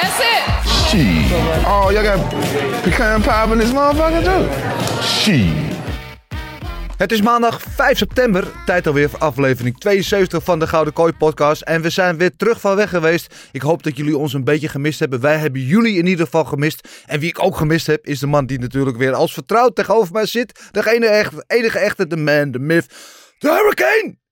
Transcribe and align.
That's 0.00 0.18
it. 0.20 0.42
Shit. 0.88 1.32
Oh, 1.64 1.90
y'all 1.90 2.02
got 2.02 2.18
pecan 2.82 3.22
pie 3.22 3.52
in 3.52 3.58
this 3.58 3.72
motherfucker 3.72 4.22
too? 4.24 5.02
Shit. 5.02 5.74
Het 6.96 7.12
is 7.12 7.22
maandag 7.22 7.62
5 7.62 7.98
september, 7.98 8.48
tijd 8.66 8.86
alweer 8.86 9.10
voor 9.10 9.18
aflevering 9.18 9.78
72 9.78 10.44
van 10.44 10.58
de 10.58 10.66
Gouden 10.66 10.92
Kooi 10.92 11.12
podcast. 11.12 11.62
En 11.62 11.82
we 11.82 11.90
zijn 11.90 12.16
weer 12.16 12.36
terug 12.36 12.60
van 12.60 12.76
weg 12.76 12.90
geweest. 12.90 13.34
Ik 13.52 13.62
hoop 13.62 13.82
dat 13.82 13.96
jullie 13.96 14.16
ons 14.16 14.32
een 14.32 14.44
beetje 14.44 14.68
gemist 14.68 14.98
hebben. 14.98 15.20
Wij 15.20 15.36
hebben 15.36 15.60
jullie 15.60 15.98
in 15.98 16.06
ieder 16.06 16.24
geval 16.24 16.44
gemist. 16.44 16.88
En 17.06 17.20
wie 17.20 17.28
ik 17.28 17.42
ook 17.42 17.56
gemist 17.56 17.86
heb, 17.86 18.06
is 18.06 18.18
de 18.18 18.26
man 18.26 18.46
die 18.46 18.58
natuurlijk 18.58 18.96
weer 18.96 19.14
als 19.14 19.32
vertrouwd 19.32 19.74
tegenover 19.74 20.12
mij 20.12 20.26
zit. 20.26 20.68
De 20.70 20.90
enige, 20.92 21.12
echt, 21.12 21.32
enige 21.46 21.78
echte, 21.78 22.06
de 22.06 22.16
man, 22.16 22.50
de 22.50 22.58
myth, 22.58 22.86
de 23.38 23.48
Hurricane! 23.48 24.25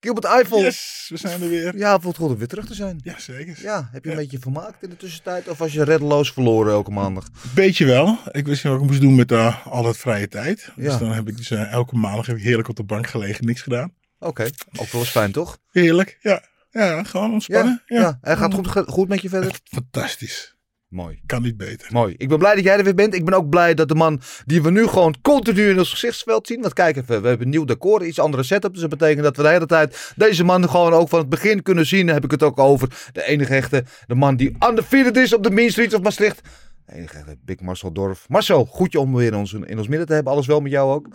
Gilbert 0.00 0.24
Eiffel. 0.26 0.60
Yes, 0.60 1.06
we 1.08 1.16
zijn 1.16 1.42
er 1.42 1.48
weer. 1.48 1.76
Ja, 1.76 2.00
voelt 2.00 2.16
goed 2.16 2.30
om 2.30 2.36
weer 2.36 2.46
terug 2.48 2.66
te 2.66 2.74
zijn. 2.74 3.00
Ja, 3.02 3.18
zeker. 3.18 3.58
Ja, 3.62 3.88
heb 3.92 4.04
je 4.04 4.10
een 4.10 4.16
Ja. 4.16 4.22
beetje 4.22 4.38
vermaakt 4.38 4.82
in 4.82 4.90
de 4.90 4.96
tussentijd? 4.96 5.48
Of 5.48 5.58
was 5.58 5.72
je 5.72 5.84
reddeloos 5.84 6.32
verloren 6.32 6.72
elke 6.72 6.90
maandag? 6.90 7.28
Beetje 7.54 7.84
wel. 7.84 8.18
Ik 8.32 8.46
wist 8.46 8.64
niet 8.64 8.72
wat 8.72 8.82
ik 8.82 8.88
moest 8.88 9.00
doen 9.00 9.14
met 9.14 9.32
eh, 9.32 9.66
al 9.66 9.82
dat 9.82 9.96
vrije 9.96 10.28
tijd. 10.28 10.70
Dus 10.76 10.92
Ja. 10.92 10.98
dan 10.98 11.12
heb 11.12 11.28
ik 11.28 11.36
dus 11.36 11.50
eh, 11.50 11.72
elke 11.72 11.96
maandag 11.96 12.26
heb 12.26 12.36
ik 12.36 12.42
heerlijk 12.42 12.68
op 12.68 12.76
de 12.76 12.84
bank 12.84 13.06
gelegen, 13.06 13.44
niks 13.46 13.62
gedaan. 13.62 13.92
Oké, 14.18 14.48
ook 14.78 14.90
wel 14.90 15.00
eens 15.00 15.10
fijn 15.10 15.32
toch? 15.32 15.58
Heerlijk, 15.70 16.18
ja. 16.20 16.42
Ja, 16.70 17.02
gewoon 17.04 17.32
ontspannen. 17.32 17.82
ja. 17.86 18.00
ja. 18.00 18.18
En 18.22 18.36
gaat 18.36 18.54
goed, 18.54 18.68
goed 18.86 19.08
met 19.08 19.22
je 19.22 19.28
verder? 19.28 19.58
Fantastisch. 19.64 20.54
Mooi. 20.90 21.20
Kan 21.26 21.42
niet 21.42 21.56
beter. 21.56 21.88
Mooi. 21.92 22.14
Ik 22.16 22.28
ben 22.28 22.38
blij 22.38 22.54
dat 22.54 22.64
jij 22.64 22.78
er 22.78 22.84
weer 22.84 22.94
bent. 22.94 23.14
Ik 23.14 23.24
ben 23.24 23.34
ook 23.34 23.48
blij 23.48 23.74
dat 23.74 23.88
de 23.88 23.94
man 23.94 24.20
die 24.46 24.62
we 24.62 24.70
nu 24.70 24.86
gewoon 24.86 25.14
continu 25.22 25.68
in 25.68 25.78
ons 25.78 25.90
gezichtsveld 25.90 26.46
zien. 26.46 26.60
Want 26.60 26.72
kijk 26.72 26.96
even, 26.96 27.22
we 27.22 27.28
hebben 27.28 27.46
een 27.46 27.52
nieuw 27.52 27.64
decor, 27.64 28.04
iets 28.04 28.18
andere 28.18 28.42
setup. 28.42 28.72
Dus 28.72 28.80
dat 28.80 28.90
betekent 28.90 29.24
dat 29.24 29.36
we 29.36 29.42
de 29.42 29.48
hele 29.48 29.66
tijd 29.66 30.12
deze 30.16 30.44
man 30.44 30.68
gewoon 30.68 30.92
ook 30.92 31.08
van 31.08 31.18
het 31.18 31.28
begin 31.28 31.62
kunnen 31.62 31.86
zien. 31.86 32.06
Daar 32.06 32.14
heb 32.14 32.24
ik 32.24 32.30
het 32.30 32.42
ook 32.42 32.58
over. 32.58 33.08
De 33.12 33.24
enige 33.24 33.54
echte, 33.54 33.84
de 34.06 34.14
man 34.14 34.36
die 34.36 34.56
undefeated 34.68 35.16
is 35.16 35.34
op 35.34 35.42
de 35.42 35.50
Main 35.50 35.70
Street 35.70 35.94
of 35.94 36.02
Maastricht. 36.02 36.40
De 36.86 36.94
enige 36.94 37.16
echte 37.16 37.36
Big 37.44 37.60
Marcel 37.60 37.92
Dorf. 37.92 38.28
Marcel, 38.28 38.64
goed 38.64 38.92
je 38.92 39.00
om 39.00 39.14
weer 39.14 39.26
in 39.26 39.34
ons, 39.34 39.52
in 39.52 39.78
ons 39.78 39.88
midden 39.88 40.06
te 40.06 40.12
hebben. 40.12 40.32
Alles 40.32 40.46
wel 40.46 40.60
met 40.60 40.72
jou 40.72 40.92
ook? 40.92 41.08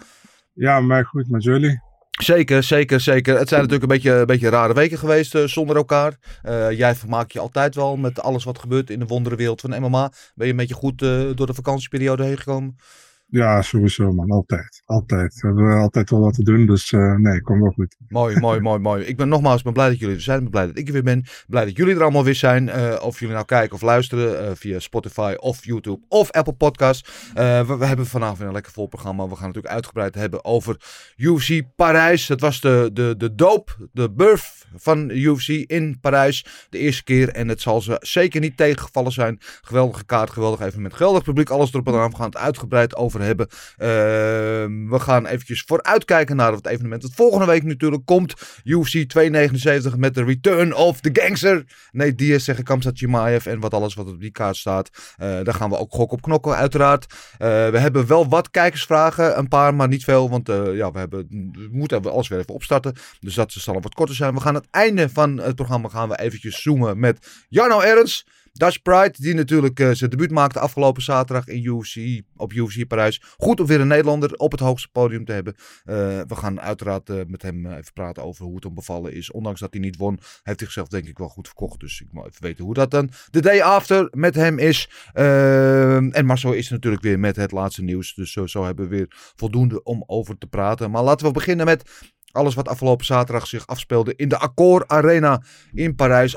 Ja, 0.53 0.79
maar 0.79 1.05
goed 1.05 1.29
met 1.29 1.43
jullie. 1.43 1.81
Zeker, 2.23 2.63
zeker, 2.63 2.99
zeker. 2.99 3.37
Het 3.37 3.47
zijn 3.47 3.61
natuurlijk 3.61 3.91
een 3.91 3.97
beetje, 3.97 4.11
een 4.11 4.25
beetje 4.25 4.49
rare 4.49 4.73
weken 4.73 4.97
geweest 4.97 5.35
eh, 5.35 5.43
zonder 5.43 5.75
elkaar. 5.75 6.17
Eh, 6.41 6.71
jij 6.71 6.95
vermaakt 6.95 7.33
je 7.33 7.39
altijd 7.39 7.75
wel 7.75 7.97
met 7.97 8.19
alles 8.19 8.43
wat 8.43 8.59
gebeurt 8.59 8.89
in 8.89 8.99
de 8.99 9.05
wonderenwereld 9.05 9.61
van 9.61 9.81
MMA. 9.81 10.11
Ben 10.35 10.45
je 10.45 10.51
een 10.51 10.57
beetje 10.59 10.73
goed 10.73 11.01
eh, 11.01 11.29
door 11.33 11.47
de 11.47 11.53
vakantieperiode 11.53 12.23
heen 12.23 12.37
gekomen? 12.37 12.77
Ja, 13.27 13.61
sowieso 13.61 14.11
man. 14.11 14.31
Altijd. 14.31 14.81
Altijd. 14.85 15.41
We 15.41 15.47
hebben 15.47 15.77
altijd 15.77 16.09
wel 16.09 16.19
wat 16.19 16.33
te 16.33 16.43
doen, 16.43 16.65
dus 16.65 16.91
eh, 16.91 17.15
nee, 17.15 17.41
kom 17.41 17.61
wel 17.61 17.71
goed. 17.71 17.95
Mooi, 18.07 18.39
mooi, 18.39 18.59
mooi, 18.59 18.79
mooi. 18.79 19.03
Ik 19.03 19.17
ben 19.17 19.27
nogmaals 19.27 19.61
ben 19.61 19.73
blij 19.73 19.89
dat 19.89 19.99
jullie 19.99 20.15
er 20.15 20.21
zijn. 20.21 20.39
Ben 20.39 20.49
blij 20.49 20.65
dat 20.65 20.77
ik 20.77 20.87
er 20.87 20.93
weer 20.93 21.03
ben. 21.03 21.25
Blij 21.47 21.65
dat 21.65 21.77
jullie 21.77 21.95
er 21.95 22.01
allemaal 22.01 22.23
weer 22.23 22.35
zijn. 22.35 22.69
Eh, 22.69 23.01
of 23.01 23.19
jullie 23.19 23.33
nou 23.33 23.45
kijken 23.45 23.75
of 23.75 23.81
luisteren 23.81 24.47
eh, 24.47 24.51
via 24.55 24.79
Spotify 24.79 25.33
of 25.37 25.65
YouTube 25.65 25.99
of 26.07 26.31
Apple 26.31 26.53
Podcasts. 26.53 27.31
We, 27.33 27.75
we 27.79 27.85
hebben 27.85 28.05
vanavond 28.05 28.39
een 28.39 28.51
lekker 28.51 28.71
vol 28.71 28.87
programma. 28.87 29.27
We 29.27 29.35
gaan 29.35 29.47
natuurlijk 29.47 29.73
uitgebreid 29.73 30.15
hebben 30.15 30.45
over 30.45 30.77
UFC 31.17 31.61
Parijs. 31.75 32.27
Het 32.27 32.41
was 32.41 32.61
de, 32.61 32.89
de, 32.93 33.15
de 33.17 33.35
doop, 33.35 33.77
de 33.91 34.11
birth 34.11 34.65
van 34.75 35.09
UFC 35.09 35.47
in 35.47 35.99
Parijs. 36.01 36.45
De 36.69 36.77
eerste 36.77 37.03
keer. 37.03 37.29
En 37.29 37.47
het 37.47 37.61
zal 37.61 37.81
ze 37.81 37.97
zeker 37.99 38.41
niet 38.41 38.57
tegengevallen 38.57 39.11
zijn. 39.11 39.37
Geweldige 39.61 40.05
kaart, 40.05 40.29
geweldig 40.29 40.59
evenement, 40.59 40.93
geweldig 40.93 41.23
publiek. 41.23 41.49
Alles 41.49 41.73
erop 41.73 41.87
en. 41.87 42.09
We 42.09 42.15
gaan 42.15 42.25
het 42.25 42.37
uitgebreid 42.37 42.95
over 42.95 43.21
hebben. 43.25 43.47
Ehm, 43.77 44.89
we 44.89 44.99
gaan 44.99 45.25
eventjes 45.25 45.63
vooruitkijken 45.65 46.35
naar 46.35 46.51
het 46.51 46.67
evenement. 46.67 47.01
Dat 47.01 47.11
volgende 47.13 47.45
week 47.45 47.63
natuurlijk 47.63 48.05
komt. 48.05 48.33
UFC 48.63 49.03
279 49.07 49.97
met 49.97 50.13
de 50.13 50.23
Return 50.23 50.75
of 50.75 50.99
the 50.99 51.09
Gangster. 51.13 51.63
Nee, 51.91 52.15
Diaz 52.15 52.45
tegen 52.45 52.63
Kamzat 52.63 52.97
Chimaev 52.97 53.45
en 53.45 53.59
wat 53.59 53.73
alles 53.73 53.93
wat 53.93 54.07
op 54.07 54.19
die 54.19 54.31
kaart 54.31 54.55
staat. 54.55 54.89
Eh, 55.17 55.27
daar 55.43 55.53
gaan 55.53 55.69
we 55.69 55.77
ook 55.77 55.93
gok 55.93 56.11
op 56.11 56.21
knokken 56.21 56.55
uiteraard. 56.55 57.05
Eh, 57.37 57.47
we 57.69 57.79
hebben 57.79 58.07
wel 58.07 58.27
wat 58.29 58.49
kijkersvragen. 58.51 59.37
Een 59.37 59.47
paar, 59.47 59.75
maar 59.75 59.87
niet 59.87 60.03
veel. 60.03 60.29
Want 60.29 60.49
eh, 60.49 60.75
ja, 60.75 60.91
we, 60.91 60.99
hebben, 60.99 61.27
we 61.29 61.69
moeten 61.71 62.11
alles 62.11 62.27
weer 62.27 62.39
even 62.39 62.53
opstarten. 62.53 62.95
Dus 63.19 63.33
dat 63.33 63.51
zal 63.51 63.81
wat 63.81 63.93
korter 63.93 64.15
zijn. 64.15 64.33
We 64.33 64.39
gaan 64.39 64.55
aan 64.55 64.61
het 64.61 64.71
einde 64.71 65.09
van 65.09 65.37
het 65.37 65.55
programma 65.55 65.89
gaan 65.89 66.09
we 66.09 66.19
eventjes 66.19 66.61
zoomen 66.61 66.99
met 66.99 67.45
Jarno 67.49 67.79
Ernst. 67.79 68.25
Dutch 68.57 68.81
Pride, 68.81 69.13
die 69.17 69.33
natuurlijk 69.33 69.79
eh, 69.79 69.89
zijn 69.91 70.09
debuut 70.09 70.31
maakte 70.31 70.59
afgelopen 70.59 71.01
zaterdag 71.01 71.47
in 71.47 71.63
UFC, 71.63 72.21
op 72.35 72.53
UFC 72.53 72.87
Parijs. 72.87 73.21
Goed 73.37 73.59
om 73.59 73.65
weer 73.65 73.79
een 73.79 73.87
Nederlander 73.87 74.33
op 74.33 74.51
het 74.51 74.59
hoogste 74.59 74.87
podium 74.91 75.25
te 75.25 75.31
hebben. 75.31 75.55
Eh, 75.83 75.95
we 76.27 76.35
gaan 76.35 76.61
uiteraard 76.61 77.09
eh, 77.09 77.19
met 77.27 77.41
hem 77.41 77.65
even 77.65 77.93
praten 77.93 78.23
over 78.23 78.45
hoe 78.45 78.55
het 78.55 78.63
hem 78.63 78.73
bevallen 78.73 79.13
is. 79.13 79.31
Ondanks 79.31 79.59
dat 79.59 79.73
hij 79.73 79.81
niet 79.81 79.97
won, 79.97 80.13
heeft 80.19 80.43
hij 80.43 80.55
zichzelf 80.55 80.87
denk 80.87 81.07
ik 81.07 81.17
wel 81.17 81.29
goed 81.29 81.47
verkocht. 81.47 81.79
Dus 81.79 82.01
ik 82.01 82.07
moet 82.11 82.25
even 82.25 82.43
weten 82.43 82.65
hoe 82.65 82.73
dat 82.73 82.91
dan 82.91 83.09
de 83.31 83.41
day 83.41 83.61
after 83.61 84.07
met 84.11 84.35
hem 84.35 84.59
is. 84.59 84.89
En 85.13 86.25
Marcel 86.25 86.53
is 86.53 86.69
natuurlijk 86.69 87.03
weer 87.03 87.19
met 87.19 87.35
het 87.35 87.51
laatste 87.51 87.83
nieuws. 87.83 88.13
Dus 88.13 88.31
zo 88.31 88.63
hebben 88.63 88.89
we 88.89 88.95
weer 88.95 89.33
voldoende 89.35 89.83
om 89.83 90.03
over 90.05 90.37
te 90.37 90.47
praten. 90.47 90.91
Maar 90.91 91.03
laten 91.03 91.27
we 91.27 91.33
beginnen 91.33 91.65
met 91.65 92.13
alles 92.35 92.55
wat 92.55 92.67
afgelopen 92.67 93.05
zaterdag 93.05 93.47
zich 93.47 93.67
afspeelde 93.67 94.13
in 94.15 94.29
de 94.29 94.37
Accor 94.37 94.83
Arena 94.87 95.41
in 95.73 95.95
Parijs. 95.95 96.35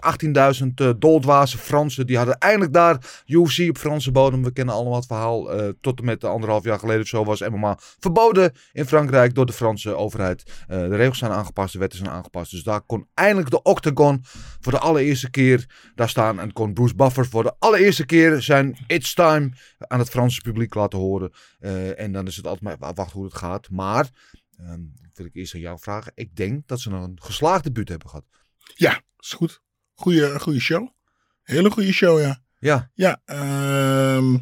18.000 0.61 0.67
uh, 0.77 0.91
doldwaze 0.99 1.59
Fransen. 1.59 2.07
Die 2.07 2.17
hadden 2.17 2.39
eindelijk 2.39 2.73
daar 2.73 3.23
UFC 3.27 3.69
op 3.69 3.79
Franse 3.79 4.11
bodem. 4.11 4.43
We 4.43 4.53
kennen 4.53 4.75
allemaal 4.75 4.95
het 4.95 5.07
verhaal. 5.07 5.53
eh, 5.53 5.69
tot 5.81 5.99
en 5.99 6.05
met 6.05 6.25
anderhalf 6.25 6.65
jaar 6.65 6.79
geleden 6.79 7.07
zo 7.07 7.25
was 7.25 7.41
MMA 7.41 7.79
verboden 7.79 8.53
in 8.73 8.87
Frankrijk 8.87 9.35
door 9.35 9.47
de 9.47 9.53
Franse 9.53 9.95
overheid. 9.95 10.43
Eh, 10.69 10.79
de 10.79 10.97
regels 10.97 11.19
zijn 11.19 11.33
aangepast, 11.33 11.73
de 11.73 11.79
wetten 11.79 11.99
zijn 11.99 12.11
aangepast. 12.11 12.51
Dus 12.51 12.63
daar 12.63 12.81
kon 12.81 13.07
eindelijk 13.15 13.51
de 13.51 13.63
Octagon 13.63 14.25
voor 14.61 14.73
de 14.73 14.79
allereerste 14.79 15.31
keer 15.31 15.91
daar 15.95 16.09
staan. 16.09 16.41
En 16.41 16.53
kon 16.53 16.73
Bruce 16.73 16.95
Buffer 16.95 17.27
voor 17.27 17.43
de 17.43 17.55
allereerste 17.59 18.07
keer 18.07 18.43
zijn 18.43 18.79
It's 18.87 19.15
Time 19.15 19.51
aan 19.79 19.99
het 19.99 20.11
Franse 20.11 20.41
publiek 20.41 20.75
laten 20.75 20.99
horen. 20.99 21.33
Eh, 21.59 22.01
en 22.01 22.13
dan 22.13 22.27
is 22.27 22.37
het 22.37 22.47
altijd 22.47 22.79
maar 22.81 22.95
wachten 22.95 23.17
hoe 23.17 23.25
het 23.25 23.37
gaat. 23.37 23.71
Maar 23.71 24.11
Ehm, 24.59 24.81
wil 25.19 25.27
ik 25.27 25.35
eerst 25.35 25.55
aan 25.55 25.61
jou 25.61 25.79
vragen. 25.81 26.13
Ik 26.15 26.37
denk 26.37 26.69
dat 26.69 26.81
ze 26.81 26.91
een 26.91 27.19
geslaagd 27.23 27.65
debuut 27.65 27.89
hebben 27.89 28.09
gehad. 28.09 28.25
Ja, 28.75 29.01
is 29.19 29.33
goed. 29.33 29.61
Goeie, 29.95 30.39
goeie 30.39 30.61
show. 30.61 30.89
Hele 31.43 31.71
goede 31.71 31.93
show, 31.93 32.21
ja. 32.21 32.43
Ja. 32.59 32.91
Ja, 32.95 33.21
ehm, 33.25 34.37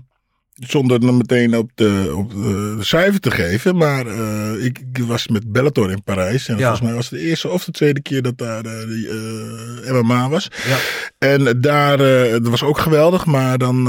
zonder 0.53 1.01
dan 1.01 1.17
meteen 1.17 1.57
op 1.57 1.71
de, 1.75 2.13
op 2.17 2.31
de, 2.31 2.77
cijfer 2.81 3.21
te 3.21 3.31
geven. 3.31 3.77
Maar 3.77 4.07
eh, 4.07 4.65
ik, 4.65 4.79
ik 4.79 4.99
was 4.99 5.29
met 5.29 5.53
Bellator 5.53 5.91
in 5.91 6.03
Parijs. 6.03 6.49
En 6.49 6.57
Ja. 6.57 6.61
volgens 6.61 6.81
mij 6.81 6.95
was 6.95 7.11
het 7.11 7.19
de 7.19 7.27
eerste 7.27 7.49
of 7.49 7.65
de 7.65 7.73
tweede 7.73 8.03
keer 8.03 8.23
dat 8.23 8.39
daar 8.39 8.65
eh, 8.65 8.87
die, 8.87 9.09
eh, 9.09 9.93
MMA 9.93 10.29
was. 10.29 10.49
Ja. 10.67 10.79
En 11.19 11.61
daar, 11.61 11.99
dat 12.31 12.49
was 12.49 12.63
ook 12.63 12.79
geweldig. 12.79 13.27
Maar 13.27 13.59
dan... 13.59 13.85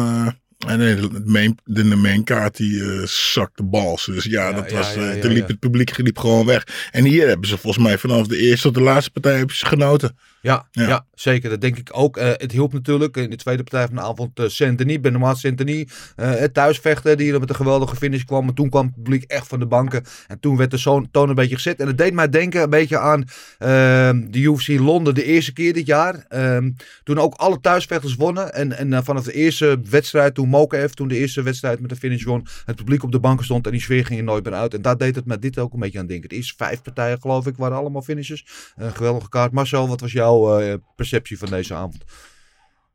en 0.57 0.77
nee, 0.77 0.95
de 0.95 1.21
main, 1.25 1.57
de 1.63 1.83
main 1.83 2.23
kaart 2.23 2.57
die 2.57 2.83
eh 2.83 3.05
zakte 3.05 3.63
bals. 3.63 4.05
Dus 4.05 4.23
ja, 4.23 4.49
Ja, 4.49 4.55
dat 4.55 4.71
was, 4.71 4.93
ja, 4.93 5.11
eh, 5.11 5.21
ja, 5.21 5.29
liep 5.29 5.47
het 5.47 5.59
publiek 5.59 5.97
liep 5.97 6.17
gewoon 6.17 6.45
weg. 6.45 6.89
En 6.91 7.03
hier 7.03 7.27
hebben 7.27 7.47
ze 7.47 7.57
volgens 7.57 7.83
mij 7.83 7.97
vanaf 7.97 8.27
de 8.27 8.37
eerste 8.37 8.61
tot 8.61 8.73
de 8.73 8.81
laatste 8.81 9.11
partij 9.11 9.43
genoten. 9.47 10.17
Ja, 10.41 10.67
ja. 10.71 10.87
Ja. 10.87 11.05
zeker. 11.13 11.49
Dat 11.49 11.61
denk 11.61 11.77
ik 11.77 11.89
ook. 11.91 12.17
Eh, 12.17 12.27
het 12.27 12.51
hielp 12.51 12.73
natuurlijk 12.73 13.17
in 13.17 13.29
de 13.29 13.35
tweede 13.35 13.63
partij 13.63 13.85
van 13.87 13.95
de 13.95 14.01
avond 14.01 14.39
uh, 14.39 14.47
Saint-Denis, 14.47 14.99
Benoit 14.99 15.37
Saint-Denis. 15.37 15.85
eh, 16.15 16.29
het 16.35 16.53
thuisvechten, 16.53 17.17
die 17.17 17.33
er 17.33 17.39
met 17.39 17.49
een 17.49 17.55
geweldige 17.55 17.95
finish 17.95 18.23
kwam. 18.23 18.45
Maar 18.45 18.53
toen 18.53 18.69
kwam 18.69 18.85
het 18.85 18.95
publiek 18.95 19.23
echt 19.23 19.47
van 19.47 19.59
de 19.59 19.65
banken. 19.65 20.03
En 20.27 20.39
toen 20.39 20.57
werd 20.57 20.71
de 20.71 20.77
zo'n 20.77 21.07
toon 21.11 21.29
een 21.29 21.35
beetje 21.35 21.55
gezet. 21.55 21.79
En 21.79 21.87
het 21.87 21.97
deed 21.97 22.13
mij 22.13 22.29
denken 22.29 22.61
een 22.61 22.69
beetje 22.69 22.99
aan 22.99 23.23
ehm, 23.57 24.31
de 24.31 24.39
UFC 24.39 24.67
Londen 24.67 25.15
de 25.15 25.23
eerste 25.23 25.53
keer 25.53 25.73
dit 25.73 25.85
jaar. 25.85 26.25
Ehm, 26.27 26.71
toen 27.03 27.19
ook 27.19 27.33
alle 27.33 27.59
thuisvechters 27.59 28.15
wonnen. 28.15 28.53
En, 28.53 28.77
en 28.77 29.03
vanaf 29.03 29.23
de 29.23 29.33
eerste 29.33 29.79
wedstrijd, 29.89 30.35
toen 30.35 30.49
Mokaev, 30.49 30.91
toen 30.91 31.07
de 31.07 31.17
eerste 31.17 31.41
wedstrijd 31.43 31.79
met 31.79 31.89
de 31.89 31.95
finish 31.95 32.23
won. 32.23 32.47
Het 32.65 32.75
publiek 32.75 33.03
op 33.03 33.11
de 33.11 33.19
banken 33.19 33.45
stond 33.45 33.65
en 33.65 33.71
die 33.71 33.81
sfeer 33.81 34.05
ging 34.05 34.19
er 34.19 34.25
nooit 34.25 34.43
meer 34.43 34.53
uit. 34.53 34.73
En 34.73 34.81
daar 34.81 34.97
deed 34.97 35.15
het 35.15 35.25
met 35.25 35.41
dit 35.41 35.59
ook 35.59 35.73
een 35.73 35.79
beetje 35.79 35.99
aan 35.99 36.07
denken. 36.07 36.29
De 36.29 36.35
eerste 36.35 36.53
vijf 36.57 36.81
partijen 36.81 37.21
geloof 37.21 37.47
ik 37.47 37.57
waren 37.57 37.77
allemaal 37.77 38.01
finishes. 38.01 38.45
Een 38.75 38.95
geweldige 38.95 39.29
kaart. 39.29 39.51
Marcel, 39.51 39.87
wat 39.87 40.01
was 40.01 40.11
jouw 40.11 40.26
eh, 40.35 40.73
perceptie 40.95 41.37
van 41.37 41.49
deze 41.49 41.73
avond? 41.73 42.03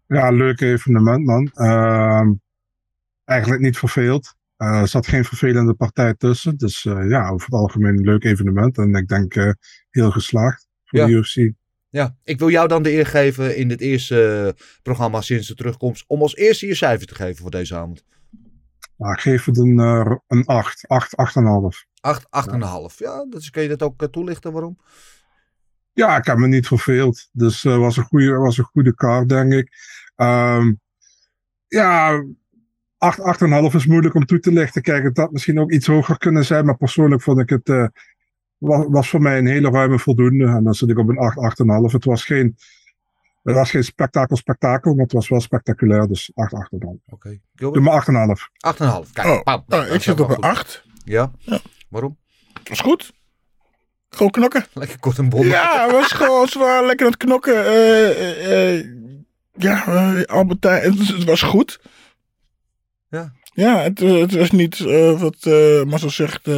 Ja, 0.06 0.30
leuk 0.30 0.60
evenement 0.60 1.24
man. 1.24 1.50
Ehm, 1.54 2.32
eigenlijk 3.24 3.62
niet 3.62 3.78
verveeld. 3.78 4.34
Eh, 4.56 4.80
er 4.80 4.88
zat 4.88 5.06
geen 5.06 5.24
vervelende 5.24 5.74
partij 5.74 6.14
tussen. 6.14 6.56
Dus 6.56 6.84
eh, 6.84 7.08
ja, 7.08 7.28
over 7.28 7.46
het 7.46 7.54
algemeen 7.54 7.96
een 7.96 8.04
leuk 8.04 8.24
evenement. 8.24 8.78
En 8.78 8.94
ik 8.94 9.08
denk 9.08 9.34
heel 9.90 10.10
geslaagd 10.10 10.68
voor 10.84 10.98
Ja. 10.98 11.06
de 11.06 11.12
UFC. 11.12 11.52
Ja, 11.88 12.16
ik 12.24 12.38
wil 12.38 12.50
jou 12.50 12.68
dan 12.68 12.82
de 12.82 12.92
eer 12.92 13.06
geven 13.06 13.56
in 13.56 13.68
dit 13.68 13.80
eerste 13.80 14.54
programma 14.82 15.20
sinds 15.20 15.48
de 15.48 15.54
terugkomst. 15.54 16.04
Om 16.06 16.20
als 16.22 16.36
eerste 16.36 16.66
je 16.66 16.74
cijfer 16.74 17.06
te 17.06 17.14
geven 17.14 17.36
voor 17.42 17.50
deze 17.50 17.76
avond. 17.76 18.04
Nou, 18.96 19.12
ik 19.12 19.20
geef 19.20 19.44
het 19.44 19.58
een, 19.58 19.78
een 20.26 20.44
8, 20.46 20.88
8, 20.88 21.16
8,5. 21.16 21.86
8, 22.00 22.26
8,5. 22.30 22.98
Ja, 22.98 23.26
dus 23.30 23.50
kun 23.50 23.62
je 23.62 23.68
dat 23.68 23.82
ook 23.82 24.06
toelichten 24.10 24.52
waarom? 24.52 24.78
Ja, 25.92 26.16
ik 26.16 26.24
heb 26.24 26.36
me 26.36 26.46
niet 26.46 26.66
verveeld. 26.66 27.28
Dus 27.32 27.62
het 27.62 27.76
was, 27.76 27.96
een 27.96 28.04
goede, 28.04 28.32
was 28.32 28.58
een 28.58 28.64
goede 28.64 28.94
kaart, 28.94 29.28
denk 29.28 29.52
ik. 29.52 29.72
Ehm, 30.16 30.72
ja, 31.68 32.24
8, 32.98 33.18
8,5 33.70 33.74
is 33.74 33.86
moeilijk 33.86 34.14
om 34.14 34.24
toe 34.26 34.38
te 34.38 34.52
lichten. 34.52 34.82
Kijk, 34.82 35.04
het 35.04 35.16
had 35.16 35.32
misschien 35.32 35.60
ook 35.60 35.70
iets 35.72 35.86
hoger 35.86 36.18
kunnen 36.18 36.44
zijn. 36.44 36.64
Maar 36.64 36.76
persoonlijk 36.76 37.22
vond 37.22 37.38
ik 37.40 37.48
het... 37.48 37.68
eh, 37.68 37.86
was, 38.58 38.86
was 38.88 39.08
voor 39.08 39.20
mij 39.22 39.38
een 39.38 39.46
hele 39.46 39.70
ruime 39.70 39.98
voldoende. 39.98 40.46
En 40.46 40.64
dan 40.64 40.74
zit 40.74 40.88
ik 40.88 40.98
op 40.98 41.08
een 41.08 41.18
8, 41.18 41.36
8,5. 41.86 41.92
Het 41.92 42.04
was 42.04 42.24
geen... 42.24 42.56
Het 43.42 43.54
was 43.54 43.70
geen 43.70 43.84
spektakel, 43.84 44.36
spektakel, 44.36 44.94
maar 44.94 45.02
het 45.04 45.12
was 45.12 45.28
wel 45.28 45.40
spectaculair. 45.40 46.06
Dus 46.06 46.30
8, 46.34 46.52
8,5. 46.52 46.58
Oké. 47.06 47.28
Doe 47.28 47.72
Gilbert? 47.72 47.84
maar 47.84 48.36
8,5. 48.36 48.40
8,5. 49.06 49.12
Kijk, 49.12 49.28
Oh, 49.28 49.42
pauw. 49.42 49.64
nou, 49.66 49.84
Dat 49.86 49.94
ik 49.94 50.02
zit 50.02 50.20
op 50.20 50.28
een 50.28 50.34
goed. 50.34 50.44
8. 50.44 50.84
Ja? 51.04 51.30
Ja. 51.38 51.58
Waarom? 51.88 52.18
Dat 52.52 52.70
is 52.70 52.80
goed. 52.80 53.12
Gewoon 54.14 54.30
knokken. 54.30 54.66
Lekker 54.72 54.98
kort 54.98 55.18
en 55.18 55.28
bondig. 55.28 55.52
Ja, 55.52 55.82
het 55.82 55.92
was 55.92 56.12
gewoon 56.12 56.48
zwaar 56.48 56.86
lekker 56.86 57.06
aan 57.06 57.12
het 57.12 57.20
knokken. 57.24 57.64
Eh, 57.66 58.10
eh, 58.10 58.78
eh, 58.78 58.86
ja, 59.52 59.84
Albertijn, 60.26 60.82
het, 60.82 60.98
was- 60.98 61.08
het 61.08 61.24
was 61.24 61.42
goed. 61.42 61.80
Ja. 63.08 63.32
Ja, 63.54 63.78
het, 63.82 63.98
het 63.98 64.34
was 64.34 64.50
niet 64.50 64.78
wat 65.18 65.36
eh 65.40 65.82
Marcel 65.82 66.10
zegt, 66.10 66.48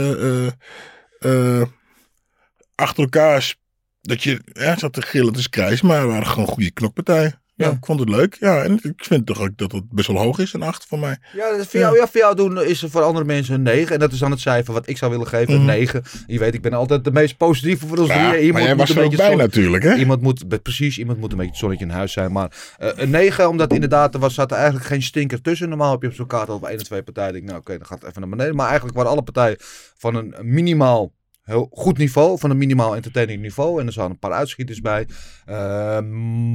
achter 2.75 3.03
elkaar, 3.03 3.55
dat 4.01 4.23
je 4.23 4.41
ja, 4.53 4.79
zat 4.79 4.93
te 4.93 5.03
gillen 5.03 5.33
te 5.33 5.49
krijgen, 5.49 5.87
maar 5.87 6.01
het 6.01 6.09
waren 6.11 6.27
gewoon 6.27 6.49
goede 6.49 6.71
knokpartijen. 6.71 7.43
Ja, 7.57 7.67
Ja. 7.67 7.73
ik 7.73 7.85
vond 7.87 8.01
het 8.01 8.09
leuk. 8.09 8.37
Ja, 8.41 8.63
en 8.63 8.73
ik 8.83 9.05
vind 9.05 9.27
toch 9.27 9.41
ook 9.41 9.51
dat 9.57 9.73
het 9.73 9.91
best 9.91 10.07
wel 10.09 10.17
hoog 10.19 10.39
is, 10.39 10.53
een 10.53 10.63
8 10.63 10.87
voor 10.89 10.99
mij. 10.99 11.19
Ja, 11.33 11.65
voor, 11.65 11.81
jou, 11.81 11.97
ja, 11.97 12.07
voor 12.09 12.21
jou 12.21 12.37
doen 12.37 12.63
is 12.63 12.83
er 12.83 12.91
voor 12.91 13.03
andere 13.03 13.25
mensen 13.25 13.55
een 13.55 13.63
9. 13.63 13.95
En 13.95 13.99
dat 14.01 14.13
is 14.13 14.19
dan 14.19 14.31
het 14.31 14.41
cijfer 14.41 14.73
wat 14.73 14.89
ik 14.89 14.97
zou 14.97 15.11
willen 15.11 15.27
geven, 15.27 15.55
een 15.55 15.59
Mhm. 15.61 15.67
9. 15.71 16.03
Je 16.27 16.39
weet, 16.39 16.55
ik 16.55 16.63
ben 16.63 16.73
altijd 16.73 17.05
de 17.05 17.13
meest 17.13 17.37
positieve 17.37 17.87
van 17.87 17.99
ons 17.99 18.09
Ja, 18.09 18.15
drieën. 18.15 18.31
maar 18.31 18.41
Iemand 18.41 18.65
jij 18.65 18.75
moet 18.75 18.81
was 18.81 18.91
een 18.91 18.97
er 18.97 19.03
ook 19.05 19.11
beetje 19.11 19.23
bij 19.27 19.37
zon- 19.37 19.45
natuurlijk, 19.47 19.83
hè? 19.83 19.95
Iemand 19.95 20.23
moet, 20.23 20.63
precies, 20.63 20.99
iemand 20.99 21.19
moet 21.19 21.31
een 21.31 21.37
beetje 21.37 21.53
het 21.53 21.61
zonnetje 21.61 21.85
in 21.85 21.91
huis 21.91 22.13
zijn. 22.13 22.33
Maar 22.33 22.75
eh, 22.79 22.89
een 22.95 23.11
9, 23.11 23.49
omdat 23.49 23.73
inderdaad, 23.73 24.15
er 24.15 24.21
was, 24.21 24.35
zat 24.35 24.51
er 24.51 24.57
eigenlijk 24.57 24.87
geen 24.87 25.03
stinker 25.03 25.41
tussen. 25.41 25.69
Normaal 25.69 25.91
heb 25.93 26.03
je 26.03 26.09
op 26.09 26.15
zo'n 26.15 26.27
kaart 26.27 26.49
al 26.49 26.59
bij 26.59 26.71
één 26.71 26.79
of 26.79 26.85
twee 26.85 27.03
partijen. 27.03 27.33
denk 27.33 27.45
nou 27.45 27.59
oké, 27.59 27.77
dan 27.79 27.87
gaat 27.87 27.99
het 28.01 28.09
even 28.09 28.21
naar 28.21 28.31
beneden. 28.31 28.55
Maar 28.57 28.67
eigenlijk 28.67 28.97
waren 28.97 29.11
alle 29.13 29.23
partijen 29.23 29.57
van 29.97 30.15
een 30.15 30.35
minimaal 30.43 31.13
heel 31.45 31.69
goed 31.73 31.99
niveau, 31.99 32.39
van 32.39 32.51
een 32.51 32.59
minimaal 32.59 32.95
entertaining 32.95 33.41
niveau. 33.41 33.81
En 33.81 33.87
er 33.87 33.93
zaten 33.93 34.11
een 34.11 34.19
paar 34.19 34.33
uitschieters 34.33 34.81
bij. 34.81 35.07
Eh, 35.45 36.01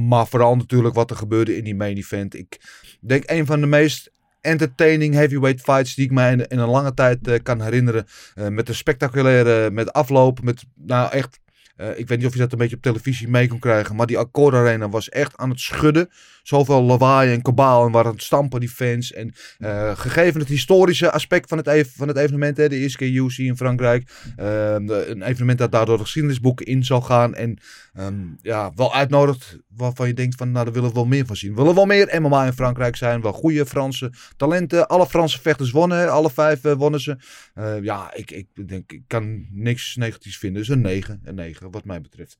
maar 0.08 0.26
vooral 0.26 0.56
natuurlijk 0.56 0.94
wat 0.94 1.10
er 1.10 1.16
gebeurde 1.16 1.56
in 1.56 1.64
die 1.64 1.76
main 1.76 1.96
event. 1.96 2.34
Ik 2.34 2.60
denk 3.00 3.22
een 3.26 3.46
van 3.46 3.60
de 3.60 3.66
meest 3.66 4.12
entertaining 4.40 5.14
heavyweight 5.14 5.60
fights 5.60 5.94
die 5.94 6.04
ik 6.04 6.10
mij 6.10 6.32
in, 6.32 6.58
een 6.58 6.68
lange 6.68 6.94
tijd 6.94 7.28
eh, 7.28 7.38
kan 7.42 7.62
herinneren. 7.62 8.06
Eh, 8.34 8.48
met 8.48 8.68
een 8.68 8.74
spectaculaire, 8.74 9.70
met 9.70 9.92
afloop, 9.92 10.42
met 10.42 10.64
nou 10.74 11.12
echt... 11.12 11.39
eh, 11.80 11.98
ik 11.98 12.08
weet 12.08 12.18
niet 12.18 12.26
of 12.26 12.32
je 12.32 12.38
dat 12.38 12.52
een 12.52 12.58
beetje 12.58 12.76
op 12.76 12.82
televisie 12.82 13.28
mee 13.28 13.48
kon 13.48 13.58
krijgen. 13.58 13.96
Maar 13.96 14.06
die 14.06 14.18
Accord 14.18 14.54
Arena 14.54 14.88
was 14.88 15.08
echt 15.08 15.36
aan 15.36 15.50
het 15.50 15.60
schudden. 15.60 16.08
Zoveel 16.42 16.82
lawaai 16.82 17.32
en 17.32 17.42
kabaal. 17.42 17.86
En 17.86 17.92
waren 17.92 18.12
het 18.12 18.22
stampen, 18.22 18.60
die 18.60 18.68
fans. 18.68 19.12
En 19.12 19.34
eh, 19.58 19.96
gegeven 19.96 20.40
het 20.40 20.48
historische 20.48 21.10
aspect 21.10 21.48
van 21.48 21.58
het, 21.58 21.88
van 21.96 22.08
het 22.08 22.16
evenement. 22.16 22.56
Hè, 22.56 22.68
de 22.68 22.76
eerste 22.76 22.98
keer 22.98 23.22
UC 23.22 23.36
in 23.38 23.56
Frankrijk. 23.56 24.10
ehm, 24.36 24.88
een 24.88 25.22
evenement 25.22 25.58
dat 25.58 25.72
daardoor 25.72 25.96
de 25.96 26.02
geschiedenisboeken 26.02 26.66
in 26.66 26.84
zal 26.84 27.00
gaan. 27.00 27.34
En 27.34 27.58
ehm, 27.92 28.14
ja, 28.42 28.72
wel 28.74 28.94
uitnodigt 28.94 29.58
waarvan 29.76 30.06
je 30.06 30.14
denkt 30.14 30.36
van... 30.36 30.50
Nou, 30.50 30.64
daar 30.64 30.74
willen 30.74 30.88
we 30.88 30.94
wel 30.94 31.06
meer 31.06 31.26
van 31.26 31.36
zien. 31.36 31.50
We 31.50 31.60
willen 31.60 31.74
wel 31.74 31.86
meer 31.86 32.20
MMA 32.20 32.44
in 32.44 32.52
Frankrijk 32.52 32.96
zijn. 32.96 33.20
Wel 33.20 33.32
goede 33.32 33.66
Franse 33.66 34.12
talenten. 34.36 34.88
Alle 34.88 35.06
Franse 35.06 35.40
vechters 35.40 35.70
wonnen. 35.70 36.12
Alle 36.12 36.30
vijf 36.30 36.64
eh, 36.64 36.72
wonnen 36.72 37.00
ze. 37.00 37.16
Eh, 37.60 37.82
ja, 37.82 38.14
ik, 38.14 38.30
ik 38.30 38.68
denk, 38.68 38.92
ik 38.92 39.02
kan 39.06 39.46
niks 39.50 39.96
negatiefs 39.96 40.38
vinden. 40.38 40.60
Dus 40.60 40.70
een 40.70 40.80
9. 40.80 41.20
Een 41.24 41.34
9, 41.34 41.70
wat 41.70 41.84
mij 41.84 42.00
betreft. 42.00 42.38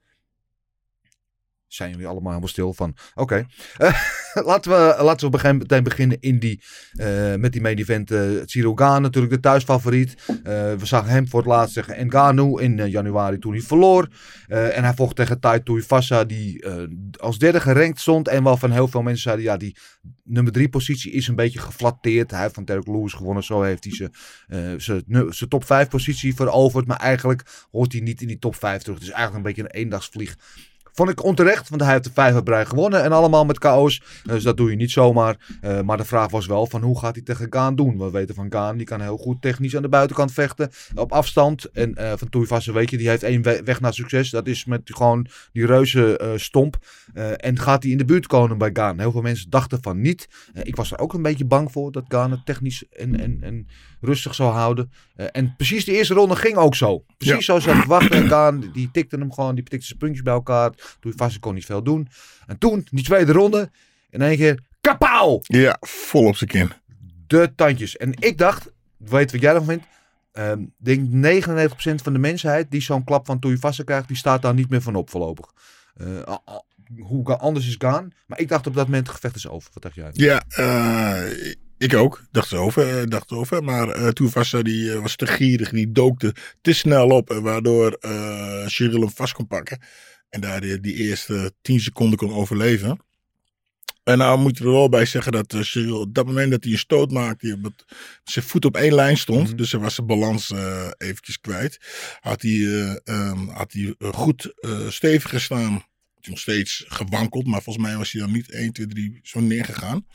Zijn 1.72 1.90
jullie 1.90 2.06
allemaal 2.06 2.28
helemaal 2.28 2.48
stil 2.48 2.72
van? 2.74 2.96
Oké. 3.14 3.46
Eh, 3.76 4.00
laten 4.50 4.70
we, 4.70 5.02
laten 5.02 5.24
we 5.26 5.30
begin- 5.30 5.56
meteen 5.56 5.82
beginnen 5.82 6.20
in 6.20 6.38
die, 6.38 6.62
eh, 6.92 7.34
met 7.34 7.52
die 7.52 7.60
main 7.60 7.78
event. 7.78 8.10
Gane, 8.74 9.00
natuurlijk 9.00 9.32
de 9.32 9.40
thuisfavoriet. 9.40 10.14
We 10.42 10.78
zagen 10.82 11.10
hem 11.10 11.28
voor 11.28 11.40
het 11.40 11.48
laatst 11.48 11.74
tegen 11.74 12.06
Ngannou 12.06 12.62
in 12.62 12.88
januari 12.88 13.38
toen 13.38 13.52
hij 13.52 13.60
verloor. 13.60 14.08
En 14.48 14.84
hij 14.84 14.94
vocht 14.94 15.16
tegen 15.16 15.40
Tai 15.40 15.62
Tuivasa 15.62 16.24
die 16.24 16.64
als 17.16 17.38
derde 17.38 17.60
gerankt 17.60 18.00
stond. 18.00 18.28
En 18.28 18.42
waarvan 18.42 18.70
heel 18.70 18.88
veel 18.88 19.02
mensen 19.02 19.22
zeiden, 19.22 19.44
ja, 19.44 19.56
die 19.56 19.76
nummer 20.24 20.52
drie 20.52 20.68
positie 20.68 21.12
is 21.12 21.28
een 21.28 21.34
beetje 21.34 21.58
geflatteerd. 21.58 22.30
Hij 22.30 22.40
heeft 22.42 22.54
van 22.54 22.64
Derek 22.64 22.86
Lewis 22.86 23.12
gewonnen. 23.12 23.44
Zo 23.44 23.62
heeft 23.62 23.84
hij 23.84 24.10
zijn, 24.76 25.04
zijn 25.28 25.48
top 25.48 25.64
5 25.64 25.88
positie 25.88 26.34
veroverd. 26.34 26.86
Maar 26.86 26.98
eigenlijk 27.00 27.66
hoort 27.70 27.92
hij 27.92 28.00
niet 28.00 28.20
in 28.20 28.28
die 28.28 28.38
top 28.38 28.56
5 28.56 28.82
terug. 28.82 28.98
Het 28.98 29.06
is 29.08 29.12
eigenlijk 29.14 29.46
een 29.46 29.52
beetje 29.54 29.62
een 29.74 29.80
eendagsvlieg. 29.82 30.36
Vond 30.92 31.10
ik 31.10 31.24
onterecht, 31.24 31.68
want 31.68 31.82
hij 31.82 31.92
heeft 31.92 32.04
de 32.04 32.10
vijf 32.14 32.68
gewonnen. 32.68 33.02
En 33.02 33.12
allemaal 33.12 33.44
met 33.44 33.58
KO's. 33.58 34.02
Dus 34.24 34.42
dat 34.42 34.56
doe 34.56 34.70
je 34.70 34.76
niet 34.76 34.90
zomaar. 34.90 35.36
Eh, 35.60 35.80
maar 35.80 35.96
de 35.96 36.04
vraag 36.04 36.30
was 36.30 36.46
wel 36.46 36.66
van 36.66 36.82
hoe 36.82 36.98
gaat 36.98 37.14
hij 37.14 37.24
tegen 37.24 37.46
Gaan 37.50 37.74
doen? 37.76 37.98
We 37.98 38.10
weten 38.10 38.34
van 38.34 38.46
Gaan, 38.52 38.76
die 38.76 38.86
kan 38.86 39.00
heel 39.00 39.16
goed 39.16 39.42
technisch 39.42 39.76
aan 39.76 39.82
de 39.82 39.88
buitenkant 39.88 40.32
vechten. 40.32 40.70
Op 40.94 41.12
afstand. 41.12 41.64
En 41.70 41.94
eh, 41.94 42.12
van 42.16 42.28
Toeivassen 42.28 42.74
weet 42.74 42.90
je, 42.90 42.96
die 42.96 43.08
heeft 43.08 43.22
één 43.22 43.42
we- 43.42 43.62
weg 43.64 43.80
naar 43.80 43.94
succes. 43.94 44.30
Dat 44.30 44.46
is 44.46 44.64
met 44.64 44.80
gewoon 44.84 45.26
die 45.52 45.66
reuze 45.66 46.16
eh, 46.18 46.28
stomp. 46.36 46.76
Eh, 47.14 47.30
en 47.36 47.58
gaat 47.58 47.82
hij 47.82 47.92
in 47.92 47.98
de 47.98 48.04
buurt 48.04 48.26
komen 48.26 48.58
bij 48.58 48.70
Gaan? 48.72 48.98
Heel 48.98 49.12
veel 49.12 49.20
mensen 49.22 49.50
dachten 49.50 49.78
van 49.82 50.00
niet. 50.00 50.28
Eh, 50.54 50.62
ik 50.64 50.76
was 50.76 50.92
er 50.92 50.98
ook 50.98 51.12
een 51.14 51.22
beetje 51.22 51.44
bang 51.44 51.72
voor 51.72 51.92
dat 51.92 52.04
Gaan 52.08 52.30
het 52.30 52.46
technisch 52.46 52.84
en, 52.90 53.20
en, 53.20 53.36
en 53.40 53.66
rustig 54.00 54.34
zou 54.34 54.52
houden. 54.52 54.92
Eh, 55.16 55.26
en 55.32 55.54
precies 55.56 55.84
de 55.84 55.92
eerste 55.92 56.14
ronde 56.14 56.36
ging 56.36 56.56
ook 56.56 56.74
zo. 56.74 57.04
Precies 57.16 57.34
Ja. 57.36 57.40
zoals 57.40 57.62
ze 57.62 57.68
hadden 57.70 57.88
verwacht. 57.88 58.10
En 58.10 58.28
Gaan, 58.28 58.70
die 58.72 58.88
tikte 58.92 59.16
hem 59.16 59.32
gewoon, 59.32 59.54
die 59.54 59.64
tikte 59.64 59.86
zijn 59.86 59.98
puntjes 59.98 60.22
bij 60.22 60.32
elkaar. 60.32 60.72
Toeivassen 61.00 61.40
kon 61.40 61.54
niet 61.54 61.64
veel 61.64 61.82
doen. 61.82 62.08
En 62.46 62.58
toen, 62.58 62.86
die 62.90 63.04
tweede 63.04 63.32
ronde, 63.32 63.70
in 64.10 64.22
één 64.22 64.36
keer, 64.36 64.60
kapauw! 64.80 65.38
Ja, 65.42 65.76
vol 65.80 66.24
op 66.26 66.36
zijn 66.36 66.50
kin. 66.50 66.70
de 67.26 67.52
tandjes. 67.56 67.96
En 67.96 68.12
ik 68.18 68.38
dacht, 68.38 68.70
weet 68.96 69.32
wat 69.32 69.40
jij 69.40 69.54
ervan 69.54 69.66
vindt. 69.66 69.84
Ik 70.58 70.68
denk 70.76 71.08
99% 71.10 72.02
van 72.02 72.12
de 72.12 72.18
mensheid 72.18 72.70
die 72.70 72.80
zo'n 72.82 73.04
klap 73.04 73.26
van 73.26 73.38
Toeivassen 73.38 73.84
krijgt, 73.84 74.08
die 74.08 74.16
staat 74.16 74.42
daar 74.42 74.54
niet 74.54 74.68
meer 74.70 74.82
van 74.82 74.94
op 74.94 75.10
voorlopig. 75.10 75.46
A- 76.28 76.42
hoe 76.98 77.36
anders 77.36 77.66
is 77.68 77.74
gaan. 77.78 78.10
Maar 78.26 78.38
ik 78.40 78.48
dacht 78.48 78.66
op 78.66 78.74
dat 78.74 78.86
moment, 78.86 79.06
het 79.06 79.14
gevecht 79.16 79.36
is 79.36 79.48
over. 79.48 79.70
Wat 79.72 79.82
dacht 79.82 79.94
jij? 79.94 80.10
Ja, 80.12 80.42
eh, 80.48 81.52
ik 81.80 81.94
ook. 81.94 82.22
Dacht 82.30 82.52
erover, 82.52 83.00
eh, 83.00 83.06
dacht 83.06 83.30
erover. 83.30 83.64
Maar 83.64 83.88
eh 83.88 84.08
toen 84.08 84.30
was 84.32 84.50
die, 84.62 84.92
eh, 84.92 85.00
was 85.00 85.16
te 85.16 85.26
gierig. 85.26 85.70
Die 85.70 85.92
dookte 85.92 86.34
te 86.60 86.72
snel 86.72 87.08
op. 87.08 87.28
Waardoor 87.28 87.92
eh 87.92 88.66
Cyril 88.66 89.00
hem 89.00 89.10
vast 89.10 89.32
kon 89.32 89.46
pakken. 89.46 89.80
En 90.28 90.40
daar 90.40 90.60
die, 90.60 90.80
die 90.80 90.94
eerste 90.94 91.52
10 91.62 91.80
seconden 91.80 92.18
kon 92.18 92.32
overleven. 92.32 93.00
En 94.04 94.18
nou 94.18 94.38
moet 94.38 94.58
je 94.58 94.64
er 94.64 94.70
wel 94.70 94.88
bij 94.88 95.06
zeggen 95.06 95.32
dat 95.32 95.56
Cyril 95.60 96.00
op 96.00 96.14
dat 96.14 96.26
moment 96.26 96.50
dat 96.50 96.64
hij 96.64 96.72
een 96.72 96.78
stoot 96.78 97.10
maakte, 97.10 97.58
met 97.62 97.84
zijn 98.24 98.44
voet 98.44 98.64
op 98.64 98.76
één 98.76 98.94
lijn 98.94 99.16
stond. 99.16 99.48
Mhm. 99.48 99.56
Dus 99.56 99.72
hij 99.72 99.80
was 99.80 99.94
zijn 99.94 100.06
balans 100.06 100.52
eventjes 100.96 101.40
kwijt. 101.40 101.78
Had 102.20 102.42
hij, 102.42 102.50
eh, 102.50 102.96
ehm, 103.04 103.46
had 103.46 103.72
hij 103.72 103.94
goed 103.98 104.52
stevig 104.88 105.30
gestaan. 105.30 105.84
Nog 106.20 106.38
steeds 106.38 106.84
gewankeld, 106.88 107.46
maar 107.46 107.62
volgens 107.62 107.86
mij 107.86 107.96
was 107.96 108.12
hij 108.12 108.20
dan 108.20 108.32
niet 108.32 108.50
1, 108.50 108.72
2, 108.72 108.86
3 108.86 109.20
zo 109.22 109.40
neergegaan. 109.40 110.06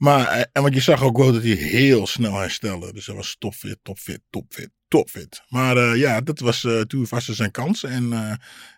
Maar, 0.00 0.26
eh, 0.26 0.44
en 0.52 0.62
want 0.62 0.74
je 0.74 0.80
zag 0.80 1.02
ook 1.02 1.16
wel 1.16 1.32
dat 1.32 1.42
hij 1.42 1.52
heel 1.52 2.06
snel 2.06 2.38
herstelde. 2.38 2.92
Dus 2.92 3.06
hij 3.06 3.14
was 3.14 3.36
topfit, 3.38 3.78
topfit, 3.82 4.20
topfit, 4.30 4.70
topfit. 4.88 5.42
Maar 5.48 5.76
eh, 5.76 5.96
ja, 5.96 6.20
dat 6.20 6.38
was 6.38 6.64
eh, 6.64 6.80
toen 6.80 7.06
vast 7.06 7.34
zijn 7.34 7.50
kans. 7.50 7.84
En 7.84 8.08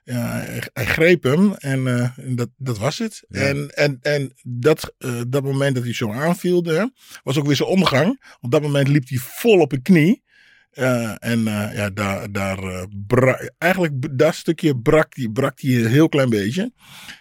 ja, 0.04 0.28
hij, 0.28 0.62
hij 0.72 0.86
greep 0.86 1.22
hem 1.22 1.54
en, 1.54 2.12
dat, 2.36 2.48
dat 2.56 2.78
was 2.78 2.98
het. 2.98 3.24
Ja. 3.28 3.40
En, 3.40 3.68
en, 3.68 3.98
en 4.00 4.32
dat, 4.42 4.94
dat 5.28 5.42
moment 5.42 5.74
dat 5.74 5.84
hij 5.84 5.94
zo 5.94 6.12
aanvielde, 6.12 6.74
hè, 6.74 6.86
was 7.22 7.38
ook 7.38 7.46
weer 7.46 7.56
zijn 7.56 7.68
omgang. 7.68 8.36
Op 8.40 8.50
dat 8.50 8.62
moment 8.62 8.88
liep 8.88 9.08
hij 9.08 9.18
vol 9.18 9.60
op 9.60 9.72
een 9.72 9.82
knie. 9.82 10.22
En 11.18 11.44
ja, 11.74 11.90
daar, 11.90 12.32
daar 12.32 12.88
bra- 13.06 13.50
eigenlijk 13.58 14.18
dat 14.18 14.34
stukje 14.34 14.78
brak 14.78 15.14
hij 15.16 15.28
brak 15.28 15.58
die 15.58 15.78
een 15.78 15.90
heel 15.90 16.08
klein 16.08 16.30
beetje. 16.30 16.72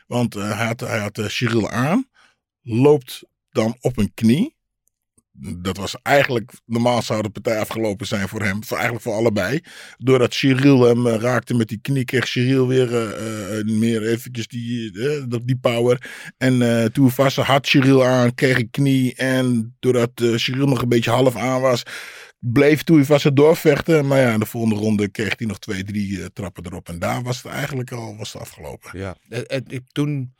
Want 0.07 0.33
hij 0.33 0.65
had, 0.65 0.79
hij 0.79 0.99
had 0.99 1.21
Cyril 1.27 1.69
aan, 1.69 2.09
loopt 2.61 3.29
dan 3.51 3.77
op 3.81 3.97
een 3.97 4.11
knie. 4.13 4.59
Dat 5.61 5.77
was 5.77 5.95
eigenlijk, 6.01 6.51
normaal 6.65 7.01
zou 7.01 7.21
de 7.21 7.29
partij 7.29 7.59
afgelopen 7.59 8.07
zijn 8.07 8.27
voor 8.27 8.41
hem, 8.41 8.63
voor, 8.63 8.75
eigenlijk 8.77 9.05
voor 9.05 9.13
allebei. 9.15 9.59
Doordat 9.97 10.33
Cyril 10.33 10.81
hem 10.81 11.07
eh, 11.07 11.15
raakte 11.15 11.53
met 11.53 11.67
die 11.67 11.79
knie, 11.81 12.05
kreeg 12.05 12.27
Cyril 12.27 12.67
weer 12.67 12.95
eh, 12.95 13.59
eh, 13.59 13.65
meer 13.65 14.07
eventjes 14.07 14.47
die, 14.47 14.91
dat- 15.27 15.47
die 15.47 15.57
power. 15.57 16.09
En 16.37 16.61
eh 16.61 16.85
toen 16.85 17.11
vast 17.11 17.35
had 17.35 17.67
Cyril 17.67 18.05
aan, 18.05 18.33
kreeg 18.35 18.57
een 18.57 18.69
knie. 18.69 19.15
En 19.15 19.75
doordat 19.79 20.11
Cyril 20.35 20.67
nog 20.67 20.81
een 20.81 20.89
beetje 20.89 21.11
half 21.11 21.35
aan 21.35 21.61
was, 21.61 21.83
bleef 22.39 22.83
Tuivasa 22.83 23.29
doorvechten. 23.29 24.07
Maar 24.07 24.19
ja, 24.19 24.33
in 24.33 24.39
de 24.39 24.45
volgende 24.45 24.75
ronde 24.75 25.09
kreeg 25.09 25.33
hij 25.37 25.47
nog 25.47 25.59
twee, 25.59 25.83
drie 25.83 26.33
trappen 26.33 26.65
erop. 26.65 26.89
En 26.89 26.99
daar 26.99 27.23
was 27.23 27.43
het 27.43 27.51
eigenlijk 27.51 27.91
al 27.91 28.17
was 28.17 28.33
het 28.33 28.41
afgelopen. 28.41 28.99
Ja, 28.99 29.15
en, 29.29 29.45
en 29.47 29.87
toen 29.91 30.33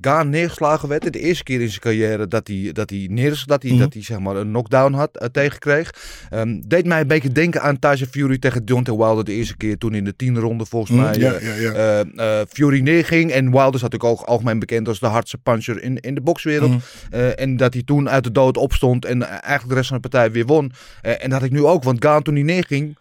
Gaan 0.00 0.28
neergeslagen 0.28 0.88
werd, 0.88 1.12
de 1.12 1.18
eerste 1.20 1.42
keer 1.44 1.60
in 1.60 1.68
zijn 1.68 1.80
carrière 1.80 2.26
dat 2.28 2.46
hij, 2.48 2.70
dat 2.72 2.90
hij, 2.90 3.06
neer, 3.10 3.42
dat 3.46 3.62
hij, 3.62 3.70
Mhm. 3.70 3.80
dat 3.80 3.92
hij 3.92 4.02
zeg 4.02 4.18
maar, 4.18 4.36
een 4.36 4.48
knockdown 4.48 4.92
had, 4.92 5.16
eh, 5.16 5.28
tegenkreeg, 5.28 5.94
ehm, 6.30 6.60
deed 6.66 6.86
mij 6.86 7.00
een 7.00 7.06
beetje 7.06 7.32
denken 7.32 7.62
aan 7.62 7.78
Tyson 7.78 8.06
Fury 8.06 8.38
tegen 8.38 8.64
Deontay 8.64 8.96
Wilder 8.96 9.24
de 9.24 9.32
eerste 9.32 9.56
keer 9.56 9.78
toen 9.78 9.94
in 9.94 10.04
de 10.04 10.16
tiende 10.16 10.40
ronde 10.40 10.64
volgens 10.66 10.92
Mhm, 10.92 11.00
mij 11.02 11.14
ja, 11.18 11.32
eh, 11.32 11.62
ja, 11.62 11.72
ja. 11.72 12.04
eh, 12.40 12.46
Fury 12.48 12.80
neerging. 12.80 13.30
En 13.30 13.50
Wilder 13.50 13.74
is 13.74 13.82
natuurlijk 13.82 14.10
ook 14.10 14.20
algemeen 14.26 14.58
bekend 14.58 14.88
als 14.88 14.98
de 15.00 15.06
hardste 15.06 15.38
puncher 15.38 15.82
in, 15.82 15.96
in 16.00 16.14
de 16.14 16.20
bokswereld. 16.20 16.70
Mhm. 16.70 17.16
En 17.36 17.56
dat 17.56 17.72
hij 17.74 17.82
toen 17.82 18.08
uit 18.08 18.24
de 18.24 18.32
dood 18.32 18.56
opstond 18.56 19.04
en 19.04 19.22
eigenlijk 19.22 19.68
de 19.68 19.74
rest 19.74 19.88
van 19.88 19.96
de 20.00 20.08
partij 20.08 20.30
weer 20.32 20.46
won. 20.46 20.72
En 21.02 21.30
dat 21.30 21.42
ik 21.42 21.50
nu 21.50 21.64
ook, 21.64 21.82
want 21.82 22.04
Gaan 22.04 22.22
toen 22.22 22.34
hij 22.34 22.42
neerging, 22.42 22.96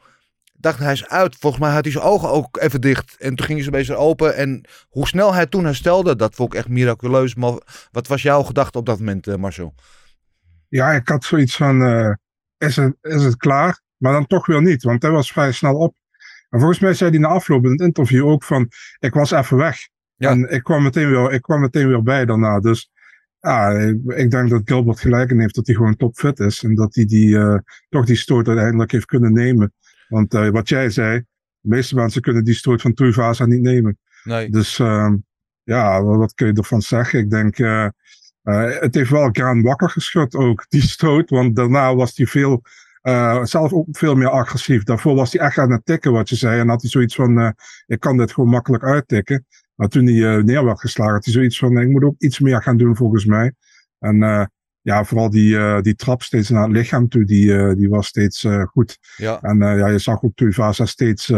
dacht 0.58 0.80
hij 0.80 0.92
is 0.92 1.08
uit. 1.08 1.36
Volgens 1.36 1.62
mij 1.62 1.72
had 1.72 1.84
hij 1.84 1.92
zijn 1.92 2.04
ogen 2.04 2.30
ook 2.30 2.58
even 2.58 2.82
dicht. 2.82 3.16
En 3.20 3.36
toen 3.36 3.46
gingen 3.46 3.64
ze 3.64 3.68
een 3.70 3.78
beetje 3.78 3.96
open. 3.96 4.36
En 4.36 4.66
hoe 4.90 5.08
snel 5.08 5.34
hij 5.34 5.46
toen 5.46 5.66
herstelde, 5.66 6.16
dat 6.16 6.36
vond 6.36 6.54
ik 6.54 6.60
echt 6.60 6.70
miraculeus. 6.70 7.36
Maar 7.36 7.58
wat 7.92 8.08
was 8.08 8.22
jouw 8.22 8.44
gedachte 8.44 8.78
op 8.78 8.86
dat 8.86 9.00
moment, 9.00 9.28
eh, 9.28 9.36
Marcel? 9.36 9.74
Ja, 10.70 10.92
ik 10.92 11.08
had 11.08 11.24
zoiets 11.24 11.56
van, 11.56 11.82
eh, 11.82 12.14
is, 12.58 12.76
het, 12.76 12.96
is 13.02 13.24
het 13.24 13.38
klaar? 13.38 13.82
Maar 13.98 14.14
dan 14.14 14.28
toch 14.28 14.46
weer 14.46 14.62
niet, 14.62 14.84
want 14.84 15.02
hij 15.02 15.12
was 15.12 15.32
vrij 15.32 15.52
snel 15.52 15.76
op. 15.76 15.96
En 16.50 16.60
volgens 16.60 16.80
mij 16.80 16.94
zei 16.94 17.10
hij 17.10 17.20
na 17.20 17.28
afloop 17.28 17.64
in 17.66 17.72
het 17.72 17.80
interview 17.80 18.28
ook 18.28 18.44
van, 18.44 18.70
ik 19.00 19.14
was 19.14 19.32
even 19.32 19.58
weg. 19.58 19.78
Ja. 20.16 20.30
En 20.30 20.50
ik 20.50 20.64
kwam, 20.64 20.84
meteen 20.84 21.10
weer, 21.10 21.32
ik 21.32 21.42
kwam 21.42 21.60
meteen 21.60 21.88
weer 21.88 22.04
bij 22.04 22.26
daarna. 22.26 22.60
Dus 22.60 22.92
ja, 23.40 23.70
ik, 23.70 23.98
ik 24.06 24.32
denk 24.32 24.50
dat 24.50 24.62
Gilbert 24.66 25.00
gelijk 25.00 25.30
in 25.30 25.40
heeft 25.40 25.56
dat 25.56 25.68
hij 25.68 25.76
gewoon 25.76 25.96
topfit 25.96 26.40
is. 26.40 26.64
En 26.64 26.76
dat 26.76 26.96
hij 26.96 27.06
die, 27.06 27.38
eh, 27.38 27.58
toch 27.90 28.06
die 28.06 28.16
stoot 28.16 28.48
uiteindelijk 28.48 28.92
heeft 28.92 29.06
kunnen 29.06 29.34
nemen. 29.34 29.74
Want 30.08 30.34
eh, 30.34 30.50
wat 30.50 30.70
jij 30.70 30.90
zei, 30.90 31.18
de 31.60 31.70
meeste 31.70 31.96
mensen 31.96 32.22
kunnen 32.22 32.44
die 32.44 32.54
stoot 32.54 32.82
van 32.82 32.94
Tuivasa 32.94 33.46
niet 33.46 33.62
nemen. 33.62 33.98
Nee. 34.24 34.50
Dus 34.50 34.80
ehm, 34.80 35.16
ja, 35.64 36.04
wat, 36.04 36.34
kun 36.34 36.48
je 36.48 36.54
ervan 36.54 36.82
zeggen? 36.82 37.20
Ik 37.20 37.30
denk, 37.30 37.60
eh, 37.60 37.86
eh, 38.42 38.80
het 38.80 38.96
heeft 38.96 39.10
wel 39.10 39.30
Graan 39.32 39.62
wakker 39.62 39.90
geschud 39.90 40.36
ook, 40.36 40.66
die 40.70 40.82
stoot. 40.82 41.30
Want 41.30 41.56
daarna 41.56 41.96
was 41.96 42.18
hij 42.18 42.26
veel, 42.26 42.62
zelf 43.44 43.74
ook 43.74 43.88
veel 43.92 44.16
meer 44.16 44.30
agressief. 44.30 44.84
Daarvoor 44.84 45.16
was 45.16 45.34
hij 45.34 45.42
echt 45.42 45.58
aan 45.58 45.72
het 45.72 45.86
tikken, 45.86 46.12
wat 46.12 46.30
je 46.30 46.36
zei. 46.36 46.60
En 46.60 46.70
had 46.70 46.82
hij 46.82 46.90
zoiets 46.90 47.16
van, 47.16 47.56
ik 47.86 48.00
kan 48.00 48.18
dit 48.18 48.34
gewoon 48.34 48.50
makkelijk 48.50 48.84
uittikken. 48.84 49.46
Maar 49.76 49.88
toen 49.88 50.06
hij 50.06 50.42
neer 50.42 50.66
werd 50.66 50.80
geslagen, 50.80 51.14
had 51.14 51.26
hij 51.26 51.34
zoiets 51.34 51.60
van, 51.60 51.78
ik 51.78 51.88
moet 51.88 52.04
ook 52.04 52.16
iets 52.18 52.40
meer 52.40 52.62
gaan 52.62 52.78
doen 52.78 52.96
volgens 52.96 53.26
mij. 53.26 53.54
En 54.00 54.50
ja, 54.88 55.04
vooral 55.06 55.30
die, 55.30 55.58
eh, 55.58 55.82
die 55.82 55.96
trap 55.96 56.22
steeds 56.22 56.50
naar 56.50 56.64
het 56.64 56.72
lichaam 56.72 57.08
toe, 57.08 57.26
die, 57.26 57.58
eh, 57.58 57.76
die 57.76 57.90
was 57.90 58.08
steeds 58.08 58.44
eh, 58.44 58.64
goed. 58.64 58.98
Ja. 59.18 59.42
En 59.42 59.58
ja, 59.58 59.88
je 59.88 60.00
zag 60.00 60.24
ook 60.24 60.36
Tuivasa 60.36 60.86
steeds, 60.86 61.34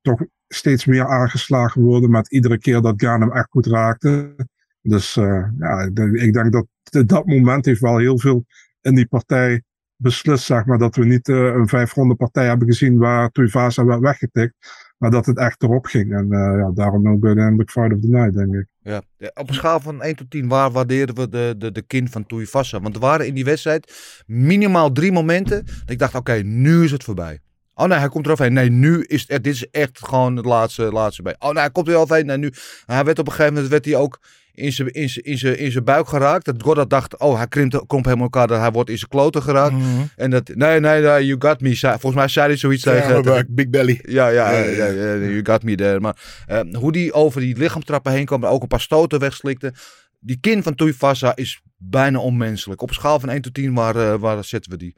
toch 0.00 0.24
steeds 0.48 0.84
meer 0.84 1.06
aangeslagen 1.06 1.82
worden 1.82 2.10
met 2.10 2.32
iedere 2.32 2.58
keer 2.58 2.80
dat 2.80 2.94
Gaan 2.96 3.20
hem 3.20 3.32
echt 3.32 3.50
goed 3.50 3.66
raakte. 3.66 4.34
Dus 4.82 5.14
ja, 5.58 5.90
ik 6.12 6.32
denk, 6.32 6.52
dat 6.52 6.66
dat 7.06 7.26
moment 7.26 7.64
heeft 7.64 7.80
wel 7.80 7.98
heel 7.98 8.18
veel 8.18 8.44
in 8.80 8.94
die 8.94 9.06
partij 9.06 9.62
beslist, 9.96 10.44
zeg 10.44 10.64
maar, 10.64 10.78
dat 10.78 10.96
we 10.96 11.04
niet 11.04 11.28
een 11.28 11.68
vijfronde 11.68 12.14
partij 12.14 12.46
hebben 12.46 12.68
gezien 12.68 12.98
waar 12.98 13.30
Tuivasa 13.30 13.84
werd 13.84 14.00
weggetikt, 14.00 14.54
maar 15.00 15.10
dat 15.10 15.26
het 15.26 15.38
echt 15.38 15.62
erop 15.62 15.86
ging. 15.86 16.12
En 16.12 16.32
eh, 16.32 16.58
ja, 16.58 16.70
daarom 16.74 17.08
ook 17.08 17.24
uiteindelijk 17.24 17.70
Fight 17.70 17.92
of 17.92 18.00
the 18.00 18.08
Night, 18.08 18.34
denk 18.34 18.54
ik. 18.54 18.66
Ja. 18.82 19.02
Op 19.34 19.48
een 19.48 19.54
schaal 19.54 19.80
van 19.80 20.02
1 20.02 20.16
tot 20.16 20.30
10, 20.30 20.48
waar 20.48 20.70
waardeerden 20.70 21.14
we 21.14 21.28
de, 21.28 21.54
de, 21.58 21.72
de 21.72 21.82
kin 21.82 22.08
van 22.08 22.26
Tuivasa? 22.26 22.80
Want 22.80 22.94
er 22.94 23.00
waren 23.00 23.26
in 23.26 23.34
die 23.34 23.44
wedstrijd 23.44 23.92
minimaal 24.26 24.92
drie 24.92 25.12
momenten 25.12 25.64
dat 25.64 25.90
ik 25.90 25.98
dacht, 25.98 26.14
oké, 26.14 26.32
nu 26.32 26.84
is 26.84 26.90
het 26.90 27.04
voorbij. 27.04 27.40
Oh 27.74 27.86
nee, 27.86 27.98
hij 27.98 28.08
komt 28.08 28.26
er 28.26 28.32
overheen. 28.32 28.52
Nee, 28.52 28.70
nu 28.70 29.02
is 29.02 29.24
het, 29.28 29.44
dit 29.44 29.54
is 29.54 29.70
echt 29.70 30.06
gewoon 30.06 30.36
het 30.36 30.44
laatste, 30.44 30.82
laatste 30.82 31.22
bij. 31.22 31.36
Oh 31.38 31.50
nee, 31.50 31.62
hij 31.62 31.70
komt 31.70 31.88
er 31.88 31.96
overheen. 31.96 32.26
Nee, 32.26 32.36
nu. 32.36 32.52
Hij 32.86 33.04
werd 33.04 33.18
op 33.18 33.26
een 33.26 33.32
gegeven 33.32 33.52
moment 33.54 33.70
werd 33.70 33.84
hij 33.84 33.96
ook 33.96 34.20
in 34.54 34.72
zijn, 34.72 34.88
in 34.88 35.08
zijn, 35.08 35.24
in 35.24 35.38
zijn, 35.38 35.58
in 35.58 35.72
zijn 35.72 35.84
buik 35.84 36.08
geraakt. 36.08 36.44
Dat 36.44 36.62
Goddard 36.62 36.90
dacht, 36.90 37.18
oh, 37.18 37.36
hij 37.36 37.48
krimpt, 37.48 37.86
komt 37.86 38.04
helemaal 38.04 38.24
elkaar. 38.24 38.46
Dat 38.46 38.60
hij 38.60 38.70
wordt 38.70 38.90
in 38.90 38.98
zijn 38.98 39.10
kloten 39.10 39.42
geraakt. 39.42 39.72
Mhm. 39.72 40.02
En 40.16 40.30
dat, 40.30 40.48
nee, 40.54 40.80
nee, 40.80 41.00
nee, 41.02 41.26
you 41.26 41.36
got 41.38 41.60
me. 41.60 41.76
Volgens 41.76 42.14
mij 42.14 42.28
zei 42.28 42.46
hij 42.46 42.56
zoiets 42.56 42.84
Ja, 42.84 43.20
tegen... 43.20 43.46
Big 43.50 43.68
Belly. 43.68 44.00
Ja, 44.02 44.28
ja, 44.28 44.50
Ja, 44.50 44.58
ja, 44.58 44.70
ja, 44.70 44.86
ja, 44.86 45.14
ja, 45.14 45.28
you 45.28 45.40
got 45.44 45.62
me 45.62 45.74
there. 45.74 46.00
Maar 46.00 46.44
eh, 46.46 46.60
hoe 46.72 46.92
die 46.92 47.12
over 47.12 47.40
die 47.40 47.56
lichaamtrappen 47.56 48.12
heen 48.12 48.24
kwam, 48.24 48.44
ook 48.46 48.62
een 48.62 48.68
paar 48.68 48.80
stoten 48.80 49.18
wegslikte. 49.20 49.72
Die 50.20 50.38
kin 50.40 50.62
van 50.62 50.74
Tuivasa 50.74 51.36
is 51.36 51.60
bijna 51.76 52.18
onmenselijk. 52.18 52.82
Op 52.82 52.92
schaal 52.92 53.20
van 53.20 53.28
1 53.28 53.40
tot 53.42 53.54
10, 53.54 53.74
waar, 53.74 53.96
eh, 53.96 54.14
waar 54.18 54.44
zetten 54.44 54.70
we 54.70 54.76
die? 54.78 54.96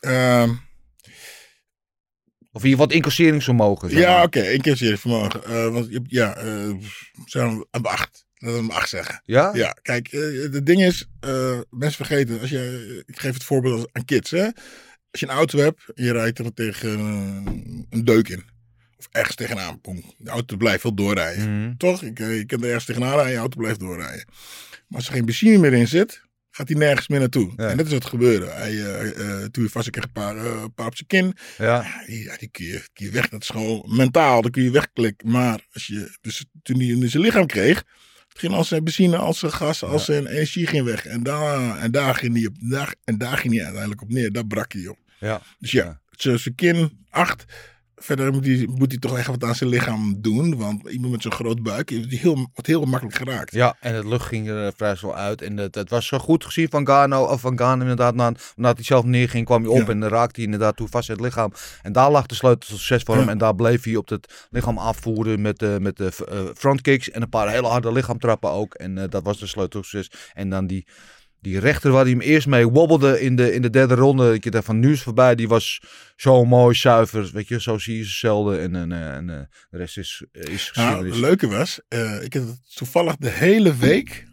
Ehm, 0.00 0.50
Of 2.52 2.62
hier 2.62 2.76
wat 2.76 2.92
incasseringsvermogen. 2.92 3.90
ja, 3.90 4.22
oké, 4.22 4.40
één 4.40 4.60
keer 4.60 4.76
serieus 4.76 5.00
vermogen. 5.00 5.44
Eh, 5.44 5.68
want 5.68 5.88
ja, 6.06 6.36
eh 6.36 6.70
zijn 7.24 7.58
we 7.58 7.66
een 7.70 7.84
acht. 7.84 8.25
Hem 8.36 8.70
acht 8.70 8.88
zeggen. 8.88 9.20
Ja? 9.24 9.50
Ja, 9.54 9.76
kijk, 9.82 10.08
eh, 10.08 10.52
het 10.52 10.66
ding 10.66 10.82
is, 10.82 11.08
eh, 11.20 11.60
mensen 11.70 12.06
vergeten, 12.06 12.40
als 12.40 12.50
je, 12.50 13.02
ik 13.06 13.18
geef 13.18 13.34
het 13.34 13.44
voorbeeld 13.44 13.88
aan 13.92 14.04
kids, 14.04 14.30
hè. 14.30 14.48
Als 15.16 15.24
je 15.24 15.30
een 15.30 15.40
auto 15.40 15.58
hebt 15.58 15.82
je 15.94 16.12
rijdt 16.12 16.38
er 16.38 16.54
tegen 16.54 16.98
eh, 16.98 17.52
een 17.90 18.04
deuk 18.04 18.28
in. 18.28 18.44
Of 18.98 19.08
ergens 19.10 19.36
tegenaan, 19.36 19.78
boem. 19.82 20.14
De 20.18 20.30
auto 20.30 20.56
blijft 20.56 20.82
wel 20.82 20.94
doorrijden. 20.94 21.60
Mhm. 21.60 21.76
Toch? 21.76 22.02
Ik, 22.02 22.20
eh, 22.20 22.36
je 22.36 22.44
kunt 22.44 22.60
er 22.62 22.66
ergens 22.66 22.84
tegenaan 22.84 23.14
rijden, 23.14 23.32
je 23.32 23.38
auto 23.38 23.60
blijft 23.60 23.80
doorrijden. 23.80 24.24
Maar 24.88 24.98
als 24.98 25.06
er 25.06 25.12
geen 25.12 25.24
benzine 25.24 25.58
meer 25.58 25.72
in 25.72 25.88
zit, 25.88 26.22
gaat 26.50 26.68
hij 26.68 26.78
nergens 26.78 27.08
meer 27.08 27.18
naartoe. 27.18 27.52
Ja. 27.56 27.68
En 27.68 27.76
dat 27.76 27.86
is 27.86 27.92
wat 27.92 28.04
gebeurde. 28.04 28.46
Hij, 28.46 28.72
eh 28.72 29.40
eh 29.42 29.44
toen 29.50 29.64
je 29.64 29.70
vast, 29.70 29.86
ik 29.86 29.92
kreeg 29.92 30.04
een 30.04 30.12
paar, 30.12 30.36
eh, 30.36 30.62
een 30.62 30.74
paar 30.74 30.86
op 30.86 30.96
zijn 30.96 31.08
kin. 31.08 31.36
Ja. 31.58 32.02
Ja, 32.06 32.36
die, 32.36 32.48
kun, 32.48 32.64
je, 32.64 32.88
kun 32.92 33.06
je 33.06 33.12
weg. 33.12 33.28
Dat 33.28 33.42
is 33.42 33.48
gewoon 33.48 33.84
mentaal. 33.86 34.42
Dan 34.42 34.50
kun 34.50 34.62
je 34.62 34.70
wegklikken. 34.70 35.30
Maar 35.30 35.66
als 35.72 35.86
je, 35.86 36.16
dus 36.20 36.44
toen 36.62 36.78
hij 36.78 36.86
in 36.86 37.10
zijn 37.10 37.22
lichaam 37.22 37.46
kreeg. 37.46 37.84
Ging 38.38 38.54
al 38.54 38.64
zijn 38.64 38.84
benzine, 38.84 39.16
als 39.16 39.38
zijn 39.38 39.52
gas, 39.52 39.82
als 39.82 40.04
zijn 40.04 40.26
energie 40.26 40.66
ging 40.66 40.84
weg. 40.84 41.06
En 41.06 41.22
daar, 41.22 41.78
en 41.78 41.90
daar 41.90 42.14
ging 42.14 42.34
hij 42.34 42.46
op, 42.46 42.54
daar, 42.60 42.94
en 43.04 43.18
daar 43.18 43.38
ging 43.38 43.52
hij 43.54 43.62
uiteindelijk 43.62 44.02
op 44.02 44.08
neer. 44.08 44.32
Daar 44.32 44.46
brak 44.46 44.72
hij 44.72 44.86
op. 44.86 44.98
Ja. 45.18 45.42
Dus 45.58 45.70
ja, 45.70 46.00
zijn 46.10 46.38
zijn 46.38 46.54
kin 46.54 47.06
acht. 47.10 47.44
Verder 47.98 48.32
moet 48.32 48.46
hij, 48.46 48.68
moet 48.70 48.90
hij 48.90 49.00
toch 49.00 49.18
echt 49.18 49.26
wat 49.26 49.44
aan 49.44 49.54
zijn 49.54 49.70
lichaam 49.70 50.16
doen. 50.20 50.56
Want 50.56 50.88
iemand 50.88 51.12
met 51.12 51.22
zo'n 51.22 51.32
groot 51.32 51.62
buik 51.62 51.90
wordt 51.90 52.10
heel, 52.10 52.34
wordt 52.34 52.66
heel 52.66 52.84
makkelijk 52.84 53.16
geraakt. 53.16 53.52
Ja, 53.52 53.76
en 53.80 53.94
het 53.94 54.04
lucht 54.04 54.26
ging 54.26 54.48
er 54.48 54.66
eh, 54.66 54.72
vrij 54.76 54.96
snel 54.96 55.14
uit. 55.14 55.42
En 55.42 55.56
het, 55.56 55.74
het 55.74 55.90
was 55.90 56.06
zo 56.06 56.18
goed 56.18 56.44
gezien 56.44 56.68
van 56.68 56.86
Gano, 56.86 57.24
of 57.24 57.40
van 57.40 57.58
Gano 57.58 57.80
inderdaad. 57.80 58.14
Na, 58.14 58.32
nadat 58.56 58.76
hij 58.76 58.84
zelf 58.84 59.04
neerging, 59.04 59.44
kwam 59.44 59.62
hij 59.62 59.70
op 59.70 59.78
Ja. 59.78 59.86
en 59.88 60.00
dan 60.00 60.08
raakte 60.08 60.34
hij 60.34 60.44
inderdaad 60.44 60.76
toe 60.76 60.88
vast 60.88 61.08
in 61.08 61.14
het 61.14 61.24
lichaam. 61.24 61.52
En 61.82 61.92
daar 61.92 62.10
lag 62.10 62.26
de 62.26 62.34
sleutel 62.34 62.68
tot 62.68 62.78
succes 62.78 63.02
voor 63.02 63.14
hem. 63.14 63.24
Ja. 63.24 63.30
En 63.30 63.38
daar 63.38 63.54
bleef 63.54 63.84
hij 63.84 63.96
op 63.96 64.08
het 64.08 64.46
lichaam 64.50 64.78
afvoeren 64.78 65.40
met, 65.40 65.58
de 65.58 65.78
met 65.80 65.96
de 65.96 66.12
eh, 66.28 66.38
frontkicks 66.54 67.10
en 67.10 67.22
een 67.22 67.28
paar 67.28 67.50
hele 67.50 67.66
harde 67.66 67.92
lichaamtrappen 67.92 68.50
ook. 68.50 68.74
En 68.74 68.94
dat 69.10 69.22
was 69.22 69.38
de 69.38 69.46
sleutel 69.46 69.80
tot 69.80 69.90
succes. 69.90 70.30
En 70.34 70.50
dan 70.50 70.66
die, 70.66 70.86
die 71.40 71.58
rechter 71.58 71.90
waar 71.90 72.02
hij 72.02 72.10
hem 72.10 72.20
eerst 72.20 72.46
mee 72.46 72.68
wobbelde 72.68 73.20
in 73.20 73.36
de, 73.36 73.52
in 73.52 73.62
de 73.62 73.70
derde 73.70 73.94
ronde. 73.94 74.32
Ik 74.32 74.52
dacht 74.52 74.64
van 74.64 74.78
nu 74.78 74.92
is 74.92 75.02
voorbij. 75.02 75.34
Die 75.34 75.48
was 75.48 75.80
zo 76.16 76.44
mooi, 76.44 76.74
zuiver. 76.74 77.30
Weet 77.32 77.48
je, 77.48 77.60
zo 77.60 77.78
zie 77.78 77.96
je 77.96 78.04
ze 78.04 78.10
zelden. 78.10 78.60
En, 78.60 78.76
en, 78.76 78.92
eh, 78.92 79.14
en 79.14 79.30
eh, 79.30 79.40
de 79.70 79.76
rest 79.76 79.98
is, 79.98 80.24
is 80.32 80.70
Nou, 80.74 81.06
het 81.06 81.16
leuke 81.16 81.48
was, 81.48 81.80
eh, 81.88 82.22
ik 82.22 82.32
heb 82.32 82.44
toevallig 82.74 83.16
de 83.16 83.30
hele 83.30 83.76
week 83.76 84.26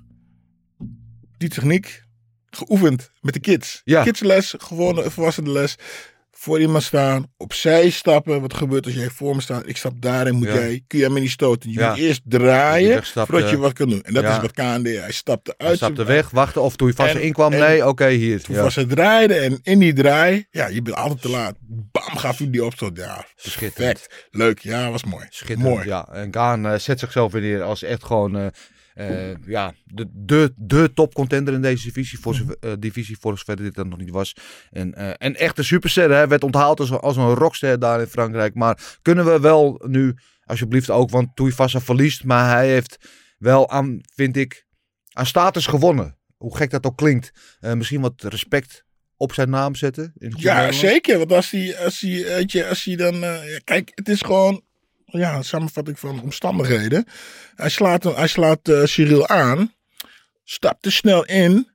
die 1.37 1.49
techniek 1.49 2.03
geoefend 2.49 3.11
met 3.21 3.33
de 3.33 3.39
kids. 3.39 3.81
Ja. 3.83 4.03
Kidsles, 4.03 4.53
gewone 4.57 5.11
volwassenenles. 5.11 5.75
Voor 6.43 6.59
iemand 6.59 6.83
staan, 6.83 7.25
opzij 7.37 7.89
stappen. 7.89 8.41
Wat 8.41 8.53
gebeurt 8.53 8.85
als 8.85 8.93
jij 8.95 9.09
voor 9.09 9.35
me 9.35 9.41
staat? 9.41 9.67
Ik 9.67 9.77
stap 9.77 10.01
daarin, 10.01 10.35
moet 10.35 10.47
Ja. 10.47 10.53
jij, 10.53 10.83
kun 10.87 10.99
jij 10.99 11.09
me 11.09 11.19
niet 11.19 11.29
stoten. 11.29 11.71
Je 11.71 11.79
Ja. 11.79 11.89
moet 11.89 11.97
eerst 11.99 12.21
draaien 12.23 13.03
voordat 13.03 13.49
je 13.49 13.55
eh, 13.55 13.61
wat 13.61 13.73
kan 13.73 13.89
doen. 13.89 14.01
En 14.03 14.13
dat 14.13 14.23
ja. 14.23 14.35
is 14.35 14.41
wat 14.41 14.51
KND. 14.51 14.85
Hij 14.87 15.11
stapte 15.11 15.53
uit. 15.57 15.67
Hij 15.67 15.75
stapte 15.77 16.03
weg, 16.05 16.29
wachten 16.29 16.61
of 16.61 16.75
toen 16.75 16.87
je 16.87 16.93
vast 16.93 17.09
En- 17.13 17.17
erin 17.17 17.33
kwam. 17.33 17.53
en- 17.53 17.59
Nee, 17.59 17.87
oké, 17.87 18.07
hier. 18.09 18.41
Toen 18.43 18.55
was 18.55 18.75
het 18.75 18.89
draaide 18.89 19.33
en 19.33 19.59
in 19.63 19.79
die 19.79 19.93
draai, 19.93 20.45
ja, 20.51 20.67
je 20.67 20.81
bent 20.81 20.95
altijd 20.95 21.21
te 21.21 21.29
laat. 21.29 21.55
Bam, 21.59 22.17
gaf 22.17 22.37
hij 22.37 22.49
die 22.49 22.65
opstoot. 22.65 22.97
Ja, 22.97 23.25
Schitterend. 23.35 23.73
perfect. 24.07 24.27
Leuk, 24.31 24.59
ja, 24.59 24.91
was 24.91 25.03
mooi. 25.03 25.25
Schitterend, 25.29 25.75
Mooi. 25.75 25.87
ja. 25.87 26.07
En 26.13 26.33
Gaan 26.33 26.65
eh, 26.67 26.77
zet 26.79 26.99
zichzelf 26.99 27.31
weer 27.31 27.41
neer 27.41 27.61
als 27.61 27.83
echt 27.83 28.03
gewoon 28.03 28.37
eh, 28.37 28.45
eh, 28.93 29.35
ja, 29.45 29.73
de, 29.85 30.09
de, 30.13 30.53
de 30.55 30.91
topcontender 30.93 31.53
in 31.53 31.61
deze 31.61 31.83
divisie. 31.83 32.19
Voor 32.19 32.35
zover, 32.35 32.57
eh, 32.59 32.71
divisie 32.79 33.17
voor 33.19 33.37
zover 33.37 33.55
dit 33.55 33.75
dan 33.75 33.87
nog 33.89 33.99
niet 33.99 34.09
was. 34.09 34.35
En, 34.71 34.93
eh 34.93 35.09
en 35.17 35.35
echt 35.35 35.57
een 35.57 35.63
superster. 35.65 36.09
Hij 36.11 36.27
werd 36.27 36.43
onthaald 36.43 36.79
als, 36.79 36.89
een- 36.89 36.99
als 36.99 37.17
een 37.17 37.33
rockster 37.33 37.79
daar 37.79 37.99
in 37.99 38.07
Frankrijk. 38.07 38.53
Maar 38.55 38.97
kunnen 39.01 39.25
we 39.25 39.39
wel 39.39 39.81
nu, 39.87 40.15
alsjeblieft 40.43 40.89
ook, 40.89 41.09
want 41.09 41.35
Tuivasa 41.35 41.79
verliest. 41.81 42.23
Maar 42.23 42.49
hij 42.55 42.69
heeft 42.69 42.97
wel 43.37 43.69
aan, 43.69 44.01
vind 44.15 44.37
ik, 44.37 44.65
aan 45.11 45.25
status 45.25 45.65
gewonnen. 45.65 46.17
Hoe 46.37 46.57
gek 46.57 46.69
dat 46.69 46.85
ook 46.85 46.97
klinkt. 46.97 47.31
Misschien 47.59 48.01
wat 48.01 48.23
respect 48.23 48.83
op 49.17 49.33
zijn 49.33 49.49
naam 49.49 49.75
zetten. 49.75 50.13
In 50.17 50.33
Ja, 50.37 50.71
zeker. 50.71 51.17
Want 51.17 51.31
als 51.31 51.51
hij, 51.51 51.77
als 51.77 51.99
hij, 51.99 52.23
weet 52.23 52.51
je, 52.51 52.67
als 52.67 52.83
hij 52.83 52.95
dan. 52.95 53.23
kijk, 53.63 53.91
het 53.95 54.09
is 54.09 54.21
gewoon. 54.21 54.63
Ja, 55.19 55.35
een 55.35 55.43
samenvatting 55.43 55.99
van 55.99 56.21
omstandigheden. 56.21 57.05
Hij 57.55 57.69
slaat, 57.69 58.03
hij 58.03 58.27
slaat 58.27 58.67
eh, 58.69 58.83
Cyril 58.85 59.27
aan. 59.27 59.73
Stapt 60.43 60.81
te 60.81 60.91
snel 60.91 61.25
in. 61.25 61.71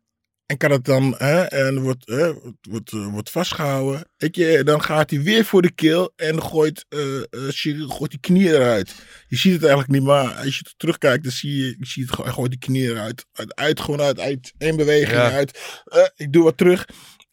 En 0.47 0.57
kan 0.57 0.71
het 0.71 0.85
dan, 0.85 1.15
hè, 1.19 1.43
en 1.43 1.81
wordt, 1.83 2.07
hè, 2.07 2.33
wordt, 2.61 2.93
eh, 2.93 3.07
wordt 3.07 3.31
vastgehouden. 3.31 4.09
Weet 4.17 4.37
je, 4.37 4.65
dan 4.65 4.83
gaat 4.83 5.11
hij 5.11 5.23
weer 5.23 5.45
voor 5.45 5.63
de 5.63 5.71
keel 5.71 6.13
en 6.17 6.43
gooit, 6.43 6.85
eh 6.89 7.17
eh, 7.17 7.23
Cyril 7.49 7.89
gooit 7.89 8.11
die 8.11 8.21
knie 8.21 8.49
eruit. 8.49 8.95
Je 9.29 9.37
ziet 9.37 9.53
het 9.53 9.63
eigenlijk 9.63 9.93
niet, 9.93 10.03
maar 10.03 10.35
als 10.35 10.59
je 10.59 10.65
terugkijkt, 10.77 11.23
dan 11.23 11.33
zie 11.33 11.57
je, 11.57 11.77
je 11.79 11.87
ziet 11.87 12.03
het, 12.05 12.11
gewoon, 12.15 12.27
hij 12.27 12.35
gooit 12.35 12.51
die 12.51 12.59
knie 12.61 12.89
eruit. 12.89 13.25
Uit, 13.33 13.55
uit 13.55 13.81
gewoon 13.81 14.01
uit, 14.01 14.21
uit 14.21 14.53
één 14.59 14.77
beweging 14.77 15.11
Ja. 15.19 15.31
uit. 15.31 15.83
Eh, 15.85 16.03
ik 16.17 16.33
doe 16.33 16.43
wat 16.45 16.57
terug. 16.57 16.85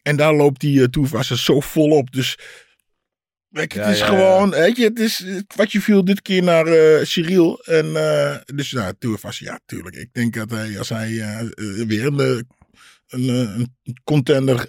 En 0.02 0.16
daar 0.16 0.34
loopt 0.34 0.60
die 0.60 0.78
uh, 0.78 0.84
Toevassen 0.84 1.38
zo 1.38 1.60
volop. 1.60 2.12
Dus 2.12 2.38
Je, 3.62 3.62
het 3.62 3.72
Ja, 3.72 3.84
is 3.92 3.98
ja, 3.98 4.06
gewoon, 4.06 4.50
weet 4.50 4.76
je, 4.76 4.84
het 4.84 4.98
is 4.98 5.24
wat 5.56 5.72
je 5.72 5.80
viel 5.80 6.04
dit 6.04 6.22
keer 6.22 6.42
naar 6.42 6.66
eh 6.66 7.04
Cyril. 7.04 7.60
En 7.64 7.96
eh, 7.96 8.36
dus 8.54 8.72
nou, 8.72 8.94
Tourvast, 8.98 9.38
ja, 9.38 9.60
tuurlijk. 9.66 9.96
Ik 9.96 10.08
denk 10.12 10.34
dat 10.34 10.50
hij, 10.50 10.78
als 10.78 10.88
hij 10.88 11.20
eh, 11.20 11.40
weer 11.86 12.06
een, 12.06 12.46
een, 13.08 13.28
een 13.84 14.00
contender, 14.04 14.68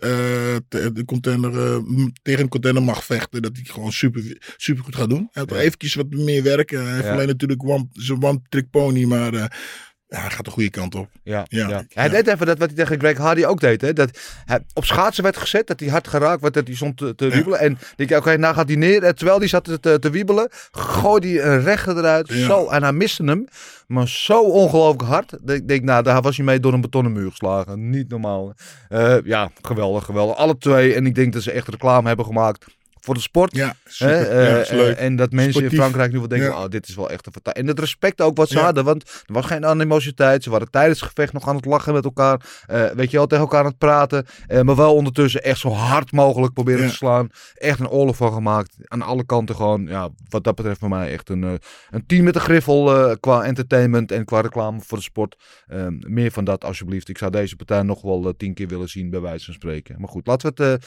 te- 0.68 0.92
de 0.94 1.06
contender 1.06 1.82
tegen 2.22 2.42
een 2.42 2.48
contender 2.50 2.84
mag 2.84 3.04
vechten, 3.06 3.42
dat 3.42 3.52
hij 3.56 3.66
gewoon 3.66 3.92
super, 3.92 4.38
super 4.58 4.84
goed 4.84 4.96
gaat 4.96 5.10
doen. 5.10 5.30
Hij 5.32 5.44
heeft 5.48 5.64
eventjes 5.64 5.94
wat 5.94 6.10
meer 6.10 6.44
werken. 6.44 6.86
Hij 6.86 6.96
heeft 6.96 7.08
alleen 7.08 7.28
natuurlijk 7.28 7.64
one, 7.64 7.88
zijn 7.94 8.24
one-trick 8.24 8.70
pony, 8.70 9.04
maar 9.04 9.52
ja, 10.10 10.20
hij 10.20 10.30
gaat 10.30 10.46
de 10.46 10.52
goede 10.52 10.70
kant 10.70 10.96
op. 10.96 11.10
Ja, 11.24 11.46
Ja. 11.50 11.86
Hij 11.94 12.10
deed 12.10 12.28
even 12.28 12.46
dat 12.46 12.58
wat 12.58 12.68
hij 12.68 12.78
tegen 12.78 13.00
Greg 13.00 13.18
Hardy 13.18 13.44
ook 13.44 13.60
deed. 13.60 13.82
Hè? 13.82 13.94
Dat 13.94 14.20
hij 14.46 14.60
op 14.74 14.86
schaatsen 14.86 15.24
werd 15.24 15.38
gezet, 15.38 15.68
dat 15.68 15.80
hij 15.80 15.90
hard 15.90 16.08
geraakt 16.08 16.42
werd, 16.42 16.54
dat 16.54 16.68
hij 16.68 16.76
stond 16.76 16.98
te, 16.98 17.30
wiebelen. 17.30 17.60
En 17.60 17.78
denk 17.96 18.10
ik, 18.10 18.18
oké, 18.18 18.38
nou 18.38 18.54
gaat 18.56 18.68
hij 18.68 18.78
neer. 18.78 19.04
En 19.04 19.16
terwijl 19.16 19.40
hij 19.40 19.48
zat 19.48 19.64
te, 19.82 20.00
te, 20.00 20.10
wiebelen, 20.10 20.50
gooide 20.72 21.28
hij 21.28 21.44
een 21.44 21.62
rechter 21.62 21.98
eruit. 21.98 22.28
Zo, 22.30 22.68
en 22.68 22.84
hij 22.84 22.92
miste 22.92 23.24
hem, 23.24 23.48
maar 23.88 24.08
zo 24.08 24.42
ongelooflijk 24.42 25.02
hard. 25.02 25.30
Dat 25.42 25.56
Ik 25.56 25.68
denk, 25.68 25.84
nou, 25.84 26.04
daar 26.04 26.22
was 26.22 26.36
hij 26.36 26.46
mee 26.46 26.60
door 26.60 26.74
een 26.74 26.82
betonnen 26.82 27.12
muur 27.12 27.30
geslagen. 27.30 27.90
Niet 27.90 28.10
normaal. 28.10 28.54
Eh, 28.90 29.16
ja, 29.24 29.52
geweldig, 29.62 30.06
geweldig. 30.06 30.36
Alle 30.36 30.58
twee. 30.58 30.94
En 30.94 31.06
ik 31.06 31.16
denk 31.16 31.34
dat 31.34 31.44
ze 31.44 31.52
echt 31.52 31.68
reclame 31.68 32.08
hebben 32.08 32.26
gemaakt 32.26 32.77
voor 33.08 33.16
de 33.16 33.22
sport. 33.22 33.56
Ja, 33.56 33.68
Hè, 33.68 33.92
super. 33.92 34.30
eh, 34.32 34.50
ja, 34.50 34.58
is 34.58 34.70
leuk. 34.70 34.98
eh, 34.98 35.06
en 35.06 35.16
dat 35.16 35.32
mensen 35.32 35.52
Sportief. 35.54 35.72
in 35.72 35.78
Frankrijk 35.78 36.12
nu 36.12 36.18
wel 36.20 36.28
denken, 36.28 36.48
Ja. 36.50 36.64
oh, 36.64 36.70
dit 36.70 36.88
is 36.88 36.96
wel 36.96 37.10
echt 37.10 37.26
een 37.26 37.32
fantastisch. 37.32 37.62
En 37.64 37.70
het 37.70 37.80
respect 37.80 38.22
ook 38.22 38.38
wat 38.38 38.50
ze 38.50 38.58
Ja. 38.58 38.64
hadden, 38.64 38.84
want 38.84 39.04
er 39.26 39.34
was 39.34 39.46
geen 39.46 39.66
animositeit. 39.66 40.44
Ze 40.44 40.50
waren 40.50 40.70
tijdens 40.70 41.00
het 41.00 41.10
gevecht 41.10 41.34
nog 41.34 41.48
aan 41.48 41.56
het 41.56 41.66
lachen 41.66 41.94
met 41.94 42.04
elkaar. 42.06 42.42
Eh, 42.66 42.86
weet 42.92 43.12
je 43.12 43.18
wel, 43.18 43.28
tegen 43.28 43.44
elkaar 43.44 43.60
aan 43.60 43.66
het 43.66 43.78
praten. 43.78 44.26
Maar 44.64 44.76
wel 44.76 44.96
ondertussen 44.96 45.44
echt 45.44 45.60
zo 45.60 45.70
hard 45.70 46.12
mogelijk 46.12 46.54
proberen 46.54 46.88
te 46.88 46.94
slaan. 46.96 47.30
Echt 47.56 47.80
een 47.80 47.90
oorlog 47.90 48.16
van 48.16 48.34
gemaakt. 48.34 48.76
Aan 48.84 49.02
alle 49.02 49.26
kanten 49.26 49.56
gewoon, 49.56 49.86
ja, 49.88 50.10
wat 50.30 50.44
dat 50.44 50.56
betreft 50.56 50.80
voor 50.80 50.90
mij 50.90 51.12
echt 51.12 51.30
een, 51.30 51.42
een 51.90 52.06
team 52.08 52.24
met 52.24 52.36
een 52.36 52.42
griffel 52.42 53.18
qua 53.20 53.44
entertainment 53.44 54.12
en 54.12 54.26
qua 54.26 54.40
reclame 54.42 54.80
voor 54.82 54.98
de 54.98 55.04
sport. 55.04 55.36
Eh, 55.68 55.86
meer 56.00 56.32
van 56.32 56.44
dat 56.44 56.64
alsjeblieft. 56.64 57.10
Ik 57.10 57.18
zou 57.18 57.32
deze 57.32 57.56
partij 57.56 57.82
nog 57.82 58.02
wel 58.02 58.34
tien 58.38 58.54
keer 58.54 58.68
willen 58.68 58.90
zien, 58.90 59.10
bij 59.10 59.20
wijze 59.22 59.46
van 59.46 59.54
spreken. 59.54 59.96
Maar 60.00 60.10
goed, 60.10 60.28
laten 60.28 60.54
we 60.56 60.64
het... 60.64 60.86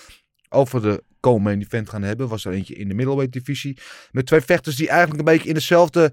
over 0.50 0.82
de 0.82 1.02
co-main 1.20 1.60
event 1.60 1.88
gaan 1.88 2.02
hebben. 2.02 2.28
Was 2.28 2.44
er 2.44 2.52
eentje 2.52 2.74
in 2.74 2.88
de 2.88 2.94
middleweight 2.94 3.32
divisie. 3.32 3.78
Met 4.10 4.26
twee 4.26 4.40
vechters 4.40 4.76
die 4.76 4.88
eigenlijk 4.88 5.18
een 5.18 5.34
beetje 5.34 5.48
in 5.48 5.54
hetzelfde 5.54 6.12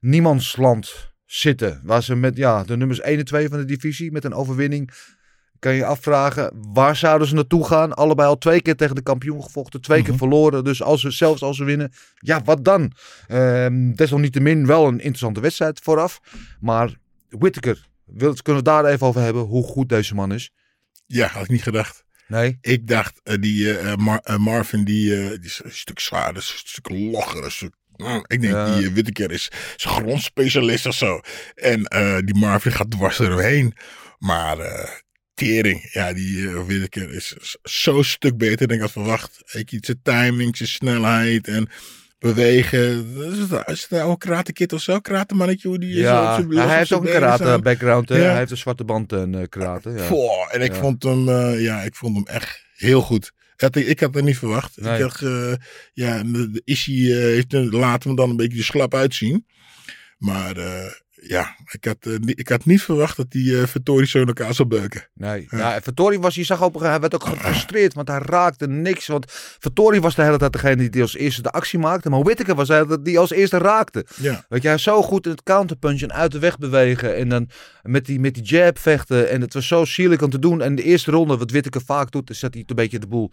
niemandsland 0.00 1.10
zitten. 1.26 1.80
Waar 1.84 2.02
ze 2.02 2.14
met 2.14 2.36
ja, 2.36 2.64
de 2.64 2.76
nummers 2.76 3.00
1 3.00 3.18
en 3.18 3.24
2 3.24 3.48
van 3.48 3.58
de 3.58 3.64
divisie 3.64 4.12
met 4.12 4.24
een 4.24 4.34
overwinning. 4.34 4.90
Kan 5.58 5.72
je 5.72 5.78
je 5.78 5.84
afvragen, 5.84 6.50
waar 6.72 6.96
zouden 6.96 7.28
ze 7.28 7.34
naartoe 7.34 7.66
gaan? 7.66 7.94
Allebei 7.94 8.28
al 8.28 8.38
twee 8.38 8.62
keer 8.62 8.76
tegen 8.76 8.94
de 8.94 9.02
kampioen 9.02 9.42
gevochten, 9.42 9.80
twee 9.80 10.00
keer 10.00 10.08
Mhm. 10.08 10.18
verloren. 10.18 10.64
Dus 10.64 10.82
als 10.82 11.00
ze, 11.00 11.10
zelfs 11.10 11.42
als 11.42 11.56
ze 11.56 11.64
winnen, 11.64 11.92
ja, 12.14 12.42
wat 12.44 12.64
dan? 12.64 12.92
Ehm 13.26 13.92
desalniettemin 13.92 14.66
wel 14.66 14.86
een 14.86 14.98
interessante 14.98 15.40
wedstrijd 15.40 15.80
vooraf. 15.80 16.20
Maar 16.60 16.96
Whittaker, 17.28 17.88
wil, 18.04 18.34
kunnen 18.42 18.62
we 18.64 18.68
daar 18.70 18.84
even 18.84 19.06
over 19.06 19.20
hebben, 19.20 19.42
hoe 19.42 19.64
goed 19.64 19.88
deze 19.88 20.14
man 20.14 20.32
is? 20.32 20.50
Ja, 21.06 21.26
had 21.26 21.42
ik 21.44 21.48
niet 21.50 21.62
gedacht. 21.62 22.04
Nee? 22.28 22.58
Ik 22.60 22.86
dacht, 22.86 23.20
eh, 23.24 23.36
die 23.40 23.78
eh, 23.78 23.94
Mar- 23.96 24.20
eh, 24.24 24.36
Marvin, 24.36 24.84
die, 24.84 25.10
die 25.28 25.38
is 25.44 25.60
een 25.64 25.72
stuk 25.72 26.00
zwaarder, 26.00 26.36
een 26.36 26.68
stuk 26.68 26.88
logger. 26.88 27.44
Een 27.44 27.50
stuk, 27.50 27.74
Mm, 27.96 28.24
ik 28.26 28.40
denk, 28.40 28.52
Ja. 28.54 28.76
die 28.78 28.90
Whittaker 28.90 29.30
is, 29.32 29.50
is 29.76 29.84
grondspecialist 29.84 30.86
of 30.86 30.94
zo. 30.94 31.20
En 31.54 31.82
die 32.24 32.34
Marvin 32.34 32.72
gaat 32.72 32.90
dwars 32.90 33.18
eromheen. 33.18 33.74
Maar 34.18 34.56
tering, 35.34 35.88
ja, 35.92 36.12
die 36.12 36.48
Whittaker 36.48 37.12
is 37.14 37.56
zo'n 37.62 38.04
stuk 38.04 38.36
beter 38.36 38.66
dan 38.66 38.76
ik 38.76 38.82
had 38.82 38.92
verwacht. 38.92 39.42
Ik, 39.52 39.78
zijn 39.80 40.00
timing, 40.02 40.56
zijn 40.56 40.68
snelheid 40.68 41.48
en 41.48 41.68
bewegen. 42.18 43.06
Is 43.66 43.80
het, 43.80 43.86
nou 43.90 44.10
een 44.10 44.18
karate 44.18 44.52
kid 44.52 44.72
of 44.72 44.80
zo? 44.80 44.98
Karate 45.00 45.34
mannetje, 45.34 45.78
die? 45.78 45.94
Ja, 45.96 46.36
Zo 46.36 46.48
zijn- 46.50 46.68
hij 46.68 46.78
heeft 46.78 46.92
ook 46.92 47.04
een 47.04 47.12
karate 47.12 47.42
staan. 47.42 47.62
background. 47.62 48.08
hè. 48.08 48.16
Ja. 48.16 48.22
Hij 48.28 48.36
heeft 48.38 48.50
een 48.50 48.56
zwarte 48.56 48.84
band 48.84 49.12
en 49.12 49.34
eh, 49.34 49.42
karate. 49.48 49.90
Ja. 49.90 50.06
Goh, 50.06 50.54
en 50.54 50.60
ik 50.60 50.72
Ja. 50.72 50.78
vond 50.80 51.02
hem, 51.02 51.28
eh, 51.28 51.62
ja, 51.62 51.82
ik 51.82 51.94
vond 51.94 52.14
hem 52.16 52.26
echt 52.26 52.64
heel 52.76 53.00
goed. 53.00 53.32
Had 53.56 53.76
ik, 53.76 54.00
had 54.00 54.14
het 54.14 54.24
niet 54.24 54.38
verwacht. 54.38 54.76
Nee. 54.80 54.92
Ik 54.94 55.00
dacht, 55.00 55.22
eh, 55.22 55.52
ja, 55.92 56.22
de, 56.22 56.50
de 56.50 56.62
eh, 56.64 57.18
heeft 57.18 57.52
een- 57.54 57.68
laat 57.70 58.04
hem 58.04 58.14
dan 58.16 58.30
een 58.30 58.36
beetje 58.36 58.62
slap 58.62 58.94
uitzien. 58.94 59.46
Maar 60.18 60.56
ja, 61.20 61.56
ik 61.70 61.84
had, 61.84 61.96
eh, 62.00 62.16
niet- 62.16 62.38
ik 62.38 62.48
had 62.48 62.64
niet 62.64 62.82
verwacht 62.82 63.16
dat 63.16 63.30
die 63.30 63.60
eh 63.60 63.66
Vittori 63.66 64.06
zo 64.06 64.20
in 64.20 64.26
elkaar 64.26 64.54
zou 64.54 64.68
beuken. 64.68 65.08
Nee, 65.14 65.46
Ja. 65.50 65.58
ja. 65.58 65.80
Vittori 65.80 66.18
was, 66.18 66.34
je 66.34 66.44
zag 66.44 66.62
op 66.62 66.72
moment, 66.72 66.90
hij 66.90 67.00
werd 67.00 67.14
ook 67.14 67.24
gefrustreerd, 67.24 67.94
want 67.94 68.08
hij 68.08 68.18
raakte 68.22 68.66
niks. 68.68 69.06
Want 69.06 69.24
Vittori 69.58 70.00
was 70.00 70.14
de 70.14 70.22
hele 70.22 70.38
tijd 70.38 70.52
degene 70.52 70.88
die 70.90 71.02
als 71.02 71.14
eerste 71.16 71.42
de 71.42 71.50
actie 71.50 71.78
maakte, 71.78 72.10
maar 72.10 72.22
Whittaker 72.22 72.54
was 72.54 72.68
tijd 72.68 73.02
die 73.02 73.18
als 73.18 73.30
eerste 73.30 73.58
raakte. 73.58 74.06
Ja, 74.16 74.44
Weet 74.48 74.62
je, 74.62 74.68
hij 74.68 74.78
zo 74.78 75.02
goed 75.02 75.24
in 75.24 75.30
het 75.30 75.42
counterpunchen, 75.42 76.12
uit 76.12 76.32
de 76.32 76.38
weg 76.38 76.58
bewegen 76.58 77.16
en 77.16 77.28
dan 77.28 77.48
met 77.82 78.06
die, 78.06 78.20
met 78.20 78.34
die 78.34 78.42
jab 78.42 78.78
vechten. 78.78 79.28
En 79.30 79.40
het 79.40 79.54
was 79.54 79.66
zo 79.66 79.84
sierlijk 79.84 80.22
om 80.22 80.30
te 80.30 80.38
doen. 80.38 80.62
En 80.62 80.74
de 80.74 80.82
eerste 80.82 81.10
ronde, 81.10 81.36
wat 81.36 81.50
Whittaker 81.50 81.82
vaak 81.84 82.10
doet, 82.10 82.30
is 82.30 82.40
dat 82.40 82.54
hij 82.54 82.62
een 82.66 82.76
beetje 82.76 82.98
de 82.98 83.06
boel 83.06 83.32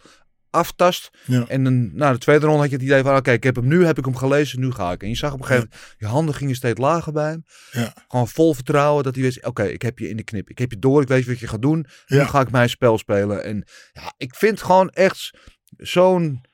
aftast. 0.56 1.10
ja. 1.24 1.44
En 1.48 1.64
dan, 1.64 1.96
nou, 1.96 2.12
de 2.12 2.18
tweede 2.18 2.46
ronde 2.46 2.60
had 2.60 2.70
je 2.70 2.76
het 2.76 2.84
idee 2.84 3.02
van, 3.02 3.16
oké, 3.16 3.32
ik 3.32 3.42
heb 3.42 3.56
hem 3.56 3.66
nu, 3.66 3.84
heb 3.84 3.98
ik 3.98 4.04
hem 4.04 4.16
gelezen, 4.16 4.60
nu 4.60 4.72
ga 4.72 4.92
ik. 4.92 5.02
En 5.02 5.08
je 5.08 5.16
zag 5.16 5.32
op 5.32 5.38
een 5.38 5.46
gegeven 5.46 5.68
moment, 5.70 5.94
je 5.98 6.06
handen 6.06 6.34
gingen 6.34 6.54
steeds 6.54 6.78
lager 6.78 7.12
bij 7.12 7.30
hem. 7.30 7.44
Ja. 7.70 7.94
Gewoon 8.08 8.28
vol 8.28 8.54
vertrouwen 8.54 9.04
dat 9.04 9.14
hij 9.14 9.24
wist, 9.24 9.46
oké, 9.46 9.62
ik 9.62 9.82
heb 9.82 9.98
je 9.98 10.08
in 10.08 10.16
de 10.16 10.24
knip. 10.24 10.50
Ik 10.50 10.58
heb 10.58 10.70
je 10.70 10.78
door, 10.78 11.02
ik 11.02 11.08
weet 11.08 11.26
wat 11.26 11.38
je 11.38 11.48
gaat 11.48 11.62
doen. 11.62 11.86
Nu 12.06 12.20
ga 12.20 12.40
ik 12.40 12.50
mijn 12.50 12.68
spel 12.68 12.98
spelen. 12.98 13.44
En 13.44 13.64
ja, 13.92 14.12
ik 14.16 14.34
vind 14.34 14.62
gewoon 14.62 14.88
echt 14.88 15.30
zo'n 15.76 16.44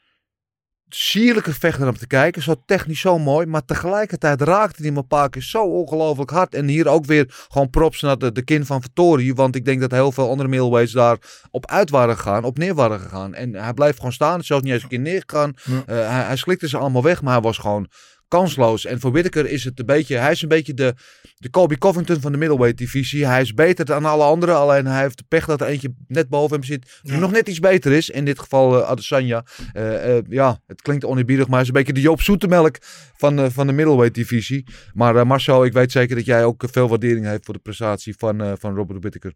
sierlijke 0.95 1.55
vechter 1.55 1.89
om 1.89 1.97
te 1.97 2.07
kijken. 2.07 2.43
Zo 2.43 2.55
technisch 2.67 3.01
zo 3.01 3.19
mooi. 3.19 3.47
Maar 3.47 3.65
tegelijkertijd 3.65 4.41
raakte 4.41 4.83
hij 4.83 4.91
me 4.91 4.99
een 4.99 5.07
paar 5.07 5.31
keer 5.31 5.43
zo 5.43 5.65
ongelooflijk 5.65 6.31
hard. 6.31 6.55
En 6.55 6.69
hier 6.69 6.89
ook 6.89 7.05
weer 7.05 7.27
gewoon 7.49 7.71
props 7.71 8.01
naar 8.01 8.19
de, 8.19 8.33
de 8.33 8.43
kin 8.43 8.67
van 8.67 8.83
Vittori. 8.83 9.35
Want 9.35 9.57
ik 9.57 9.65
denk 9.65 9.81
dat 9.81 9.91
heel 9.91 10.13
veel 10.13 10.29
andere 10.29 10.49
middleweights 10.49 10.93
daar 10.93 11.19
op 11.51 11.67
uit 11.67 11.91
waren 11.91 12.17
gegaan. 12.17 12.45
Op 12.45 12.59
neer 12.59 12.75
waren 12.75 13.01
gegaan. 13.01 13.35
En 13.35 13.55
hij 13.55 13.75
blijft 13.75 13.97
gewoon 13.97 14.13
staan. 14.13 14.45
Zelfs 14.45 14.65
niet 14.65 14.73
eens 14.73 14.83
een 14.83 14.89
keer 14.89 14.99
neergegaan. 14.99 15.53
Ja. 15.65 15.83
Eh, 15.87 15.97
hij, 15.97 16.23
hij 16.23 16.37
slikte 16.37 16.69
ze 16.69 16.79
allemaal 16.79 17.03
weg. 17.03 17.23
Maar 17.23 17.33
hij 17.33 17.43
was 17.43 17.59
gewoon 17.59 17.89
kansloos. 18.37 18.85
En 18.85 19.01
voor 19.01 19.13
Whittaker 19.13 19.51
is 19.51 19.65
het 19.65 19.79
een 19.79 19.87
beetje... 19.87 20.17
Hij 20.17 20.31
is 20.31 20.43
een 20.43 20.49
beetje 20.49 20.75
de, 20.75 20.95
de 21.35 21.51
Colby 21.51 21.77
Covington 21.77 22.21
van 22.21 22.33
de 22.33 22.39
middleweight 22.39 22.79
divisie. 22.79 23.27
Hij 23.27 23.41
is 23.41 23.55
beter 23.55 23.85
dan 23.85 24.05
alle 24.05 24.25
anderen. 24.25 24.57
Alleen 24.57 24.87
hij 24.87 25.03
heeft 25.03 25.19
de 25.19 25.25
pech 25.29 25.47
dat 25.47 25.61
er 25.61 25.67
eentje 25.67 25.95
net 26.07 26.29
boven 26.29 26.57
hem 26.57 26.65
zit. 26.65 27.01
Die 27.03 27.13
Ja. 27.13 27.19
nog 27.19 27.31
net 27.31 27.49
iets 27.49 27.59
beter 27.59 27.93
is. 27.93 28.11
In 28.11 28.25
dit 28.25 28.39
geval 28.39 28.83
eh 28.83 28.89
Adesanya. 28.89 29.45
Eh, 29.73 30.17
eh, 30.17 30.25
ja, 30.29 30.61
het 30.67 30.83
klinkt 30.83 31.05
oneerbiedig, 31.05 31.45
maar 31.45 31.55
hij 31.55 31.63
is 31.63 31.69
een 31.69 31.75
beetje 31.75 31.93
de 31.93 32.01
Joop 32.01 32.21
Zoetemelk 32.23 32.77
van, 33.17 33.51
van 33.51 33.67
de 33.67 33.73
middleweight 33.73 34.15
divisie. 34.15 34.67
Maar 34.93 35.27
Marcel, 35.27 35.65
ik 35.65 35.73
weet 35.73 35.93
zeker 35.93 36.17
dat 36.17 36.25
jij 36.25 36.45
ook 36.45 36.65
veel 36.71 36.89
waardering 36.89 37.27
heeft 37.27 37.45
voor 37.45 37.55
de 37.55 37.61
prestatie 37.61 38.15
van, 38.19 38.57
van 38.59 38.75
Robert 38.75 39.01
Whittaker. 39.01 39.33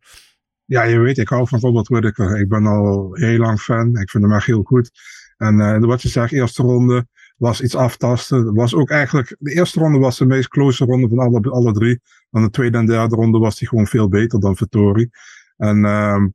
Ja, 0.65 0.83
je 0.83 0.99
weet, 0.99 1.19
ik 1.19 1.29
hou 1.29 1.49
van 1.49 1.61
Robert 1.61 1.89
Whittaker. 1.89 2.41
Ik 2.41 2.49
ben 2.49 2.67
al 2.67 3.09
heel 3.13 3.39
lang 3.39 3.61
fan. 3.61 3.97
Ik 3.97 4.11
vind 4.11 4.25
hem 4.25 4.33
echt 4.33 4.47
heel 4.47 4.63
goed. 4.63 4.91
En 5.37 5.61
eh, 5.61 5.79
wat 5.79 6.03
je 6.03 6.09
zegt, 6.09 6.33
eerste 6.33 6.63
ronde 6.63 7.07
was 7.37 7.61
iets 7.61 7.75
aftasten. 7.75 8.55
Was 8.55 8.75
ook 8.75 8.91
eigenlijk, 8.91 9.37
de 9.39 9.53
eerste 9.53 9.81
ronde 9.81 9.99
was 9.99 10.19
de 10.19 10.27
meest 10.27 10.49
close 10.49 10.85
ronde 10.85 11.09
van 11.09 11.19
alle, 11.19 11.41
alle 11.41 11.73
drie. 11.73 12.01
Dan 12.31 12.43
de 12.43 12.51
tweede 12.51 12.79
en 12.79 12.87
derde 12.87 13.15
ronde 13.15 13.39
was 13.39 13.59
hij 13.59 13.69
gewoon 13.69 13.87
veel 13.87 14.09
beter 14.09 14.41
dan 14.41 14.57
Vittori. 14.57 15.09
En 15.57 15.85
ehm 15.85 16.27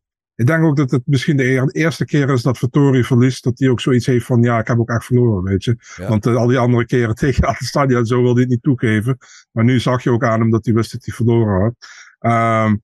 ik 0.42 0.48
denk 0.48 0.64
ook 0.64 0.76
dat 0.76 0.92
het 0.92 1.02
misschien 1.06 1.38
de 1.38 1.44
eer- 1.44 1.72
eerste 1.72 2.06
keer 2.06 2.30
is 2.30 2.42
dat 2.42 2.58
Vittori 2.58 3.04
verliest. 3.04 3.44
Dat 3.44 3.60
hij 3.60 3.70
ook 3.70 3.80
zoiets 3.80 4.06
heeft 4.06 4.26
van, 4.26 4.42
ja, 4.42 4.60
ik 4.60 4.68
heb 4.68 4.80
ook 4.80 4.90
echt 4.90 5.06
verloren, 5.06 5.44
weet 5.44 5.64
je. 5.64 5.76
Ja. 5.96 6.08
Want 6.08 6.26
eh, 6.26 6.36
al 6.36 6.48
die 6.48 6.58
andere 6.58 6.86
keren 6.86 7.16
tegen 7.26 7.48
Adesanya 7.48 7.98
en 7.98 8.06
zo 8.06 8.16
wilde 8.16 8.34
hij 8.34 8.42
het 8.42 8.50
niet 8.50 8.64
toegeven. 8.64 9.18
Maar 9.52 9.64
nu 9.64 9.80
zag 9.80 10.04
je 10.04 10.10
ook 10.12 10.24
aan 10.24 10.40
hem 10.40 10.52
dat 10.52 10.66
hij 10.66 10.74
wist 10.74 10.92
dat 10.92 11.06
hij 11.06 11.16
verloren 11.16 11.62
had. 11.62 11.74
Ehm 12.20 12.76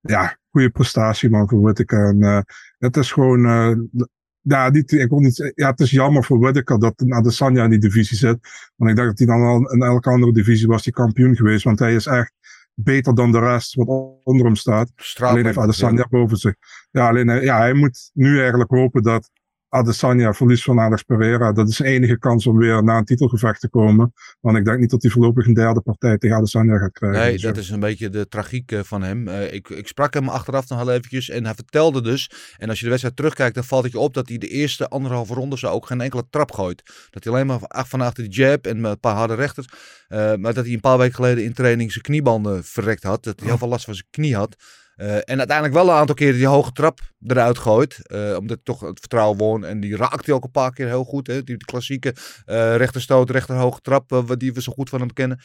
ja, 0.00 0.38
goede 0.50 0.70
prestatie 0.70 1.30
man 1.30 1.48
voor 1.48 1.60
Whittaker. 1.60 2.08
En 2.08 2.22
eh, 2.22 2.40
het 2.78 2.96
is 2.96 3.12
gewoon, 3.12 3.46
eh, 3.46 4.06
ja, 4.44 4.70
niet, 4.70 4.92
ik 4.92 5.08
wil 5.08 5.18
niet, 5.18 5.52
ja, 5.54 5.70
het 5.70 5.80
is 5.80 5.90
jammer 5.90 6.24
voor 6.24 6.38
Whittaker 6.38 6.78
dat 6.78 7.04
Adesanya 7.08 7.64
in 7.64 7.70
die 7.70 7.78
divisie 7.78 8.16
zit. 8.16 8.38
Want 8.76 8.90
ik 8.90 8.96
denk 8.96 9.08
dat 9.08 9.18
hij 9.18 9.26
dan 9.26 9.42
al 9.42 9.72
in 9.72 9.82
elke 9.82 10.10
andere 10.10 10.32
divisie 10.32 10.66
was 10.66 10.82
die 10.82 10.92
kampioen 10.92 11.36
geweest. 11.36 11.64
Want 11.64 11.78
hij 11.78 11.94
is 11.94 12.06
echt 12.06 12.32
beter 12.74 13.14
dan 13.14 13.32
de 13.32 13.38
rest 13.38 13.74
wat 13.74 13.88
onder 14.24 14.46
hem 14.46 14.56
staat. 14.56 14.90
Alleen 15.20 15.44
heeft 15.44 15.58
Adesanya 15.58 16.06
boven 16.10 16.36
zich. 16.36 16.54
Ja, 16.90 17.08
alleen 17.08 17.42
ja, 17.42 17.58
hij 17.58 17.72
moet 17.72 18.10
nu 18.12 18.40
eigenlijk 18.40 18.70
hopen 18.70 19.02
dat 19.02 19.30
Adesanya 19.74 20.32
verliest 20.34 20.62
van 20.64 20.80
Alex 20.80 21.02
Pereira. 21.02 21.52
Dat 21.52 21.68
is 21.68 21.76
de 21.76 21.84
enige 21.84 22.18
kans 22.18 22.46
om 22.46 22.56
weer 22.58 22.84
naar 22.84 22.98
een 22.98 23.04
titelgevecht 23.04 23.60
te 23.60 23.68
komen. 23.68 24.12
Want 24.40 24.56
ik 24.56 24.64
denk 24.64 24.78
niet 24.78 24.90
dat 24.90 25.02
hij 25.02 25.10
voorlopig 25.10 25.46
een 25.46 25.54
derde 25.54 25.80
partij 25.80 26.18
tegen 26.18 26.36
Adesanya 26.36 26.78
gaat 26.78 26.92
krijgen. 26.92 27.20
Nee, 27.20 27.32
Dus, 27.32 27.42
dat 27.42 27.56
is 27.56 27.70
een 27.70 27.80
beetje 27.80 28.08
de 28.08 28.28
tragiek 28.28 28.72
eh, 28.72 28.80
van 28.82 29.02
hem. 29.02 29.28
Eh, 29.28 29.52
ik, 29.52 29.68
ik 29.68 29.86
sprak 29.86 30.14
hem 30.14 30.28
achteraf 30.28 30.68
nog 30.68 30.78
heel 30.78 30.90
eventjes 30.92 31.28
en 31.30 31.44
hij 31.44 31.54
vertelde 31.54 32.02
dus, 32.02 32.30
en 32.58 32.68
als 32.68 32.76
je 32.78 32.82
de 32.84 32.90
wedstrijd 32.90 33.16
terugkijkt, 33.16 33.54
dan 33.54 33.64
valt 33.64 33.82
het 33.84 33.92
je 33.92 33.98
op 33.98 34.14
dat 34.14 34.28
hij 34.28 34.38
de 34.38 34.48
eerste 34.48 34.88
anderhalve 34.88 35.34
ronde 35.34 35.58
zo 35.58 35.66
ook 35.68 35.86
geen 35.86 36.00
enkele 36.00 36.24
trap 36.30 36.52
gooit. 36.52 36.82
Dat 37.10 37.24
hij 37.24 37.32
alleen 37.32 37.46
maar 37.46 37.58
van- 37.58 37.86
van 37.86 38.00
achter 38.00 38.24
de 38.24 38.30
jab 38.30 38.66
en 38.66 38.80
met 38.80 38.90
een 38.90 39.00
paar 39.00 39.16
harde 39.16 39.34
rechters, 39.34 39.66
eh, 40.08 40.34
maar 40.34 40.54
dat 40.54 40.64
hij 40.64 40.74
een 40.74 40.80
paar 40.80 40.98
weken 40.98 41.14
geleden 41.14 41.44
in 41.44 41.52
training 41.52 41.92
zijn 41.92 42.04
kniebanden 42.04 42.64
verrekt 42.64 43.02
had. 43.02 43.24
Dat 43.24 43.38
hij 43.40 43.48
heel 43.48 43.58
veel 43.58 43.68
last 43.68 43.84
van 43.84 43.94
zijn 43.94 44.06
knie 44.10 44.36
had. 44.36 44.56
Eh, 44.96 45.14
en 45.14 45.38
uiteindelijk 45.38 45.74
wel 45.74 45.88
een 45.88 45.94
aantal 45.94 46.14
keren 46.14 46.34
die 46.34 46.46
hoge 46.46 46.72
trap 46.72 47.00
eruit 47.26 47.58
gooit. 47.58 48.06
eh, 48.06 48.20
omdat 48.20 48.56
hij 48.56 48.64
toch 48.64 48.80
het 48.80 48.98
vertrouwen 48.98 49.38
won. 49.38 49.64
En 49.64 49.80
die 49.80 49.96
raakt 49.96 50.26
hij 50.26 50.34
ook 50.34 50.44
een 50.44 50.50
paar 50.50 50.72
keer 50.72 50.86
heel 50.86 51.04
goed. 51.04 51.26
Hè? 51.26 51.42
Die, 51.42 51.56
klassieke 51.56 52.14
eh 52.44 52.76
rechterstoot, 52.76 53.30
rechterhoge 53.30 53.80
trap. 53.80 54.34
die 54.38 54.52
we 54.52 54.62
zo 54.62 54.72
goed 54.72 54.88
van 54.88 55.00
hem 55.00 55.12
kennen. 55.12 55.40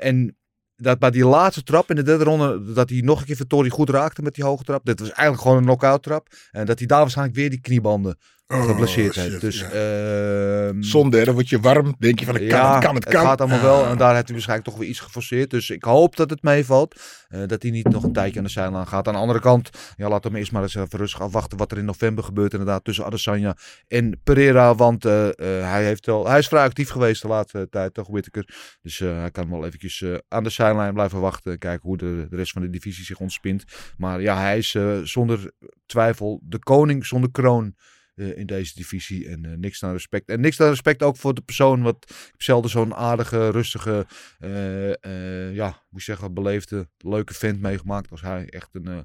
En 0.00 0.36
dat 0.76 0.98
bij 0.98 1.10
die 1.10 1.24
laatste 1.24 1.62
trap 1.62 1.90
in 1.90 1.96
de 1.96 2.02
derde 2.02 2.24
ronde. 2.24 2.72
Dat 2.72 2.90
hij 2.90 3.00
nog 3.00 3.20
een 3.20 3.26
keer 3.26 3.36
Vittori 3.36 3.70
goed 3.70 3.90
raakte 3.90 4.22
met 4.22 4.34
die 4.34 4.44
hoge 4.44 4.64
trap. 4.64 4.84
Dit 4.84 5.00
was 5.00 5.10
eigenlijk 5.10 5.40
gewoon 5.40 5.56
een 5.56 5.64
knockout 5.64 6.02
trap. 6.02 6.26
En 6.50 6.66
dat 6.66 6.78
hij 6.78 6.86
daar 6.86 7.00
waarschijnlijk 7.00 7.36
weer 7.36 7.50
die 7.50 7.60
kniebanden 7.60 8.16
geblesseerd 8.48 9.14
shit, 9.14 9.22
heeft. 9.24 9.40
Dus 9.40 9.60
ja. 9.60 9.68
ehm, 9.70 10.82
Zonde, 10.82 11.24
dan 11.24 11.34
word 11.34 11.48
je 11.48 11.60
warm. 11.60 11.94
Denk 11.98 12.18
je 12.18 12.24
van, 12.24 12.34
het 12.34 12.46
kan, 12.46 12.58
ja, 12.58 12.74
het 12.74 12.84
kan, 12.84 12.94
het 12.94 13.04
kan. 13.04 13.22
gaat 13.22 13.40
allemaal 13.40 13.60
wel. 13.60 13.84
Ah. 13.84 13.90
En 13.90 13.96
daar 13.96 14.12
heeft 14.12 14.24
hij 14.24 14.32
waarschijnlijk 14.32 14.68
toch 14.68 14.78
weer 14.78 14.88
iets 14.88 15.00
geforceerd. 15.00 15.50
Dus 15.50 15.70
ik 15.70 15.84
hoop 15.84 16.16
dat 16.16 16.30
het 16.30 16.42
meevalt. 16.42 17.00
eh, 17.28 17.40
dat 17.46 17.62
hij 17.62 17.70
niet 17.70 17.88
nog 17.88 18.02
een 18.02 18.12
tijdje 18.12 18.38
aan 18.38 18.44
de 18.44 18.50
zijlijn 18.50 18.86
gaat. 18.86 19.08
Aan 19.08 19.14
de 19.14 19.20
andere 19.20 19.40
kant, 19.40 19.70
ja, 19.96 20.08
we 20.08 20.18
hem 20.20 20.36
eerst 20.36 20.52
maar 20.52 20.62
eens 20.62 20.74
even 20.74 20.98
rustig 20.98 21.20
afwachten 21.20 21.58
wat 21.58 21.72
er 21.72 21.78
in 21.78 21.84
november 21.84 22.24
gebeurt. 22.24 22.52
Inderdaad, 22.52 22.84
tussen 22.84 23.04
Adesanya 23.04 23.56
en 23.88 24.20
Pereira. 24.24 24.74
Want 24.74 25.04
eh, 25.04 25.26
eh, 25.28 25.34
hij, 25.70 25.84
heeft 25.84 26.06
wel, 26.06 26.28
hij 26.28 26.38
is 26.38 26.48
vrij 26.48 26.62
actief 26.64 26.88
geweest 26.90 27.22
de 27.22 27.28
laatste 27.28 27.66
tijd, 27.70 27.94
toch, 27.94 28.08
Whittaker. 28.08 28.76
Dus 28.82 28.98
hij 28.98 29.30
kan 29.30 29.50
wel 29.50 29.66
eventjes 29.66 30.04
aan 30.28 30.42
de 30.42 30.50
zijlijn 30.50 30.94
blijven 30.94 31.20
wachten. 31.20 31.52
en 31.52 31.58
Kijken 31.58 31.88
hoe 31.88 31.96
de, 31.96 32.26
de 32.30 32.36
rest 32.36 32.52
van 32.52 32.62
de 32.62 32.70
divisie 32.70 33.04
zich 33.04 33.18
ontspint. 33.20 33.64
Maar 33.96 34.20
ja, 34.20 34.40
hij 34.40 34.58
is 34.58 34.76
zonder 35.02 35.52
twijfel 35.86 36.40
de 36.44 36.58
koning 36.58 37.06
zonder 37.06 37.30
kroon 37.30 37.74
in 38.18 38.46
deze 38.46 38.74
divisie. 38.74 39.28
En 39.28 39.44
eh, 39.44 39.52
niks 39.56 39.84
aan 39.84 39.92
respect. 39.92 40.28
En 40.28 40.40
niks 40.40 40.60
aan 40.60 40.68
respect 40.68 41.02
ook 41.02 41.16
voor 41.16 41.34
de 41.34 41.40
persoon. 41.40 41.82
Wat 41.82 41.96
ik 42.08 42.16
heb 42.30 42.42
zelden 42.42 42.70
zo'n 42.70 42.94
aardige, 42.94 43.50
rustige, 43.50 44.06
eh, 44.38 45.04
eh, 45.04 45.54
ja, 45.54 45.68
hoe 45.68 45.98
je 45.98 46.00
zeggen, 46.00 46.34
beleefde, 46.34 46.88
leuke 46.98 47.34
vent 47.34 47.60
meegemaakt. 47.60 48.10
Als 48.10 48.20
hij 48.20 48.48
echt 48.48 48.68
een, 48.72 48.86
eh, 48.86 48.98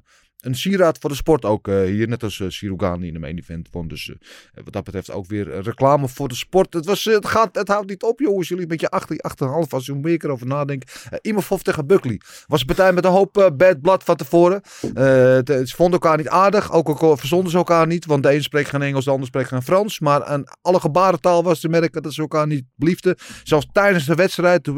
een 0.44 0.54
sieraad 0.54 0.98
voor 0.98 1.10
de 1.10 1.16
sport 1.16 1.44
ook 1.44 1.68
eh, 1.68 1.82
hier. 1.82 2.08
Net 2.08 2.22
als 2.22 2.38
uh, 2.38 2.48
Sirugani 2.48 3.06
in 3.06 3.12
de 3.12 3.18
main 3.18 3.38
event 3.38 3.68
won. 3.70 3.88
Dus 3.88 4.08
eh, 4.08 4.64
wat 4.64 4.72
dat 4.72 4.84
betreft 4.84 5.10
ook 5.10 5.26
weer 5.26 5.52
eh, 5.52 5.62
reclame 5.62 6.08
voor 6.08 6.28
de 6.28 6.34
sport. 6.34 6.74
Het, 6.74 6.86
was, 6.86 7.06
eh, 7.06 7.14
het, 7.14 7.26
gaat, 7.26 7.56
het 7.56 7.68
houdt 7.68 7.88
niet 7.88 8.02
op 8.02 8.20
jongens. 8.20 8.48
Jullie 8.48 8.66
met 8.66 8.80
je 8.80 8.88
8, 8.88 9.12
8,5 9.12 9.48
als 9.68 9.86
je 9.86 9.92
er 9.92 9.98
meer 9.98 10.16
keer 10.16 10.30
over 10.30 10.46
nadenkt. 10.46 11.06
Uh, 11.12 11.18
Imavov 11.22 11.60
tegen 11.60 11.86
Buckley. 11.86 12.20
Was 12.46 12.60
een 12.60 12.66
partij 12.66 12.92
met 12.92 13.04
een 13.04 13.10
hoop 13.10 13.52
bad 13.56 13.80
blood 13.80 14.04
van 14.04 14.16
tevoren. 14.16 14.60
Ze 14.64 15.72
vonden 15.76 16.00
elkaar 16.00 16.16
niet 16.16 16.28
aardig. 16.28 16.72
Ook 16.72 16.88
al 16.88 17.16
verzonden 17.16 17.50
ze 17.50 17.56
elkaar 17.56 17.86
niet. 17.86 18.06
Want 18.06 18.22
de 18.22 18.34
een 18.34 18.42
spreekt 18.42 18.68
geen 18.68 18.82
Engels, 18.82 19.04
de 19.04 19.10
ander 19.10 19.26
spreekt 19.26 19.48
geen 19.48 19.62
Frans. 19.62 20.00
Maar 20.00 20.24
aan 20.24 20.44
alle 20.62 20.80
gebarentaal 20.80 21.42
was 21.42 21.60
te 21.60 21.68
merken 21.68 22.02
dat 22.02 22.12
ze 22.12 22.20
elkaar 22.20 22.46
niet 22.46 22.64
bliefden. 22.76 23.16
Zelfs 23.42 23.66
tijdens 23.72 24.06
de 24.06 24.14
wedstrijd. 24.14 24.68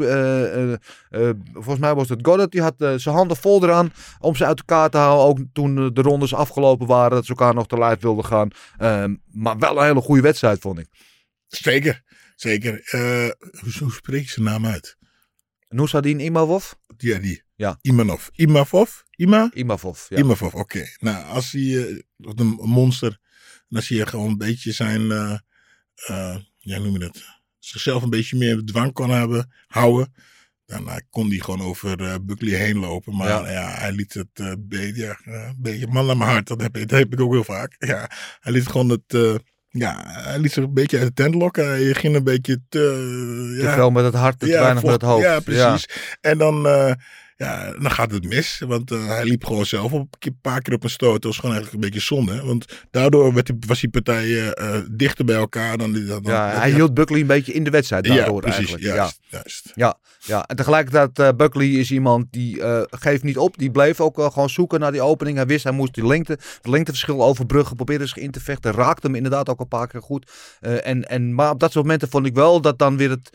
Volgens 1.53 1.79
mij 1.79 1.95
was 1.95 2.09
het 2.09 2.19
Goddard. 2.21 2.51
Die 2.51 2.61
had 2.61 2.73
zijn 2.77 3.15
handen 3.15 3.37
vol 3.37 3.63
eraan 3.63 3.91
om 4.19 4.35
ze 4.35 4.45
uit 4.45 4.57
elkaar 4.57 4.89
te 4.89 4.97
halen. 4.97 5.25
Ook 5.25 5.39
toen 5.57 5.93
de 5.93 6.01
rondes 6.01 6.33
afgelopen 6.33 6.87
waren. 6.87 7.11
Dat 7.11 7.25
ze 7.25 7.29
elkaar 7.29 7.53
nog 7.53 7.67
te 7.67 7.77
lijf 7.77 7.99
wilden 7.99 8.25
gaan. 8.25 8.49
Um, 8.81 9.21
maar 9.31 9.57
wel 9.57 9.77
een 9.77 9.85
hele 9.85 10.01
goede 10.01 10.21
wedstrijd 10.21 10.59
vond 10.59 10.79
ik. 10.79 10.87
Zeker, 11.47 12.03
zeker. 12.35 12.73
Uh, 12.93 13.29
hoe, 13.79 13.91
spreek 13.91 14.23
je 14.23 14.29
zijn 14.29 14.45
naam 14.45 14.65
uit? 14.65 14.97
Nusadin 15.69 16.19
Imavov? 16.19 16.71
Ja, 16.97 17.19
die. 17.19 17.43
Ja. 17.55 17.77
Imanov. 17.81 18.27
Imavov? 18.35 19.01
Ima? 19.15 19.51
Imavov, 19.53 20.09
ja. 20.09 20.17
Imavov, 20.17 20.53
oké. 20.53 20.59
Okay. 20.59 20.95
Nou, 20.99 21.25
als 21.25 21.51
hij, 21.51 21.61
uh, 21.61 22.01
een 22.17 22.57
monster, 22.61 23.19
dan 23.69 23.81
zie 23.81 23.97
je 23.97 24.05
gewoon 24.05 24.29
een 24.29 24.37
beetje 24.37 24.71
zijn, 24.71 25.01
uh, 25.01 25.37
uh, 26.09 26.37
ja, 26.57 26.77
noem 26.79 26.93
je 26.93 26.99
dat, 26.99 27.23
zichzelf 27.59 28.03
een 28.03 28.09
beetje 28.09 28.37
meer 28.37 28.61
dwang 28.65 28.93
kan 28.93 29.09
hebben, 29.09 29.53
houden. 29.67 30.13
Dan 30.67 31.01
kon 31.09 31.29
hij 31.29 31.37
gewoon 31.37 31.61
over 31.61 32.01
uh, 32.01 32.15
Buckley 32.21 32.53
heen 32.53 32.77
lopen. 32.77 33.15
Maar 33.15 33.27
ja. 33.27 33.51
ja 33.51 33.69
hij 33.69 33.91
liet 33.91 34.13
het 34.13 34.27
uh, 34.41 34.51
beetje, 34.59 35.17
een 35.23 35.55
beetje 35.57 35.87
man 35.87 36.05
naar 36.05 36.17
mijn 36.17 36.29
hart. 36.29 36.47
Dat 36.47 36.61
heb, 36.61 36.77
ik, 36.77 36.89
dat 36.89 36.99
heb 36.99 37.13
ik 37.13 37.19
ook 37.19 37.33
heel 37.33 37.43
vaak. 37.43 37.75
Ja, 37.77 38.09
hij 38.39 38.51
liet 38.51 38.67
gewoon 38.67 38.89
het. 38.89 39.41
Ja, 39.69 40.03
hij 40.07 40.39
liet 40.39 40.51
zich 40.51 40.63
een 40.63 40.73
beetje 40.73 40.97
uit 40.97 41.07
de 41.07 41.23
tent 41.23 41.35
lokken. 41.35 41.67
Hij 41.67 41.93
ging 41.93 42.15
een 42.15 42.23
beetje 42.23 42.61
te. 42.69 42.79
te 43.57 43.63
ja, 43.63 43.73
veel 43.73 43.89
met 43.89 44.03
het 44.03 44.13
hart, 44.13 44.39
te 44.39 44.47
ja, 44.47 44.61
weinig 44.61 44.83
met 44.83 44.91
het 44.91 45.01
hoofd. 45.01 45.23
Ja, 45.23 45.39
precies. 45.39 46.17
En 46.21 46.37
dan. 46.37 46.67
Ja, 47.37 47.71
dan 47.71 47.91
gaat 47.91 48.11
het 48.11 48.27
mis. 48.29 48.61
Want 48.67 48.91
uh, 48.91 49.07
hij 49.07 49.25
liep 49.25 49.45
gewoon 49.45 49.65
zelf 49.65 49.91
op 49.93 50.15
een 50.19 50.37
paar 50.41 50.61
keer 50.61 50.73
op 50.73 50.83
een 50.83 50.89
stoot. 50.89 51.13
Dat 51.13 51.23
was 51.23 51.35
gewoon 51.35 51.55
eigenlijk 51.55 51.83
een 51.83 51.89
beetje 51.89 52.05
zonde. 52.05 52.45
Want 52.45 52.65
daardoor 52.91 53.33
werd 53.33 53.45
die, 53.45 53.55
was 53.67 53.79
die 53.79 53.89
partij 53.89 54.27
uh, 54.27 54.77
dichter 54.91 55.25
bij 55.25 55.35
elkaar. 55.35 55.77
Dan, 55.77 55.93
dan, 55.93 56.21
ja, 56.23 56.49
hij 56.49 56.71
hield 56.71 56.93
Buckley 56.93 57.19
een 57.19 57.27
beetje 57.27 57.53
in 57.53 57.63
de 57.63 57.69
wedstrijd 57.69 58.03
daardoor 58.03 58.35
ja, 58.35 58.41
precies, 58.41 58.57
eigenlijk. 58.57 58.83
Juist, 58.83 59.19
ja, 59.21 59.37
juist. 59.37 59.71
Ja, 59.75 59.97
ja, 60.19 60.45
en 60.45 60.55
tegelijkertijd 60.55 61.19
uh, 61.19 61.29
Buckley 61.37 61.67
is 61.67 61.91
iemand 61.91 62.25
die 62.31 62.61
geeft 62.89 63.23
niet 63.23 63.37
op. 63.37 63.57
Die 63.57 63.71
bleef 63.71 64.01
ook 64.01 64.15
gewoon 64.15 64.49
zoeken 64.49 64.79
naar 64.79 64.91
die 64.91 65.01
opening. 65.01 65.37
Hij 65.37 65.45
wist 65.45 65.63
hij 65.63 65.73
moest 65.73 65.93
die 65.93 66.07
lengte, 66.07 66.31
het 66.31 66.67
lengteverschil 66.67 67.23
overbruggen. 67.23 67.75
Probeerde 67.75 68.05
zich 68.05 68.17
in 68.17 68.31
te 68.31 68.39
vechten. 68.39 68.71
Raakte 68.71 69.07
hem 69.07 69.15
inderdaad 69.15 69.49
ook 69.49 69.59
een 69.59 69.67
paar 69.67 69.87
keer 69.87 70.01
goed. 70.01 70.31
en, 70.59 71.03
en, 71.03 71.35
maar 71.35 71.51
op 71.51 71.59
dat 71.59 71.71
soort 71.71 71.85
momenten 71.85 72.09
vond 72.09 72.25
ik 72.25 72.35
wel 72.35 72.61
dat 72.61 72.79
dan 72.79 72.97
weer 72.97 73.09
het 73.09 73.29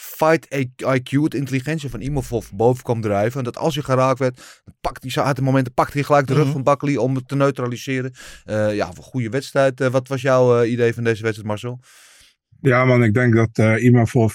fight 0.00 0.46
IQ, 0.84 1.22
het 1.22 1.34
intelligentie 1.34 1.90
van 1.90 2.00
Imavov 2.00 2.50
boven 2.54 2.82
kwam 2.82 3.00
drijven. 3.00 3.38
En 3.38 3.44
dat 3.44 3.56
als 3.56 3.74
hij 3.74 3.84
geraakt 3.84 4.18
werd, 4.18 4.62
pakt 4.80 5.14
hij, 5.14 5.24
uit 5.24 5.36
de 5.36 5.42
momenten 5.42 5.74
pakte 5.74 5.92
hij 5.92 6.02
gelijk 6.02 6.26
de 6.26 6.32
rug 6.32 6.44
mm 6.44 6.52
-hmm. 6.52 6.64
van 6.64 6.72
Buckley 6.72 6.96
om 6.96 7.14
het 7.14 7.28
te 7.28 7.36
neutraliseren. 7.36 8.12
Uh, 8.46 8.74
ja, 8.74 8.88
een 8.88 9.02
goede 9.02 9.28
wedstrijd. 9.28 9.80
Uh, 9.80 9.88
wat 9.88 10.08
was 10.08 10.22
jouw 10.22 10.62
uh, 10.62 10.70
idee 10.70 10.94
van 10.94 11.04
deze 11.04 11.22
wedstrijd, 11.22 11.48
Marcel? 11.48 11.80
Ja 12.60 12.84
man, 12.84 13.02
ik 13.02 13.14
denk 13.14 13.34
dat 13.34 13.58
uh, 13.58 13.82
Imavov, 13.82 14.34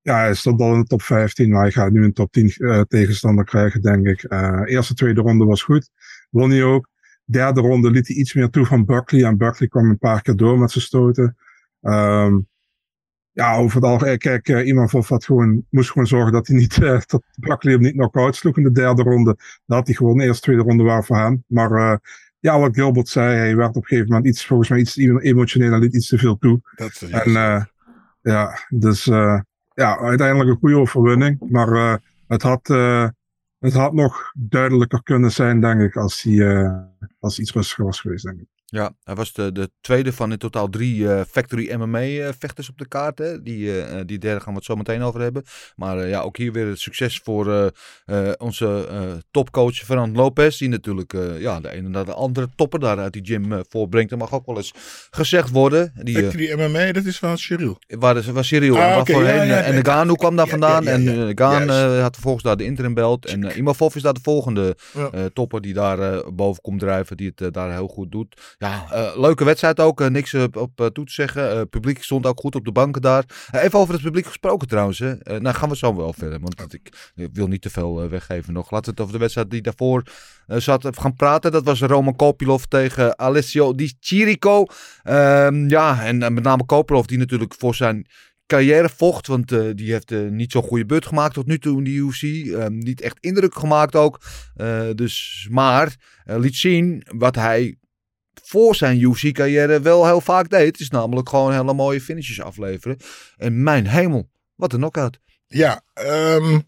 ja 0.00 0.18
hij 0.18 0.34
stond 0.34 0.60
al 0.60 0.72
in 0.72 0.80
de 0.80 0.86
top 0.86 1.02
15, 1.02 1.50
maar 1.50 1.62
hij 1.62 1.70
gaat 1.70 1.90
nu 1.90 2.04
een 2.04 2.12
top 2.12 2.32
10 2.32 2.86
tegenstander 2.88 3.44
krijgen, 3.44 3.82
denk 3.82 4.06
ik. 4.06 4.26
eerste, 4.64 4.94
tweede 4.94 5.20
ronde 5.20 5.44
was 5.44 5.62
goed, 5.62 5.90
won 6.30 6.50
hij 6.50 6.62
ook. 6.62 6.88
Derde 7.24 7.60
ronde 7.60 7.90
liet 7.90 8.08
hij 8.08 8.16
iets 8.16 8.34
meer 8.34 8.50
toe 8.50 8.66
van 8.66 8.84
Buckley 8.84 9.24
en 9.24 9.36
Buckley 9.36 9.68
kwam 9.68 9.90
een 9.90 9.98
paar 9.98 10.22
keer 10.22 10.36
door 10.36 10.58
met 10.58 10.70
zijn 10.70 10.84
stoten. 10.84 11.36
Um, 11.80 12.48
ja, 13.38 13.56
over 13.56 13.76
het 13.76 13.84
algemeen, 13.84 14.18
kijk, 14.18 14.48
uh, 14.48 14.66
Imanov 14.66 15.08
had 15.08 15.24
gewoon, 15.24 15.64
moest 15.70 15.90
gewoon 15.90 16.06
zorgen 16.06 16.32
dat 16.32 16.46
hij 16.46 16.56
niet, 16.56 16.76
uh, 16.76 17.00
dat 17.06 17.22
Buckley 17.36 17.72
hem 17.72 17.82
niet 17.82 17.92
knock-out 17.92 18.36
sloeg 18.36 18.56
in 18.56 18.62
de 18.62 18.72
derde 18.72 19.02
ronde. 19.02 19.36
Dat 19.66 19.76
had 19.76 19.86
hij 19.86 19.96
gewoon 19.96 20.18
de 20.18 20.24
eerste, 20.24 20.42
tweede 20.42 20.62
ronde 20.62 20.84
waar 20.84 21.04
voor 21.04 21.16
hem. 21.16 21.44
Maar 21.46 21.70
uh, 21.70 21.96
ja, 22.38 22.58
wat 22.58 22.74
Gilbert 22.74 23.08
zei, 23.08 23.36
hij 23.36 23.56
werd 23.56 23.68
op 23.68 23.76
een 23.76 23.88
gegeven 23.88 24.08
moment 24.08 24.26
iets, 24.26 24.46
volgens 24.46 24.68
mij 24.68 24.78
iets 24.78 24.96
emotioneel 24.96 25.72
en 25.72 25.80
liet 25.80 25.94
iets 25.94 26.08
te 26.08 26.18
veel 26.18 26.38
toe. 26.38 26.60
Dat 26.76 26.88
is 26.88 27.02
en 27.02 27.32
ja, 28.22 28.58
dus 28.68 29.04
ja, 29.74 29.98
uiteindelijk 29.98 30.50
een 30.50 30.58
goede 30.58 30.76
overwinning. 30.76 31.50
Maar 31.50 32.00
het 32.26 32.42
had, 32.42 32.68
het 33.58 33.72
had 33.72 33.92
nog 33.92 34.32
duidelijker 34.34 35.02
kunnen 35.02 35.30
zijn, 35.30 35.60
denk 35.60 35.80
ik, 35.80 35.96
als 35.96 36.22
hij, 36.22 36.70
als 37.20 37.38
iets 37.38 37.52
rustiger 37.52 37.84
was 37.84 38.00
geweest, 38.00 38.24
denk 38.24 38.40
ik. 38.40 38.57
Ja, 38.70 38.92
hij 39.04 39.14
was 39.14 39.32
de, 39.32 39.52
de 39.52 39.70
tweede 39.80 40.12
van 40.12 40.32
in 40.32 40.38
totaal 40.38 40.68
drie 40.68 41.00
uh, 41.00 41.20
Factory 41.30 41.74
MMA-vechters 41.74 42.66
uh, 42.66 42.72
op 42.72 42.78
de 42.78 42.88
kaart. 42.88 43.18
Hè. 43.18 43.42
Die, 43.42 43.66
uh, 43.66 44.00
die 44.06 44.18
derde 44.18 44.40
gaan 44.40 44.52
we 44.52 44.58
het 44.58 44.64
zo 44.64 44.76
meteen 44.76 45.02
over 45.02 45.20
hebben. 45.20 45.44
Maar 45.76 46.06
ja, 46.06 46.20
ook 46.20 46.36
hier 46.36 46.52
weer 46.52 46.66
het 46.66 46.80
succes 46.80 47.20
voor 47.24 47.72
onze 48.38 48.88
topcoach 49.30 49.74
Fernand 49.74 50.16
Lopez. 50.16 50.58
Die 50.58 50.68
natuurlijk 50.68 51.12
ja, 51.38 51.60
de 51.60 51.70
ene 51.70 51.88
naar 51.88 52.04
de 52.04 52.12
andere 52.12 52.48
topper 52.54 52.80
daar 52.80 52.98
uit 52.98 53.12
die 53.12 53.24
gym 53.24 53.62
voorbrengt. 53.68 54.10
Dat 54.10 54.18
mag 54.18 54.32
ook 54.32 54.46
wel 54.46 54.56
eens 54.56 54.72
gezegd 55.10 55.50
worden. 55.50 55.92
Die, 56.02 56.22
Factory 56.22 56.60
MMA, 56.60 56.92
dat 56.92 57.04
is 57.04 57.18
van 57.18 57.38
Cyril. 57.38 57.78
Waar, 57.86 58.32
waar 58.32 58.44
Cyril 58.44 58.76
ah, 58.76 58.92
en 58.92 59.00
okay, 59.00 59.14
voorheen. 59.14 59.36
Ja, 59.36 59.42
ja, 59.42 59.60
en 59.60 59.82
de 59.82 59.90
Ganu 59.90 60.14
kwam 60.14 60.36
daar 60.36 60.48
vandaan. 60.48 60.84
ja, 60.84 60.90
en 60.90 61.32
Gaan 61.38 61.68
had 62.00 62.12
vervolgens 62.12 62.44
daar 62.44 62.56
de 62.56 62.64
interim 62.64 62.94
belt. 62.94 63.26
En 63.26 63.42
uh, 63.44 63.80
is 63.94 64.02
daar 64.02 64.14
de 64.14 64.20
volgende 64.22 64.76
topper 65.32 65.60
die 65.60 65.74
daar 65.74 66.32
boven 66.32 66.62
komt 66.62 66.80
drijven. 66.80 67.16
Die 67.16 67.32
het 67.34 67.54
daar 67.54 67.72
heel 67.72 67.88
goed 67.88 68.12
doet. 68.12 68.56
Ja, 68.58 68.86
uh, 68.92 69.20
leuke 69.20 69.44
wedstrijd 69.44 69.80
ook. 69.80 70.00
Uh, 70.00 70.06
niks 70.06 70.34
op, 70.34 70.56
op 70.56 70.90
toe 70.92 71.04
te 71.04 71.12
zeggen. 71.12 71.68
Publiek 71.68 72.02
stond 72.02 72.26
ook 72.26 72.40
goed 72.40 72.54
op 72.54 72.64
de 72.64 72.72
banken 72.72 73.02
daar. 73.02 73.24
even 73.52 73.78
over 73.78 73.94
het 73.94 74.02
publiek 74.02 74.26
gesproken 74.26 74.68
trouwens. 74.68 74.98
Nou 74.98 75.52
gaan 75.54 75.68
we 75.68 75.76
zo 75.76 75.96
wel 75.96 76.12
verder. 76.12 76.40
Want 76.40 76.74
ik, 76.74 77.12
wil 77.32 77.46
niet 77.46 77.62
te 77.62 77.70
veel 77.70 78.08
weggeven 78.08 78.52
nog. 78.52 78.70
Laten 78.70 78.84
we 78.84 78.90
het 78.90 79.00
over 79.00 79.12
de 79.12 79.18
wedstrijd 79.18 79.50
die 79.50 79.62
daarvoor 79.62 80.02
zat 80.46 80.88
gaan 80.90 81.14
praten. 81.14 81.52
Dat 81.52 81.64
was 81.64 81.80
Roman 81.80 82.16
Kopilov 82.16 82.62
tegen 82.62 83.18
Alessio 83.18 83.74
Di 83.74 83.92
Chirico. 84.00 84.66
Ehm, 85.02 85.68
ja, 85.68 86.04
en 86.04 86.18
met 86.18 86.42
name 86.42 86.64
Kopilov 86.64 87.04
die 87.04 87.18
natuurlijk 87.18 87.54
voor 87.58 87.74
zijn 87.74 88.06
carrière 88.46 88.88
vocht. 88.88 89.26
Want 89.26 89.48
die 89.48 89.92
heeft 89.92 90.10
niet 90.30 90.52
zo'n 90.52 90.62
goede 90.62 90.86
beurt 90.86 91.06
gemaakt 91.06 91.34
tot 91.34 91.46
nu 91.46 91.58
toe 91.58 91.78
in 91.78 91.84
de 91.84 91.90
UFC. 91.90 92.22
Uh, 92.22 92.66
niet 92.66 93.00
echt 93.00 93.16
indruk 93.20 93.54
gemaakt 93.54 93.96
ook. 93.96 94.20
dus, 94.94 95.46
maar 95.50 95.96
liet 96.24 96.56
zien 96.56 97.04
wat 97.06 97.34
hij 97.34 97.78
voor 98.48 98.74
zijn 98.74 99.00
UFC-carrière 99.00 99.80
wel 99.80 100.06
heel 100.06 100.20
vaak 100.20 100.50
deed. 100.50 100.66
Het 100.66 100.80
is 100.80 100.90
namelijk 100.90 101.28
gewoon 101.28 101.52
hele 101.52 101.74
mooie 101.74 102.00
finishes 102.00 102.40
afleveren. 102.40 102.96
En 103.36 103.62
mijn 103.62 103.86
hemel, 103.86 104.30
wat 104.54 104.72
een 104.72 104.78
knockout. 104.78 105.20
Ja, 105.46 105.82
ehm, 105.94 106.60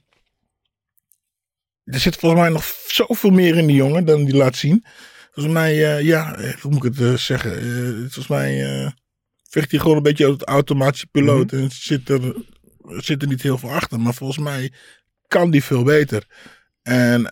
er 1.84 2.00
zit 2.00 2.16
volgens 2.16 2.40
mij 2.40 2.50
nog 2.50 2.64
zoveel 2.86 3.30
meer 3.30 3.56
in 3.56 3.66
die 3.66 3.76
jongen 3.76 4.04
dan 4.04 4.24
die 4.24 4.36
laat 4.36 4.56
zien. 4.56 4.84
Volgens 5.30 5.54
mij, 5.54 5.72
eh, 5.72 6.04
ja, 6.04 6.36
eh, 6.36 6.56
hoe 6.60 6.70
moet 6.70 6.84
ik 6.84 6.96
het 6.96 7.06
eh, 7.06 7.14
zeggen? 7.14 7.60
Volgens 7.98 8.28
mij 8.28 8.92
vecht 9.48 9.70
hij 9.70 9.80
gewoon 9.80 9.96
een 9.96 10.02
beetje 10.02 10.24
uit 10.24 10.40
het 10.40 10.48
automatische 10.48 11.06
piloot. 11.06 11.52
En 11.52 11.70
zit 11.70 12.08
er, 12.08 12.34
zit 12.86 13.22
er 13.22 13.28
niet 13.28 13.42
heel 13.42 13.58
veel 13.58 13.70
achter. 13.70 14.00
Maar 14.00 14.14
volgens 14.14 14.38
mij 14.38 14.72
kan 15.28 15.50
die 15.50 15.64
veel 15.64 15.82
beter. 15.82 16.26
En 16.82 17.22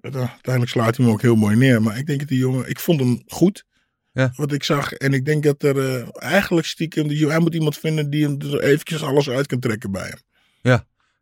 uiteindelijk 0.00 0.70
slaat 0.70 0.96
hij 0.96 1.04
hem 1.04 1.14
ook 1.14 1.22
heel 1.22 1.36
mooi 1.36 1.56
neer. 1.56 1.82
Maar 1.82 1.98
ik 1.98 2.06
denk 2.06 2.18
dat 2.18 2.28
die 2.28 2.38
jongen, 2.38 2.68
ik 2.68 2.78
vond 2.78 3.00
hem 3.00 3.22
goed. 3.26 3.66
Ja. 4.12 4.32
Wat 4.36 4.52
ik 4.52 4.64
zag. 4.64 4.92
En 4.92 5.12
ik 5.12 5.24
denk 5.24 5.42
dat 5.42 5.62
er 5.62 5.78
eh, 5.78 6.08
eigenlijk 6.12 6.66
stiekem, 6.66 7.08
die, 7.08 7.28
hij 7.28 7.38
moet 7.38 7.54
iemand 7.54 7.78
vinden 7.78 8.10
die 8.10 8.24
hem 8.24 8.40
er 8.40 8.60
eventjes 8.60 9.02
alles 9.02 9.30
uit 9.30 9.46
kan 9.46 9.60
trekken 9.60 9.90
bij 9.90 10.06
hem. 10.06 10.18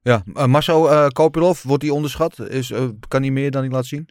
Ja, 0.06 0.22
uh, 0.24 0.46
Marcel 0.46 0.92
uh, 0.92 1.06
Kopilov, 1.06 1.62
wordt 1.62 1.82
hij 1.82 1.92
onderschat? 1.92 2.48
Is, 2.48 2.70
uh, 2.70 2.88
kan 3.08 3.22
hij 3.22 3.30
meer 3.30 3.50
dan 3.50 3.62
hij 3.62 3.70
laat 3.70 3.86
zien? 3.86 4.08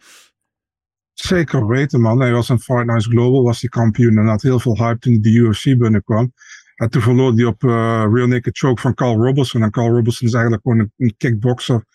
Zeker 1.14 1.68
weten, 1.68 2.02
man. 2.02 2.22
Hij 2.22 2.32
was 2.32 2.50
een 2.50 2.60
Fight 2.60 2.86
Nights 2.86 3.06
Global, 3.06 3.44
was 3.44 3.62
hij 3.62 3.70
kampioen 3.70 4.18
en 4.18 4.28
had 4.28 4.42
heel 4.42 4.60
veel 4.60 4.78
hype 4.78 5.00
toen 5.00 5.22
de 5.22 5.30
UFC 5.30 5.64
binnenkwam. 5.64 6.34
En 6.76 6.90
toen 6.90 7.02
verloor 7.02 7.34
hij 7.34 7.46
op 7.46 7.64
uh, 7.64 8.06
Real 8.12 8.28
Naked 8.28 8.58
Choke 8.58 8.82
van 8.82 8.94
Carl 8.94 9.16
Robertson. 9.16 9.64
En 9.64 9.72
Carl 9.72 9.90
Robertson 9.90 10.28
is 10.28 10.34
eigenlijk 10.34 10.64
gewoon 10.64 10.80
een, 10.80 10.92
een 10.98 11.16
kickboxer 11.18 11.86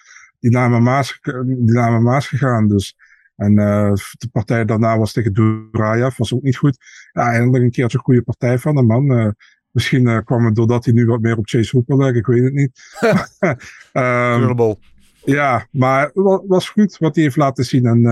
die 0.40 0.50
naar 0.50 0.82
Maas, 0.82 1.18
die 1.44 1.72
naar 1.72 2.02
Maas 2.02 2.28
gegaan. 2.28 2.68
Dus. 2.68 2.96
En 3.36 3.52
uh, 3.52 3.92
de 3.92 4.28
partij 4.32 4.64
daarna 4.64 4.98
was 4.98 5.12
tegen 5.12 5.32
Duraev, 5.32 6.16
was 6.16 6.34
ook 6.34 6.42
niet 6.42 6.56
goed. 6.56 6.78
Ja, 7.12 7.32
eindelijk 7.32 7.64
een 7.64 7.70
keertje 7.70 7.98
een 7.98 8.04
goede 8.04 8.22
partij 8.22 8.58
van 8.58 8.74
de 8.74 8.82
man. 8.82 9.12
Uh, 9.12 9.28
misschien 9.70 10.06
uh, 10.06 10.18
kwam 10.24 10.44
het 10.44 10.54
doordat 10.54 10.84
hij 10.84 10.94
nu 10.94 11.06
wat 11.06 11.20
meer 11.20 11.36
op 11.36 11.48
Chase 11.48 11.76
Hooper 11.76 11.96
lijkt, 11.96 12.16
ik 12.16 12.26
weet 12.26 12.42
het 12.42 12.52
niet. 12.52 12.80
um, 13.92 14.76
ja, 15.24 15.66
maar 15.70 16.04
het 16.04 16.42
was 16.46 16.68
goed 16.68 16.98
wat 16.98 17.14
hij 17.14 17.24
heeft 17.24 17.36
laten 17.36 17.64
zien. 17.64 17.86
En 17.86 18.02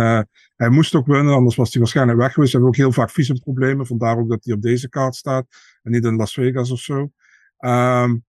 hij 0.57 0.69
moest 0.69 0.95
ook 0.95 1.07
winnen, 1.07 1.35
anders 1.35 1.57
was 1.57 1.73
hij 1.73 1.81
waarschijnlijk 1.81 2.19
weg 2.19 2.33
geweest. 2.33 2.53
Hij 2.53 2.61
heeft 2.61 2.73
ook 2.73 2.83
heel 2.83 2.93
vaak 2.93 3.11
visumproblemen, 3.11 3.87
vandaar 3.87 4.19
ook 4.19 4.29
dat 4.29 4.45
hij 4.45 4.55
op 4.55 4.63
deze 4.63 4.89
kaart 4.89 5.15
staat. 5.15 5.47
En 5.83 5.93
niet 5.93 6.05
in 6.05 6.17
Las 6.17 6.33
Vegas 6.33 6.71
of 6.71 6.79
zo. 6.79 7.11
Um, 7.59 8.25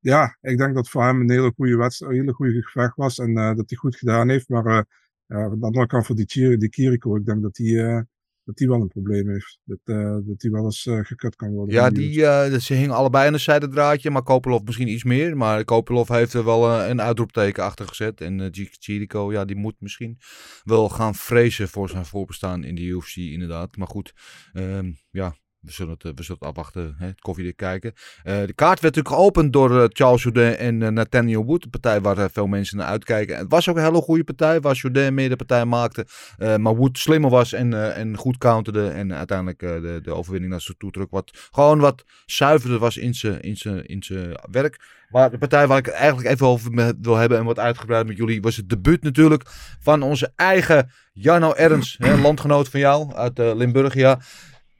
ja, 0.00 0.38
ik 0.40 0.58
denk 0.58 0.74
dat 0.74 0.88
voor 0.88 1.04
hem 1.04 1.20
een 1.20 1.30
hele 1.30 1.52
goede 1.56 1.76
wedstrijd, 1.76 2.12
een 2.12 2.18
hele 2.18 2.32
goede 2.32 2.62
gevecht 2.62 2.96
was. 2.96 3.18
En 3.18 3.30
uh, 3.30 3.54
dat 3.54 3.68
hij 3.68 3.78
goed 3.78 3.96
gedaan 3.96 4.28
heeft. 4.28 4.48
Maar 4.48 4.66
uh, 4.66 4.80
ja, 5.26 5.36
aan 5.36 5.58
de 5.58 5.66
andere 5.66 5.86
kant 5.86 6.06
voor 6.06 6.16
die, 6.16 6.56
die 6.56 6.68
Kiriko, 6.68 7.16
ik 7.16 7.24
denk 7.24 7.42
dat 7.42 7.56
hij, 7.56 7.66
uh, 7.66 8.00
dat 8.44 8.58
hij 8.58 8.68
wel 8.68 8.80
een 8.80 8.88
probleem 8.88 9.28
heeft. 9.28 9.58
Dat, 9.64 9.78
dat 10.26 10.42
hij 10.42 10.50
wel 10.50 10.64
eens 10.64 10.88
gekut 11.02 11.36
kan 11.36 11.50
worden. 11.50 11.74
Ja, 11.74 11.90
die, 11.90 12.60
ze 12.60 12.74
hingen 12.74 12.94
allebei 12.94 13.26
aan 13.26 13.32
een 13.32 13.40
zijdendraadje, 13.40 14.10
maar 14.10 14.22
Kopelov 14.22 14.62
misschien 14.64 14.88
iets 14.88 15.04
meer. 15.04 15.36
Maar 15.36 15.64
Kopelov 15.64 16.08
heeft 16.08 16.32
er 16.32 16.44
wel 16.44 16.80
een 16.80 17.00
uitroepteken 17.00 17.64
achter 17.64 17.88
gezet. 17.88 18.20
En 18.20 18.50
Chirico, 18.52 19.32
ja, 19.32 19.44
die 19.44 19.56
moet 19.56 19.76
misschien 19.78 20.18
wel 20.64 20.88
gaan 20.88 21.14
vrezen 21.14 21.68
voor 21.68 21.88
zijn 21.88 22.06
voorbestaan 22.06 22.64
in 22.64 22.74
de 22.74 22.82
UFC, 22.82 23.16
inderdaad. 23.16 23.76
Maar 23.76 23.88
goed, 23.88 24.14
um, 24.52 24.96
ja, 25.10 25.36
we 25.60 25.72
zullen 25.72 25.96
het, 25.98 26.02
we 26.02 26.22
zullen 26.22 26.40
het 26.40 26.48
afwachten, 26.48 26.94
hè, 26.98 27.06
het 27.06 27.20
koffiedik 27.20 27.56
kijken. 27.56 27.92
Uh, 27.96 28.22
de 28.24 28.52
kaart 28.54 28.80
werd 28.80 28.94
natuurlijk 28.94 29.14
geopend 29.22 29.52
door 29.52 29.70
uh, 29.70 29.84
Charles 29.88 30.22
Jourdain 30.22 30.56
en 30.56 30.94
Nathaniel 30.94 31.44
Wood. 31.44 31.64
Een 31.64 31.70
partij 31.70 32.00
waar 32.00 32.30
veel 32.30 32.46
mensen 32.46 32.76
naar 32.76 32.86
uitkijken. 32.86 33.36
Het 33.36 33.50
was 33.50 33.68
ook 33.68 33.76
een 33.76 33.82
hele 33.82 34.00
goede 34.00 34.24
partij, 34.24 34.60
waar 34.60 34.74
Jourdain 34.74 35.14
meer 35.14 35.28
de 35.28 35.36
partij 35.36 35.64
maakte. 35.64 36.06
maar 36.38 36.76
Wood 36.76 36.98
slimmer 36.98 37.30
was 37.30 37.52
en, 37.52 37.94
en 37.94 38.16
goed 38.16 38.38
counterde. 38.38 38.88
En 38.88 39.14
uiteindelijk 39.14 39.58
de, 39.58 40.00
de 40.02 40.14
overwinning 40.14 40.52
naar 40.52 40.60
zijn 40.60 40.76
toe 40.76 40.90
trok. 40.90 41.10
Wat 41.10 41.48
gewoon 41.50 41.78
wat 41.78 42.04
zuiverder 42.26 42.78
was 42.78 42.96
in 42.96 43.14
zijn 43.14 43.40
in 43.40 43.56
zijn 43.56 43.86
in 43.86 44.02
zijn 44.02 44.38
werk. 44.50 44.96
Maar 45.08 45.30
de 45.30 45.38
partij 45.38 45.66
waar 45.66 45.78
ik 45.78 45.86
eigenlijk 45.86 46.28
even 46.28 46.46
over 46.46 46.94
wil 47.00 47.16
hebben 47.16 47.38
en 47.38 47.44
wat 47.44 47.58
uitgebreid 47.58 48.06
met 48.06 48.16
jullie, 48.16 48.42
was 48.42 48.56
het 48.56 48.68
debuut 48.68 49.02
natuurlijk 49.02 49.42
van 49.80 50.02
onze 50.02 50.32
eigen 50.36 50.90
Jarno 51.12 51.52
Ernst, 51.52 51.98
hè, 51.98 52.16
landgenoot 52.16 52.68
van 52.68 52.80
jou 52.80 53.14
uit 53.14 53.38
Limburgia. 53.38 54.20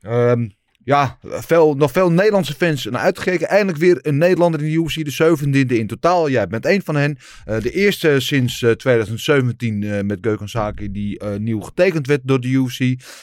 Um, 0.00 0.56
ja, 0.88 1.18
veel, 1.22 1.74
nog 1.74 1.90
veel 1.92 2.12
Nederlandse 2.12 2.54
fans 2.54 2.84
naar 2.84 3.00
uitgekeken. 3.00 3.48
Eindelijk 3.48 3.78
weer 3.78 3.98
een 4.02 4.18
Nederlander 4.18 4.60
in 4.62 4.66
de 4.66 4.72
UFC, 4.72 5.04
de 5.04 5.10
zeventiende 5.10 5.78
in 5.78 5.86
totaal. 5.86 6.30
Jij 6.30 6.46
bent 6.46 6.66
één 6.66 6.82
van 6.82 6.96
hen. 6.96 7.18
Uh, 7.48 7.60
de 7.60 7.70
eerste 7.70 8.20
sinds 8.20 8.60
uh, 8.60 8.70
2017 8.70 9.82
uh, 9.82 10.00
met 10.00 10.18
Geuken 10.20 10.48
Saki 10.48 10.90
die 10.90 11.24
nieuw 11.24 11.60
getekend 11.60 12.06
werd 12.06 12.20
door 12.24 12.40
de 12.40 12.48
UFC. 12.48 12.80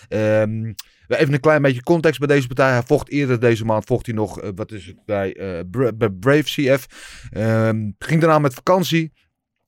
Um, 0.10 0.76
even 1.08 1.34
een 1.34 1.40
klein 1.40 1.62
beetje 1.62 1.84
context 1.84 2.20
bij 2.20 2.28
deze 2.28 2.48
partij. 2.48 2.72
Hij 2.72 2.84
vocht 2.84 3.10
eerder 3.10 3.40
deze 3.40 3.66
maand, 3.66 3.86
vocht 3.86 4.06
hij 4.06 4.16
nog, 4.16 4.52
wat 4.56 4.72
is 4.72 4.86
het, 4.86 5.06
bij, 5.06 5.36
Brave 6.20 6.44
CF. 6.44 6.86
Um, 7.38 7.96
ging 8.00 8.22
daarna 8.22 8.40
met 8.40 8.54
vakantie. 8.54 9.12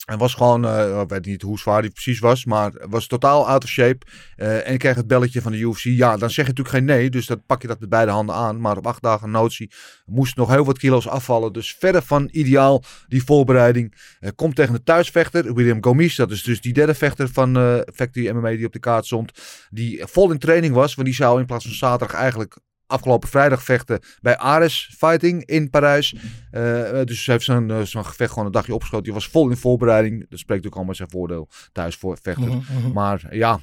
En 0.07 0.17
was 0.17 0.33
gewoon, 0.33 0.65
uh, 0.65 1.01
ik 1.01 1.09
weet 1.09 1.25
niet 1.25 1.41
hoe 1.41 1.59
zwaar 1.59 1.79
hij 1.79 1.89
precies 1.89 2.19
was, 2.19 2.45
maar 2.45 2.71
was 2.89 3.07
totaal 3.07 3.47
out 3.47 3.63
of 3.63 3.69
shape. 3.69 4.05
Uh, 4.37 4.69
en 4.69 4.77
kreeg 4.77 4.95
het 4.95 5.07
belletje 5.07 5.41
van 5.41 5.51
de 5.51 5.57
UFC. 5.57 5.83
Ja, 5.83 6.17
dan 6.17 6.29
zeg 6.29 6.45
je 6.45 6.51
natuurlijk 6.51 6.75
geen 6.75 6.85
nee, 6.85 7.09
dus 7.09 7.25
dat 7.25 7.45
pak 7.45 7.61
je 7.61 7.67
dat 7.67 7.79
met 7.79 7.89
beide 7.89 8.11
handen 8.11 8.35
aan. 8.35 8.61
Maar 8.61 8.77
op 8.77 8.87
acht 8.87 9.01
dagen 9.01 9.31
notie 9.31 9.71
moest 10.05 10.35
nog 10.35 10.49
heel 10.49 10.65
wat 10.65 10.77
kilo's 10.77 11.07
afvallen. 11.07 11.53
Dus 11.53 11.75
verder 11.79 12.01
van 12.01 12.29
ideaal 12.31 12.83
die 13.07 13.23
voorbereiding. 13.23 13.93
Uh, 14.19 14.29
komt 14.35 14.55
tegen 14.55 14.73
de 14.73 14.83
thuisvechter, 14.83 15.53
William 15.53 15.83
Gomis. 15.83 16.15
Dat 16.15 16.31
is 16.31 16.43
dus 16.43 16.61
die 16.61 16.73
derde 16.73 16.93
vechter 16.93 17.29
van 17.29 17.83
Factory 17.93 18.29
MMA 18.29 18.49
die 18.49 18.65
op 18.65 18.73
de 18.73 18.79
kaart 18.79 19.05
stond. 19.05 19.31
Die 19.69 20.05
vol 20.05 20.31
in 20.31 20.39
training 20.39 20.73
was, 20.73 20.95
want 20.95 21.07
die 21.07 21.17
zou 21.17 21.39
in 21.39 21.45
plaats 21.45 21.65
van 21.65 21.73
zaterdag 21.73 22.17
eigenlijk 22.17 22.57
afgelopen 22.87 23.29
vrijdag 23.29 23.63
vechten 23.63 23.99
bij 24.21 24.37
Ares 24.37 24.93
Fighting 24.97 25.45
in 25.45 25.69
Parijs. 25.69 26.13
Uh, 26.13 27.03
dus 27.03 27.25
heeft 27.25 27.43
zo'n 27.43 27.69
uh, 27.69 27.81
zo'n 27.81 28.05
gevecht 28.05 28.29
gewoon 28.29 28.45
een 28.45 28.51
dagje 28.51 28.73
opgeschoten. 28.73 29.05
Die 29.05 29.13
was 29.13 29.27
vol 29.27 29.49
in 29.49 29.57
voorbereiding. 29.57 30.29
Dat 30.29 30.39
spreekt 30.39 30.65
ook 30.65 30.75
allemaal 30.75 30.95
zijn 30.95 31.09
voordeel 31.09 31.49
thuis 31.71 31.95
voor 31.95 32.17
vechten. 32.21 32.47
Mm 32.47 32.61
-hmm. 32.61 32.93
Maar 32.93 33.35
ja, 33.35 33.59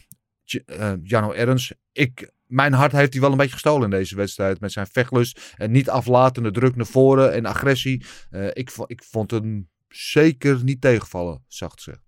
uh, 0.66 0.92
Jano 1.02 1.32
Ernst, 1.32 1.74
ik, 1.92 2.30
mijn 2.46 2.72
hart 2.72 2.92
heeft 2.92 3.12
hij 3.12 3.20
wel 3.20 3.30
een 3.30 3.36
beetje 3.36 3.52
gestolen 3.52 3.84
in 3.84 3.98
deze 3.98 4.16
wedstrijd. 4.16 4.60
Met 4.60 4.72
zijn 4.72 4.86
vechtlust 4.86 5.54
en 5.56 5.70
niet 5.70 5.90
aflatende 5.90 6.50
druk 6.50 6.76
naar 6.76 6.86
voren 6.86 7.32
en 7.32 7.46
agressie. 7.46 8.04
ik, 8.52 8.70
ik 8.86 9.02
vond 9.04 9.30
hem 9.30 9.68
zeker 9.88 10.64
niet 10.64 10.80
tegenvallen, 10.80 11.44
zacht 11.48 11.82
gezegd. 11.82 12.02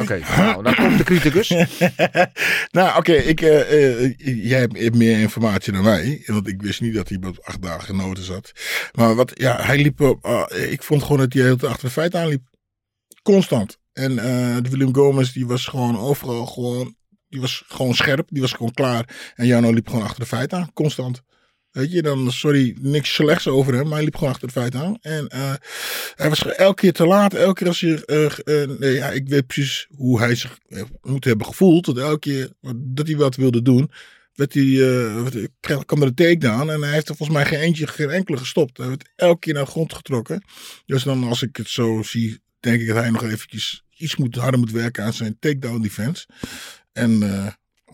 Oké, 0.00 0.18
nou, 0.36 0.62
dan 0.62 0.74
komt 0.74 0.98
de 0.98 1.04
criticus. 1.04 1.48
nou, 2.78 2.98
oké, 2.98 3.12
ik, 3.12 3.40
uh, 3.40 3.72
uh, 3.72 4.14
jij 4.50 4.58
hebt 4.58 4.94
meer 4.94 5.20
informatie 5.20 5.72
dan 5.72 5.82
mij. 5.82 6.22
Want 6.26 6.48
ik 6.48 6.62
wist 6.62 6.80
niet 6.80 6.94
dat 6.94 7.08
hij 7.08 7.18
op 7.26 7.38
acht 7.42 7.62
dagen 7.62 7.84
genoten 7.84 8.24
zat. 8.24 8.52
Maar 8.92 9.14
wat, 9.14 9.32
ja, 9.34 9.62
hij 9.62 9.82
liep 9.82 10.00
op. 10.00 10.26
Uh, 10.26 10.72
ik 10.72 10.82
vond 10.82 11.02
gewoon 11.02 11.18
dat 11.18 11.32
hij 11.32 11.42
heel 11.42 11.58
achter 11.60 11.86
de 11.86 11.92
feiten 11.92 12.20
aanliep. 12.20 12.42
Constant. 13.22 13.78
En 13.92 14.16
de 14.62 14.68
Willem 14.70 14.94
Gomez, 14.94 15.32
die 15.32 15.46
was 15.46 15.66
gewoon 15.66 15.98
overal 15.98 16.46
gewoon. 16.46 16.96
Die 17.28 17.40
was 17.40 17.64
gewoon 17.68 17.94
scherp, 17.94 18.26
die 18.30 18.40
was 18.40 18.52
gewoon 18.52 18.72
klaar. 18.72 19.32
En 19.34 19.46
Jano 19.46 19.70
liep 19.70 19.88
gewoon 19.88 20.04
achter 20.04 20.20
de 20.20 20.26
feiten 20.26 20.58
aan, 20.58 20.72
constant. 20.72 21.22
Weet 21.76 21.92
je, 21.92 22.02
dan, 22.02 22.32
sorry, 22.32 22.76
niks 22.80 23.14
slechts 23.14 23.46
over 23.46 23.74
hem, 23.74 23.84
maar 23.84 23.94
hij 23.94 24.04
liep 24.04 24.14
gewoon 24.16 24.32
achter 24.32 24.46
de 24.46 24.52
feiten 24.52 24.80
aan. 24.80 24.98
En 25.00 25.28
uh, 25.34 25.54
hij 26.14 26.28
was 26.28 26.46
elke 26.46 26.80
keer 26.80 26.92
te 26.92 27.06
laat. 27.06 27.34
Elke 27.34 27.54
keer 27.54 27.66
als 27.66 27.80
je, 27.80 28.40
uh, 28.46 28.78
nee, 28.78 28.94
ja, 28.94 29.10
ik 29.10 29.28
weet 29.28 29.46
precies 29.46 29.86
hoe 29.96 30.18
hij 30.18 30.34
zich 30.34 30.58
moet 31.02 31.24
hebben 31.24 31.46
gevoeld. 31.46 31.84
Dat 31.84 31.98
elke 31.98 32.18
keer 32.18 32.50
dat 32.76 33.06
hij 33.06 33.16
wat 33.16 33.36
wilde 33.36 33.62
doen, 33.62 33.90
werd 34.34 34.54
hij, 34.54 34.62
uh, 34.62 35.26
kwam 35.60 36.00
er 36.00 36.06
een 36.06 36.14
takedown. 36.14 36.70
En 36.70 36.82
hij 36.82 36.92
heeft 36.92 37.08
er 37.08 37.16
volgens 37.16 37.38
mij 37.38 37.46
geen 37.46 37.60
eentje, 37.60 38.06
enkele 38.06 38.36
gestopt. 38.36 38.76
Hij 38.76 38.88
werd 38.88 39.08
elke 39.16 39.38
keer 39.38 39.54
naar 39.54 39.64
de 39.64 39.70
grond 39.70 39.94
getrokken. 39.94 40.44
Dus 40.86 41.02
dan, 41.02 41.24
als 41.24 41.42
ik 41.42 41.56
het 41.56 41.68
zo 41.68 42.02
zie, 42.02 42.40
denk 42.60 42.80
ik 42.80 42.86
dat 42.86 42.96
hij 42.96 43.10
nog 43.10 43.24
eventjes 43.24 43.84
iets 43.96 44.16
moet, 44.16 44.36
harder 44.36 44.60
moet 44.60 44.70
werken 44.70 45.04
aan 45.04 45.12
zijn 45.12 45.36
takedown 45.38 45.82
defense. 45.82 46.26
En 46.92 47.22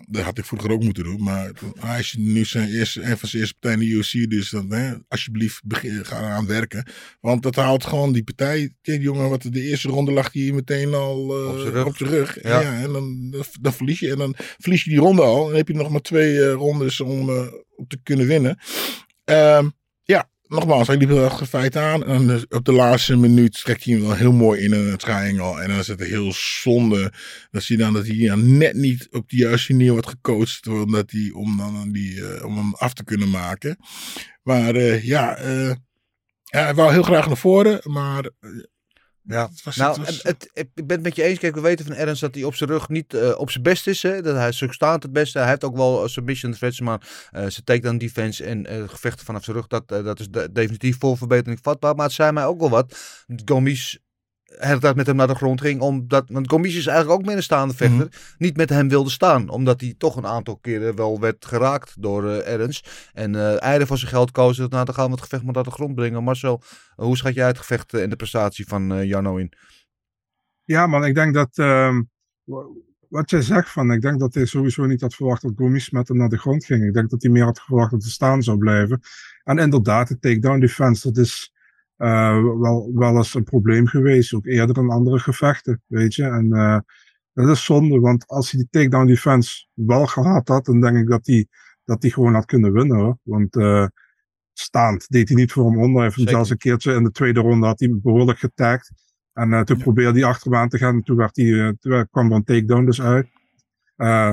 dat 0.09 0.23
had 0.23 0.39
ik 0.39 0.45
vroeger 0.45 0.71
ook 0.71 0.83
moeten 0.83 1.05
doen. 1.05 1.23
Maar 1.23 1.51
als 1.81 2.11
je 2.11 2.19
nu 2.19 2.45
zijn 2.45 2.69
eerste, 2.69 3.03
een 3.03 3.19
van 3.19 3.29
zijn 3.29 3.43
eerste 3.43 3.59
partij 3.61 3.83
in 3.83 3.89
de 3.89 3.95
UFC, 3.95 4.31
dus 4.31 4.51
dan 4.51 4.73
hè, 4.73 4.95
alsjeblieft 5.09 5.65
begin, 5.65 6.05
ga 6.05 6.19
eraan 6.19 6.47
werken. 6.47 6.87
Want 7.21 7.43
dat 7.43 7.55
haalt 7.55 7.85
gewoon 7.85 8.13
die 8.13 8.25
partij. 8.25 8.75
Die 8.83 9.01
jongen, 9.01 9.29
wat 9.29 9.43
de 9.43 9.63
eerste 9.63 9.89
ronde 9.89 10.13
lag 10.13 10.33
hij 10.33 10.53
meteen 10.53 10.95
al 10.95 11.43
uh, 11.43 11.49
op 11.49 11.59
zijn 11.59 11.73
rug. 11.73 11.99
rug. 11.99 12.43
Ja. 12.43 12.61
ja. 12.61 12.81
en 12.81 12.93
dan, 12.93 13.35
dan 13.61 13.73
verlies 13.73 13.99
je. 14.01 14.11
En 14.11 14.19
dan 14.19 14.35
verlies 14.37 14.85
je 14.85 14.91
die 14.91 14.99
ronde 14.99 15.23
al. 15.23 15.41
En 15.41 15.47
dan 15.49 15.57
heb 15.57 15.69
je 15.69 15.75
nog 15.75 15.91
maar 15.91 16.01
twee 16.01 16.35
uh, 16.35 16.53
rondes 16.53 17.01
om 17.01 17.29
uh, 17.29 17.47
te 17.89 17.99
kunnen 18.03 18.27
winnen. 18.27 18.59
Um, 19.25 19.35
ja, 19.35 19.73
nogmaals, 20.53 20.87
hij 20.87 20.97
liep 20.97 21.09
heel 21.09 21.25
erg 21.25 21.49
feit 21.49 21.77
aan. 21.77 22.05
En 22.05 22.45
op 22.49 22.65
de 22.65 22.73
laatste 22.73 23.17
minuut 23.17 23.63
trekt 23.63 23.85
hij 23.85 23.95
hem 23.95 24.03
wel 24.03 24.15
heel 24.15 24.33
mooi 24.33 24.61
in 24.61 24.73
een 24.73 24.97
triangle. 24.97 25.61
En 25.63 25.69
dan 25.69 25.79
is 25.79 25.87
het 25.87 26.01
heel 26.01 26.33
zonde. 26.33 27.13
Dat 27.51 27.63
zie 27.63 27.77
je 27.77 27.83
dan 27.83 27.93
dat 27.93 28.07
hij 28.07 28.27
dan 28.27 28.57
net 28.57 28.75
niet 28.75 29.09
op 29.11 29.29
de 29.29 29.37
juiste 29.37 29.73
manier 29.73 29.93
wordt 29.93 30.09
gecoacht. 30.09 30.67
Omdat 30.67 31.11
hij, 31.11 31.31
om, 31.35 31.57
dan 31.57 31.93
die, 31.93 32.15
uh, 32.15 32.45
om 32.45 32.57
hem 32.57 32.75
af 32.75 32.93
te 32.93 33.05
kunnen 33.05 33.31
maken. 33.31 33.77
Maar 34.43 35.05
ja, 35.05 35.43
uh, 35.45 35.73
ja, 36.43 36.65
hij 36.65 36.75
wou 36.75 36.93
heel 36.93 37.03
graag 37.03 37.27
naar 37.27 37.37
voren. 37.37 37.81
Maar 37.83 38.31
Ja. 39.25 39.49
Het 39.49 39.63
was- 39.65 39.77
Nou, 39.77 39.91
het 39.99 40.07
was- 40.07 40.23
het, 40.23 40.51
het- 40.53 40.69
ik 40.75 40.87
ben 40.87 40.97
het 40.97 41.03
met 41.07 41.17
je 41.17 41.23
eens. 41.23 41.39
Kijk, 41.39 41.55
we 41.55 41.61
weten 41.61 41.87
van 41.87 41.95
Ernst 41.95 42.21
dat 42.21 42.35
hij 42.35 42.45
op 42.45 42.55
zijn 42.55 42.71
rug 42.71 42.89
niet 42.89 43.15
eh, 43.15 43.39
op 43.39 43.51
zijn 43.51 43.63
best 43.63 43.87
is. 43.87 44.03
Hè? 44.03 44.23
Dat 44.23 44.37
hij 44.37 44.49
is 44.49 44.63
staand 44.69 45.03
het 45.03 45.13
beste. 45.13 45.39
Hij 45.39 45.49
heeft 45.49 45.65
ook 45.65 45.77
wel 45.77 46.03
eh, 46.03 46.09
submission 46.09 46.53
threats, 46.53 46.81
maar 46.81 47.29
eh, 47.31 47.41
zijn 47.41 47.65
takedown 47.65 47.97
defense 47.97 48.45
en 48.45 48.67
eh, 48.67 48.89
gevechten 48.89 49.27
vanaf 49.27 49.45
zijn 49.45 49.57
rug, 49.57 49.67
dat, 49.67 49.89
dat 49.89 50.21
is 50.21 50.29
de- 50.31 50.53
definitief 50.53 50.97
voor 50.99 51.17
verbetering 51.17 51.59
vatbaar. 51.63 51.95
Maar 51.95 52.05
het 52.07 52.15
zei 52.15 52.33
mij 52.33 52.45
ook 52.47 52.61
wel 52.61 52.71
wat. 52.71 52.99
Gomis 53.45 53.99
tijd 54.59 54.97
met 54.97 55.07
hem 55.07 55.17
naar 55.17 55.27
de 55.27 55.35
grond 55.35 55.61
ging. 55.61 55.81
Omdat, 55.81 56.25
want 56.29 56.51
Gomis 56.51 56.77
is 56.77 56.87
eigenlijk 56.87 57.21
ook 57.21 57.27
meer 57.27 57.37
een 57.37 57.43
staande 57.43 57.75
vechter. 57.75 58.09
Niet 58.39 58.57
met 58.57 58.69
hem 58.69 58.89
wilde 58.89 59.11
staan. 59.11 59.49
Omdat 59.49 59.81
hij 59.81 59.95
toch 59.99 60.17
een 60.17 60.27
aantal 60.27 60.57
keren 60.57 60.97
wel 60.97 61.21
werd 61.21 61.45
geraakt 61.47 62.03
door 62.03 62.29
eh 62.31 62.53
Ernst. 62.53 63.11
En 63.13 63.35
eh 63.35 63.63
eieren 63.63 63.87
van 63.87 63.99
zijn 63.99 64.11
geld 64.11 64.31
kozen. 64.31 64.69
Nou, 64.71 64.85
dan 64.85 64.95
gaan 64.95 65.05
we 65.07 65.11
het 65.13 65.21
gevecht 65.23 65.43
maar 65.43 65.55
naar 65.55 65.65
de 65.65 65.71
grond 65.71 65.95
brengen. 65.95 66.25
Marcel, 66.25 66.63
hoe 66.95 67.17
schat 67.17 67.35
jij 67.35 67.47
het 67.47 67.59
gevecht 67.59 67.95
eh, 67.95 68.03
en 68.03 68.11
de 68.11 68.17
prestatie 68.17 68.67
van 68.67 68.93
eh 68.93 69.05
Jarno 69.05 69.37
in? 69.37 69.53
Ja, 70.65 70.87
man, 70.87 71.05
ik 71.05 71.15
denk 71.15 71.35
dat. 71.35 71.59
ehm, 71.59 72.03
wa- 72.45 72.67
wat 73.09 73.31
jij 73.31 73.43
zegt 73.43 73.71
van. 73.71 73.93
Ik 73.93 74.01
denk 74.01 74.21
dat 74.21 74.35
hij 74.35 74.45
sowieso 74.47 74.87
niet 74.87 75.01
had 75.01 75.15
verwacht 75.15 75.43
dat 75.43 75.53
Gomis 75.57 75.91
met 75.91 76.09
hem 76.09 76.17
naar 76.17 76.29
de 76.29 76.39
grond 76.39 76.65
ging. 76.65 76.85
Ik 76.85 76.93
denk 76.95 77.11
dat 77.11 77.23
hij 77.23 77.31
meer 77.31 77.45
had 77.45 77.61
verwacht 77.61 77.91
dat 77.91 78.03
hij 78.03 78.11
staan 78.11 78.43
zou 78.43 78.59
blijven. 78.59 79.01
En 79.45 79.59
inderdaad, 79.59 80.09
de 80.09 80.19
takedown 80.19 80.61
defense, 80.61 81.13
dat 81.13 81.25
is 81.25 81.53
eh, 82.03 82.43
wel, 82.43 82.91
wel 82.95 83.17
eens 83.17 83.35
een 83.35 83.45
probleem 83.45 83.87
geweest. 83.87 84.35
Ook 84.35 84.47
eerder 84.47 84.79
in 84.79 84.91
andere 84.91 85.19
gevechten, 85.19 85.83
weet 85.87 86.15
je. 86.15 86.23
En 86.23 86.53
eh, 86.53 86.79
dat 87.33 87.49
is 87.49 87.65
zonde, 87.65 88.01
want 88.01 88.27
als 88.27 88.51
hij 88.51 88.61
die 88.61 88.69
takedown 88.71 89.07
defense 89.07 89.67
wel 89.75 90.07
gehad 90.07 90.49
had, 90.49 90.65
dan 90.65 90.81
denk 90.81 90.97
ik 90.97 91.09
dat 91.09 91.27
hij, 91.27 91.47
dat 91.85 92.03
hij 92.03 92.11
gewoon 92.11 92.35
had 92.35 92.45
kunnen 92.45 92.73
winnen 92.73 92.99
hoor. 92.99 93.19
Want 93.23 93.57
eh, 93.57 93.87
staand 94.53 95.09
deed 95.09 95.29
hij 95.29 95.37
niet 95.37 95.53
voor 95.53 95.65
hem 95.65 95.79
onder. 95.79 95.95
Hij 95.95 96.03
heeft 96.03 96.17
hem 96.17 96.25
Zeker. 96.25 96.33
zelfs 96.33 96.51
een 96.51 96.57
keertje 96.57 96.95
in 96.95 97.03
de 97.03 97.11
tweede 97.11 97.41
ronde 97.41 97.67
had 97.67 97.81
hij 97.81 97.99
behoorlijk 98.03 98.39
getagd. 98.39 98.93
En 99.33 99.65
toen 99.65 99.79
probeerde 99.79 100.21
hij 100.21 100.29
achter 100.29 100.51
hem 100.51 100.61
aan 100.61 100.69
te 100.69 100.79
gaan. 100.79 100.95
En 100.95 101.03
toen, 101.03 101.17
werd 101.17 101.37
hij, 101.37 101.77
toen 101.81 102.09
kwam 102.11 102.31
er 102.31 102.37
een 102.37 102.45
takedown 102.45 102.85
dus 102.85 103.03
uit. 103.03 103.29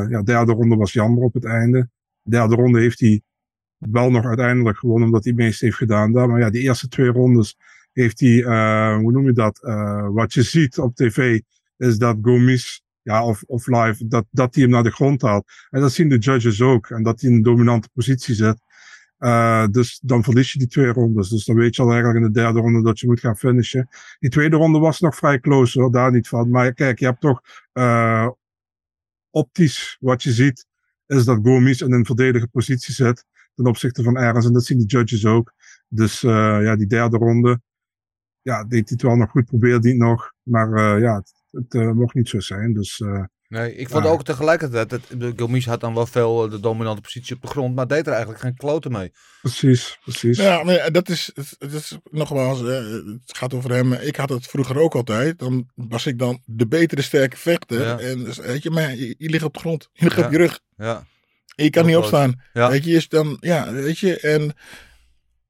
Ja, 0.10 0.22
derde 0.24 0.52
ronde 0.52 0.76
was 0.76 0.94
jammer 0.94 1.24
op 1.24 1.34
het 1.34 1.46
einde. 1.46 1.90
Derde 2.22 2.56
ronde 2.56 2.80
heeft 2.80 3.00
hij 3.00 3.22
wel 3.80 4.12
nog 4.12 4.26
uiteindelijk 4.26 4.78
gewonnen, 4.78 5.06
omdat 5.06 5.24
hij 5.24 5.34
het 5.34 5.42
meest 5.42 5.62
heeft 5.62 5.76
gedaan 5.76 6.12
daar. 6.12 6.30
Maar 6.30 6.40
ja, 6.40 6.50
die 6.50 6.62
eerste 6.62 6.88
twee 6.88 7.08
rondes 7.08 7.58
heeft 7.92 8.20
hij, 8.20 8.44
eh, 8.44 8.96
hoe 8.96 9.12
noem 9.12 9.26
je 9.26 9.34
dat? 9.34 9.64
Eh, 9.64 10.08
wat 10.10 10.34
je 10.34 10.44
ziet 10.44 10.78
op 10.78 10.96
tv, 10.96 11.40
is 11.78 11.98
dat 11.98 12.18
Gomis, 12.22 12.84
ja, 13.02 13.26
of, 13.26 13.44
of 13.44 13.68
live, 13.68 14.08
dat, 14.08 14.26
dat 14.32 14.54
hij 14.56 14.64
hem 14.64 14.72
naar 14.72 14.84
de 14.84 14.92
grond 14.92 15.22
haalt. 15.22 15.52
En 15.70 15.82
dat 15.82 15.92
zien 15.92 16.10
de 16.10 16.18
judges 16.18 16.62
ook. 16.62 16.90
En 16.90 17.04
dat 17.04 17.22
hij 17.22 17.30
in 17.30 17.36
een 17.36 17.44
dominante 17.44 17.90
positie 17.94 18.36
zit. 18.36 18.62
Eh, 19.18 19.68
dus 19.68 20.00
dan 20.04 20.24
verlies 20.24 20.52
je 20.52 20.60
die 20.60 20.68
twee 20.68 20.92
rondes. 20.92 21.30
Dus 21.30 21.46
dan 21.46 21.56
weet 21.56 21.76
je 21.76 21.82
al 21.82 21.92
eigenlijk 21.92 22.20
in 22.20 22.32
de 22.32 22.40
derde 22.40 22.60
ronde 22.60 22.84
dat 22.84 23.00
je 23.00 23.08
moet 23.08 23.20
gaan 23.20 23.38
finishen. 23.38 23.90
Die 24.20 24.30
tweede 24.30 24.56
ronde 24.56 24.80
was 24.80 25.00
nog 25.00 25.16
vrij 25.16 25.40
close 25.40 25.80
hoor, 25.82 25.92
daar 25.92 26.12
niet 26.12 26.28
van. 26.28 26.50
Maar 26.50 26.74
kijk, 26.74 27.00
je 27.00 27.06
hebt 27.06 27.22
toch 27.22 27.42
optisch 29.30 29.98
wat 30.00 30.24
je 30.24 30.32
ziet, 30.32 30.66
is 31.08 31.26
dat 31.26 31.40
Gomis 31.44 31.82
in 31.82 31.94
een 31.94 32.06
verdedige 32.06 32.48
positie 32.48 32.94
zit 32.94 33.26
ten 33.64 33.68
opzichte 33.72 34.04
van 34.04 34.18
Ernst. 34.18 34.48
En 34.48 34.54
dat 34.54 34.66
zien 34.66 34.78
die 34.78 34.88
judges 34.88 35.26
ook. 35.26 35.54
Dus 35.88 36.24
eh, 36.24 36.32
ja, 36.62 36.76
die 36.76 36.88
derde 36.88 37.18
ronde, 37.18 37.62
ja, 38.42 38.62
deed 38.64 38.72
hij 38.72 38.82
het 38.92 39.02
wel 39.02 39.16
nog 39.16 39.30
goed, 39.30 39.46
probeerde 39.46 39.80
hij 39.80 39.90
het 39.90 40.00
nog. 40.08 40.32
Maar 40.44 40.74
eh, 40.74 41.02
ja, 41.02 41.16
het, 41.16 41.34
het 41.52 41.74
eh, 41.74 41.92
mocht 41.92 42.14
niet 42.16 42.30
zo 42.30 42.40
zijn. 42.40 42.74
Dus 42.74 43.00
eh, 43.00 43.24
Nee, 43.48 43.76
ik 43.76 43.90
vond 43.90 44.04
Ja. 44.04 44.10
ook 44.10 44.24
tegelijkertijd 44.24 44.90
dat 44.90 45.02
de 45.18 45.34
Gomis 45.36 45.66
had 45.66 45.80
dan 45.80 45.94
wel 45.94 46.06
veel 46.06 46.50
de 46.50 46.60
dominante 46.60 47.02
positie 47.02 47.36
op 47.36 47.42
de 47.42 47.48
grond, 47.48 47.76
maar 47.76 47.88
deed 47.88 48.06
er 48.06 48.12
eigenlijk 48.12 48.42
geen 48.42 48.56
kloten 48.56 48.92
mee. 48.92 49.12
precies, 49.42 50.00
precies. 50.04 50.38
Ja, 50.38 50.64
maar 50.64 50.74
ja, 50.74 50.90
dat 50.90 51.10
is, 51.10 51.32
het- 51.34 51.56
het 51.60 51.74
is 51.74 51.98
nogmaals, 52.12 52.60
het 52.60 53.38
gaat 53.38 53.54
over 53.54 53.72
hem. 53.72 53.94
Ik 53.94 54.16
had 54.16 54.30
het 54.30 54.48
vroeger 54.48 54.78
ook 54.80 54.96
altijd. 54.96 55.40
Dan 55.40 55.70
was 55.76 56.06
ik 56.06 56.20
dan 56.20 56.42
de 56.46 56.68
betere 56.68 57.02
sterke 57.02 57.38
vechter. 57.38 57.82
Ja. 57.82 58.00
En 58.00 58.24
dus, 58.24 58.38
weet 58.38 58.64
je, 58.64 58.70
maar 58.70 58.96
je, 58.96 59.16
je 59.18 59.30
ligt 59.30 59.44
op 59.44 59.54
de 59.54 59.60
grond. 59.60 59.90
Je 59.94 60.04
ligt 60.04 60.18
Ja. 60.18 60.26
op 60.26 60.32
je 60.32 60.38
rug. 60.38 60.60
Ja, 60.76 61.06
je 61.56 61.70
kan 61.70 61.86
niet 61.86 61.96
opstaan. 61.96 62.42
Ja. 62.54 62.70
Weet 62.70 62.84
je, 62.84 62.92
is 62.92 63.08
dan, 63.08 63.38
ja, 63.40 63.72
weet 63.72 64.00
je, 64.00 64.20
en 64.20 64.54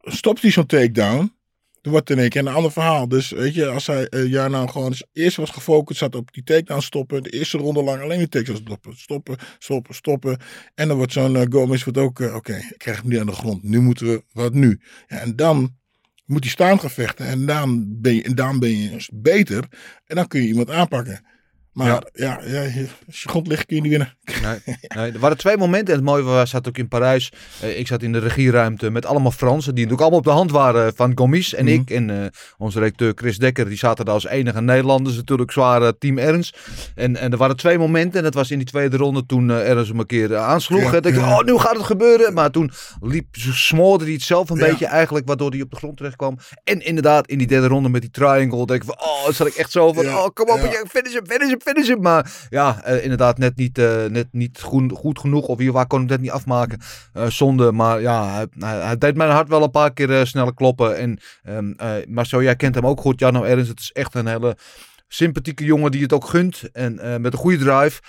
stopt 0.02 0.42
hij 0.42 0.52
zo'n 0.52 0.66
takedown, 0.66 1.38
dan 1.82 1.92
wordt 1.92 2.08
het 2.08 2.18
in 2.18 2.24
één 2.24 2.32
keer 2.32 2.42
een 2.42 2.56
ander 2.56 2.72
verhaal. 2.72 3.08
Dus 3.08 3.30
weet 3.30 3.54
je, 3.54 3.68
als 3.68 3.88
hij 3.88 4.08
eh 4.08 4.30
ja 4.30 4.48
nou 4.48 4.70
gewoon 4.70 4.94
eerst 5.14 5.38
was 5.38 5.50
gefocust, 5.50 6.00
zat 6.00 6.16
op 6.16 6.34
die 6.34 6.44
takedown 6.44 6.82
stoppen, 6.82 7.24
de 7.24 7.30
eerste 7.30 7.58
ronde 7.58 7.84
lang 7.84 8.02
alleen 8.02 8.18
die 8.18 8.30
takedown 8.30 8.60
stoppen, 8.62 8.98
stoppen, 8.98 9.38
stoppen, 9.60 9.96
stoppen. 9.96 10.38
En 10.76 10.88
dan 10.88 10.98
wordt 10.98 11.14
zo'n 11.14 11.36
eh, 11.36 11.46
Gomez 11.50 11.84
wordt 11.84 12.00
ook, 12.00 12.20
eh, 12.20 12.36
oké, 12.36 12.56
ik 12.56 12.78
krijg 12.78 13.02
hem 13.02 13.10
nu 13.10 13.20
aan 13.20 13.26
de 13.26 13.32
grond, 13.32 13.64
nu 13.64 13.80
moeten 13.80 14.08
we, 14.08 14.24
wat 14.32 14.54
nu? 14.54 14.80
Ja, 15.08 15.18
en 15.18 15.36
dan 15.36 15.78
moet 16.26 16.44
hij 16.44 16.52
staan 16.52 16.80
gaan 16.80 16.90
vechten 16.90 17.26
en 17.26 17.46
dan 17.46 17.86
ben 18.02 18.16
je, 18.16 18.24
en 18.24 18.36
dan 18.36 18.60
ben 18.60 18.78
je 18.78 19.08
beter 19.14 19.64
en 20.06 20.16
dan 20.16 20.28
kun 20.28 20.42
je 20.42 20.48
iemand 20.48 20.70
aanpakken. 20.70 21.26
Maar 21.74 21.88
ja, 21.88 22.02
ja, 22.14 22.62
je- 22.62 22.88
als 23.08 23.22
je 23.22 23.30
grond 23.30 23.48
ligt 23.48 23.66
kun 23.66 23.76
je 23.76 23.82
niet 23.82 23.92
winnen. 23.92 24.18
nee, 24.44 24.78
nee, 24.96 25.12
er 25.12 25.20
waren 25.20 25.38
twee 25.38 25.58
momenten. 25.58 25.88
En 25.94 26.00
het 26.00 26.10
mooie 26.10 26.24
was, 26.24 26.50
zat 26.50 26.68
ook 26.68 26.78
in 26.78 26.88
Parijs. 26.88 27.32
Eh, 27.62 27.80
ik 27.80 27.88
zat 27.88 28.02
in 28.04 28.12
de 28.12 28.20
regieruimte 28.20 28.90
met 28.90 29.06
allemaal 29.06 29.32
Fransen. 29.32 29.76
Die 29.76 29.84
natuurlijk 29.86 30.02
allemaal 30.02 30.20
op 30.20 30.26
de 30.26 30.32
hand 30.32 30.52
waren 30.52 30.96
van 30.96 31.12
Gomis 31.18 31.54
en 31.54 31.66
Mhm. 31.66 31.74
ik. 31.74 31.90
En 31.90 32.10
eh, 32.24 32.28
onze 32.58 32.80
redacteur 32.80 33.12
Chris 33.16 33.38
Dekker. 33.38 33.68
Die 33.68 33.78
zaten 33.78 34.06
daar 34.06 34.14
als 34.14 34.26
enige 34.28 34.62
Nederlanders. 34.62 35.16
Natuurlijk 35.16 35.52
zwaar 35.52 35.82
eh, 35.82 35.90
team 36.00 36.18
Ernst. 36.18 36.58
En, 36.96 37.16
en 37.16 37.32
er 37.32 37.38
waren 37.38 37.56
twee 37.58 37.78
momenten. 37.78 38.18
En 38.18 38.24
dat 38.24 38.34
was 38.34 38.52
in 38.52 38.58
die 38.58 38.68
tweede 38.68 38.98
ronde 38.98 39.26
toen 39.26 39.52
eh 39.52 39.70
Ernst 39.70 39.90
hem 39.90 40.00
een 40.00 40.06
keer 40.06 40.34
eh, 40.34 40.44
aansloeg. 40.48 40.80
Ja, 40.80 40.86
En 40.86 40.92
dacht 41.02 41.06
ik, 41.16 41.16
ja. 41.22 41.38
oh 41.38 41.44
nu 41.46 41.58
gaat 41.58 41.76
het 41.76 41.86
gebeuren. 41.86 42.34
Maar 42.34 42.52
toen 42.52 42.72
liep, 43.02 43.26
smoorde 43.52 44.04
hij 44.04 44.14
het 44.14 44.22
zelf 44.22 44.50
een 44.50 44.58
Ja. 44.60 44.66
beetje 44.68 44.86
eigenlijk. 44.86 45.28
Waardoor 45.28 45.52
hij 45.52 45.62
op 45.62 45.70
de 45.70 45.76
grond 45.78 45.98
terecht 45.98 46.16
kwam. 46.16 46.38
En 46.64 46.86
inderdaad 46.86 47.28
in 47.28 47.38
die 47.38 47.48
derde 47.48 47.68
ronde 47.68 47.90
met 47.90 48.02
die 48.02 48.12
triangle. 48.12 48.66
Denk 48.66 48.82
ik 48.84 48.88
van, 48.88 49.00
oh 49.00 49.24
dan 49.24 49.34
zat 49.34 49.48
ik 49.48 49.54
echt 49.54 49.72
zo 49.72 49.94
van, 49.94 50.04
Ja, 50.04 50.18
oh 50.24 50.28
kom 50.34 50.50
op. 50.50 50.58
ja. 50.58 50.64
ja, 50.64 50.84
Finish 50.90 51.14
hem, 51.14 51.26
finish 51.28 51.50
hem, 51.50 51.59
finish 51.62 51.88
hem. 51.88 52.02
Maar 52.02 52.48
ja, 52.50 52.84
eh, 52.84 53.04
inderdaad 53.04 53.38
net 53.38 53.56
niet, 53.56 53.78
eh, 53.78 54.06
net 54.06 54.28
niet 54.32 54.62
goed, 54.62 55.20
genoeg. 55.20 55.48
Of 55.48 55.58
hier 55.58 55.72
waar 55.72 55.88
kon 55.88 56.04
ik 56.04 56.10
het 56.10 56.22
niet 56.22 56.32
afmaken. 56.32 56.80
Eh, 57.14 57.26
zonde, 57.26 57.72
maar 57.72 58.02
ja, 58.02 58.48
hij, 58.60 58.98
deed 58.98 59.16
mijn 59.16 59.30
hart 59.30 59.50
wel 59.50 59.64
een 59.64 59.72
paar 59.72 59.94
keer 59.94 60.28
sneller 60.28 60.54
kloppen. 60.54 60.98
En, 60.98 61.20
ehm, 61.44 61.72
eh, 61.72 62.08
maar 62.08 62.26
zo, 62.26 62.44
jij 62.44 62.56
kent 62.56 62.76
hem 62.76 62.88
ook 62.88 63.02
goed, 63.02 63.20
Jarno 63.20 63.44
Ernst. 63.44 63.70
Het 63.70 63.80
is 63.80 63.92
echt 63.92 64.16
een 64.16 64.28
hele 64.28 64.58
sympathieke 65.08 65.64
jongen 65.64 65.92
die 65.92 66.02
het 66.02 66.14
ook 66.14 66.26
gunt. 66.26 66.72
En 66.72 67.22
met 67.22 67.34
een 67.34 67.40
goede 67.40 67.58
drive. 67.58 68.02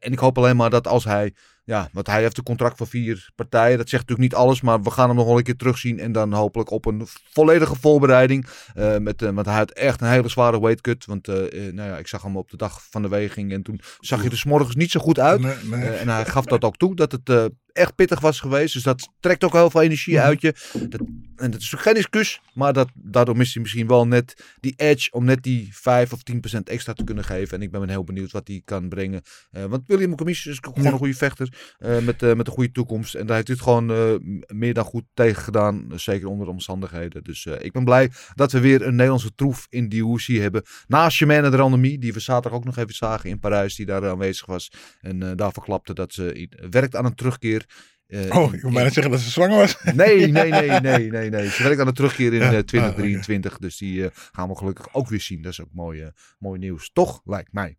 En 0.00 0.12
ik 0.12 0.18
hoop 0.18 0.38
alleen 0.38 0.56
maar 0.56 0.70
dat 0.70 0.86
als 0.86 1.04
hij... 1.04 1.34
Ja, 1.68 1.88
want 1.92 2.06
hij 2.06 2.20
heeft 2.20 2.38
een 2.38 2.44
contract 2.44 2.76
van 2.76 2.86
vier 2.86 3.30
partijen. 3.34 3.78
Dat 3.78 3.88
zegt 3.88 4.08
natuurlijk 4.08 4.32
niet 4.32 4.40
alles, 4.40 4.60
maar 4.60 4.82
we 4.82 4.90
gaan 4.90 5.08
hem 5.08 5.16
nog 5.16 5.26
wel 5.26 5.36
een 5.36 5.42
keer 5.42 5.56
terugzien. 5.56 5.98
En 5.98 6.12
dan 6.12 6.32
hopelijk 6.32 6.70
op 6.70 6.86
een 6.86 7.06
volledige 7.32 7.74
voorbereiding. 7.74 8.46
Eh, 8.74 8.96
met, 8.96 9.22
eh, 9.22 9.30
want 9.30 9.46
hij 9.46 9.56
had 9.56 9.70
echt 9.70 10.00
een 10.00 10.08
hele 10.08 10.28
zware 10.28 10.60
weight 10.60 10.80
cut. 10.80 11.04
Want 11.04 11.28
eh, 11.28 11.34
nou 11.72 11.88
ja, 11.88 11.98
ik 11.98 12.06
zag 12.06 12.22
hem 12.22 12.36
op 12.36 12.50
de 12.50 12.56
dag 12.56 12.82
van 12.90 13.02
de 13.02 13.08
weging. 13.08 13.52
En 13.52 13.62
toen 13.62 13.80
zag 14.00 14.20
hij 14.20 14.30
er 14.30 14.36
's 14.36 14.44
morgens 14.44 14.74
niet 14.74 14.90
zo 14.90 15.00
goed 15.00 15.18
uit. 15.18 15.40
Nee, 15.40 15.54
nee. 15.64 15.88
En 15.88 16.08
hij 16.08 16.24
gaf 16.24 16.44
dat 16.44 16.64
ook 16.64 16.76
toe, 16.76 16.94
dat 16.96 17.12
het 17.12 17.50
echt 17.78 17.94
pittig 17.94 18.20
was 18.20 18.40
geweest. 18.40 18.72
Dus 18.74 18.82
dat 18.82 19.08
trekt 19.20 19.44
ook 19.44 19.52
heel 19.52 19.70
veel 19.70 19.82
energie 19.82 20.14
Mhm. 20.14 20.24
uit 20.24 20.40
je. 20.40 20.54
Dat, 20.88 21.00
en 21.36 21.50
dat 21.50 21.60
is 21.60 21.74
ook 21.74 21.80
geen 21.80 21.94
excuus, 21.94 22.40
maar 22.54 22.72
dat, 22.72 22.88
daardoor 22.94 23.36
mist 23.36 23.52
hij 23.54 23.62
misschien 23.62 23.86
wel 23.86 24.06
net 24.06 24.56
die 24.60 24.74
edge 24.76 25.10
om 25.10 25.24
net 25.24 25.42
die 25.42 25.68
5 25.72 26.12
of 26.12 26.22
10 26.22 26.40
procent 26.40 26.68
extra 26.68 26.92
te 26.92 27.04
kunnen 27.04 27.24
geven. 27.24 27.56
En 27.56 27.62
ik 27.62 27.70
ben 27.70 27.88
heel 27.88 28.04
benieuwd 28.04 28.32
wat 28.32 28.48
hij 28.48 28.62
kan 28.64 28.88
brengen. 28.88 29.22
Eh, 29.50 29.64
want 29.64 29.82
William 29.86 30.16
Commissie 30.16 30.50
is 30.50 30.58
gewoon 30.60 30.82
Ja. 30.82 30.90
een 30.90 30.98
goede 30.98 31.14
vechter 31.14 31.74
eh, 31.78 31.98
met, 31.98 32.22
eh, 32.22 32.34
met 32.34 32.46
een 32.46 32.52
goede 32.52 32.72
toekomst. 32.72 33.14
En 33.14 33.26
daar 33.26 33.36
heeft 33.36 33.48
hij 33.48 33.56
het 33.56 33.64
gewoon 33.64 33.86
meer 34.46 34.74
dan 34.74 34.84
goed 34.84 35.04
tegen 35.14 35.42
gedaan, 35.42 35.86
zeker 35.94 36.28
onder 36.28 36.46
de 36.46 36.52
omstandigheden. 36.52 37.24
Dus 37.24 37.46
ik 37.46 37.72
ben 37.72 37.84
blij 37.84 38.10
dat 38.34 38.52
we 38.52 38.60
weer 38.60 38.82
een 38.82 38.94
Nederlandse 38.94 39.34
troef 39.34 39.66
in 39.70 39.88
die 39.88 40.06
UFC 40.06 40.26
hebben. 40.26 40.62
Naast 40.86 41.16
Chimène 41.16 41.50
de 41.50 41.56
Randemie, 41.56 41.98
die 41.98 42.12
we 42.12 42.20
zaterdag 42.20 42.58
ook 42.58 42.64
nog 42.64 42.76
even 42.76 42.94
zagen 42.94 43.30
in 43.30 43.38
Parijs, 43.38 43.74
die 43.76 43.86
daar 43.86 44.08
aanwezig 44.08 44.46
was. 44.46 44.72
En 45.00 45.36
daar 45.36 45.52
verklapte 45.52 45.94
dat 45.94 46.12
ze 46.12 46.48
werkt 46.70 46.96
aan 46.96 47.04
een 47.04 47.14
terugkeer. 47.14 47.64
Eh, 48.06 48.36
Oh, 48.36 48.54
ik 48.54 48.60
wil 48.60 48.70
bijna 48.72 48.90
zeggen 48.90 49.12
dat 49.12 49.20
ze 49.20 49.30
zwanger 49.30 49.56
was. 49.56 49.76
Nee, 49.94 50.26
nee, 50.26 50.50
nee, 50.50 50.70
nee, 50.80 51.10
nee, 51.10 51.30
nee. 51.30 51.48
Ze 51.50 51.62
werkt 51.62 51.80
aan 51.80 51.86
de 51.86 51.92
terugkeer 51.92 52.32
in 52.32 52.38
Ja. 52.40 52.50
eh, 52.50 52.56
Ah, 52.58 52.64
2023. 52.64 53.58
Dus 53.58 53.76
die 53.76 54.04
eh, 54.04 54.10
gaan 54.32 54.48
we 54.48 54.56
gelukkig 54.56 54.94
ook 54.94 55.08
weer 55.08 55.20
zien. 55.20 55.42
Dat 55.42 55.52
is 55.52 55.60
ook 55.60 55.72
mooi, 55.72 56.10
mooi 56.38 56.58
nieuws. 56.58 56.90
Toch, 56.92 57.20
lijkt 57.24 57.52
mij. 57.52 57.76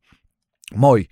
Mooi. 0.75 1.08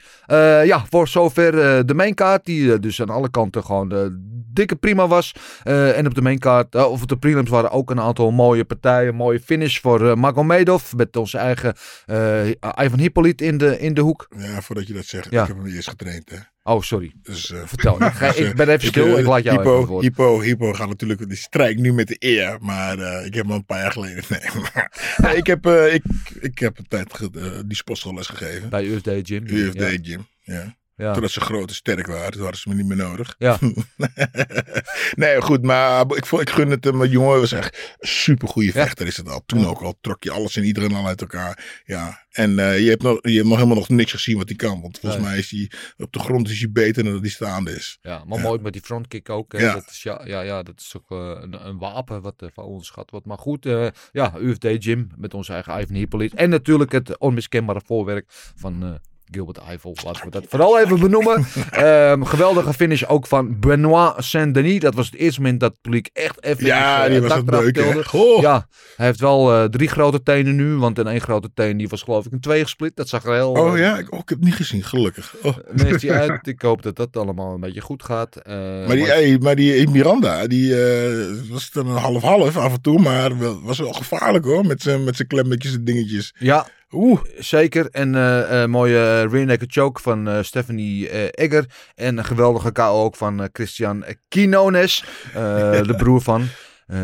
Ja, 0.63 0.85
voor 0.89 1.07
zover 1.07 1.85
de 1.85 1.93
mainkaart. 1.93 2.45
Die 2.45 2.79
dus 2.79 3.01
aan 3.01 3.09
alle 3.09 3.29
kanten 3.29 3.63
gewoon 3.63 4.17
dikke 4.53 4.75
prima 4.75 5.07
was. 5.07 5.35
En 5.63 6.05
op 6.07 6.15
de 6.15 6.21
mainkaart, 6.21 6.75
of 6.75 7.01
op 7.01 7.07
de 7.07 7.17
prelims 7.17 7.49
waren 7.49 7.71
ook 7.71 7.89
een 7.89 7.99
aantal 7.99 8.31
mooie 8.31 8.65
partijen. 8.65 9.15
Mooie 9.15 9.39
finish 9.39 9.79
voor 9.79 10.09
eh, 10.09 10.15
Magomedov. 10.15 10.93
Met 10.93 11.15
onze 11.15 11.37
eigen 11.37 11.75
Ivan 12.83 12.99
Hippolyt 12.99 13.41
in 13.41 13.57
de, 13.57 13.79
in 13.79 13.93
de 13.93 14.01
hoek. 14.01 14.27
Ja, 14.37 14.61
voordat 14.61 14.87
je 14.87 14.93
dat 14.93 15.05
zegt. 15.05 15.29
Ja. 15.31 15.41
Ik 15.41 15.47
heb 15.47 15.57
hem 15.57 15.65
eerst 15.65 15.89
getraind. 15.89 16.29
Hè. 16.29 16.37
Oh, 16.67 16.81
sorry. 16.81 17.11
Dus, 17.23 17.51
eh, 17.51 17.61
Vertel. 17.65 18.03
Ik, 18.03 18.11
ga- 18.11 18.33
ik 18.35 18.55
ben 18.55 18.69
even 18.69 18.87
stil. 18.87 19.17
Ik 19.17 19.25
laat 19.25 19.43
jou 19.43 19.57
Hypo, 19.57 19.81
even. 19.81 19.99
Hypo, 20.01 20.41
Hypo 20.41 20.73
gaat 20.73 20.87
natuurlijk, 20.87 21.27
die 21.27 21.37
strijkt 21.37 21.79
nu 21.79 21.93
met 21.93 22.07
de 22.07 22.15
eer. 22.19 22.57
Maar 22.61 22.99
eh, 22.99 23.25
ik 23.25 23.33
heb 23.33 23.45
hem 23.45 23.53
een 23.55 23.65
paar 23.65 23.79
jaar 23.81 23.91
geleden. 23.91 24.23
Nee, 24.29 24.61
maar, 24.73 25.15
nee, 25.17 25.35
ik, 25.35 25.47
heb, 25.47 25.65
eh, 25.65 25.93
ik, 25.93 26.03
ik 26.39 26.59
heb 26.59 26.77
een 26.77 26.87
tijd 26.87 27.19
die 27.65 27.75
sportschoolles 27.77 28.27
gegeven. 28.27 28.69
Bij 28.69 28.85
UFD 28.85 29.09
Gym. 29.23 29.43
UFD 29.47 29.79
Ja. 29.79 29.97
Gym. 30.01 30.27
Ja. 30.43 30.75
Ja. 30.97 31.13
Totdat 31.13 31.31
ze 31.31 31.39
groot 31.41 31.69
en 31.69 31.75
sterk 31.75 32.07
waren. 32.07 32.31
Toen 32.31 32.41
hadden 32.41 32.59
ze 32.59 32.69
me 32.69 32.75
niet 32.75 32.85
meer 32.85 32.97
nodig. 32.97 33.35
Ja. 33.37 33.57
nee, 35.15 35.41
goed. 35.41 35.61
Maar 35.63 36.05
ik, 36.15 36.25
vond, 36.25 36.41
ik 36.41 36.49
gun 36.49 36.69
het 36.69 36.83
hem. 36.83 36.97
Maar 36.97 37.07
jongen 37.07 37.39
was 37.39 37.51
echt 37.51 37.95
supergoeie 37.99 38.67
Ja. 38.73 38.73
vechter 38.83 39.07
is 39.07 39.17
het 39.17 39.29
al. 39.29 39.43
Toen 39.45 39.65
ook 39.67 39.81
al 39.81 39.97
trok 40.01 40.23
je 40.23 40.31
alles 40.31 40.55
en 40.55 40.63
iedereen 40.63 40.93
al 40.93 41.07
uit 41.07 41.21
elkaar. 41.21 41.81
Ja. 41.85 42.25
En 42.31 42.59
eh, 42.59 42.79
je, 42.83 42.89
hebt 42.89 43.01
nog, 43.01 43.19
je 43.21 43.35
hebt 43.35 43.47
nog 43.47 43.55
helemaal 43.57 43.77
nog 43.77 43.89
niks 43.89 44.11
gezien 44.11 44.37
wat 44.37 44.47
hij 44.47 44.55
kan. 44.57 44.81
Want 44.81 44.99
volgens 44.99 45.21
Nee. 45.21 45.31
mij 45.31 45.39
is 45.39 45.51
hij 45.51 45.71
op 45.97 46.11
de 46.13 46.19
grond 46.19 46.49
is 46.49 46.59
hij 46.59 46.71
beter 46.71 47.03
dan 47.03 47.11
dat 47.13 47.21
hij 47.21 47.29
staande 47.29 47.71
is. 47.71 47.97
Ja, 48.01 48.23
maar 48.25 48.37
Ja. 48.37 48.43
mooi 48.43 48.59
met 48.59 48.73
die 48.73 48.81
frontkick 48.81 49.29
ook. 49.29 49.51
hè. 49.51 49.59
Ja. 49.59 49.73
Dat 49.73 49.87
is, 49.89 50.03
ja, 50.03 50.21
ja, 50.25 50.41
ja, 50.41 50.63
dat 50.63 50.79
is 50.79 50.93
ook 50.97 51.11
eh, 51.11 51.41
een, 51.41 51.67
een 51.67 51.77
wapen 51.77 52.21
wat 52.21 52.41
eh, 52.41 52.49
van 52.53 52.63
ons 52.63 52.87
schat 52.87 53.11
wordt. 53.11 53.25
Maar 53.25 53.37
goed, 53.37 53.63
ja, 54.11 54.33
UFD 54.39 54.65
Gym 54.79 55.07
met 55.17 55.33
onze 55.33 55.53
eigen 55.53 55.81
Ivan 55.81 55.95
Hippolyt. 55.95 56.33
En 56.33 56.49
natuurlijk 56.49 56.91
het 56.91 57.17
onmiskenbare 57.17 57.81
voorwerk 57.85 58.25
van 58.55 58.99
Gilbert 59.31 59.57
Eiffel. 59.57 59.95
Laten 60.05 60.23
we 60.23 60.29
dat 60.29 60.45
vooral 60.49 60.79
even 60.79 60.99
benoemen. 60.99 61.45
Ehm, 61.71 62.23
geweldige 62.23 62.73
finish 62.73 63.03
ook 63.03 63.27
van 63.27 63.59
Benoit 63.59 64.13
Saint-Denis. 64.17 64.79
Dat 64.79 64.95
was 64.95 65.05
het 65.05 65.15
eerste 65.15 65.41
moment 65.41 65.59
dat 65.59 65.71
het 65.71 65.81
publiek 65.81 66.09
echt 66.13 66.43
even 66.43 66.65
Ja, 66.65 67.05
eh, 67.05 67.11
die 67.11 67.21
was 67.21 67.41
tilde. 67.71 68.03
Goh. 68.05 68.41
Ja, 68.41 68.67
hij 68.95 69.05
heeft 69.05 69.19
wel 69.19 69.53
eh, 69.53 69.63
drie 69.63 69.87
grote 69.87 70.23
tenen 70.23 70.55
nu. 70.55 70.75
Want 70.75 70.99
in 70.99 71.07
één 71.07 71.21
grote 71.21 71.49
teen 71.53 71.77
die 71.77 71.87
was 71.87 72.01
geloof 72.01 72.25
ik 72.25 72.31
in 72.31 72.39
twee 72.39 72.61
gesplit. 72.63 72.95
Dat 72.95 73.09
zag 73.09 73.25
er 73.25 73.33
heel... 73.33 73.51
Oh 73.51 73.73
eh, 73.73 73.79
ja, 73.79 73.97
ik, 73.97 74.13
oh, 74.13 74.19
ik 74.19 74.29
heb 74.29 74.37
het 74.37 74.47
niet 74.47 74.55
gezien, 74.55 74.83
gelukkig. 74.83 75.35
Oh. 75.43 75.57
hij 75.75 76.11
uit. 76.11 76.47
Ik 76.57 76.61
hoop 76.61 76.81
dat 76.81 76.95
dat 76.95 77.17
allemaal 77.17 77.53
een 77.53 77.59
beetje 77.59 77.81
goed 77.81 78.03
gaat. 78.03 78.39
Maar 78.45 78.87
die, 78.87 78.97
maar- 78.97 79.07
hey, 79.07 79.37
maar 79.41 79.55
die 79.55 79.89
Miranda, 79.89 80.47
die 80.47 80.75
was 81.49 81.71
dan 81.71 81.87
een 81.87 81.97
half-half 81.97 82.57
af 82.57 82.73
en 82.73 82.81
toe, 82.81 82.99
maar 82.99 83.61
was 83.63 83.77
wel 83.77 83.93
gevaarlijk 83.93 84.45
hoor, 84.45 84.65
met 84.65 84.81
zijn 84.81 85.03
met 85.03 85.15
zijn 85.15 85.27
klemmetjes 85.27 85.73
en 85.73 85.83
dingetjes. 85.83 86.33
ja, 86.39 86.67
Oeh, 86.91 87.21
Zeker. 87.37 87.89
En 87.91 88.15
eh, 88.15 88.63
eh, 88.63 88.69
mooie 88.69 88.97
eh, 88.97 89.31
rear 89.31 89.45
naked 89.45 89.71
choke 89.71 90.01
van 90.01 90.27
eh, 90.27 90.41
Stephanie 90.43 91.09
eh, 91.09 91.45
Egger. 91.45 91.65
En 91.95 92.17
een 92.17 92.25
geweldige 92.25 92.71
KO 92.71 93.03
ook 93.03 93.15
van 93.15 93.41
eh, 93.41 93.47
Christian 93.51 94.03
Quinones. 94.27 95.03
eh, 95.33 95.83
de 95.83 95.95
broer 95.97 96.21
van. 96.21 96.45
Eh, 96.87 96.99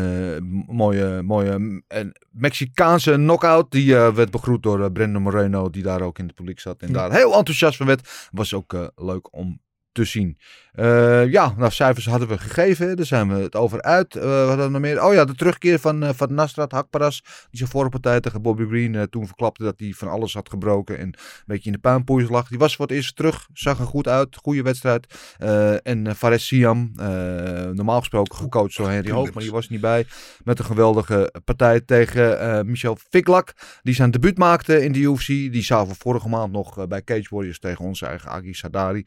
mooie, 0.66 1.22
mooie 1.22 1.82
Mexicaanse 2.30 3.12
knockout. 3.12 3.70
Die 3.70 3.96
eh, 3.96 4.14
werd 4.14 4.30
begroet 4.30 4.62
door 4.62 4.84
eh, 4.84 4.92
Brandon 4.92 5.22
Moreno. 5.22 5.70
Die 5.70 5.82
daar 5.82 6.00
ook 6.00 6.18
in 6.18 6.26
het 6.26 6.34
publiek 6.34 6.60
zat. 6.60 6.80
En 6.82 6.92
daar 6.92 7.12
heel 7.12 7.34
enthousiast 7.36 7.76
van 7.76 7.86
werd. 7.86 8.28
Was 8.32 8.54
ook 8.54 8.72
eh, 8.74 8.86
leuk 8.94 9.34
om 9.36 9.60
te 9.92 10.04
zien. 10.04 10.38
Eh, 10.74 11.30
ja, 11.30 11.54
nou 11.56 11.70
cijfers 11.70 12.06
hadden 12.06 12.28
we 12.28 12.38
gegeven. 12.38 12.96
Daar 12.96 13.06
zijn 13.06 13.28
we 13.28 13.34
het 13.34 13.54
over 13.54 13.82
uit. 13.82 14.16
Eh, 14.16 14.22
wat 14.22 14.48
hadden 14.48 14.66
we 14.66 14.72
nog 14.72 14.80
meer? 14.80 15.04
Oh 15.04 15.14
ja, 15.14 15.24
de 15.24 15.34
terugkeer 15.34 15.78
van, 15.78 16.02
eh, 16.02 16.10
van 16.14 16.34
Nasrat 16.34 16.72
Hakparas. 16.72 17.22
Die 17.22 17.58
zijn 17.58 17.70
vorige 17.70 17.90
partij 17.90 18.20
tegen 18.20 18.42
Bobby 18.42 18.64
Green 18.66 19.08
toen 19.10 19.26
verklapte 19.26 19.62
dat 19.62 19.74
hij 19.76 19.92
van 19.96 20.08
alles 20.08 20.34
had 20.34 20.48
gebroken. 20.48 20.98
En 20.98 21.06
een 21.06 21.14
beetje 21.46 21.66
in 21.66 21.72
de 21.72 21.78
puinpoeiers 21.78 22.30
lag. 22.30 22.48
Die 22.48 22.58
was 22.58 22.76
voor 22.76 22.86
het 22.86 22.94
eerst 22.94 23.16
terug. 23.16 23.48
Zag 23.52 23.78
er 23.78 23.86
goed 23.86 24.08
uit. 24.08 24.36
Goede 24.42 24.62
wedstrijd. 24.62 25.06
En 25.82 26.04
uh, 26.06 26.12
Fares 26.12 26.46
Siam. 26.46 26.92
normaal 27.72 27.98
gesproken 27.98 28.36
gecoacht 28.36 28.76
door 28.76 28.90
Henry 28.90 29.10
Hoog. 29.10 29.32
Maar 29.32 29.42
die 29.42 29.52
was 29.52 29.68
niet 29.68 29.80
bij. 29.80 30.06
Met 30.44 30.58
een 30.58 30.64
geweldige 30.64 31.34
partij 31.44 31.80
tegen 31.80 32.66
Michel 32.66 32.96
Fiklak. 33.10 33.52
Die 33.82 33.94
zijn 33.94 34.10
debuut 34.10 34.38
maakte 34.38 34.84
in 34.84 34.92
de 34.92 34.98
UFC. 34.98 35.26
Die 35.26 35.62
zaten 35.62 35.96
vorige 35.96 36.28
maand 36.28 36.52
nog 36.52 36.86
bij 36.86 37.02
Cage 37.02 37.26
Warriors 37.30 37.58
tegen 37.58 37.84
onze 37.84 38.06
eigen 38.06 38.30
Agi 38.30 38.54
Sadari. 38.54 39.06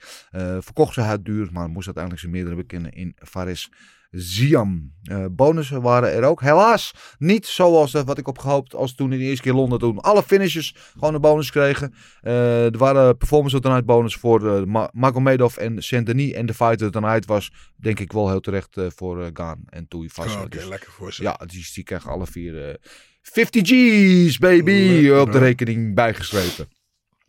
Verkocht 0.60 0.94
ze 0.94 1.02
het 1.02 1.26
duur. 1.26 1.50
Maar 1.58 1.70
moest 1.70 1.86
uiteindelijk 1.86 2.24
zijn 2.24 2.36
meerdere 2.36 2.56
bekennen 2.56 2.92
in 2.92 3.16
Fares 3.16 3.70
Ziam. 4.12 4.94
Eh, 5.04 5.26
bonussen 5.32 5.82
waren 5.82 6.12
er 6.14 6.24
ook. 6.24 6.42
Helaas 6.42 6.94
niet 7.18 7.46
zoals 7.46 7.92
dat 7.92 8.06
wat 8.06 8.18
ik 8.18 8.28
op 8.28 8.38
gehoopt 8.38 8.76
als 8.76 8.96
toen 8.96 9.12
in 9.14 9.20
de 9.20 9.24
eerste 9.26 9.44
keer 9.44 9.54
Londen 9.54 9.80
toen 9.80 10.00
alle 10.00 10.24
finishes 10.24 10.76
gewoon 10.94 11.14
een 11.14 11.22
bonus 11.22 11.52
kregen. 11.52 11.94
Eh, 12.22 12.66
er 12.66 12.78
waren 12.78 13.18
performance 13.18 13.56
of 13.56 13.62
the 13.62 13.68
night 13.68 13.86
bonus 13.86 14.16
voor 14.16 14.56
eh, 14.58 14.64
Ma 14.64 14.90
Magomedov 14.94 15.58
en 15.58 15.84
Saint-Denis. 15.84 16.32
En 16.32 16.46
de 16.46 16.54
fighter 16.54 16.86
of 16.88 16.92
the 16.94 17.00
night 17.00 17.26
was 17.26 17.52
denk 17.76 18.00
ik 18.00 18.12
wel 18.12 18.30
heel 18.30 18.40
terecht 18.40 18.78
eh, 18.78 18.86
voor 18.96 19.22
eh, 19.24 19.30
Gaan 19.34 19.62
en 19.66 19.88
Toei 19.88 20.08
Oh, 20.08 20.14
Vassa. 20.14 20.40
oké, 20.40 20.50
Dus 20.50 20.68
lekker 20.68 20.92
voor 20.92 21.14
ze. 21.14 21.22
ja, 21.24 21.40
die, 21.46 21.70
die 21.74 21.84
krijgen 21.84 22.10
alle 22.12 22.28
vier 22.28 22.68
eh, 22.70 22.76
50 23.22 23.62
G's, 23.68 24.38
baby, 24.38 25.10
op 25.10 25.32
de 25.32 25.38
rekening 25.38 25.96
bijgeschreven. 25.96 26.68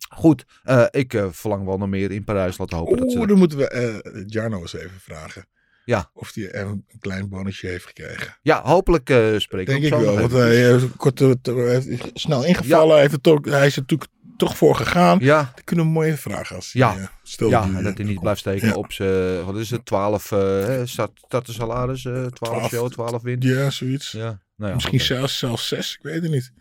Goed, 0.08 0.44
eh, 0.62 0.86
ik 0.90 1.14
eh, 1.14 1.26
verlang 1.30 1.64
wel 1.64 1.78
nog 1.78 1.88
meer 1.88 2.10
in 2.10 2.24
Parijs. 2.24 2.58
Laten 2.58 2.76
hopen 2.76 2.96
dat 2.96 3.12
ze... 3.12 3.26
Dan 3.26 3.38
moeten 3.38 3.58
we 3.58 3.68
eh 3.68 4.22
Jarno 4.26 4.60
eens 4.60 4.72
even 4.72 5.00
vragen. 5.00 5.46
Ja. 5.84 6.10
Of 6.12 6.34
hij 6.34 6.54
een, 6.54 6.84
klein 7.00 7.28
bonusje 7.28 7.66
heeft 7.66 7.86
gekregen. 7.86 8.38
Ja, 8.42 8.62
hopelijk 8.62 9.10
eh 9.10 9.38
spreken 9.38 9.72
Denk 9.80 9.84
ik 9.84 10.00
wel. 10.00 10.18
Want 10.18 10.32
hij 10.32 10.74
is 10.74 10.82
kort, 10.96 11.18
heeft 11.18 12.10
snel 12.14 12.44
ingevallen. 12.44 12.92
Hij, 12.92 13.00
heeft 13.00 13.12
het 13.12 13.26
ook, 13.26 13.46
hij 13.46 13.66
is 13.66 13.74
er 13.74 13.80
natuurlijk 13.80 14.10
toch 14.36 14.56
voor 14.56 14.74
gegaan. 14.74 15.18
Ja, 15.20 15.42
Dan 15.54 15.64
kunnen 15.64 15.84
we 15.84 15.90
mooie 15.90 16.16
vragen 16.16 16.56
als 16.56 16.72
hij, 16.72 16.82
Ja. 16.82 17.10
ja, 17.36 17.66
die, 17.66 17.76
en 17.76 17.84
dat 17.84 17.96
hij 17.96 18.06
niet 18.06 18.20
blijft 18.20 18.40
steken 18.40 18.68
Ja. 18.68 18.74
op 18.74 18.92
zijn, 18.92 19.44
wat 19.44 19.56
is 19.56 19.70
het, 19.70 19.84
12 19.86 20.32
eh 20.32 20.80
start, 20.84 21.10
starten 21.14 21.54
salaris, 21.54 22.04
eh 22.04 22.12
12 22.12 22.30
12. 22.30 22.68
show, 22.68 22.90
12 22.90 23.22
win. 23.22 23.36
Ja, 23.40 23.70
zoiets. 23.70 24.12
Ja, 24.12 24.42
nou 24.56 24.68
ja, 24.68 24.74
Misschien 24.74 25.00
zelfs, 25.00 25.38
zelfs 25.38 25.68
zes. 25.68 25.94
Ik 25.94 26.02
weet 26.02 26.22
het 26.22 26.30
niet. 26.30 26.52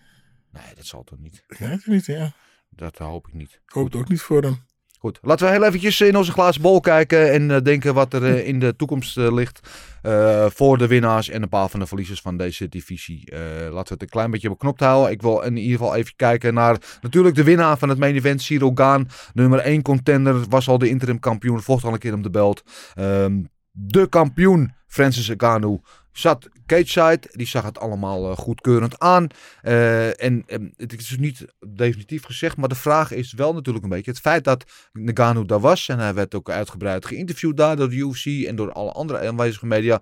Nee, 0.51 0.75
dat 0.75 0.85
zal 0.85 1.03
toch 1.03 1.19
niet. 1.19 1.43
Ik 1.47 1.57
weet 1.57 1.69
het 1.69 1.85
niet, 1.85 2.05
ja. 2.05 2.33
Dat 2.77 2.97
hoop 2.97 3.27
ik 3.27 3.33
niet. 3.33 3.61
Ik 3.65 3.73
hoop 3.73 3.85
het 3.85 3.95
ook 3.95 4.09
niet 4.09 4.21
voor 4.21 4.41
hem. 4.41 4.65
Goed, 4.99 5.19
laten 5.21 5.45
we 5.45 5.51
heel 5.51 5.63
eventjes 5.63 6.01
in 6.01 6.15
onze 6.17 6.31
glazen 6.31 6.61
bol 6.61 6.79
kijken 6.79 7.31
en 7.31 7.51
eh, 7.51 7.61
denken 7.61 7.93
wat 7.93 8.13
er 8.13 8.23
eh, 8.23 8.47
in 8.47 8.59
de 8.59 8.75
toekomst 8.75 9.17
eh, 9.17 9.33
ligt 9.33 9.59
eh, 10.01 10.45
voor 10.49 10.77
de 10.77 10.87
winnaars 10.87 11.29
en 11.29 11.41
een 11.41 11.49
paar 11.49 11.69
van 11.69 11.79
de 11.79 11.87
verliezers 11.87 12.21
van 12.21 12.37
deze 12.37 12.69
divisie. 12.69 13.31
Eh, 13.31 13.39
laten 13.39 13.87
we 13.87 13.93
het 13.93 14.01
een 14.01 14.09
klein 14.09 14.31
beetje 14.31 14.49
beknopt 14.49 14.79
houden. 14.79 15.11
Ik 15.11 15.21
wil 15.21 15.41
in 15.41 15.57
ieder 15.57 15.77
geval 15.77 15.95
even 15.95 16.13
kijken 16.15 16.53
naar 16.53 16.77
natuurlijk 17.01 17.35
de 17.35 17.43
winnaar 17.43 17.77
van 17.77 17.89
het 17.89 17.97
main 17.97 18.15
event, 18.15 18.41
Cyril 18.41 18.71
Gaan. 18.75 19.09
Nummer 19.33 19.59
1 19.59 19.81
contender, 19.81 20.45
was 20.49 20.67
al 20.69 20.77
de 20.77 20.89
interim 20.89 21.19
kampioen, 21.19 21.61
vocht 21.61 21.83
al 21.83 21.93
een 21.93 21.99
keer 21.99 22.13
om 22.13 22.21
de 22.21 22.29
belt. 22.29 22.63
Ehm, 22.93 23.41
de 23.71 24.07
kampioen, 24.07 24.73
Francis 24.87 25.29
Ngannou, 25.29 25.79
zat 26.11 26.49
cageside. 26.67 27.21
Die 27.31 27.47
zag 27.47 27.63
het 27.63 27.79
allemaal 27.79 28.31
eh, 28.31 28.37
goedkeurend 28.37 28.99
aan. 28.99 29.27
Eh, 29.61 30.23
en 30.23 30.43
en 30.47 30.73
het 30.75 30.93
is 30.99 31.07
dus 31.07 31.17
niet 31.17 31.45
definitief 31.75 32.23
gezegd, 32.25 32.57
maar 32.57 32.69
de 32.69 32.75
vraag 32.75 33.11
is 33.11 33.33
wel 33.33 33.53
natuurlijk 33.53 33.83
een 33.83 33.89
beetje 33.91 34.11
het 34.11 34.19
feit 34.19 34.43
dat 34.43 34.63
Ngannou 34.93 35.45
daar 35.45 35.59
was. 35.59 35.87
En 35.87 35.99
hij 35.99 36.13
werd 36.13 36.35
ook 36.35 36.49
uitgebreid 36.49 37.05
geïnterviewd 37.05 37.57
daar 37.57 37.75
door 37.75 37.89
de 37.89 37.95
UFC 37.95 38.25
en 38.47 38.55
door 38.55 38.71
alle 38.71 38.91
andere 38.91 39.27
aanwezige 39.27 39.65
media. 39.65 40.01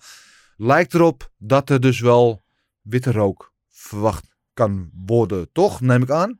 Lijkt 0.57 0.93
erop 0.93 1.29
dat 1.37 1.69
er 1.69 1.79
dus 1.79 1.99
wel 1.99 2.43
witte 2.81 3.11
rook 3.11 3.53
verwacht 3.69 4.35
kan 4.53 4.89
worden, 5.05 5.51
toch? 5.51 5.81
Neem 5.81 6.01
ik 6.01 6.09
aan. 6.09 6.37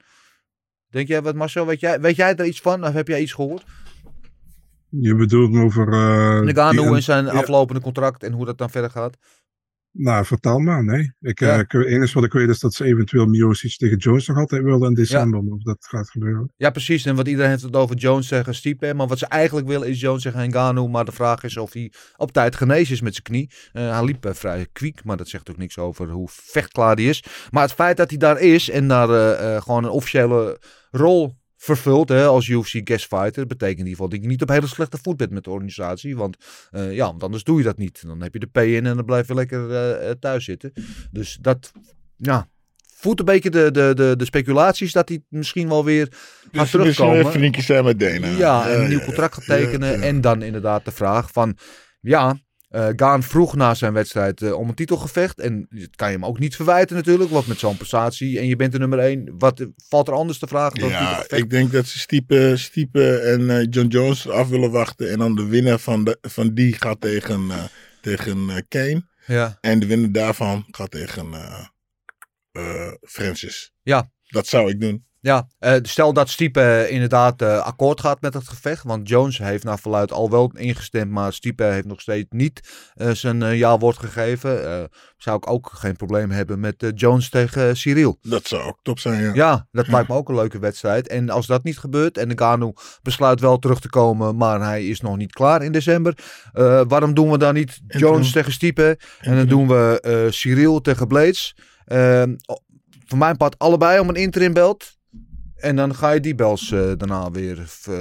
Denk 0.90 1.08
jij 1.08 1.22
wat, 1.22 1.36
Marcel? 1.36 1.66
Weet 1.66 1.80
jij, 1.80 2.00
weet 2.02 2.16
jij 2.16 2.36
er 2.36 2.46
iets 2.46 2.62
van? 2.62 2.86
Of 2.86 2.94
heb 2.94 3.08
jij 3.08 3.22
iets 3.22 3.34
gehoord? 3.34 3.64
Je 4.90 5.16
bedoelt 5.16 5.56
over... 5.56 5.88
eh, 5.94 6.40
Ngannou 6.42 6.88
die- 6.88 6.96
en 6.96 7.04
zijn 7.04 7.26
ja. 7.26 7.32
aflopende 7.32 7.82
contract 7.82 8.24
en 8.24 8.32
hoe 8.34 8.46
dat 8.46 8.58
dan 8.58 8.70
verder 8.70 8.90
gaat? 8.90 9.18
Nou, 9.98 10.26
vertel 10.26 10.60
maar, 10.60 10.84
nee. 10.84 11.14
Ik, 11.20 11.40
Ja. 11.40 11.60
ik- 11.60 11.72
het 11.72 11.86
enige 11.86 12.14
wat 12.14 12.24
ik 12.24 12.34
weet 12.34 12.50
is 12.50 12.60
dat 12.60 12.74
ze 12.74 12.84
eventueel 12.84 13.26
Miocic 13.26 13.78
tegen 13.78 13.98
Jones 13.98 14.28
nog 14.28 14.38
altijd 14.38 14.64
willen 14.64 14.88
in 14.88 14.94
december. 14.94 15.40
Of 15.40 15.62
dat 15.64 15.78
gaat 15.90 16.10
gebeuren. 16.10 16.54
Ja, 16.58 16.70
precies. 16.70 17.06
En 17.06 17.16
wat 17.16 17.28
iedereen 17.28 17.50
heeft 17.50 17.62
het 17.64 17.76
over 17.76 17.96
Jones 17.96 18.28
tegen 18.28 18.56
Stipe. 18.56 18.94
Maar 18.94 19.08
wat 19.08 19.18
ze 19.20 19.26
eigenlijk 19.26 19.68
willen 19.68 19.88
is 19.88 20.00
Jones 20.00 20.22
tegen 20.24 20.50
Ngannou. 20.50 20.90
Maar 20.90 21.06
de 21.06 21.12
vraag 21.12 21.44
is 21.44 21.58
of 21.58 21.74
hij 21.74 21.92
op 22.18 22.32
tijd 22.32 22.56
genezen 22.56 22.94
is 22.94 23.02
met 23.02 23.12
zijn 23.14 23.24
knie. 23.24 23.52
Eh, 23.74 23.92
hij 23.98 24.06
liep 24.06 24.26
eh, 24.26 24.34
vrij 24.34 24.68
kwiek, 24.72 25.04
maar 25.04 25.18
dat 25.18 25.28
zegt 25.28 25.50
ook 25.50 25.58
niks 25.58 25.78
over 25.78 26.10
hoe 26.10 26.28
vechtklaar 26.32 26.96
hij 26.96 27.06
is. 27.06 27.24
Maar 27.52 27.64
het 27.64 27.74
feit 27.74 27.98
dat 27.98 28.10
hij 28.10 28.20
daar 28.20 28.40
is 28.42 28.70
en 28.70 28.88
daar 28.88 29.62
gewoon 29.62 29.84
een 29.84 29.90
officiële 29.90 30.60
rol 30.92 31.34
vervult 31.66 32.10
hè, 32.10 32.26
als 32.26 32.48
UFC 32.48 32.82
guest 32.84 33.08
fighter, 33.08 33.48
betekent 33.48 33.80
in 33.80 33.86
ieder 33.86 33.92
geval 33.92 34.10
dat 34.10 34.22
je 34.22 34.28
niet 34.28 34.42
op 34.42 34.50
hele 34.50 34.68
slechte 34.68 34.98
voet 35.02 35.18
bent 35.18 35.32
met 35.32 35.44
de 35.44 35.50
organisatie. 35.50 36.18
Want 36.18 36.38
eh, 36.72 36.94
ja, 36.94 37.06
want 37.06 37.24
anders 37.24 37.44
doe 37.44 37.58
je 37.58 37.64
dat 37.64 37.78
niet. 37.78 38.04
Dan 38.08 38.22
heb 38.22 38.34
je 38.34 38.40
de 38.40 38.48
P 38.52 38.58
in 38.58 38.86
en 38.86 38.96
dan 38.96 39.06
blijf 39.06 39.28
je 39.28 39.34
lekker 39.34 39.72
eh, 39.72 40.10
eh, 40.10 40.16
thuis 40.20 40.46
zitten. 40.46 40.74
Dus 41.12 41.38
dat, 41.42 41.72
ja, 42.18 42.48
voelt 42.96 43.20
een 43.20 43.26
beetje 43.26 43.50
de, 43.50 43.72
de, 43.72 43.94
de, 43.96 44.14
de 44.18 44.26
speculaties 44.26 44.92
dat 44.92 45.10
hij 45.10 45.24
misschien 45.30 45.70
wel 45.70 45.86
weer 45.86 46.08
gaat 46.12 46.52
Dus 46.52 46.70
terugkomen. 46.70 46.86
misschien 46.86 47.12
even 47.18 47.32
vriendjes 47.32 47.66
zijn 47.66 47.84
met 47.84 48.00
Dana. 48.00 48.28
Ja, 48.28 48.70
en 48.70 48.82
een 48.82 48.90
nieuw 48.90 49.04
contract 49.04 49.34
gaat 49.34 49.46
tekenen. 49.46 50.02
En 50.02 50.22
dan 50.22 50.42
inderdaad 50.42 50.86
de 50.86 50.92
vraag 50.92 51.32
van, 51.32 51.58
ja, 52.00 52.38
eh 52.76 52.88
Gaan 52.96 53.24
vroeg 53.24 53.56
na 53.56 53.74
zijn 53.74 53.94
wedstrijd 53.94 54.42
eh, 54.42 54.54
om 54.54 54.70
een 54.70 54.76
titelgevecht. 54.76 55.40
En 55.40 55.68
dat 55.70 55.96
kan 55.96 56.08
je 56.08 56.14
hem 56.14 56.26
ook 56.26 56.40
niet 56.40 56.56
verwijten 56.56 56.96
natuurlijk, 56.96 57.30
want 57.30 57.48
met 57.48 57.60
zo'n 57.60 57.78
prestatie 57.78 58.40
en 58.40 58.48
je 58.48 58.56
bent 58.56 58.72
de 58.72 58.80
nummer 58.80 59.00
één. 59.00 59.36
Wat 59.38 59.68
valt 59.88 60.08
er 60.08 60.14
anders 60.14 60.40
te 60.40 60.48
vragen 60.48 60.80
dan 60.80 60.90
Ja, 60.90 61.26
ik 61.28 61.50
denk 61.50 61.72
dat 61.72 61.86
ze 61.86 62.00
Stipe, 62.00 62.54
Stipe 62.58 63.18
en 63.20 63.50
eh, 63.50 63.68
John 63.70 63.88
Jones 63.88 64.30
af 64.30 64.50
willen 64.50 64.72
wachten. 64.72 65.12
En 65.12 65.20
dan 65.20 65.36
de 65.36 65.46
winnaar 65.46 65.80
van, 65.80 66.04
de, 66.04 66.18
van 66.22 66.54
die 66.54 66.74
gaat 66.74 67.02
tegen, 67.02 67.52
tegen 68.02 68.66
Kane. 68.68 69.04
Ja, 69.26 69.58
En 69.62 69.80
de 69.80 69.86
winnaar 69.86 70.12
daarvan 70.12 70.66
gaat 70.72 70.92
tegen 70.92 71.34
Francis. 73.02 73.74
Ja. 73.84 74.12
Dat 74.28 74.48
zou 74.48 74.70
ik 74.70 74.80
doen. 74.80 75.06
Ja, 75.26 75.48
eh, 75.60 75.76
stel 75.82 76.14
dat 76.14 76.30
Stipe 76.30 76.62
eh, 76.62 76.92
inderdaad 76.92 77.42
eh, 77.42 77.60
akkoord 77.60 78.02
gaat 78.02 78.22
met 78.22 78.34
het 78.34 78.48
gevecht. 78.48 78.84
Want 78.84 79.10
Jones 79.10 79.38
heeft 79.38 79.64
naar 79.64 79.80
verluid 79.80 80.12
al 80.12 80.30
wel 80.30 80.52
ingestemd. 80.56 81.12
Maar 81.12 81.34
Stipe 81.34 81.64
heeft 81.64 81.86
nog 81.86 82.02
steeds 82.02 82.28
niet 82.30 82.62
zijn 83.12 83.58
ja-woord 83.58 83.98
gegeven. 83.98 84.90
Zou 85.18 85.38
ik 85.38 85.50
ook 85.50 85.70
geen 85.74 85.96
probleem 85.96 86.32
hebben 86.32 86.60
met 86.60 86.92
Jones 86.96 87.30
tegen 87.30 87.78
Cyril. 87.78 88.18
Dat 88.22 88.48
zou 88.48 88.64
ook 88.64 88.80
top 88.82 89.00
zijn, 89.00 89.24
ja. 89.24 89.34
Ja, 89.34 89.68
dat 89.72 89.88
lijkt 89.88 90.08
me 90.10 90.16
ook 90.16 90.30
een 90.30 90.36
leuke 90.36 90.60
wedstrijd. 90.60 91.08
En 91.08 91.30
als 91.30 91.48
dat 91.48 91.64
niet 91.64 91.78
gebeurt 91.78 92.18
en 92.18 92.30
de 92.30 92.38
Ganu 92.38 92.74
besluit 93.02 93.40
wel 93.40 93.60
terug 93.60 93.80
te 93.80 93.90
komen, 93.90 94.36
maar 94.36 94.62
hij 94.62 94.88
is 94.88 95.02
nog 95.02 95.18
niet 95.18 95.34
klaar 95.34 95.64
in 95.64 95.72
december. 95.72 96.18
waarom 96.88 97.14
doen 97.14 97.32
we 97.32 97.38
dan 97.38 97.54
niet 97.54 97.82
Jones 97.88 98.32
tegen 98.32 98.52
Stipe 98.52 99.00
en 99.20 99.36
dan 99.36 99.48
doen 99.48 99.68
we 99.68 100.28
Cyril 100.32 100.82
tegen 100.82 101.08
Blades? 101.08 101.56
Ehm, 101.86 102.36
voor 103.08 103.18
mijn 103.18 103.38
part 103.38 103.60
allebei 103.60 104.00
om 104.00 104.10
een 104.10 104.16
interim 104.16 104.54
belt. 104.54 104.94
En 105.56 105.76
dan 105.76 105.96
ga 105.96 106.12
je 106.12 106.20
die 106.20 106.36
bels 106.36 106.72
eh, 106.72 106.80
daarna 106.98 107.32
weer 107.32 107.58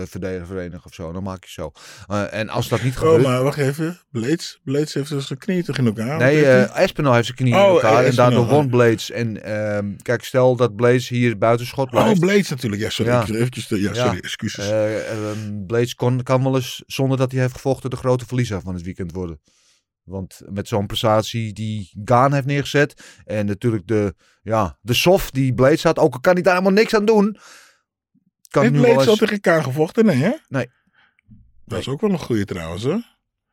verdedigen, 0.07 0.47
verenigen 0.47 0.85
of 0.85 0.95
zo. 0.95 1.13
Dan 1.13 1.23
maak 1.23 1.45
je 1.45 1.51
zo. 1.51 1.73
Eh, 2.07 2.35
en 2.35 2.49
als 2.49 2.69
dat 2.69 2.83
niet 2.83 2.93
Oh, 2.95 2.99
gebeurt... 2.99 3.23
maar 3.23 3.43
wacht 3.43 3.59
even. 3.59 3.99
Blades, 4.11 4.61
Blades 4.65 4.95
heeft 4.95 5.09
dus 5.09 5.27
zijn 5.27 5.39
knie 5.39 5.65
toch 5.65 5.79
in 5.79 5.87
elkaar? 5.87 6.19
Nee, 6.19 6.37
Wat 6.45 6.51
heeft 6.55 6.73
Espinal 6.73 7.13
heeft 7.15 7.25
zijn 7.27 7.37
knie 7.39 7.53
in 7.53 7.59
Oh, 7.61 7.69
elkaar. 7.69 8.03
eh, 8.03 8.09
en 8.09 8.15
daardoor 8.15 8.39
Espinal, 8.41 8.61
won 8.63 8.71
Blades. 8.71 9.11
En 9.11 9.43
ehm, 9.45 9.93
kijk, 10.03 10.25
stel 10.25 10.57
dat 10.57 10.77
Blades 10.77 11.09
hier 11.09 11.39
buiten 11.39 11.67
schot 11.67 11.91
hij? 11.91 12.01
blijft. 12.03 12.21
Oh, 12.23 12.27
Blades 12.29 12.49
natuurlijk. 12.49 12.83
Ja, 12.83 12.91
sorry. 12.91 13.13
Ja. 13.13 13.25
Eventjes 13.27 13.67
de, 13.67 13.81
ja, 13.81 13.93
Ja. 13.95 14.05
sorry. 14.05 14.19
Excuses. 14.19 14.69
Eh, 14.69 15.11
ehm, 15.11 15.67
Blades 15.67 15.95
kon, 15.95 16.23
kan 16.23 16.43
wel 16.43 16.55
eens, 16.57 16.83
zonder 16.87 17.19
dat 17.19 17.33
hij 17.33 17.41
heeft 17.41 17.55
gevochten, 17.55 17.91
de 17.91 17.97
grote 17.97 18.27
verliezer 18.27 18.61
van 18.61 18.75
het 18.75 18.83
weekend 18.83 19.13
worden. 19.13 19.41
Want 20.05 20.41
met 20.49 20.69
zo'n 20.69 20.87
prestatie 20.87 21.53
die 21.53 21.91
Gaan 22.05 22.33
heeft 22.33 22.47
neergezet. 22.47 23.03
En 23.25 23.47
natuurlijk 23.47 23.87
de, 23.87 24.15
ja, 24.43 24.79
de 24.81 24.95
soft 24.95 25.35
die 25.35 25.55
Blades 25.55 25.83
had. 25.83 25.99
Ook 25.99 26.15
al 26.15 26.21
kan 26.21 26.33
hij 26.33 26.43
daar 26.43 26.53
helemaal 26.55 26.75
niks 26.79 26.95
aan 26.95 27.05
doen. 27.05 27.37
Kan 28.49 28.73
nu 28.73 28.81
Blades 28.81 29.07
eens... 29.07 29.19
tegen 29.19 29.35
elkaar 29.35 29.63
gevochten? 29.63 30.05
Nee, 30.05 30.17
hè? 30.17 30.33
Nee. 30.49 30.71
Dat 31.65 31.79
is 31.79 31.89
ook 31.89 32.01
wel 32.01 32.11
een 32.11 32.19
goede 32.19 32.45
trouwens, 32.45 32.83
hè? 32.83 32.97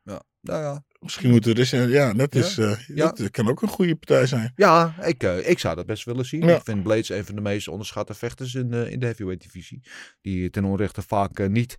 Ja, 0.02 0.22
nou 0.40 0.62
ja. 0.62 0.84
Misschien 0.98 1.30
moeten 1.30 1.50
we 1.50 1.56
dus... 1.56 1.70
Ja, 1.70 2.12
dat, 2.12 2.34
Ja. 2.34 2.40
is, 2.40 2.58
eh, 2.58 2.78
Ja. 2.86 3.12
dat 3.12 3.30
kan 3.30 3.48
ook 3.48 3.62
een 3.62 3.68
goede 3.68 3.96
partij 3.96 4.26
zijn. 4.26 4.52
Ja, 4.56 4.94
ik, 5.04 5.22
eh, 5.22 5.48
ik 5.48 5.58
zou 5.58 5.76
dat 5.76 5.86
best 5.86 6.04
willen 6.04 6.24
zien. 6.24 6.46
Ja. 6.46 6.56
Ik 6.56 6.62
vind 6.64 6.82
Blades 6.82 7.08
een 7.08 7.24
van 7.24 7.34
de 7.34 7.40
meest 7.40 7.68
onderschatte 7.68 8.14
vechters 8.14 8.54
in, 8.54 8.72
eh, 8.72 8.90
in 8.90 8.98
de 9.00 9.06
heavyweight 9.06 9.42
divisie. 9.42 9.82
Die 10.20 10.50
ten 10.50 10.64
onrechte 10.64 11.02
vaak 11.02 11.38
eh, 11.38 11.48
niet 11.48 11.76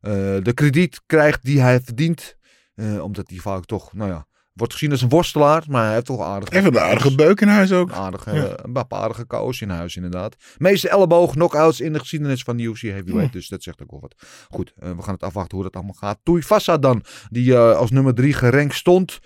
eh, 0.00 0.12
de 0.42 0.52
krediet 0.54 1.00
krijgt 1.06 1.44
die 1.44 1.60
hij 1.60 1.80
verdient. 1.80 2.36
Eh, 2.74 3.02
omdat 3.02 3.28
hij 3.28 3.38
vaak 3.38 3.64
toch, 3.64 3.92
nou 3.92 4.10
ja, 4.10 4.26
wordt 4.52 4.72
gezien 4.72 4.90
als 4.90 5.02
een 5.02 5.08
worstelaar. 5.08 5.64
Maar 5.68 5.84
hij 5.84 5.92
heeft 5.92 6.06
toch 6.06 6.20
aardig. 6.20 6.48
Even 6.48 6.74
een 6.74 6.80
aardige 6.80 7.14
beuk 7.14 7.40
in 7.40 7.48
huis 7.48 7.72
ook. 7.72 7.88
Een 7.88 7.94
aardige, 7.94 8.32
Ja. 8.34 8.54
een 8.62 8.72
paar 8.72 8.84
aardige 8.88 9.24
koos 9.24 9.60
in 9.60 9.70
huis 9.70 9.96
inderdaad. 9.96 10.36
Meeste 10.58 10.88
elleboog, 10.88 11.32
knockouts 11.32 11.80
in 11.80 11.92
de 11.92 11.98
geschiedenis 11.98 12.42
van 12.42 12.56
de 12.56 12.62
UFC 12.62 12.80
heavyweight. 12.80 13.32
Dus 13.32 13.48
dat 13.48 13.62
zegt 13.62 13.82
ook 13.82 13.90
wel 13.90 14.00
wat. 14.00 14.14
Goed, 14.50 14.72
eh, 14.78 14.90
we 14.90 15.02
gaan 15.02 15.14
het 15.14 15.22
afwachten 15.22 15.54
hoe 15.54 15.66
dat 15.66 15.74
allemaal 15.74 15.94
gaat. 15.94 16.18
Toei 16.22 16.42
Fassa 16.42 16.78
dan, 16.78 17.02
die 17.30 17.54
eh, 17.54 17.76
als 17.76 17.90
nummer 17.90 18.14
drie 18.14 18.32
gerankt 18.32 18.74
stond 18.74 19.18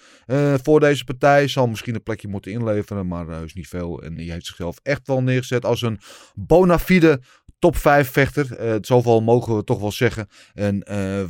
voor 0.62 0.80
deze 0.80 1.05
partij. 1.05 1.49
Zal 1.49 1.66
misschien 1.66 1.94
een 1.94 2.03
plekje 2.03 2.28
moeten 2.28 2.53
inleveren, 2.53 3.07
maar 3.07 3.44
is 3.44 3.55
niet 3.55 3.68
veel. 3.68 4.03
En 4.03 4.14
die 4.14 4.32
heeft 4.32 4.46
zichzelf 4.46 4.78
echt 4.82 5.07
wel 5.07 5.22
neergezet 5.22 5.64
als 5.64 5.82
een 5.82 6.01
bona 6.34 6.78
fide 6.78 7.20
top 7.59 7.76
5 7.76 8.11
vechter. 8.11 8.78
Zoveel 8.80 9.20
mogen 9.22 9.57
we 9.57 9.64
toch 9.64 9.80
wel 9.80 9.92
zeggen. 9.92 10.28
En 10.55 10.84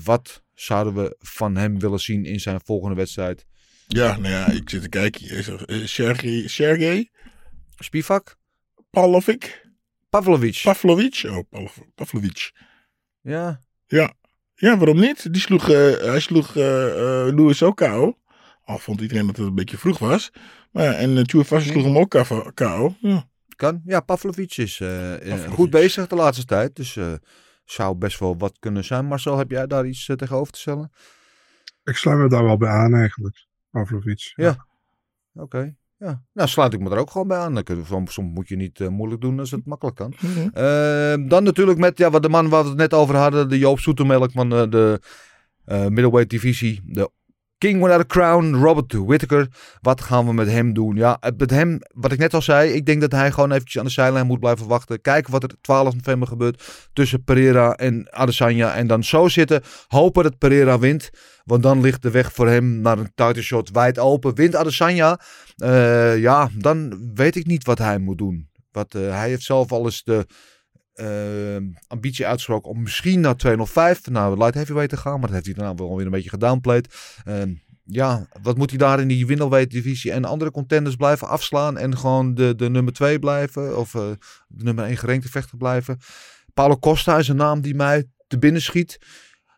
wat 0.04 0.42
zouden 0.60 0.94
we 0.94 1.16
van 1.18 1.56
hem 1.56 1.78
willen 1.78 1.98
zien 2.00 2.24
in 2.24 2.40
zijn 2.40 2.60
volgende 2.64 2.94
wedstrijd? 2.96 3.46
Ja, 3.86 4.16
nou 4.18 4.32
ja, 4.34 4.46
ik 4.46 4.70
zit 4.70 4.82
te 4.82 4.88
kijken. 4.88 5.28
Eh, 5.66 5.84
Sergej, 5.86 6.48
Sergej 6.48 7.10
Spivak? 7.78 8.36
Pavlovic. 8.90 9.66
Pavlovic. 10.10 10.60
Pavlovic. 10.62 11.22
Oh, 11.26 11.38
Pav- 11.50 11.78
Pavlovic. 11.94 12.50
ja, 13.20 13.60
Ja. 13.86 14.12
Ja, 14.54 14.76
waarom 14.76 15.00
niet? 15.00 15.32
Die 15.32 15.42
sloeg, 15.42 15.68
eh, 15.70 15.96
hij 15.96 16.20
sloeg 16.20 16.56
eh 16.56 16.86
eh 17.26 17.34
Louis 17.34 17.62
ook 17.62 17.76
KO. 17.76 18.18
Al 18.64 18.78
vond 18.78 19.00
iedereen 19.00 19.26
dat 19.26 19.36
het 19.36 19.46
een 19.46 19.54
beetje 19.54 19.78
vroeg 19.78 19.98
was. 19.98 20.30
Maar 20.72 20.84
ja, 20.84 20.92
en 20.92 21.16
uh, 21.16 21.22
Tuivasa 21.22 21.70
sloeg 21.70 21.84
hem 21.84 21.98
ook 21.98 22.08
KO. 22.54 22.94
Ja. 23.00 23.28
Kan. 23.56 23.82
Ja, 23.84 24.00
Pavlovic 24.00 24.56
is 24.56 24.76
Pavlovic. 24.78 25.46
goed 25.46 25.70
bezig 25.70 26.06
de 26.06 26.14
laatste 26.14 26.44
tijd. 26.44 26.76
Dus 26.76 26.96
zou 27.70 27.96
best 27.96 28.18
wel 28.18 28.38
wat 28.38 28.58
kunnen 28.58 28.84
zijn. 28.84 29.06
Marcel, 29.06 29.38
heb 29.38 29.50
jij 29.50 29.66
daar 29.66 29.86
iets 29.86 30.08
eh, 30.08 30.16
tegenover 30.16 30.52
te 30.52 30.58
stellen? 30.58 30.90
Ik 31.84 31.96
sluit 31.96 32.18
me 32.18 32.28
daar 32.28 32.44
wel 32.44 32.56
bij 32.56 32.68
aan 32.68 32.94
eigenlijk. 32.94 33.46
Pavlovic. 33.70 34.32
Ja. 34.34 34.66
Oké. 35.34 35.74
Ja. 35.96 36.22
Nou, 36.32 36.48
sluit 36.48 36.72
ik 36.72 36.80
me 36.80 36.90
er 36.90 36.98
ook 36.98 37.10
gewoon 37.10 37.28
bij 37.28 37.38
aan. 37.38 37.54
Dan 37.54 37.84
Soms, 37.84 38.12
soms 38.12 38.34
moet 38.34 38.48
je 38.48 38.56
niet 38.56 38.80
eh, 38.80 38.88
moeilijk 38.88 39.20
doen 39.20 39.38
als 39.38 39.50
het 39.50 39.66
makkelijk 39.66 39.96
kan. 39.96 40.14
Mhm. 40.20 40.48
Eh, 40.48 41.28
dan 41.28 41.42
natuurlijk 41.42 41.78
met 41.78 41.98
ja, 41.98 42.10
wat 42.10 42.22
de 42.22 42.28
man 42.28 42.48
waar 42.48 42.62
we 42.62 42.68
het 42.68 42.78
net 42.78 42.94
over 42.94 43.16
hadden. 43.16 43.48
De 43.48 43.58
Joop 43.58 43.80
Zoetemelk 43.80 44.32
van 44.32 44.52
eh, 44.52 44.70
de 44.70 45.00
eh, 45.64 45.80
middleweight 45.80 46.30
divisie. 46.30 46.80
De 46.84 47.10
King 47.58 47.80
Without 47.82 48.00
a 48.00 48.04
Crown, 48.06 48.54
Robert 48.54 48.92
Whittaker. 48.92 49.48
Wat 49.80 50.00
gaan 50.00 50.26
we 50.26 50.32
met 50.32 50.48
hem 50.50 50.72
doen? 50.72 50.96
Ja, 50.96 51.16
het- 51.20 51.38
met 51.38 51.50
hem, 51.50 51.78
wat 51.94 52.12
ik 52.12 52.18
net 52.18 52.34
al 52.34 52.42
zei. 52.42 52.70
Ik 52.72 52.86
denk 52.86 53.00
dat 53.00 53.12
hij 53.12 53.32
gewoon 53.32 53.52
eventjes 53.52 53.78
aan 53.78 53.84
de 53.86 53.92
zijlijn 53.92 54.26
moet 54.26 54.40
blijven 54.40 54.66
wachten. 54.66 55.00
Kijken 55.00 55.32
wat 55.32 55.42
er 55.42 55.50
12 55.60 55.94
november 55.94 56.28
gebeurt 56.28 56.88
tussen 56.92 57.24
Pereira 57.24 57.72
en 57.74 58.06
Adesanya. 58.10 58.74
En 58.74 58.86
dan 58.86 59.04
zo 59.04 59.28
zitten. 59.28 59.62
Hopen 59.88 60.22
dat 60.22 60.38
Pereira 60.38 60.78
wint. 60.78 61.10
Want 61.44 61.62
dan 61.62 61.80
ligt 61.80 62.02
de 62.02 62.10
weg 62.10 62.32
voor 62.32 62.48
hem 62.48 62.80
naar 62.80 62.98
een 62.98 63.12
title 63.14 63.42
shot 63.42 63.70
wijd 63.70 63.98
open. 63.98 64.34
Wint 64.34 64.56
Adesanya. 64.56 65.20
eh, 65.56 66.18
ja, 66.18 66.48
dan 66.58 67.00
weet 67.14 67.36
ik 67.36 67.46
niet 67.46 67.64
wat 67.66 67.78
hij 67.78 67.98
moet 67.98 68.18
doen. 68.18 68.48
Wat, 68.72 68.94
eh, 68.94 69.00
hij 69.18 69.28
heeft 69.28 69.42
zelf 69.42 69.72
al 69.72 69.84
eens 69.84 70.02
de 70.04 70.26
eh, 70.98 71.56
ambitie 71.86 72.26
uitgesproken 72.26 72.70
om 72.70 72.82
misschien 72.82 73.20
naar 73.20 73.36
205, 73.36 74.06
naar 74.06 74.30
light 74.30 74.54
heavyweight 74.54 74.90
te 74.90 74.96
gaan. 74.96 75.12
Maar 75.12 75.20
dat 75.20 75.32
heeft 75.32 75.44
hij 75.44 75.54
daarna 75.54 75.74
wel 75.74 75.96
weer 75.96 76.04
een 76.04 76.12
beetje 76.12 76.30
gedownplayed. 76.30 76.94
Ehm, 77.24 77.52
ja, 77.84 78.26
wat 78.42 78.56
moet 78.56 78.70
hij 78.70 78.78
daar 78.78 79.00
in 79.00 79.08
die 79.08 79.26
middleweight 79.26 79.70
divisie 79.70 80.12
en 80.12 80.24
andere 80.24 80.50
contenders 80.50 80.96
blijven 80.96 81.28
afslaan 81.28 81.78
en 81.78 81.98
gewoon 81.98 82.34
de, 82.34 82.54
de 82.54 82.70
nummer 82.70 82.92
2 82.92 83.18
blijven 83.18 83.78
of 83.78 83.94
eh, 83.94 84.10
de 84.48 84.64
nummer 84.64 84.84
1 84.84 84.96
gerankte 84.96 85.28
vechter 85.28 85.58
blijven? 85.58 85.98
Paulo 86.54 86.78
Costa 86.78 87.18
is 87.18 87.28
een 87.28 87.36
naam 87.36 87.60
die 87.60 87.74
mij 87.74 88.04
te 88.26 88.38
binnen 88.38 88.62
schiet. 88.62 88.98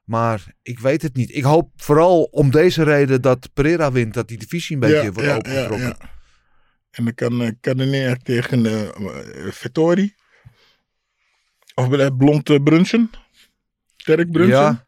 Maar 0.05 0.55
ik 0.62 0.78
weet 0.78 1.03
het 1.03 1.16
niet. 1.16 1.34
Ik 1.34 1.43
hoop 1.43 1.70
vooral 1.76 2.22
om 2.22 2.51
deze 2.51 2.82
reden 2.82 3.22
dat 3.22 3.51
Pereira 3.55 3.93
wint, 3.93 4.14
dat 4.14 4.28
die 4.28 4.38
divisie 4.38 4.74
een 4.74 4.80
beetje 4.80 5.12
wordt 5.12 5.28
opengetrokken. 5.28 5.97
En 6.91 7.05
dan 7.05 7.14
kan 7.14 7.43
uh, 7.43 7.51
Cadenair 7.61 8.18
tegen 8.18 8.64
uh, 8.64 8.88
Vettori. 9.51 10.14
Of 11.89 12.16
Blond 12.16 12.49
uh, 12.51 12.62
Brunsen. 12.62 13.11
Dirk 13.97 14.31
Brunsen. 14.31 14.57
Ja, 14.59 14.87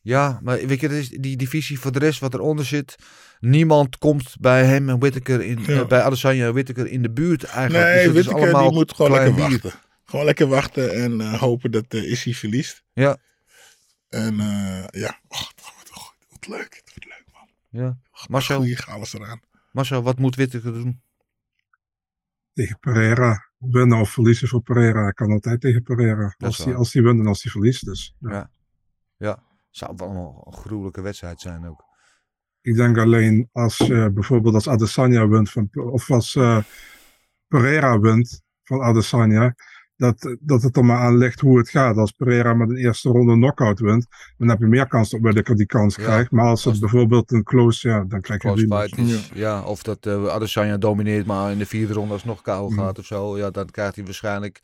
ja, 0.00 0.38
maar 0.42 0.66
weet 0.66 0.80
je, 0.80 0.88
dat 0.88 0.96
is 0.96 1.08
die 1.08 1.36
divisie 1.36 1.78
voor 1.78 1.92
de 1.92 1.98
rest 1.98 2.20
wat 2.20 2.34
eronder 2.34 2.64
zit. 2.64 2.96
Niemand 3.40 3.98
komt 3.98 4.36
bij 4.40 4.64
hem 4.64 4.88
en 4.88 4.98
Whittaker 4.98 5.40
in, 5.40 5.58
Ja. 5.66 5.80
eh, 5.80 5.86
bij 5.86 6.02
Adesanya 6.02 6.46
en 6.46 6.52
Whittaker 6.52 6.86
in 6.86 7.02
de 7.02 7.10
buurt 7.10 7.44
eigenlijk. 7.44 7.84
Nee, 7.84 8.04
Dus 8.04 8.12
Whittaker 8.12 8.42
allemaal 8.42 8.68
die 8.68 8.72
moet 8.78 8.94
gewoon 8.94 9.10
lekker 9.10 9.34
bier. 9.34 9.48
wachten. 9.48 9.72
Gewoon 10.04 10.24
lekker 10.24 10.46
wachten 10.46 10.92
en 10.94 11.20
uh, 11.20 11.40
hopen 11.40 11.70
dat 11.70 11.94
uh, 11.94 12.10
Issy 12.10 12.34
verliest. 12.34 12.82
Ja. 12.92 13.16
En 14.08 14.34
uh, 14.34 14.84
ja, 14.90 15.20
oh, 15.28 15.38
het 15.48 15.62
wordt, 15.74 15.90
het 15.90 16.26
wordt 16.28 16.46
leuk. 16.48 16.82
Het 16.84 16.92
wordt 16.94 17.04
leuk, 17.04 17.24
man. 17.32 17.48
Ja. 17.82 17.98
Marcel, 18.28 18.56
Goeie 18.56 18.82
alles 18.84 19.14
eraan. 19.14 19.40
Marcel, 19.72 20.02
wat 20.02 20.18
moet 20.18 20.34
Whittaker 20.36 20.72
doen? 20.72 21.02
Tegen 22.54 22.78
Pereira. 22.80 23.50
Winnen 23.70 23.98
of 23.98 24.10
verliezen 24.10 24.48
voor 24.48 24.62
Pereira. 24.62 25.02
Hij 25.02 25.12
kan 25.12 25.30
altijd 25.30 25.60
tegen 25.60 25.82
Pereira. 25.82 26.34
Als 26.38 26.56
hij, 26.56 26.66
waar. 26.66 26.76
als 26.76 26.92
hij 26.92 27.02
wint 27.02 27.20
en 27.20 27.26
als 27.26 27.42
hij 27.42 27.52
verliest. 27.52 27.84
Dus, 27.84 28.16
ja. 28.18 28.30
Ja. 28.30 28.50
Ja, 29.16 29.42
zou 29.70 29.92
wel 29.96 30.42
een 30.46 30.52
gruwelijke 30.52 31.00
wedstrijd 31.00 31.40
zijn 31.40 31.66
ook. 31.66 31.84
Ik 32.60 32.74
denk 32.74 32.98
alleen 32.98 33.48
als 33.52 33.78
uh, 33.78 34.06
bijvoorbeeld 34.08 34.54
als 34.54 34.68
Adesanya 34.68 35.28
wint 35.28 35.50
van, 35.50 35.68
of 35.72 36.10
als 36.10 36.34
uh, 36.34 36.58
Pereira 37.48 38.00
wint 38.00 38.42
van 38.62 38.80
Adesanya, 38.80 39.54
dat, 40.02 40.36
dat 40.40 40.62
het 40.62 40.76
er 40.76 40.84
maar 40.84 40.98
aan 40.98 41.18
ligt 41.18 41.40
hoe 41.40 41.58
het 41.58 41.68
gaat. 41.68 41.96
Als 41.96 42.10
Pereira 42.10 42.54
met 42.54 42.68
een 42.70 42.76
eerste 42.76 43.08
ronde 43.08 43.32
knockout 43.34 43.80
wint, 43.80 44.06
dan 44.38 44.48
heb 44.48 44.58
je 44.58 44.66
meer 44.66 44.86
kans 44.88 45.10
dat 45.10 45.20
Whittaker 45.20 45.56
die 45.56 45.66
kans 45.66 45.96
Ja, 45.96 46.02
krijgt. 46.02 46.30
Maar 46.30 46.46
als 46.46 46.64
het 46.64 46.80
bijvoorbeeld 46.80 47.32
een 47.32 47.42
close, 47.42 47.88
ja, 47.88 48.04
dan 48.08 48.20
krijg 48.20 48.42
je 48.42 48.58
fight 48.58 48.98
is, 48.98 49.30
ja. 49.34 49.62
of 49.62 49.82
dat 49.82 50.06
eh 50.06 50.26
Adesanya 50.26 50.76
domineert, 50.76 51.26
maar 51.26 51.50
in 51.52 51.58
de 51.58 51.66
vierde 51.66 51.92
ronde 51.92 52.12
alsnog 52.12 52.42
KO 52.42 52.68
Mm. 52.68 52.78
gaat 52.78 52.98
of 52.98 53.04
zo. 53.04 53.38
Ja, 53.38 53.50
dan 53.50 53.66
krijgt 53.70 53.94
hij 53.94 54.04
waarschijnlijk 54.04 54.60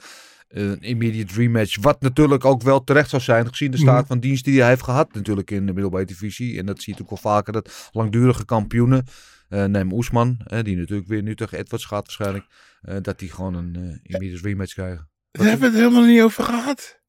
een 0.48 0.80
immediate 0.80 1.34
rematch. 1.34 1.80
Wat 1.80 2.00
natuurlijk 2.00 2.44
ook 2.44 2.62
wel 2.62 2.84
terecht 2.84 3.10
zou 3.10 3.22
zijn, 3.22 3.48
gezien 3.48 3.70
de 3.70 3.76
staat 3.76 3.98
Mhm. 3.98 4.06
van 4.06 4.20
dienst 4.20 4.44
die 4.44 4.60
hij 4.60 4.68
heeft 4.68 4.82
gehad 4.82 5.14
natuurlijk 5.14 5.50
in 5.50 5.66
de 5.66 5.72
middelbare 5.72 6.04
divisie. 6.04 6.58
En 6.58 6.66
dat 6.66 6.82
zie 6.82 6.94
je 6.96 7.02
ook 7.02 7.08
wel 7.08 7.18
vaker, 7.32 7.52
dat 7.52 7.88
langdurige 7.92 8.44
kampioenen, 8.44 9.04
eh 9.48 9.64
neem 9.64 9.92
Oesman, 9.92 10.40
die 10.62 10.76
natuurlijk 10.76 11.08
weer 11.08 11.22
nu 11.22 11.34
tegen 11.34 11.58
Edwards 11.58 11.84
gaat 11.84 12.02
waarschijnlijk, 12.02 12.44
eh, 12.80 12.96
dat 13.02 13.18
die 13.18 13.30
gewoon 13.30 13.54
een 13.54 14.00
immediate 14.02 14.42
rematch 14.48 14.72
krijgen. 14.74 15.08
Daar 15.38 15.46
hebben 15.46 15.70
we 15.70 15.76
het 15.76 15.84
helemaal 15.86 16.08
niet 16.10 16.22
over 16.22 16.44
gehad. 16.44 17.00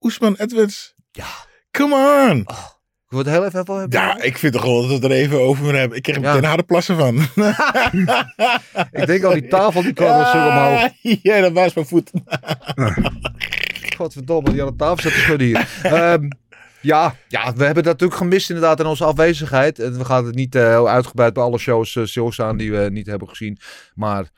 Oesman 0.00 0.34
Edwards. 0.34 0.94
Ja. 1.10 1.26
Come 1.70 1.94
on. 2.30 2.48
Oh. 2.50 2.72
Ik 3.04 3.10
wil 3.10 3.18
het 3.18 3.28
heel 3.28 3.44
even 3.46 3.60
over 3.60 3.74
hebben. 3.80 4.00
Ja, 4.00 4.22
ik 4.22 4.38
vind 4.38 4.52
toch 4.52 4.62
wel 4.62 4.80
dat 4.80 4.88
we 4.88 4.94
het 4.94 5.04
er 5.04 5.10
even 5.10 5.40
over 5.40 5.62
moeten 5.62 5.80
hebben. 5.80 5.96
Ik 5.98 6.02
kreeg 6.02 6.16
er 6.16 6.22
Ja. 6.22 6.32
meteen 6.34 6.48
harde 6.48 6.62
plassen 6.62 6.96
van. 6.96 7.16
Ik 9.00 9.06
denk 9.06 9.22
al, 9.24 9.32
die 9.32 9.48
tafel 9.48 9.82
die 9.82 9.92
kwam 9.92 10.20
een 10.20 10.26
stuk 10.26 10.40
omhoog. 10.46 10.88
Ja, 11.22 11.40
dat 11.40 11.52
was 11.52 11.74
mijn 11.74 11.86
voet. 11.86 12.10
Godverdomme, 13.96 14.50
die 14.52 14.62
aan 14.62 14.68
de 14.68 14.76
tafel 14.76 15.02
zit 15.02 15.12
te 15.12 15.18
schudden 15.18 15.46
hier. 15.46 15.68
Ehm, 15.82 16.28
ja, 16.80 17.14
ja, 17.28 17.52
we 17.54 17.64
hebben 17.64 17.82
dat 17.82 17.92
natuurlijk 17.92 18.20
gemist 18.20 18.48
inderdaad 18.50 18.80
in 18.80 18.86
onze 18.86 19.04
afwezigheid. 19.04 19.78
En 19.78 19.98
we 19.98 20.04
gaan 20.04 20.26
het 20.26 20.34
niet 20.34 20.54
eh, 20.54 20.68
heel 20.68 20.88
uitgebreid 20.88 21.32
bij 21.34 21.42
alle 21.42 21.58
shows 21.58 21.94
uh, 21.94 22.04
stilstaan 22.06 22.56
die 22.56 22.72
we 22.72 22.88
niet 22.90 23.06
hebben 23.06 23.28
gezien. 23.28 23.58
Maar 23.94 24.28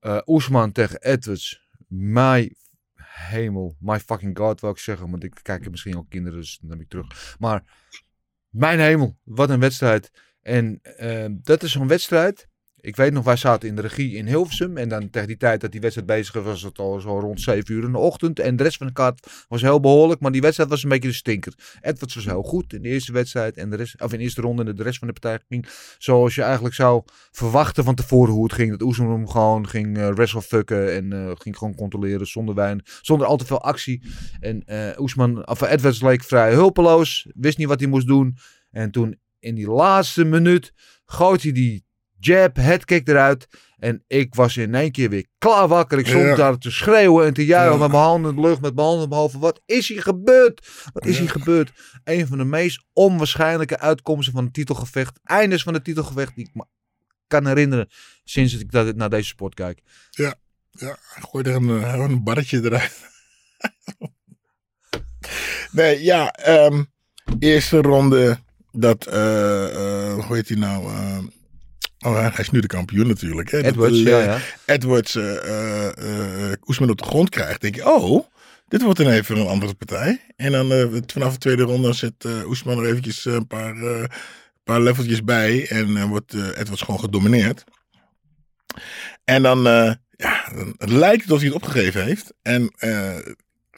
eh 0.00 0.18
Oesman 0.26 0.72
tegen 0.72 1.02
Edwards. 1.02 1.65
My 1.86 2.56
hemel. 2.94 3.76
My 3.80 3.98
fucking 3.98 4.38
god, 4.38 4.60
wil 4.60 4.70
ik 4.70 4.78
zeggen. 4.78 5.10
Want 5.10 5.24
ik 5.24 5.38
kijk 5.42 5.70
misschien 5.70 5.96
ook 5.96 6.10
kinderen, 6.10 6.38
dus 6.38 6.58
dan 6.60 6.70
heb 6.70 6.80
ik 6.80 6.88
terug. 6.88 7.36
Maar 7.38 7.62
mijn 8.48 8.78
hemel, 8.78 9.18
wat 9.22 9.50
een 9.50 9.60
wedstrijd. 9.60 10.10
En 10.40 10.80
uh, 11.00 11.26
dat 11.30 11.62
is 11.62 11.72
zo'n 11.72 11.88
wedstrijd. 11.88 12.48
Ik 12.86 12.96
weet 12.96 13.12
nog, 13.12 13.24
wij 13.24 13.36
zaten 13.36 13.68
in 13.68 13.76
de 13.76 13.82
regie 13.82 14.14
in 14.14 14.26
Hilversum. 14.26 14.76
En 14.76 14.88
dan 14.88 15.10
tegen 15.10 15.28
die 15.28 15.36
tijd 15.36 15.60
dat 15.60 15.72
die 15.72 15.80
wedstrijd 15.80 16.08
bezig 16.08 16.34
was, 16.34 16.44
was 16.44 16.62
het 16.62 16.78
al 16.78 17.00
zo 17.00 17.18
rond 17.18 17.40
7 17.40 17.74
uur 17.74 17.84
in 17.84 17.92
de 17.92 17.98
ochtend. 17.98 18.38
En 18.38 18.56
de 18.56 18.62
rest 18.62 18.76
van 18.76 18.86
de 18.86 18.92
kaart 18.92 19.26
was 19.48 19.62
heel 19.62 19.80
behoorlijk. 19.80 20.20
Maar 20.20 20.32
die 20.32 20.40
wedstrijd 20.40 20.70
was 20.70 20.82
een 20.82 20.88
beetje 20.88 21.08
de 21.08 21.14
stinker. 21.14 21.54
Edwards 21.80 22.14
was 22.14 22.24
heel 22.24 22.42
goed 22.42 22.72
in 22.72 22.82
de 22.82 22.88
eerste 22.88 23.12
wedstrijd. 23.12 23.56
En 23.56 23.70
de 23.70 23.76
rest, 23.76 24.02
of 24.02 24.12
in 24.12 24.18
de 24.18 24.24
eerste 24.24 24.40
ronde. 24.40 24.64
En 24.64 24.76
de 24.76 24.82
rest 24.82 24.98
van 24.98 25.08
de 25.08 25.12
partij 25.20 25.40
ging 25.48 25.66
zoals 25.98 26.34
je 26.34 26.42
eigenlijk 26.42 26.74
zou 26.74 27.02
verwachten 27.30 27.84
van 27.84 27.94
tevoren 27.94 28.32
hoe 28.32 28.44
het 28.44 28.52
ging. 28.52 28.78
Dat 28.78 28.96
hem 28.96 29.28
gewoon 29.28 29.68
ging 29.68 29.98
uh, 29.98 30.08
wrestlefucken. 30.08 30.94
En 30.94 31.14
uh, 31.14 31.30
ging 31.34 31.56
gewoon 31.56 31.74
controleren 31.74 32.26
zonder 32.26 32.54
wijn. 32.54 32.82
Zonder 33.00 33.26
al 33.26 33.36
te 33.36 33.46
veel 33.46 33.62
actie. 33.62 34.02
En 34.40 34.62
uh, 34.66 34.90
Oesman, 34.98 35.48
of 35.48 35.60
Edwards 35.60 36.02
leek 36.02 36.24
vrij 36.24 36.52
hulpeloos. 36.52 37.26
Wist 37.34 37.58
niet 37.58 37.68
wat 37.68 37.80
hij 37.80 37.88
moest 37.88 38.06
doen. 38.06 38.36
En 38.70 38.90
toen 38.90 39.18
in 39.38 39.54
die 39.54 39.70
laatste 39.70 40.24
minuut 40.24 40.72
gooit 41.04 41.42
hij 41.42 41.52
die 41.52 41.85
jab, 42.18 42.56
headkick 42.56 43.08
eruit. 43.08 43.46
En 43.76 44.04
ik 44.06 44.34
was 44.34 44.56
in 44.56 44.74
één 44.74 44.92
keer 44.92 45.10
weer 45.10 45.26
klaar 45.38 45.68
wakker. 45.68 45.98
Ik 45.98 46.06
stond 46.06 46.24
ja. 46.24 46.34
daar 46.34 46.58
te 46.58 46.70
schreeuwen 46.70 47.26
en 47.26 47.34
te 47.34 47.44
juichen 47.44 47.72
ja. 47.72 47.78
met 47.78 47.90
mijn 47.90 48.02
handen 48.02 48.30
in 48.30 48.36
de 48.36 48.48
lucht, 48.48 48.60
met 48.60 48.74
mijn 48.74 48.86
handen 48.86 49.18
hoofd. 49.18 49.34
Wat 49.34 49.60
is 49.66 49.88
hier 49.88 50.02
gebeurd? 50.02 50.68
Wat 50.92 51.06
is 51.06 51.18
hier 51.18 51.30
gebeurd? 51.30 51.72
Een 52.04 52.26
van 52.26 52.38
de 52.38 52.44
meest 52.44 52.84
onwaarschijnlijke 52.92 53.78
uitkomsten 53.78 54.34
van 54.34 54.44
het 54.44 54.52
titelgevecht. 54.52 55.20
Eindes 55.24 55.62
van 55.62 55.74
het 55.74 55.84
titelgevecht 55.84 56.34
die 56.34 56.44
ik 56.44 56.54
me 56.54 56.64
kan 57.26 57.46
herinneren 57.46 57.88
sinds 58.24 58.58
ik 58.58 58.70
dat, 58.70 58.96
naar 58.96 59.10
deze 59.10 59.28
sport 59.28 59.54
kijk. 59.54 59.80
Ja, 60.10 60.34
ja. 60.70 60.96
gooi 61.00 61.44
er 61.44 61.54
een, 61.54 61.68
een 61.68 62.22
barretje 62.22 62.64
eruit. 62.64 63.00
nee, 65.72 66.02
ja. 66.02 66.34
Um, 66.48 66.92
eerste 67.38 67.80
ronde 67.80 68.38
dat, 68.72 69.06
uh, 69.08 69.14
uh, 69.14 70.24
hoe 70.24 70.36
heet 70.36 70.48
hij 70.48 70.58
nou? 70.58 70.84
Uh, 70.84 71.18
Oh, 72.06 72.20
hij 72.20 72.32
is 72.36 72.50
nu 72.50 72.60
de 72.60 72.66
kampioen 72.66 73.06
natuurlijk. 73.06 73.50
Hè? 73.50 73.62
Edwards, 73.62 74.02
dat, 74.02 74.06
ja, 74.06 74.22
ja. 74.22 74.38
Edwards 74.64 75.14
uh, 75.14 75.32
uh, 75.98 76.52
Oesman 76.66 76.90
op 76.90 76.98
de 76.98 77.04
grond 77.04 77.28
krijgt. 77.28 77.60
denk 77.60 77.74
je, 77.74 77.86
oh, 77.86 78.26
dit 78.68 78.82
wordt 78.82 78.98
dan 78.98 79.08
even 79.08 79.36
een 79.36 79.46
andere 79.46 79.74
partij. 79.74 80.20
En 80.36 80.52
dan 80.52 81.02
vanaf 81.06 81.32
de 81.32 81.38
tweede 81.38 81.62
ronde 81.62 81.92
zet 81.92 82.24
Oesman 82.46 82.78
er 82.78 82.86
eventjes 82.86 83.24
een 83.24 83.46
paar, 83.46 83.74
paar 84.64 84.80
leveltjes 84.80 85.24
bij. 85.24 85.68
En 85.68 86.08
wordt 86.08 86.34
Edwards 86.34 86.82
gewoon 86.82 87.00
gedomineerd. 87.00 87.64
En 89.24 89.42
dan, 89.42 89.62
ja, 90.10 90.48
dan 90.54 90.74
het 90.78 90.90
lijkt 90.90 91.22
het 91.22 91.30
alsof 91.30 91.38
hij 91.38 91.54
het 91.54 91.64
opgegeven 91.64 92.04
heeft. 92.04 92.32
En 92.42 92.72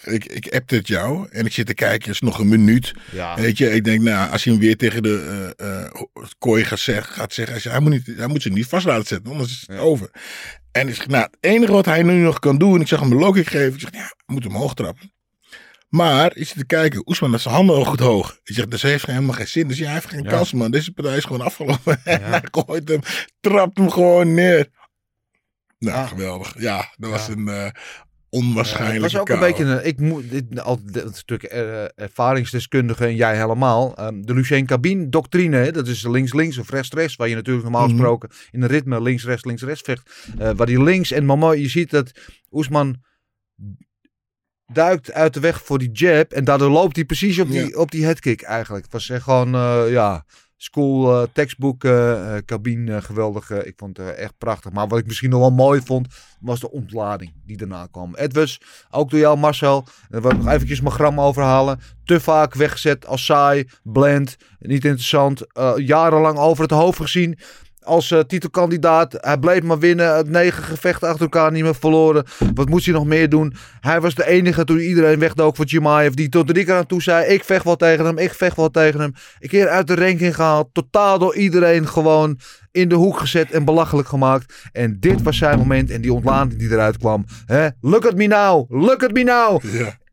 ik, 0.02 0.24
ik 0.24 0.54
appte 0.54 0.74
het 0.74 0.86
jou 0.86 1.28
en 1.30 1.46
ik 1.46 1.52
zit 1.52 1.66
te 1.66 1.74
kijken, 1.74 2.10
is 2.10 2.20
nog 2.20 2.38
een 2.38 2.48
minuut. 2.48 2.92
Ja. 3.12 3.36
Weet 3.36 3.58
je, 3.58 3.70
ik 3.70 3.84
denk, 3.84 4.02
nou, 4.02 4.30
als 4.30 4.44
hij 4.44 4.52
hem 4.52 4.62
weer 4.62 4.76
tegen 4.76 5.02
de 5.02 5.54
uh, 5.60 5.68
uh, 5.68 6.28
kooi 6.38 6.64
gaat, 6.64 6.78
zeg, 6.78 7.14
gaat 7.14 7.32
zeggen, 7.32 7.70
hij 7.70 7.80
moet, 7.80 7.90
niet, 7.90 8.06
hij 8.16 8.26
moet 8.26 8.42
ze 8.42 8.48
niet 8.48 8.66
vast 8.66 8.86
laten 8.86 9.06
zetten, 9.06 9.32
anders 9.32 9.50
is 9.50 9.60
het 9.66 9.76
ja. 9.76 9.82
over. 9.82 10.10
En 10.72 10.88
is, 10.88 11.06
nou, 11.06 11.22
het 11.22 11.36
enige 11.40 11.72
wat 11.72 11.84
hij 11.84 12.02
nu 12.02 12.22
nog 12.22 12.38
kan 12.38 12.58
doen, 12.58 12.80
ik 12.80 12.88
zag 12.88 13.00
hem 13.00 13.10
een 13.10 13.18
logic 13.18 13.46
geven, 13.46 13.74
ik 13.74 13.80
zeg, 13.80 13.92
ja, 13.92 13.98
hij 13.98 14.34
moet 14.34 14.44
hem 14.44 14.54
hoog 14.54 14.74
trappen. 14.74 15.12
Maar 15.88 16.36
ik 16.36 16.46
zit 16.46 16.58
te 16.58 16.66
kijken, 16.66 17.08
Oesman 17.08 17.30
heeft 17.30 17.42
zijn 17.42 17.54
handen 17.54 17.76
ook 17.76 17.86
goed 17.86 18.00
hoog. 18.00 18.38
Ik 18.42 18.54
zeg, 18.54 18.68
dus 18.68 18.82
hij 18.82 18.90
heeft 18.90 19.06
helemaal 19.06 19.34
geen 19.34 19.48
zin. 19.48 19.68
Dus 19.68 19.78
ja, 19.78 19.84
hij 19.84 19.94
heeft 19.94 20.08
geen 20.08 20.22
ja. 20.22 20.30
kans, 20.30 20.52
man. 20.52 20.70
Deze 20.70 20.92
partij 20.92 21.16
is 21.16 21.24
gewoon 21.24 21.46
afgelopen. 21.46 22.00
Ja. 22.04 22.18
hij 22.18 22.42
gooit 22.50 22.88
hem, 22.88 23.00
trapt 23.40 23.78
hem 23.78 23.90
gewoon 23.90 24.34
neer. 24.34 24.68
Nou, 25.78 25.96
ah. 25.96 26.08
geweldig. 26.08 26.54
Ja, 26.58 26.94
dat 26.96 27.10
was 27.10 27.28
een 27.28 27.48
uh, 27.48 27.68
onwaarschijnlijk. 28.30 29.02
Het 29.02 29.12
was 29.12 29.20
ook 29.20 29.28
een 29.28 29.38
beetje 29.38 29.64
een. 29.64 29.86
Ik 29.86 30.00
moet 30.00 30.30
dit 30.30 30.60
al 30.60 30.80
stuk 31.12 31.52
uh, 31.52 31.84
ervaringsdeskundige 32.00 33.04
en 33.04 33.14
jij 33.14 33.36
helemaal. 33.36 34.06
Um, 34.06 34.26
de 34.26 34.34
Lucien 34.34 34.66
Cabine 34.66 35.08
doctrine, 35.08 35.72
dat 35.72 35.86
is 35.88 36.06
links-links 36.06 36.58
of 36.58 36.70
rechts-rechts, 36.70 37.16
waar 37.16 37.28
je 37.28 37.34
natuurlijk 37.34 37.64
normaal 37.64 37.86
Mhm. 37.86 37.96
gesproken 37.96 38.30
in 38.50 38.62
een 38.62 38.68
ritme 38.68 39.02
links-rechts, 39.02 39.44
links-rechts 39.44 39.82
vecht. 39.82 40.26
Uh, 40.40 40.50
waar 40.56 40.66
die 40.66 40.82
links 40.82 41.10
en 41.10 41.24
mama, 41.24 41.52
je 41.52 41.68
ziet 41.68 41.90
dat 41.90 42.10
Oesman 42.50 42.96
duikt 44.72 45.12
uit 45.12 45.34
de 45.34 45.40
weg 45.40 45.62
voor 45.64 45.78
die 45.78 45.90
jab 45.92 46.32
en 46.32 46.44
daardoor 46.44 46.70
loopt 46.70 46.96
hij 46.96 47.04
precies 47.04 47.38
op 47.38 47.50
die, 47.50 47.68
Ja. 47.68 47.76
op 47.78 47.90
die 47.90 48.04
headkick 48.04 48.42
eigenlijk. 48.42 48.84
Het 48.84 48.92
was 48.92 49.10
echt 49.10 49.22
gewoon, 49.22 49.54
uh, 49.54 49.82
ja, 49.90 50.24
school 50.58 51.12
uh, 51.12 51.26
textbook 51.32 51.84
uh, 51.84 52.36
cabine 52.46 53.02
geweldig. 53.02 53.50
ik 53.50 53.74
vond 53.76 53.96
het 53.96 54.14
echt 54.14 54.38
prachtig. 54.38 54.72
Maar 54.72 54.88
wat 54.88 54.98
ik 54.98 55.06
misschien 55.06 55.30
nog 55.30 55.40
wel 55.40 55.50
mooi 55.50 55.80
vond, 55.84 56.08
was 56.40 56.60
de 56.60 56.70
ontlading 56.70 57.32
die 57.46 57.56
daarna 57.56 57.86
kwam. 57.90 58.14
Edwards, 58.14 58.60
ook 58.90 59.10
door 59.10 59.18
jou 59.20 59.38
Marcel, 59.38 59.86
daar 60.08 60.22
wil 60.22 60.30
ik 60.30 60.36
nog 60.36 60.48
eventjes 60.48 60.80
mijn 60.80 60.94
gram 60.94 61.20
overhalen. 61.20 61.80
Te 62.04 62.20
vaak 62.20 62.54
weggezet 62.54 63.06
als 63.06 63.24
saai, 63.24 63.68
blend, 63.82 64.36
niet 64.58 64.84
interessant. 64.84 65.42
jarenlang 65.76 66.38
over 66.38 66.62
het 66.62 66.72
hoofd 66.72 67.00
gezien 67.00 67.38
als 67.88 68.10
uh, 68.10 68.20
titelkandidaat. 68.20 69.16
Hij 69.20 69.38
bleef 69.38 69.62
maar 69.62 69.78
winnen. 69.78 70.30
Negen 70.30 70.62
gevechten 70.62 71.08
achter 71.08 71.22
elkaar 71.22 71.52
niet 71.52 71.62
meer 71.62 71.74
verloren. 71.74 72.24
Wat 72.54 72.68
moet 72.68 72.84
hij 72.84 72.94
nog 72.94 73.06
meer 73.06 73.28
doen? 73.28 73.54
Hij 73.80 74.00
was 74.00 74.14
de 74.14 74.26
enige 74.26 74.64
toen 74.64 74.78
iedereen 74.78 75.18
wegdook 75.18 75.56
voor 75.56 75.66
Chimaev. 75.66 76.12
Die 76.14 76.28
tot 76.28 76.48
drie 76.48 76.64
keer 76.64 76.74
aan 76.74 76.86
toe 76.86 77.02
zei. 77.02 77.26
Ik 77.26 77.44
vecht 77.44 77.64
wel 77.64 77.76
tegen 77.76 78.04
hem. 78.04 78.18
Ik 78.18 78.34
vecht 78.34 78.56
wel 78.56 78.70
tegen 78.70 79.00
hem. 79.00 79.12
Een 79.38 79.48
keer 79.48 79.68
uit 79.68 79.86
de 79.86 79.94
ranking 79.94 80.34
gehaald. 80.34 80.68
Totaal 80.72 81.18
door 81.18 81.36
iedereen 81.36 81.88
gewoon 81.88 82.38
in 82.72 82.88
de 82.88 82.94
hoek 82.94 83.18
gezet 83.18 83.50
en 83.50 83.64
belachelijk 83.64 84.08
gemaakt. 84.08 84.68
En 84.72 84.96
dit 85.00 85.22
was 85.22 85.36
zijn 85.36 85.58
moment. 85.58 85.90
En 85.90 86.00
die 86.00 86.12
ontlading 86.12 86.58
die 86.58 86.70
eruit 86.70 86.98
kwam. 86.98 87.24
Look 87.80 88.06
at 88.06 88.14
me 88.14 88.26
now. 88.26 88.70
Look 88.70 89.02
at 89.02 89.12
me 89.12 89.22
now. 89.22 89.60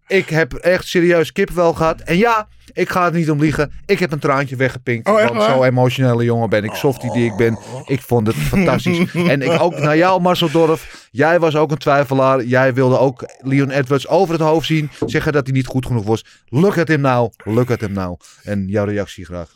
Ik 0.08 0.30
heb 0.30 0.54
echt 0.54 0.88
serieus 0.88 1.32
kippenvel 1.32 1.74
gehad. 1.74 2.02
En 2.02 2.18
ja, 2.18 2.48
ik 2.74 2.90
ga 2.90 3.04
het 3.04 3.14
niet 3.14 3.30
om 3.30 3.40
liegen. 3.40 3.72
Ik 3.86 4.00
heb 4.00 4.12
een 4.12 4.20
traantje 4.20 4.56
weggepinkt. 4.56 5.10
Oh, 5.10 5.22
echt 5.22 5.34
want 5.34 5.44
zo 5.44 5.64
emotionele 5.64 6.24
jongen 6.24 6.50
ben 6.50 6.64
ik. 6.64 6.74
Softie 6.74 7.12
die 7.12 7.26
ik 7.26 7.36
ben. 7.36 7.60
Ik 7.86 8.02
vond 8.02 8.28
het 8.28 8.36
fantastisch. 8.36 9.14
en 9.14 9.42
ik 9.42 9.62
ook 9.62 9.80
naar 9.80 9.98
jou, 9.98 10.22
Marcel 10.22 10.52
Dorf. 10.52 11.08
Jij 11.12 11.40
was 11.40 11.56
ook 11.56 11.72
een 11.72 11.78
twijfelaar. 11.78 12.44
Jij 12.44 12.74
wilde 12.74 12.98
ook 12.98 13.26
Leon 13.40 13.70
Edwards 13.72 14.08
over 14.08 14.34
het 14.34 14.44
hoofd 14.44 14.68
zien. 14.68 14.90
Zeggen 15.06 15.34
dat 15.34 15.46
hij 15.46 15.56
niet 15.56 15.68
goed 15.68 15.86
genoeg 15.86 16.06
was. 16.06 16.26
Look 16.50 16.78
at 16.78 16.88
him 16.88 17.02
now. 17.02 17.32
Look 17.44 17.72
at 17.72 17.80
him 17.80 17.92
now. 17.92 18.20
En 18.44 18.68
jouw 18.68 18.86
reactie 18.86 19.26
graag. 19.26 19.55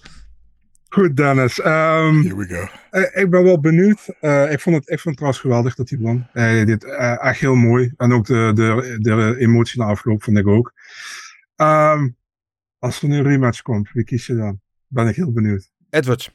Goed, 0.89 1.17
Dennis. 1.17 1.59
Um, 1.59 1.65
Here 2.23 2.35
we 2.35 2.47
go. 2.47 2.67
uh, 2.99 3.21
ik 3.23 3.29
ben 3.29 3.43
wel 3.43 3.59
benieuwd. 3.59 4.07
Uh, 4.21 4.51
ik, 4.51 4.59
vond 4.59 4.75
het, 4.75 4.89
ik 4.89 4.99
vond 4.99 5.03
het 5.03 5.13
trouwens 5.15 5.39
geweldig 5.41 5.75
dat 5.75 5.89
hij 5.89 5.99
won. 5.99 6.27
Uh, 6.33 6.65
dit, 6.65 6.83
echt 7.19 7.39
heel 7.39 7.55
mooi. 7.55 7.93
En 7.97 8.13
ook 8.13 8.25
de, 8.25 8.51
de, 8.55 8.97
de 8.99 9.35
emotie 9.39 9.79
na 9.79 9.85
afloop 9.85 10.23
vond 10.23 10.37
ik 10.37 10.47
ook. 10.47 10.73
Um, 11.55 12.17
als 12.79 13.01
er 13.01 13.07
nu 13.07 13.17
een 13.17 13.23
rematch 13.23 13.61
komt, 13.61 13.89
wie 13.93 14.03
kies 14.03 14.25
je 14.25 14.35
dan? 14.35 14.59
Ben 14.87 15.07
ik 15.07 15.15
heel 15.15 15.31
benieuwd. 15.31 15.71
Edwards. 15.89 16.31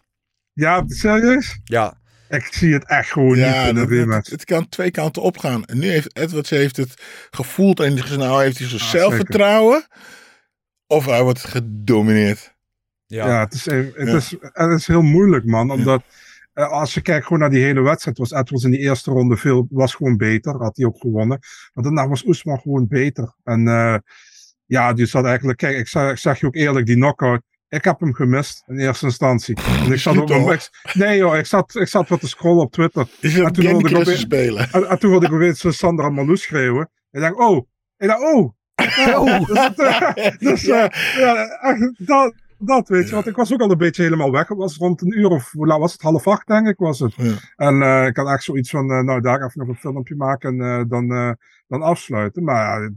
Ja, 0.53 0.85
serieus? 0.87 1.61
Ja. 1.65 2.01
Ik 2.29 2.49
zie 2.51 2.73
het 2.73 2.89
echt 2.89 3.11
gewoon 3.13 3.37
Ja, 3.37 3.61
niet 3.61 3.69
in 3.69 3.75
de 3.75 3.95
rematch. 3.97 4.31
het, 4.31 4.41
het 4.41 4.45
kan 4.45 4.69
twee 4.69 4.91
kanten 4.91 5.23
opgaan. 5.23 5.65
En 5.65 5.79
nu 5.79 5.89
heeft 5.89 6.17
Edwards 6.17 6.51
heeft 6.51 6.77
het 6.77 7.03
gevoeld 7.31 7.81
en 7.81 8.01
gezegd, 8.01 8.17
nou 8.21 8.43
heeft 8.43 8.59
hij 8.59 8.69
zijn 8.69 8.81
Ah, 8.81 8.89
zelfvertrouwen. 8.89 9.87
Of 10.87 11.05
hij 11.05 11.23
wordt 11.23 11.45
gedomineerd. 11.45 12.54
Ja, 13.15 13.41
het, 13.41 13.55
is, 13.55 13.65
het, 13.65 13.97
Is, 13.97 14.37
het 14.41 14.81
is 14.81 14.87
heel 14.87 15.03
moeilijk, 15.03 15.45
man. 15.45 15.71
Omdat 15.71 16.03
eh, 16.55 16.69
als 16.71 16.95
je 16.95 17.01
kijkt 17.01 17.25
gewoon 17.27 17.39
naar 17.39 17.51
die 17.51 17.63
hele 17.63 17.81
wedstrijd, 17.81 18.19
was 18.19 18.31
Edwards 18.31 18.65
in 18.65 18.71
die 18.71 18.81
eerste 18.81 19.11
ronde 19.11 19.37
veel, 19.37 19.67
was 19.71 19.95
gewoon 19.95 20.17
beter. 20.17 20.57
Had 20.57 20.77
hij 20.77 20.87
ook 20.87 21.01
gewonnen. 21.01 21.39
Maar 21.73 21.85
daarna 21.85 22.09
was 22.09 22.25
Oesman 22.25 22.61
gewoon 22.61 22.87
beter. 22.89 23.35
En 23.45 23.69
eh, 23.69 23.97
ja, 24.67 24.93
die 24.93 25.07
zat 25.07 25.25
eigenlijk, 25.25 25.59
kijk, 25.59 25.77
ik 25.77 25.89
zeg, 25.89 26.11
ik 26.11 26.19
zeg 26.19 26.41
je 26.41 26.47
ook 26.47 26.55
eerlijk, 26.55 26.87
die 26.87 26.95
knockout. 26.95 27.43
Ik 27.69 27.85
heb 27.85 28.01
hem 28.01 28.15
gemist 28.15 28.63
in 28.67 28.79
eerste 28.79 29.05
instantie. 29.05 29.57
En 29.85 29.93
ik 29.93 29.99
zat 29.99 30.17
ook, 30.17 30.59
nee 30.93 31.17
joh, 31.17 31.37
ik 31.37 31.47
zat, 31.47 31.75
ik 31.75 31.89
zat 31.89 32.09
wat 32.09 32.21
te 32.21 32.29
scrollen 32.29 32.63
op 32.63 32.73
Twitter. 32.73 33.09
En 33.21 33.53
toen 33.53 33.65
wilde 33.65 33.99
ik 33.99 34.05
weer- 34.05 34.17
spelen. 34.17 34.69
En, 34.73 34.89
en 34.89 34.99
toen 34.99 35.11
wilde 35.11 35.27
ik 35.27 35.33
opeens 35.33 35.77
Sandra 35.77 36.11
Malou 36.11 36.37
schreeuwen. 36.37 36.91
En 37.11 37.23
ik 37.23 37.29
dacht, 37.29 37.49
oh. 37.49 37.67
Ik 37.97 38.09
dacht, 38.09 38.23
oh. 38.23 38.53
Nou, 38.75 39.45
dus 39.47 39.55
dat, 39.55 39.79
eh, 39.79 40.39
dus 40.39 40.63
ja, 40.63 40.91
echt, 41.61 42.07
dat, 42.07 42.35
dat 42.67 42.89
weet 42.89 43.09
je. 43.09 43.15
Want 43.15 43.27
ik 43.27 43.37
was 43.37 43.53
ook 43.53 43.61
al 43.61 43.71
een 43.71 43.79
beetje 43.79 44.03
helemaal 44.03 44.31
weg. 44.31 44.49
Het 44.49 44.59
was 44.59 44.77
rond 44.77 45.01
een 45.03 45.19
uur 45.19 45.29
of, 45.29 45.53
hoe 45.53 45.67
laat 45.67 45.79
was 45.79 45.93
het? 45.93 46.03
Half 46.03 46.27
acht 46.27 46.47
denk 46.47 46.69
ik 46.69 46.79
was 46.79 46.99
het. 46.99 47.15
En 47.57 47.83
eh, 47.83 48.07
ik 48.07 48.17
had 48.17 48.29
echt 48.29 48.43
zoiets 48.43 48.71
van, 48.71 48.91
eh, 48.91 49.01
nou 49.01 49.21
daar 49.21 49.43
even 49.45 49.59
nog 49.61 49.69
een 49.69 49.77
filmpje 49.77 50.17
maken 50.17 50.61
en 50.61 50.81
eh, 50.81 50.85
dan, 50.89 51.37
dan 51.67 51.83
afsluiten. 51.83 52.45
Maar 52.45 52.83
ja, 52.83 52.91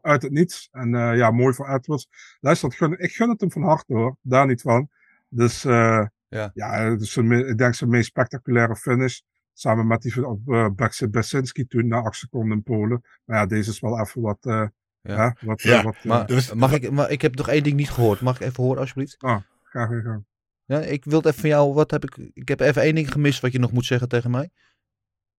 uit 0.00 0.22
het 0.22 0.32
niets. 0.32 0.68
En 0.72 0.90
ja, 1.16 1.30
mooi 1.30 1.54
voor 1.54 1.68
Edwards. 1.68 2.08
Luister, 2.40 2.68
ik 2.70 2.76
gun, 2.76 2.98
ik 2.98 3.12
gun 3.12 3.28
het 3.28 3.40
hem 3.40 3.50
van 3.50 3.62
harte 3.62 3.94
hoor. 3.94 4.16
Daar 4.22 4.46
niet 4.46 4.60
van. 4.62 4.88
Dus 5.28 5.62
Ja. 5.62 6.50
ja, 6.54 6.96
me- 7.14 7.46
ik 7.46 7.58
denk 7.58 7.74
zijn 7.74 7.90
meest 7.90 8.06
spectaculaire 8.06 8.76
finish. 8.76 9.20
Samen 9.52 9.86
met 9.86 10.02
die 10.02 10.12
van 10.12 10.24
op 10.24 10.40
uh, 10.46 10.68
Besinski 11.10 11.66
toen 11.66 11.86
na 11.88 12.02
acht 12.02 12.16
seconden 12.16 12.56
in 12.56 12.62
Polen. 12.62 13.02
Maar 13.24 13.36
ja, 13.36 13.46
deze 13.46 13.70
is 13.70 13.80
wel 13.80 14.00
even 14.00 14.20
wat. 14.22 14.70
Ja. 15.06 15.36
wat, 15.40 15.62
Ja, 15.62 15.78
eh, 15.78 15.84
wat 15.84 15.94
eh, 15.96 16.04
Maar, 16.04 16.26
Dus- 16.26 16.52
mag 16.52 16.72
ik, 16.72 16.90
maar 16.90 17.10
ik 17.10 17.22
heb 17.22 17.34
nog 17.34 17.48
één 17.48 17.62
ding 17.62 17.76
niet 17.76 17.90
gehoord. 17.90 18.20
Mag 18.20 18.40
ik 18.40 18.46
even 18.46 18.62
horen, 18.64 18.80
alsjeblieft? 18.80 19.16
graag 19.62 19.88
weer 19.88 20.02
gaan. 20.02 20.26
Ja, 20.64 20.80
ik 20.80 21.04
wil 21.04 21.18
het 21.18 21.26
even 21.26 21.40
van 21.40 21.48
jou. 21.48 21.74
Wat 21.74 21.90
heb 21.90 22.04
ik, 22.04 22.16
ik 22.32 22.48
heb 22.48 22.60
even 22.60 22.82
één 22.82 22.94
ding 22.94 23.12
gemist 23.12 23.40
wat 23.40 23.52
je 23.52 23.58
nog 23.58 23.72
moet 23.72 23.84
zeggen 23.84 24.08
tegen 24.08 24.30
mij. 24.30 24.50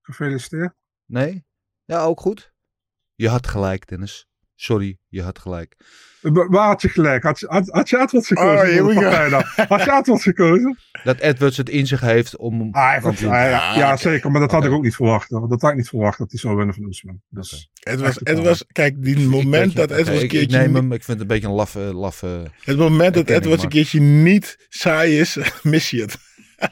Gefeliciteerd. 0.01 0.73
Nee? 1.05 1.45
Ja, 1.85 2.03
ook 2.03 2.19
goed. 2.19 2.53
Je 3.15 3.29
had 3.29 3.47
gelijk, 3.47 3.87
Dennis. 3.87 4.27
Sorry, 4.59 4.97
je 5.07 5.21
had 5.21 5.39
gelijk. 5.39 5.75
Wa- 6.21 6.47
Waar 6.47 6.67
had 6.67 6.81
je 6.81 6.89
gelijk? 6.89 7.23
Had 7.23 7.39
je, 7.39 7.45
had, 7.49 7.67
had 7.69 7.89
je 7.89 7.99
Edwards 7.99 8.27
gekozen? 8.27 8.85
Oh? 8.85 8.95
Had 9.69 9.83
je 9.83 9.91
Edwards 9.99 10.23
gekozen? 10.23 10.77
Dat 11.03 11.19
Edwards 11.19 11.57
het 11.57 11.69
in 11.69 11.87
zich 11.87 12.01
heeft 12.01 12.37
om. 12.37 12.67
Ah, 12.71 13.03
ah, 13.03 13.17
ja, 13.19 13.75
ja, 13.75 13.97
zeker. 13.97 14.31
Maar 14.31 14.41
dat 14.41 14.51
had 14.51 14.65
ik 14.65 14.71
ook 14.71 14.83
niet 14.83 14.95
verwacht. 14.95 15.29
Hoor. 15.29 15.49
Dat 15.49 15.61
had 15.61 15.71
ik 15.71 15.77
niet 15.77 15.89
verwacht 15.89 16.17
dat 16.17 16.31
hij 16.31 16.39
zou 16.39 16.55
winnen 16.55 16.75
van 16.75 16.83
Oesman. 16.85 17.21
Dus, 17.29 17.71
Het 17.83 17.99
was, 17.99 18.19
het 18.23 18.39
was, 18.39 18.65
kijk, 18.71 19.03
die 19.03 19.27
moment 19.27 19.75
dat 19.75 19.91
Edwards 19.91 20.09
een 20.09 20.15
ik, 20.15 20.21
ik 20.21 20.29
keertje... 20.29 20.57
neem 20.57 20.75
hem. 20.75 20.91
Ik 20.91 21.03
vind 21.03 21.19
het 21.19 21.19
een 21.19 21.27
beetje 21.27 21.47
een 21.47 21.53
laffe. 21.53 21.79
laffe 21.79 22.51
Het 22.63 22.77
moment 22.77 23.13
dat 23.13 23.29
Edwards 23.29 23.63
een 23.63 23.69
keertje 23.69 23.99
niet 23.99 24.65
saai 24.69 25.19
is, 25.19 25.37
mis 25.63 25.89
je 25.89 26.01
het. 26.01 26.17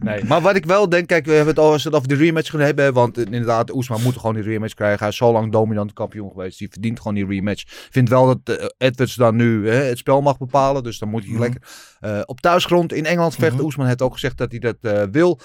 Nee, 0.00 0.24
maar 0.24 0.40
wat 0.40 0.56
ik 0.56 0.64
wel 0.64 0.88
denk, 0.88 1.06
kijk, 1.06 1.24
we 1.26 1.32
hebben 1.32 1.54
het 1.54 1.64
al 1.64 1.72
eens 1.72 1.92
over 1.92 2.08
de 2.08 2.14
rematch 2.14 2.50
gaan 2.50 2.60
hebben. 2.60 2.92
Want 2.92 3.18
inderdaad, 3.18 3.74
Oesman 3.74 4.02
moet 4.02 4.16
gewoon 4.16 4.34
die 4.34 4.42
rematch 4.44 4.74
krijgen. 4.74 4.98
Hij 4.98 5.08
is 5.08 5.16
zo 5.16 5.32
lang 5.32 5.52
dominant 5.52 5.92
kampioen 5.92 6.30
geweest. 6.30 6.58
Die 6.58 6.68
verdient 6.70 6.98
gewoon 6.98 7.14
die 7.14 7.26
rematch. 7.26 7.62
Ik 7.62 7.88
vind 7.90 8.08
wel 8.08 8.26
dat 8.26 8.58
eh, 8.58 8.66
Edwards 8.78 9.14
dan 9.14 9.36
nu 9.36 9.68
hè, 9.68 9.82
het 9.82 9.98
spel 9.98 10.20
mag 10.20 10.38
bepalen. 10.38 10.82
Dus 10.82 10.98
dan 10.98 11.08
moet 11.08 11.22
hij 11.22 11.32
Mhm. 11.32 11.40
lekker 11.40 11.62
eh, 12.00 12.20
op 12.24 12.40
thuisgrond 12.40 12.92
in 12.92 13.06
Engeland 13.06 13.34
vechten. 13.34 13.56
Mhm. 13.56 13.64
Oesman 13.64 13.86
heeft 13.86 14.02
ook 14.02 14.12
gezegd 14.12 14.38
dat 14.38 14.50
hij 14.50 14.60
dat 14.60 14.76
eh, 14.80 15.02
wil. 15.10 15.40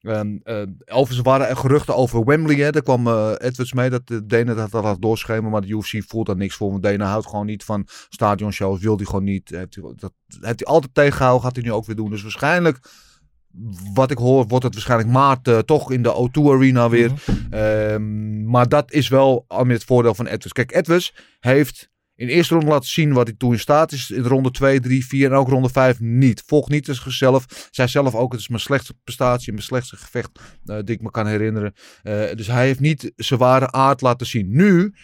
Eh, 0.00 0.20
overigens 0.86 1.20
waren 1.20 1.48
er 1.48 1.56
geruchten 1.56 1.96
over 1.96 2.24
Wembley. 2.24 2.56
Hè. 2.56 2.70
Daar 2.70 2.82
kwam 2.82 3.08
Edwards 3.36 3.72
mee 3.72 3.90
dat 3.90 4.06
de 4.06 4.26
Dana 4.26 4.54
dat 4.54 4.70
dat 4.70 4.84
had 4.84 5.02
doorschemeren. 5.02 5.50
Maar 5.50 5.60
de 5.60 5.68
UFC 5.68 6.02
voelt 6.08 6.26
daar 6.26 6.36
niks 6.36 6.54
voor. 6.56 6.70
Want 6.70 6.82
Dana 6.82 7.06
houdt 7.06 7.26
gewoon 7.26 7.46
niet 7.46 7.64
van 7.64 7.86
stadionshows. 8.08 8.80
Wil 8.80 8.96
hij 8.96 9.06
gewoon 9.06 9.24
niet. 9.24 9.48
Heeft 9.48 9.74
hij, 9.74 9.84
dat 9.96 10.12
heeft 10.40 10.60
hij 10.60 10.68
altijd 10.74 10.94
tegengehouden. 10.94 11.42
Gaat 11.42 11.56
hij 11.56 11.64
nu 11.64 11.72
ook 11.72 11.86
weer 11.86 11.96
doen. 11.96 12.10
Dus 12.10 12.22
waarschijnlijk 12.22 12.78
wat 13.94 14.10
ik 14.10 14.18
hoor, 14.18 14.46
wordt 14.46 14.64
het 14.64 14.74
waarschijnlijk 14.74 15.10
maart 15.10 15.48
eh, 15.48 15.58
toch 15.58 15.90
in 15.92 16.02
de 16.02 16.28
O2 16.28 16.52
Arena 16.52 16.88
weer. 16.88 17.12
Ehm, 17.50 18.44
maar 18.50 18.68
dat 18.68 18.92
is 18.92 19.08
wel 19.08 19.44
al 19.48 19.64
met 19.64 19.76
het 19.76 19.86
voordeel 19.86 20.14
van 20.14 20.26
Edwards. 20.26 20.52
Kijk, 20.52 20.74
Edwards 20.74 21.14
heeft 21.40 21.90
in 22.16 22.26
de 22.26 22.32
eerste 22.32 22.54
ronde 22.54 22.70
laten 22.70 22.88
zien 22.88 23.12
wat 23.12 23.26
hij 23.26 23.36
toe 23.36 23.52
in 23.52 23.58
staat 23.58 23.92
is. 23.92 24.10
In 24.10 24.22
ronde 24.22 24.50
2, 24.50 24.80
3, 24.80 25.06
4 25.06 25.30
en 25.30 25.36
ook 25.36 25.48
ronde 25.48 25.68
5 25.68 26.00
niet. 26.00 26.42
Volgt 26.46 26.70
niet 26.70 26.88
als 26.88 27.02
zichzelf. 27.02 27.68
Zij 27.70 27.86
zelf 27.86 28.14
ook, 28.14 28.32
het 28.32 28.40
is 28.40 28.48
mijn 28.48 28.60
slechtste 28.60 28.94
prestatie, 29.04 29.52
mijn 29.52 29.64
slechtste 29.64 29.96
gevecht 29.96 30.30
eh 30.64 30.76
die 30.84 30.94
ik 30.94 31.02
me 31.02 31.10
kan 31.10 31.26
herinneren. 31.26 31.72
Eh, 32.02 32.34
dus 32.34 32.46
hij 32.46 32.66
heeft 32.66 32.80
niet 32.80 33.12
zijn 33.16 33.40
ware 33.40 33.70
aard 33.70 34.00
laten 34.00 34.26
zien. 34.26 34.46
Nu 34.50 34.94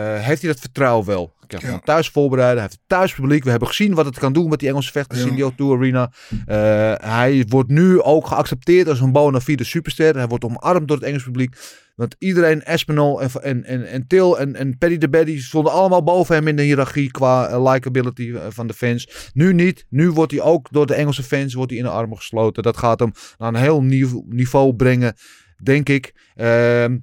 heeft 0.00 0.42
hij 0.42 0.50
dat 0.50 0.60
vertrouwen 0.60 1.06
wel. 1.06 1.34
Ja. 1.48 1.58
hem 1.60 1.80
thuis 1.80 2.08
voorbereiden. 2.08 2.58
Hij 2.58 2.66
heeft 2.66 2.80
het 2.80 2.88
thuis 2.98 3.14
publiek. 3.14 3.44
We 3.44 3.50
hebben 3.50 3.68
gezien 3.68 3.94
wat 3.94 4.04
het 4.06 4.18
kan 4.18 4.32
doen 4.32 4.48
met 4.48 4.58
die 4.58 4.68
Engelse 4.68 4.90
vechters 4.92 5.22
Ja. 5.22 5.28
in 5.28 5.34
die 5.34 5.44
O2 5.44 5.76
Arena. 5.76 6.12
Eh, 6.46 7.10
hij 7.10 7.44
wordt 7.48 7.68
nu 7.68 8.02
ook 8.02 8.26
geaccepteerd 8.26 8.88
als 8.88 9.00
een 9.00 9.12
bona 9.12 9.40
fide 9.40 9.64
superster. 9.64 10.16
Hij 10.16 10.26
wordt 10.26 10.44
omarmd 10.44 10.88
door 10.88 10.96
het 10.96 11.06
Engels 11.06 11.22
publiek. 11.22 11.56
Want 11.94 12.16
iedereen, 12.18 12.62
Espinol 12.62 13.22
en, 13.22 13.30
en, 13.42 13.64
en, 13.64 13.86
en 13.86 14.06
Til 14.06 14.38
en, 14.38 14.54
en 14.54 14.78
Paddy 14.78 14.98
de 14.98 15.08
Baddy 15.08 15.40
stonden 15.40 15.72
allemaal 15.72 16.02
boven 16.02 16.34
hem 16.34 16.48
in 16.48 16.56
de 16.56 16.62
hiërarchie 16.62 17.10
qua 17.10 17.48
eh, 17.48 17.72
likability 17.72 18.32
eh, 18.34 18.46
van 18.48 18.66
de 18.66 18.74
fans. 18.74 19.30
Nu 19.32 19.52
niet. 19.52 19.86
Nu 19.88 20.10
wordt 20.10 20.32
hij 20.32 20.40
ook 20.40 20.70
door 20.70 20.86
de 20.86 20.94
Engelse 20.94 21.22
fans 21.22 21.54
wordt 21.54 21.70
hij 21.70 21.80
in 21.80 21.86
de 21.86 21.92
armen 21.92 22.16
gesloten. 22.16 22.62
Dat 22.62 22.76
gaat 22.76 23.00
hem 23.00 23.12
naar 23.38 23.48
een 23.48 23.60
heel 23.60 23.82
nieuw 23.82 24.24
niveau 24.28 24.74
brengen, 24.74 25.14
denk 25.62 25.88
ik. 25.88 26.14
Ehm, 26.34 26.98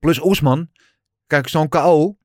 plus 0.00 0.24
Oesman. 0.24 0.68
Kijk, 1.30 1.48
zo'n 1.48 1.68
KO. 1.68 2.16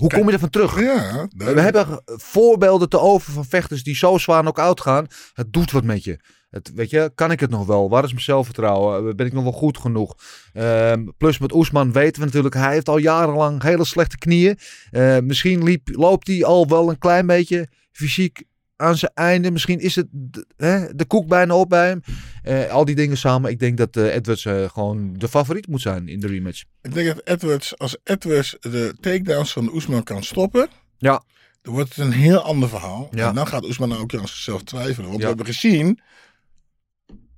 Hoe 0.00 0.08
kom 0.08 0.26
je 0.26 0.32
ervan 0.32 0.50
terug? 0.50 0.80
Ja, 0.80 1.28
We 1.36 1.60
hebben 1.60 2.02
voorbeelden 2.04 2.88
te 2.88 2.98
over 2.98 3.32
van 3.32 3.44
vechters 3.44 3.82
die 3.82 3.96
zo 3.96 4.18
zwaar 4.18 4.40
knock-out 4.40 4.80
gaan. 4.80 5.06
Het 5.32 5.52
doet 5.52 5.70
wat 5.70 5.84
met 5.84 6.04
je. 6.04 6.20
Het, 6.50 6.72
weet 6.74 6.90
je, 6.90 7.12
kan 7.14 7.30
ik 7.30 7.40
het 7.40 7.50
nog 7.50 7.66
wel? 7.66 7.90
Waar 7.90 8.04
is 8.04 8.10
mijn 8.10 8.22
zelfvertrouwen? 8.22 9.16
Ben 9.16 9.26
ik 9.26 9.32
nog 9.32 9.42
wel 9.42 9.52
goed 9.52 9.78
genoeg? 9.78 10.14
Ehm, 10.52 11.06
plus 11.16 11.38
met 11.38 11.52
Oesman 11.52 11.92
weten 11.92 12.20
we 12.20 12.26
natuurlijk, 12.26 12.54
hij 12.54 12.72
heeft 12.72 12.88
al 12.88 12.98
jarenlang 12.98 13.62
hele 13.62 13.84
slechte 13.84 14.18
knieën. 14.18 14.58
Eh, 14.90 15.18
misschien 15.18 15.62
liep, 15.62 15.88
loopt 15.92 16.26
hij 16.26 16.44
al 16.44 16.68
wel 16.68 16.90
een 16.90 16.98
klein 16.98 17.26
beetje 17.26 17.68
fysiek 17.92 18.44
aan 18.76 18.96
zijn 18.96 19.10
einde. 19.14 19.50
Misschien 19.50 19.78
is 19.80 19.94
het 19.96 20.06
de, 20.10 20.46
hè, 20.56 20.94
de 20.94 21.04
koek 21.04 21.26
bijna 21.28 21.54
op 21.56 21.68
bij 21.68 21.88
hem. 21.88 22.02
Eh, 22.42 22.70
al 22.70 22.84
die 22.84 22.94
dingen 22.94 23.16
samen. 23.16 23.50
Ik 23.50 23.58
denk 23.58 23.76
dat 23.76 23.96
eh, 23.96 24.14
Edwards 24.14 24.44
eh, 24.44 24.68
gewoon 24.68 25.14
de 25.16 25.28
favoriet 25.28 25.68
moet 25.68 25.80
zijn 25.80 26.08
in 26.08 26.20
de 26.20 26.26
rematch. 26.26 26.62
Ik 26.82 26.94
denk 26.94 27.06
dat 27.06 27.20
Edwards, 27.24 27.78
als 27.78 27.96
Edwards 28.04 28.56
de 28.60 28.94
takedowns 29.00 29.52
van 29.52 29.72
Oesman 29.74 30.02
kan 30.02 30.22
stoppen, 30.22 30.68
Ja. 30.98 31.22
dan 31.62 31.74
wordt 31.74 31.88
het 31.88 31.98
een 32.04 32.12
heel 32.12 32.38
ander 32.40 32.68
verhaal. 32.68 33.08
Ja. 33.10 33.28
En 33.28 33.34
dan 33.34 33.46
gaat 33.46 33.64
Oesman 33.64 33.96
ook 33.96 34.14
aan 34.14 34.28
zichzelf 34.28 34.62
twijfelen. 34.62 35.08
Want 35.08 35.16
Ja. 35.16 35.20
we 35.22 35.26
hebben 35.26 35.46
gezien, 35.46 36.00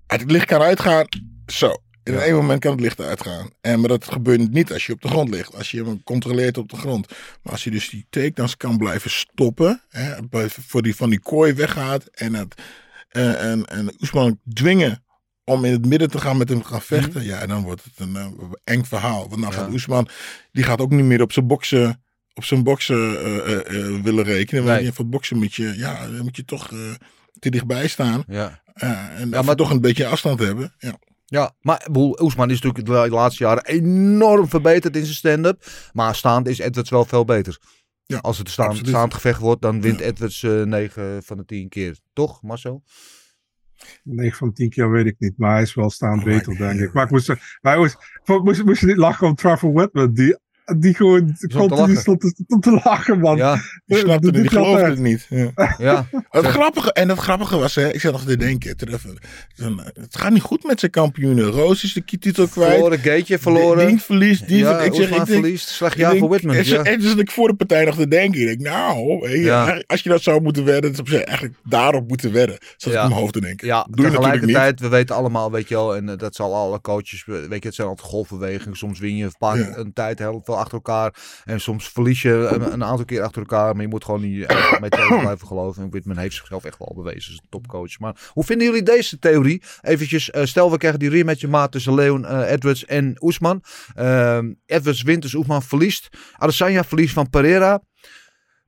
uit 0.07 0.21
het 0.21 0.31
licht 0.31 0.47
kan 0.47 0.61
uitgaan, 0.63 1.07
zo. 1.47 1.73
In 2.09 2.15
Ja. 2.15 2.21
één 2.21 2.35
moment 2.35 2.61
kan 2.61 2.71
het 2.73 2.81
licht 2.81 3.01
uitgaan. 3.01 3.51
En, 3.61 3.81
maar 3.81 3.89
dat 3.89 4.05
gebeurt 4.13 4.51
niet 4.53 4.73
als 4.73 4.87
je 4.87 4.93
op 4.93 5.01
de 5.03 5.09
grond 5.09 5.29
ligt. 5.31 5.55
Als 5.57 5.71
je 5.71 5.85
hem 5.85 6.03
controleert 6.03 6.59
op 6.59 6.69
de 6.69 6.77
grond. 6.77 7.09
Maar 7.43 7.53
als 7.53 7.65
je 7.65 7.71
dus 7.71 7.89
die 7.89 8.07
takedowns 8.11 8.57
kan 8.57 8.77
blijven 8.79 9.11
stoppen. 9.11 9.83
Hè, 9.89 10.15
voor 10.49 10.83
die, 10.83 10.97
van 10.97 11.11
die 11.11 11.21
kooi 11.21 11.53
weggaat. 11.53 12.05
En, 12.07 12.35
het, 12.35 12.55
en, 13.09 13.39
en, 13.39 13.65
en 13.65 13.95
Oesman 14.01 14.41
dwingen 14.53 15.05
om 15.45 15.65
in 15.65 15.73
het 15.73 15.87
midden 15.87 16.11
te 16.11 16.19
gaan 16.19 16.37
met 16.37 16.49
hem 16.49 16.63
gaan 16.65 16.83
vechten. 16.83 17.25
Ja, 17.25 17.47
dan 17.47 17.63
wordt 17.63 17.85
het 17.85 17.93
een 17.97 18.17
eh, 18.17 18.27
eng 18.65 18.85
verhaal. 18.85 19.19
Want 19.19 19.31
dan 19.31 19.41
Mhm. 19.41 19.51
Ja. 19.51 19.57
gaat 19.59 19.71
Oesman, 19.73 20.09
die 20.53 20.65
gaat 20.65 20.81
ook 20.81 20.91
niet 20.91 21.05
meer 21.05 21.23
op 21.23 21.33
zijn 21.33 21.47
boksen, 21.47 22.03
op 22.35 22.45
zijn 22.45 22.63
boksen 22.63 22.97
eh, 23.25 23.37
eh, 23.37 23.87
eh, 23.95 24.03
willen 24.03 24.25
rekenen. 24.25 24.65
Want 24.65 24.81
Nee. 24.81 24.93
voor 24.93 25.07
boksen 25.09 25.37
moet 25.37 25.55
je, 25.55 25.75
ja, 25.77 26.07
dan 26.07 26.23
moet 26.23 26.37
je 26.37 26.45
toch 26.45 26.73
eh, 26.73 26.79
te 27.39 27.51
dichtbij 27.51 27.89
staan. 27.89 28.25
Ja. 28.29 28.63
Eh, 28.75 29.21
en 29.21 29.29
maar- 29.29 29.45
maar 29.45 29.57
toch 29.57 29.71
een 29.71 29.81
beetje 29.81 30.07
afstand 30.07 30.39
hebben. 30.41 30.75
Ja. 30.79 30.99
Ja, 31.31 31.55
maar 31.61 31.87
Oesman 31.95 32.51
is 32.51 32.61
natuurlijk 32.61 32.87
de 33.11 33.15
laatste 33.17 33.45
jaren 33.45 33.65
enorm 33.65 34.49
verbeterd 34.49 34.97
in 34.97 35.03
zijn 35.03 35.15
stand-up. 35.15 35.67
Maar 35.93 36.15
staand 36.15 36.49
is 36.49 36.59
Edwards 36.59 36.91
wel 36.91 37.05
veel 37.05 37.25
beter. 37.25 37.59
Ja, 38.07 38.19
Als 38.19 38.39
het 38.39 38.49
staan, 38.51 38.67
absoluut. 38.67 38.89
staand 38.89 39.15
gevecht 39.15 39.41
wordt, 39.41 39.63
dan 39.63 39.81
wint 39.81 39.99
Ja. 39.99 40.05
Edwards 40.05 40.43
eh 40.43 40.63
9 40.63 41.23
van 41.23 41.37
de 41.37 41.45
10 41.45 41.69
keer. 41.69 41.99
Toch, 42.13 42.43
Marcel? 42.43 42.83
9 44.05 44.37
van 44.39 44.53
10 44.53 44.69
keer 44.71 44.91
weet 44.91 45.07
ik 45.07 45.17
niet, 45.19 45.39
maar 45.39 45.53
hij 45.53 45.63
is 45.63 45.75
wel 45.75 45.91
staand 45.91 46.19
Oh, 46.19 46.25
beter, 46.25 46.57
denk 46.57 46.81
ik. 46.81 46.93
Maar 46.93 47.05
ik 47.05 47.11
moest, 47.11 47.33
maar 47.61 47.79
moest, 47.79 47.97
moest, 48.25 48.65
moest 48.65 48.81
je 48.81 48.87
niet 48.87 48.97
lachen 48.97 49.27
om 49.27 49.35
Trevor 49.35 49.73
Whitman, 49.73 50.13
die, 50.13 50.39
die 50.77 50.95
gewoon 50.95 51.37
continu 51.55 51.81
lachen. 51.81 51.97
stond 51.97 52.21
te, 52.21 52.35
stond 52.45 52.63
te 52.63 52.81
lachen, 52.85 53.19
man. 53.21 53.37
Ja, 53.37 53.55
Die 53.87 53.99
snapte 53.99 54.27
het, 54.27 54.35
Die 54.35 54.43
die 54.43 54.51
gaat 54.51 54.63
geloofde 54.63 54.83
uit. 54.85 54.93
het 54.93 55.01
niet. 55.03 55.27
Ja. 55.29 55.75
ja. 55.79 56.07
Het 56.31 56.47
grappige, 56.47 56.93
en 56.93 57.09
het 57.09 57.19
grappige 57.19 57.57
was, 57.59 57.75
hè, 57.75 57.93
ik 57.93 58.01
zat 58.01 58.13
nog 58.13 58.25
te 58.25 58.37
denken, 58.37 58.77
terug, 58.77 59.01
van, 59.01 59.19
het 59.95 60.17
gaat 60.17 60.33
niet 60.33 60.43
goed 60.43 60.65
met 60.65 60.81
zijn 60.81 60.91
kampioenen. 60.91 61.45
Roos 61.45 61.85
is 61.85 61.93
de 61.93 62.05
titel 62.19 62.49
kwijt. 62.49 62.73
Verloren, 62.73 62.99
Gateje 62.99 63.39
verloren. 63.39 63.87
Ding 63.87 64.03
verliest, 64.03 64.49
die 64.49 64.59
ja, 64.59 64.81
ik 64.81 64.95
zeg, 64.95 65.09
ik 65.09 65.15
denk, 65.15 65.27
verliest. 65.29 65.69
Slecht 65.69 65.97
jaar 65.97 66.17
voor 66.17 66.29
Whitman. 66.29 66.55
En, 66.55 66.65
Ja. 66.67 66.83
en 66.83 67.01
dus 67.01 67.09
zat 67.11 67.19
ik 67.19 67.31
voor 67.31 67.49
de 67.49 67.55
partij 67.55 67.85
nog 67.85 67.95
te 67.97 68.09
denken. 68.09 68.41
Ik 68.41 68.47
denk, 68.47 68.61
nou, 68.61 69.31
Ja. 69.39 69.83
als 69.87 70.01
je 70.03 70.09
dat 70.09 70.23
zou 70.23 70.43
moeten 70.43 70.65
wedden, 70.65 70.93
dan 70.97 71.07
zou 71.07 71.19
je 71.19 71.25
eigenlijk 71.25 71.59
daarop 71.65 72.09
moeten 72.09 72.33
wedden. 72.33 72.59
Zat 72.77 72.93
Ja. 72.93 72.99
ik 72.99 73.03
in 73.05 73.09
mijn 73.09 73.21
hoofd 73.21 73.33
te 73.33 73.41
denken. 73.41 73.67
Ja, 73.67 73.87
Doe 73.91 74.05
je 74.05 74.11
natuurlijk 74.11 74.33
niet. 74.33 74.41
tegelijkertijd, 74.41 74.81
we 74.81 74.89
weten 74.97 75.15
allemaal, 75.17 75.51
weet 75.51 75.69
je 75.69 75.75
wel, 75.75 75.97
en 75.97 76.09
eh, 76.09 76.17
dat 76.17 76.35
zal 76.35 76.55
alle 76.55 76.81
coaches, 76.81 77.25
weet 77.27 77.49
je, 77.63 77.67
het 77.69 77.75
zijn 77.75 77.89
altijd 77.89 78.09
golfbewegingen. 78.09 78.77
Soms 78.77 78.99
win 78.99 79.17
je 79.17 79.25
een, 79.25 79.35
paar, 79.39 79.59
Ja. 79.59 79.77
een 79.77 79.93
tijd 79.93 80.19
heel 80.19 80.41
veel 80.45 80.58
achter 80.59 80.75
elkaar 80.75 81.15
en 81.45 81.61
soms 81.61 81.89
verlies 81.89 82.23
je 82.23 82.33
een, 82.33 82.73
een 82.73 82.85
aantal 82.85 83.05
keer 83.05 83.23
achter 83.23 83.41
elkaar, 83.41 83.73
maar 83.73 83.83
je 83.83 83.89
moet 83.89 84.05
gewoon 84.05 84.21
niet 84.21 84.47
eh, 84.47 84.81
mee 84.81 84.91
tegen 84.91 85.21
blijven 85.21 85.47
geloven. 85.47 85.83
En 85.83 85.91
Whitman 85.91 86.17
heeft 86.17 86.35
zichzelf 86.35 86.65
echt 86.65 86.79
wel 86.79 86.93
bewezen 86.95 87.31
als 87.31 87.41
een 87.43 87.49
topcoach. 87.51 87.99
Maar 87.99 88.17
hoe 88.33 88.45
vinden 88.45 88.67
jullie 88.67 88.83
deze 88.83 89.19
theorie? 89.19 89.63
Eventjes, 89.81 90.31
eh, 90.31 90.45
stel 90.45 90.71
we 90.71 90.79
krijgen 90.79 91.01
die 91.01 91.11
rematch 91.11 91.47
maat 91.47 91.73
tussen 91.73 91.95
Leon 91.95 92.27
eh, 92.27 92.51
Edwards 92.51 92.85
en 92.85 93.17
Oesman. 93.21 93.63
Ehm, 93.95 94.53
Edwards 94.67 95.03
wint, 95.03 95.23
dus 95.23 95.35
Oesman 95.35 95.63
verliest. 95.63 96.09
Adesanya 96.37 96.85
verliest 96.85 97.13
van 97.13 97.31
Pereira. 97.31 97.83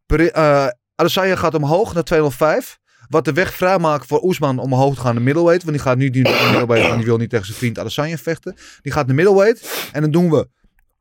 Pere 0.07 0.31
eh, 0.33 0.67
Adesanya 0.95 1.37
gaat 1.37 1.55
omhoog 1.55 1.95
naar 1.95 2.03
205. 2.03 2.79
Wat 3.09 3.25
de 3.25 3.33
weg 3.33 3.55
vrijmaakt 3.55 4.07
voor 4.07 4.23
Oesman 4.23 4.59
om 4.59 4.73
omhoog 4.73 4.95
te 4.95 5.01
gaan 5.01 5.15
naar 5.15 5.23
middleweight. 5.23 5.63
Want 5.63 5.77
die 5.77 5.87
gaat 5.87 5.97
nu 5.97 6.09
niet 6.09 6.23
middleweight, 6.23 6.87
want 6.87 6.97
die 6.97 7.07
wil 7.07 7.17
niet 7.17 7.31
tegen 7.31 7.47
zijn 7.47 7.59
vriend 7.59 7.79
Adesanya 7.79 8.17
vechten. 8.17 8.57
Die 8.83 8.93
gaat 8.93 9.07
naar 9.07 9.15
middleweight. 9.15 9.89
En 9.93 10.01
dan 10.01 10.11
doen 10.11 10.31
we 10.31 10.49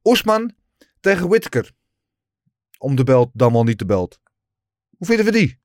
Oesman 0.04 0.54
tegen 1.00 1.30
Whittaker. 1.30 1.72
Om 2.78 2.96
de 2.96 3.04
belt, 3.04 3.30
dan 3.34 3.54
wel 3.54 3.64
niet 3.64 3.80
de 3.80 3.86
belt. 3.86 4.20
Hoe 4.98 5.08
vinden 5.08 5.26
we 5.26 5.32
die? 5.32 5.58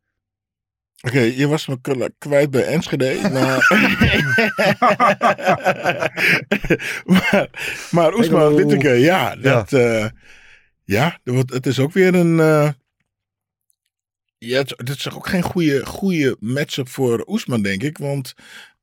Oké, 1.06 1.20
je 1.20 1.46
was 1.48 1.66
me 1.66 1.80
kwijt 2.18 2.50
bij 2.50 2.66
Enschede. 2.66 3.18
Maar, 3.32 3.68
maar, 7.90 8.28
maar. 8.30 8.54
Whittaker, 8.54 8.94
ja, 8.96 9.36
dat, 9.36 9.72
eh, 9.72 10.06
Ja, 10.84 11.18
wordt- 11.24 11.52
het 11.52 11.66
is 11.66 11.78
ook 11.78 11.92
weer 11.92 12.14
een. 12.14 12.40
eh, 12.40 12.70
ja, 14.38 14.58
het, 14.58 14.70
het 14.76 14.88
is 14.88 15.10
ook 15.10 15.26
geen 15.26 15.42
goede, 15.42 15.86
goede 15.86 16.36
matchup 16.40 16.88
voor 16.88 17.24
Oesman, 17.26 17.62
denk 17.62 17.82
ik. 17.82 17.98
Want 17.98 18.34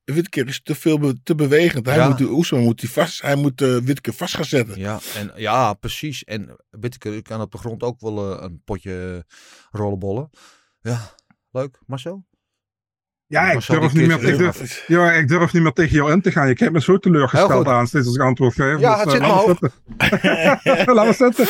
Witker 0.04 0.48
is 0.48 0.62
te 0.62 0.74
veel 0.74 0.98
be- 0.98 1.22
te 1.22 1.34
bewegend. 1.34 1.86
Hij 1.86 1.96
Ja. 1.96 2.08
moet, 2.08 2.20
Oesman 2.20 2.62
moet, 2.62 2.80
die 2.80 2.90
vast, 2.90 3.22
hij 3.22 3.34
moet 3.36 3.60
eh 3.62 3.76
Witker 3.76 4.12
vast 4.12 4.34
gaan 4.34 4.44
zetten. 4.44 4.78
Ja, 4.78 5.00
en, 5.14 5.32
ja 5.36 5.74
precies. 5.74 6.24
En 6.24 6.56
Whittaker 6.70 7.22
kan 7.22 7.40
op 7.40 7.52
de 7.52 7.58
grond 7.58 7.82
ook 7.82 8.00
wel 8.00 8.36
eh, 8.36 8.42
een 8.42 8.62
potje 8.64 9.24
rollenbollen. 9.70 10.30
Ja, 10.80 11.14
leuk. 11.50 11.78
Marcel? 11.86 12.24
Ja, 13.32 13.50
ik 13.50 13.66
durf, 13.66 13.92
niet 13.92 14.06
meer, 14.06 14.28
ik, 14.28 14.38
durf, 14.38 14.84
ja, 14.86 15.12
ik 15.12 15.28
durf 15.28 15.52
niet 15.52 15.62
meer 15.62 15.72
tegen 15.72 15.96
jou 15.96 16.12
in 16.12 16.20
te 16.20 16.30
gaan. 16.30 16.48
Je 16.48 16.54
kijkt 16.54 16.72
me 16.72 16.80
zo 16.80 16.98
teleurgesteld 16.98 17.66
aan 17.66 17.86
steeds 17.86 18.06
als 18.06 18.14
ik 18.14 18.22
antwoord 18.22 18.54
geef. 18.54 18.78
Ja, 18.80 19.04
Dus, 19.04 19.12
het 19.12 19.22
eh, 19.22 20.56
zit 20.62 20.86
me 20.86 20.94
laat 20.94 21.16
zitten. 21.16 21.46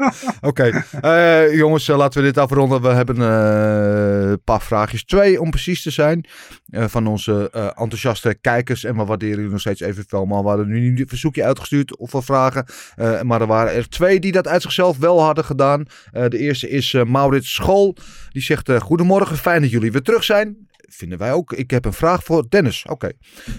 Maar 0.00 0.12
zitten. 0.20 0.38
Oké, 0.40 0.84
eh, 1.00 1.54
jongens, 1.56 1.88
eh, 1.88 1.96
laten 1.96 2.20
we 2.20 2.26
dit 2.26 2.38
afronden. 2.38 2.82
We 2.82 2.88
hebben 2.88 3.16
eh, 3.16 4.30
een 4.30 4.42
paar 4.44 4.60
vraagjes. 4.62 5.04
Twee, 5.04 5.40
om 5.40 5.50
precies 5.50 5.82
te 5.82 5.90
zijn. 5.90 6.26
eh, 6.70 6.84
van 6.88 7.06
onze 7.06 7.48
eh, 7.52 7.64
enthousiaste 7.64 8.36
kijkers. 8.40 8.84
En 8.84 8.96
we 8.96 9.04
waarderen 9.04 9.34
jullie 9.34 9.50
nog 9.50 9.60
steeds 9.60 9.80
evenveel. 9.80 10.24
Maar 10.26 10.42
we 10.42 10.48
hadden 10.48 10.68
nu 10.68 10.80
niet 10.90 11.00
een 11.00 11.08
verzoekje 11.08 11.44
uitgestuurd 11.44 11.96
of 11.96 12.12
wat 12.12 12.24
vragen. 12.24 12.64
Eh, 12.96 13.20
maar 13.22 13.40
er 13.40 13.46
waren 13.46 13.74
er 13.74 13.88
twee 13.88 14.20
die 14.20 14.32
dat 14.32 14.48
uit 14.48 14.62
zichzelf 14.62 14.98
wel 14.98 15.22
hadden 15.22 15.44
gedaan. 15.44 15.84
Eh, 16.12 16.24
de 16.28 16.38
eerste 16.38 16.68
is 16.68 16.94
eh, 16.94 17.04
Maurits 17.04 17.54
School. 17.54 17.96
Die 18.28 18.42
zegt, 18.42 18.70
goedemorgen, 18.78 19.36
fijn 19.36 19.60
dat 19.62 19.70
jullie 19.70 19.92
weer 19.92 20.02
terug 20.02 20.24
zijn. 20.24 20.65
Vinden 20.86 21.18
wij 21.18 21.32
ook. 21.32 21.52
Ik 21.52 21.70
heb 21.70 21.84
een 21.84 21.92
vraag 21.92 22.24
voor 22.24 22.48
Dennis. 22.48 22.84
Oké. 22.88 23.12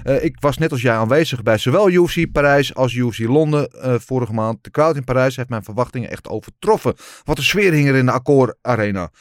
Eh, 0.04 0.24
ik 0.24 0.38
was 0.40 0.58
net 0.58 0.72
als 0.72 0.82
jij 0.82 0.96
aanwezig 0.96 1.44
bij 1.44 1.58
zowel 1.58 1.90
UFC 1.90 2.32
Parijs 2.32 2.76
als 2.76 2.94
UFC 2.94 3.20
Londen 3.20 3.70
eh, 3.70 3.96
vorige 4.00 4.34
maand. 4.34 4.64
De 4.64 4.72
crowd 4.72 4.96
in 4.96 5.04
Parijs 5.04 5.36
heeft 5.36 5.50
mijn 5.50 5.64
verwachtingen 5.64 6.10
echt 6.10 6.28
overtroffen. 6.28 6.96
Wat 7.24 7.38
een 7.38 7.44
sfeer 7.44 7.72
hing 7.72 7.88
er 7.88 7.96
in 7.96 8.06
de 8.06 8.12
Accor 8.12 8.58
Arena. 8.62 9.12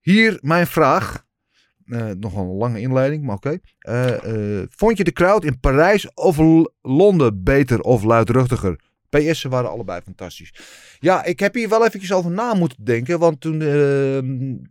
Hier 0.00 0.38
mijn 0.40 0.66
vraag. 0.66 1.26
Eh, 1.84 2.10
nog 2.20 2.36
een 2.36 2.46
lange 2.46 2.80
inleiding, 2.80 3.24
maar 3.24 3.36
oké. 3.36 3.58
Vond 4.70 4.96
je 4.96 5.04
de 5.04 5.12
crowd 5.12 5.44
in 5.44 5.60
Parijs 5.60 6.14
of 6.14 6.36
Londen 6.82 7.42
beter 7.42 7.80
of 7.80 8.02
luidruchtiger? 8.02 8.80
PS, 9.08 9.40
ze 9.40 9.48
waren 9.48 9.70
allebei 9.70 10.00
fantastisch. 10.00 10.54
Ja, 10.98 11.24
ik 11.24 11.40
heb 11.40 11.54
hier 11.54 11.68
wel 11.68 11.86
eventjes 11.86 12.12
over 12.12 12.30
na 12.30 12.54
moeten 12.54 12.84
denken. 12.84 13.18
Want 13.18 13.40
toen 13.40 13.62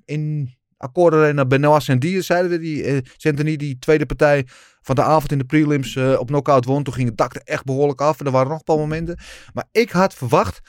in 0.05 0.56
Accor 0.77 1.13
Arena 1.13 1.45
Benoit 1.45 1.83
Saint-Dier 1.83 2.23
zeiden 2.23 2.51
we 2.51 2.59
die 2.59 2.83
eh 2.83 2.97
Saint-Denis, 3.17 3.57
die 3.57 3.79
tweede 3.79 4.05
partij 4.05 4.47
van 4.81 4.95
de 4.95 5.03
avond 5.03 5.31
in 5.31 5.37
de 5.37 5.45
prelims 5.45 5.95
eh, 5.95 6.19
op 6.19 6.27
knockout 6.27 6.65
won. 6.65 6.83
Toen 6.83 6.93
ging 6.93 7.07
het 7.07 7.17
dak 7.17 7.35
er 7.35 7.41
echt 7.43 7.63
behoorlijk 7.65 8.01
af. 8.01 8.19
En 8.19 8.25
er 8.25 8.31
waren 8.31 8.49
nog 8.49 8.57
een 8.57 8.63
paar 8.63 8.77
momenten. 8.77 9.17
Maar 9.53 9.67
ik 9.71 9.91
had 9.91 10.13
verwacht 10.13 10.59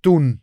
toen 0.00 0.42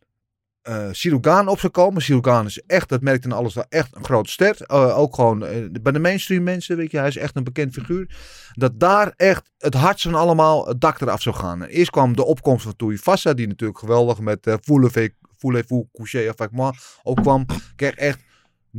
eh 0.61 0.87
Sirugaan 0.91 1.47
op 1.47 1.59
zou 1.59 1.71
komen. 1.71 2.01
Sirugaan 2.01 2.45
is 2.45 2.61
echt, 2.65 2.89
dat 2.89 3.01
merkte 3.01 3.27
in 3.27 3.33
alles 3.33 3.53
wel, 3.53 3.65
echt 3.69 3.95
een 3.95 4.03
grote 4.03 4.31
ster. 4.31 4.69
Ook 4.95 5.15
gewoon 5.15 5.39
bij 5.81 5.91
de 5.91 5.99
mainstream 5.99 6.43
mensen, 6.43 6.77
weet 6.77 6.91
je, 6.91 6.97
hij 6.97 7.07
is 7.07 7.17
echt 7.17 7.35
een 7.35 7.43
bekend 7.43 7.73
figuur. 7.73 8.15
Dat 8.53 8.79
daar 8.79 9.13
echt 9.15 9.51
het 9.57 9.73
hardst 9.73 10.03
van 10.03 10.15
allemaal 10.15 10.67
het 10.67 10.81
dak 10.81 11.01
eraf 11.01 11.21
zou 11.21 11.35
gaan. 11.35 11.63
Eerst 11.63 11.91
kwam 11.91 12.15
de 12.15 12.25
opkomst 12.25 12.63
van 12.63 12.75
Tuivasa, 12.75 13.33
die 13.33 13.47
natuurlijk 13.47 13.79
geweldig 13.79 14.19
met 14.19 14.47
uh, 14.47 14.53
Voulez-vous 15.37 15.85
coucher 15.93 16.29
avec 16.29 16.51
moi 16.51 16.73
ook 17.03 17.21
kwam. 17.21 17.45
Kreeg 17.75 17.93
echt 17.95 18.19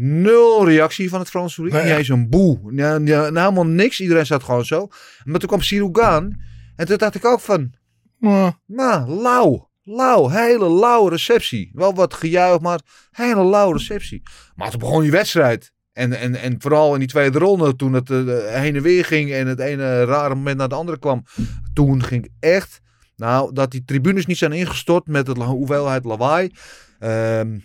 nul 0.00 0.64
reactie 0.68 1.08
van 1.08 1.18
het 1.18 1.28
Frans 1.28 1.54
publiek. 1.54 1.72
Nee, 1.74 1.82
Niet 1.84 1.92
eens 1.92 2.08
een 2.08 2.28
boe. 2.28 2.72
Ja, 2.74 2.98
ja, 3.04 3.22
helemaal 3.24 3.66
niks. 3.66 4.00
Iedereen 4.00 4.26
zat 4.26 4.42
gewoon 4.42 4.64
zo. 4.64 4.88
Maar 5.24 5.38
toen 5.38 5.48
kwam 5.48 5.60
Sirugaan. 5.62 6.40
En 6.76 6.86
toen 6.86 6.96
dacht 6.96 7.14
ik 7.14 7.24
ook 7.24 7.40
van, 7.40 7.72
Maar, 8.18 8.58
nou, 8.66 9.10
lauw. 9.10 9.66
Lauw, 9.84 10.28
hele 10.28 10.70
lauwe 10.70 11.10
receptie. 11.10 11.70
Wel 11.72 11.94
wat 11.94 12.14
gejuich, 12.14 12.60
maar 12.60 12.80
hele 13.10 13.44
lauwe 13.44 13.72
receptie. 13.72 14.22
Maar 14.54 14.70
toen 14.70 14.80
begon 14.80 15.02
die 15.02 15.10
wedstrijd. 15.10 15.72
En, 15.92 16.12
en, 16.12 16.34
en 16.34 16.54
vooral 16.58 16.92
in 16.92 16.98
die 16.98 17.08
tweede 17.08 17.38
ronde, 17.38 17.76
toen 17.76 17.92
het 17.92 18.10
eh, 18.10 18.18
heen 18.46 18.76
en 18.76 18.82
weer 18.82 19.04
ging 19.04 19.32
en 19.32 19.46
het 19.46 19.58
ene 19.60 20.04
rare 20.04 20.34
moment 20.34 20.56
naar 20.56 20.68
het 20.68 20.76
andere 20.76 20.98
kwam. 20.98 21.24
Toen 21.72 22.02
ging 22.04 22.24
ik 22.24 22.30
echt, 22.40 22.80
nou, 23.16 23.52
dat 23.52 23.70
die 23.70 23.84
tribunes 23.84 24.26
niet 24.26 24.38
zijn 24.38 24.52
ingestort 24.52 25.06
met 25.06 25.26
de 25.26 25.32
hoeveelheid 25.42 26.04
lawaai. 26.04 26.50
ehm, 26.98 27.58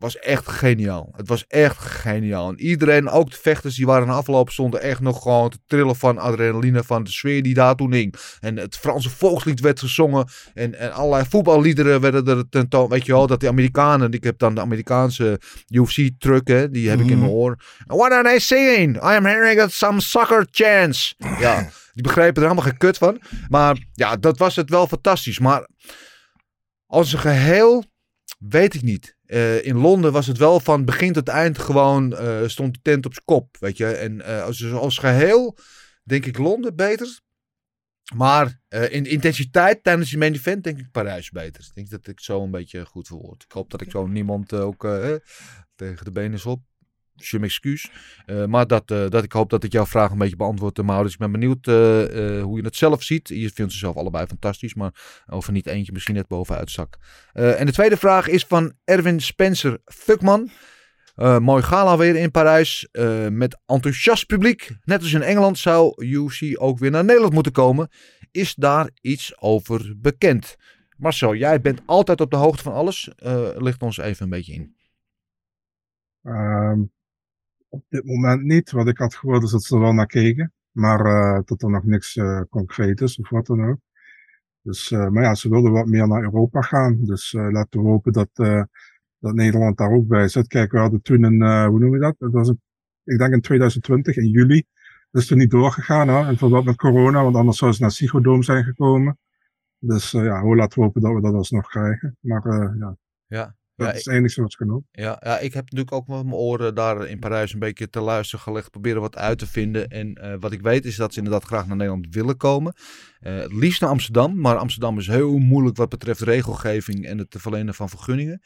was 0.00 0.18
echt 0.18 0.48
geniaal. 0.48 1.12
Het 1.16 1.28
was 1.28 1.44
echt 1.46 1.78
geniaal. 1.78 2.48
En 2.48 2.60
iedereen, 2.60 3.08
ook 3.08 3.30
de 3.30 3.36
vechters 3.40 3.74
die 3.76 3.86
waren 3.86 4.08
afloop, 4.08 4.50
stonden 4.50 4.80
echt 4.82 5.00
nog 5.00 5.22
gewoon 5.22 5.50
te 5.50 5.58
trillen 5.66 5.96
van 5.96 6.18
adrenaline, 6.18 6.82
van 6.84 7.04
de 7.04 7.10
sfeer 7.10 7.42
die 7.42 7.54
daar 7.54 7.74
toen 7.74 7.92
hing. 7.92 8.14
En 8.40 8.56
het 8.56 8.76
Franse 8.76 9.10
volkslied 9.10 9.60
werd 9.60 9.80
gezongen. 9.80 10.28
En, 10.54 10.78
en 10.78 10.92
allerlei 10.92 11.24
voetballiederen 11.28 12.00
werden 12.00 12.26
er 12.26 12.48
tentoon. 12.48 12.88
Weet 12.88 13.06
je 13.06 13.12
wel, 13.12 13.26
dat 13.26 13.40
de 13.40 13.48
Amerikanen, 13.48 14.12
ik 14.12 14.24
heb 14.24 14.38
dan 14.38 14.54
de 14.54 14.60
Amerikaanse 14.60 15.40
UFC-truck, 15.68 16.72
die 16.72 16.88
heb 16.88 17.00
ik 17.00 17.06
in 17.06 17.10
Mhm. 17.10 17.18
mijn 17.20 17.30
oor. 17.32 17.56
What 17.86 18.12
are 18.12 18.22
they 18.22 18.38
singing? 18.38 18.96
I 18.96 19.00
am 19.16 19.24
hearing 19.24 19.70
some 19.70 20.00
soccer 20.00 20.46
chants. 20.50 21.14
Ja, 21.38 21.68
die 21.92 22.02
begrepen 22.02 22.42
er 22.42 22.48
helemaal 22.48 22.68
geen 22.70 22.78
kut 22.78 22.98
van. 22.98 23.20
Maar 23.48 23.86
ja, 23.92 24.16
dat 24.16 24.38
was 24.38 24.56
het 24.56 24.70
wel 24.70 24.86
fantastisch. 24.86 25.38
Maar 25.38 25.68
als 26.86 27.12
een 27.12 27.18
geheel, 27.18 27.84
weet 28.40 28.74
ik 28.74 28.82
niet. 28.82 29.16
Eh, 29.24 29.64
in 29.64 29.76
Londen 29.76 30.12
was 30.12 30.26
het 30.26 30.38
wel 30.38 30.60
van 30.60 30.84
begin 30.84 31.12
tot 31.12 31.28
eind 31.28 31.58
gewoon 31.58 32.16
eh, 32.16 32.46
stond 32.46 32.74
de 32.74 32.80
tent 32.82 33.06
op 33.06 33.12
zijn 33.12 33.24
kop, 33.24 33.56
weet 33.60 33.76
je. 33.76 33.86
En 33.86 34.20
eh, 34.20 34.42
als, 34.42 34.72
als 34.72 34.98
geheel 34.98 35.58
denk 36.02 36.26
ik 36.26 36.38
Londen 36.38 36.76
beter. 36.76 37.20
Maar 38.14 38.60
in 38.68 39.04
intensiteit 39.04 39.82
tijdens 39.82 40.10
je 40.10 40.18
main 40.18 40.34
event 40.34 40.64
denk 40.64 40.78
ik 40.78 40.90
Parijs 40.90 41.30
beter. 41.30 41.64
Ik 41.64 41.74
denk 41.74 41.90
dat 41.90 42.06
ik 42.06 42.20
zo 42.20 42.42
een 42.42 42.50
beetje 42.50 42.86
goed 42.86 43.06
verwoord. 43.06 43.42
Ik 43.42 43.52
hoop 43.52 43.70
dat 43.70 43.80
ik 43.80 43.90
zo 43.90 44.06
niemand 44.06 44.52
ook 44.52 44.88
tegen 45.74 46.04
de 46.04 46.10
benen 46.10 46.32
is 46.32 46.46
op. 46.46 46.69
Je 47.22 47.38
m'excuus. 47.38 47.90
Eh, 48.26 48.44
maar 48.44 48.66
dat, 48.66 48.90
eh, 48.90 49.08
dat 49.08 49.24
ik 49.24 49.32
hoop 49.32 49.50
dat 49.50 49.64
ik 49.64 49.72
jouw 49.72 49.86
vraag 49.86 50.10
een 50.10 50.18
beetje 50.18 50.36
beantwoord, 50.36 50.78
uh, 50.78 50.84
Maurits. 50.84 51.12
Ik 51.12 51.18
ben 51.18 51.32
benieuwd 51.32 51.66
eh, 51.66 52.36
eh, 52.38 52.42
hoe 52.42 52.56
je 52.58 52.64
het 52.64 52.76
zelf 52.76 53.02
ziet. 53.02 53.28
Je 53.28 53.50
vindt 53.54 53.72
ze 53.72 53.78
zelf 53.78 53.96
allebei 53.96 54.26
fantastisch, 54.26 54.74
maar 54.74 55.22
over 55.26 55.52
niet 55.52 55.66
eentje 55.66 55.92
misschien 55.92 56.14
net 56.14 56.28
bovenuit 56.28 56.70
zak. 56.70 56.96
Eh, 57.32 57.60
en 57.60 57.66
de 57.66 57.72
tweede 57.72 57.96
vraag 57.96 58.28
is 58.28 58.44
van 58.44 58.72
Erwin 58.84 59.20
Spencer 59.20 59.78
Fuckman. 59.84 60.50
Eh, 61.14 61.38
mooi 61.38 61.62
gala 61.62 61.96
weer 61.96 62.16
in 62.16 62.30
Parijs. 62.30 62.88
eh, 62.92 63.28
met 63.28 63.60
enthousiast 63.66 64.26
publiek. 64.26 64.70
Net 64.84 65.00
als 65.02 65.12
in 65.12 65.22
Engeland 65.22 65.58
zou 65.58 66.04
UFC 66.04 66.42
ook 66.62 66.78
weer 66.78 66.90
naar 66.90 67.04
Nederland 67.04 67.32
moeten 67.32 67.52
komen. 67.52 67.88
Is 68.30 68.54
daar 68.54 68.90
iets 69.00 69.40
over 69.40 69.94
bekend? 69.96 70.56
Marcel, 70.96 71.34
jij 71.34 71.60
bent 71.60 71.80
altijd 71.86 72.20
op 72.20 72.30
de 72.30 72.36
hoogte 72.36 72.62
van 72.62 72.72
alles. 72.72 73.12
Eh 73.16 73.48
licht 73.56 73.82
ons 73.82 73.96
even 73.98 74.24
een 74.24 74.30
beetje 74.30 74.52
in. 74.52 74.76
Ehm, 76.22 76.80
op 77.70 77.84
dit 77.88 78.04
moment 78.04 78.42
niet. 78.42 78.70
Wat 78.70 78.88
ik 78.88 78.98
had 78.98 79.14
gehoord 79.14 79.42
is 79.42 79.50
dat 79.50 79.62
ze 79.62 79.74
er 79.74 79.80
wel 79.80 79.92
naar 79.92 80.06
keken. 80.06 80.52
Maar 80.72 81.04
eh, 81.06 81.40
dat 81.44 81.62
er 81.62 81.70
nog 81.70 81.84
niks 81.84 82.16
eh, 82.16 82.40
concreet 82.50 83.00
is 83.00 83.18
of 83.18 83.30
wat 83.30 83.46
dan 83.46 83.64
ook. 83.64 83.78
Dus, 84.62 84.90
eh, 84.90 85.08
maar 85.08 85.22
ja, 85.22 85.34
ze 85.34 85.48
wilden 85.48 85.72
wat 85.72 85.86
meer 85.86 86.08
naar 86.08 86.22
Europa 86.22 86.60
gaan. 86.60 87.04
Dus 87.04 87.32
laten 87.32 87.82
we 87.82 87.88
hopen 87.88 88.12
dat, 88.12 88.30
dat 89.18 89.34
Nederland 89.34 89.76
daar 89.76 89.90
ook 89.90 90.06
bij 90.06 90.28
zit. 90.28 90.46
Kijk, 90.46 90.72
we 90.72 90.78
hadden 90.78 91.02
toen 91.02 91.22
een, 91.22 91.66
hoe 91.66 91.78
noem 91.78 91.94
je 91.94 92.00
dat? 92.00 92.14
Dat 92.18 92.32
was 92.32 92.52
ik 93.04 93.18
denk 93.18 93.32
in 93.32 93.40
2020, 93.40 94.16
in 94.16 94.28
juli. 94.28 94.64
Dat 95.10 95.22
is 95.22 95.28
toen 95.28 95.38
niet 95.38 95.50
doorgegaan, 95.50 96.08
hè? 96.08 96.26
En 96.26 96.36
verband 96.36 96.64
met 96.64 96.76
corona, 96.76 97.22
want 97.22 97.36
anders 97.36 97.58
zou 97.58 97.72
ze 97.72 97.80
naar 97.80 97.90
Psychodome 97.90 98.42
zijn 98.42 98.64
gekomen. 98.64 99.18
Dus 99.78 100.10
ja, 100.10 100.40
hoe 100.40 100.56
laten 100.56 100.78
we 100.78 100.84
hopen 100.84 101.00
dat 101.00 101.14
we 101.14 101.20
dat 101.20 101.34
alsnog 101.34 101.68
krijgen. 101.68 102.16
Maar 102.20 102.76
ja, 102.78 102.96
Ja, 103.26 103.56
dat 103.80 103.88
Ja, 103.88 103.94
is 103.94 104.04
het 104.04 104.14
enige 104.14 104.42
wat. 104.42 104.82
Ja, 104.92 105.20
ja, 105.24 105.38
ik 105.38 105.52
heb 105.52 105.62
natuurlijk 105.62 105.92
ook 105.92 106.06
met 106.06 106.24
mijn 106.24 106.34
oren 106.34 106.74
daar 106.74 107.06
in 107.08 107.18
Parijs 107.18 107.52
een 107.52 107.58
beetje 107.58 107.90
te 107.90 108.00
luisteren 108.00 108.44
gelegd. 108.44 108.70
Proberen 108.70 109.00
wat 109.00 109.16
uit 109.16 109.38
te 109.38 109.46
vinden. 109.46 109.88
En 109.88 110.14
eh, 110.14 110.34
wat 110.40 110.52
ik 110.52 110.60
weet 110.62 110.84
is 110.84 110.96
dat 110.96 111.12
ze 111.12 111.18
inderdaad 111.18 111.44
graag 111.44 111.66
naar 111.66 111.76
Nederland 111.76 112.06
willen 112.10 112.36
komen. 112.36 112.74
Eh, 113.20 113.36
het 113.36 113.52
liefst 113.52 113.80
naar 113.80 113.90
Amsterdam. 113.90 114.40
Maar 114.40 114.56
Amsterdam 114.56 114.98
is 114.98 115.06
heel 115.06 115.38
moeilijk 115.38 115.76
wat 115.76 115.88
betreft 115.88 116.20
regelgeving 116.20 117.06
en 117.06 117.18
het 117.18 117.36
verlenen 117.38 117.74
van 117.74 117.88
vergunningen. 117.88 118.42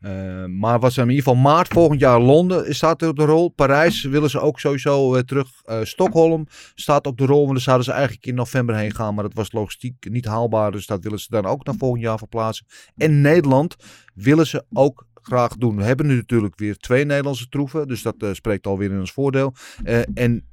Eh, 0.00 0.44
maar 0.44 0.80
wat 0.80 0.92
ze 0.92 1.00
in 1.00 1.08
ieder 1.08 1.24
geval 1.24 1.40
maart 1.40 1.68
volgend 1.68 2.00
jaar 2.00 2.20
Londen 2.20 2.74
staat 2.74 3.02
er 3.02 3.08
op 3.08 3.16
de 3.16 3.24
rol. 3.24 3.48
Parijs 3.48 4.02
willen 4.02 4.30
ze 4.30 4.40
ook 4.40 4.60
sowieso 4.60 5.14
eh, 5.14 5.22
terug. 5.22 5.48
Stockholm 5.82 6.46
staat 6.74 7.06
op 7.06 7.18
de 7.18 7.26
rol. 7.26 7.40
Want 7.40 7.52
daar 7.52 7.60
zouden 7.60 7.86
ze 7.86 7.92
eigenlijk 7.92 8.26
in 8.26 8.34
november 8.34 8.76
heen 8.76 8.94
gaan. 8.94 9.14
Maar 9.14 9.24
dat 9.24 9.34
was 9.34 9.52
logistiek 9.52 10.10
niet 10.10 10.24
haalbaar. 10.24 10.72
Dus 10.72 10.86
dat 10.86 11.02
willen 11.02 11.20
ze 11.20 11.26
dan 11.30 11.46
ook 11.46 11.64
naar 11.64 11.74
volgend 11.78 12.02
jaar 12.02 12.18
verplaatsen. 12.18 12.66
En 12.96 13.20
Nederland 13.20 13.76
willen 14.14 14.46
ze 14.46 14.64
ook 14.72 15.06
graag 15.14 15.56
doen. 15.56 15.76
We 15.76 15.82
hebben 15.82 16.06
nu 16.06 16.14
natuurlijk 16.14 16.58
weer 16.58 16.76
twee 16.76 17.04
Nederlandse 17.04 17.48
troeven. 17.48 17.88
Dus 17.88 18.02
dat 18.02 18.14
eh, 18.18 18.32
spreekt 18.32 18.66
alweer 18.66 18.90
in 18.90 18.98
ons 18.98 19.12
voordeel. 19.12 19.54
En 20.14 20.47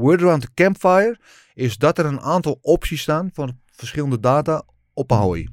word 0.00 0.22
around 0.22 0.42
the 0.42 0.54
campfire 0.54 1.18
is 1.54 1.76
dat 1.76 1.98
er 1.98 2.06
een 2.06 2.20
aantal 2.20 2.58
opties 2.62 3.02
staan 3.02 3.30
van 3.32 3.58
verschillende 3.66 4.20
data 4.20 4.62
op 4.94 5.12
Ahoy. 5.12 5.48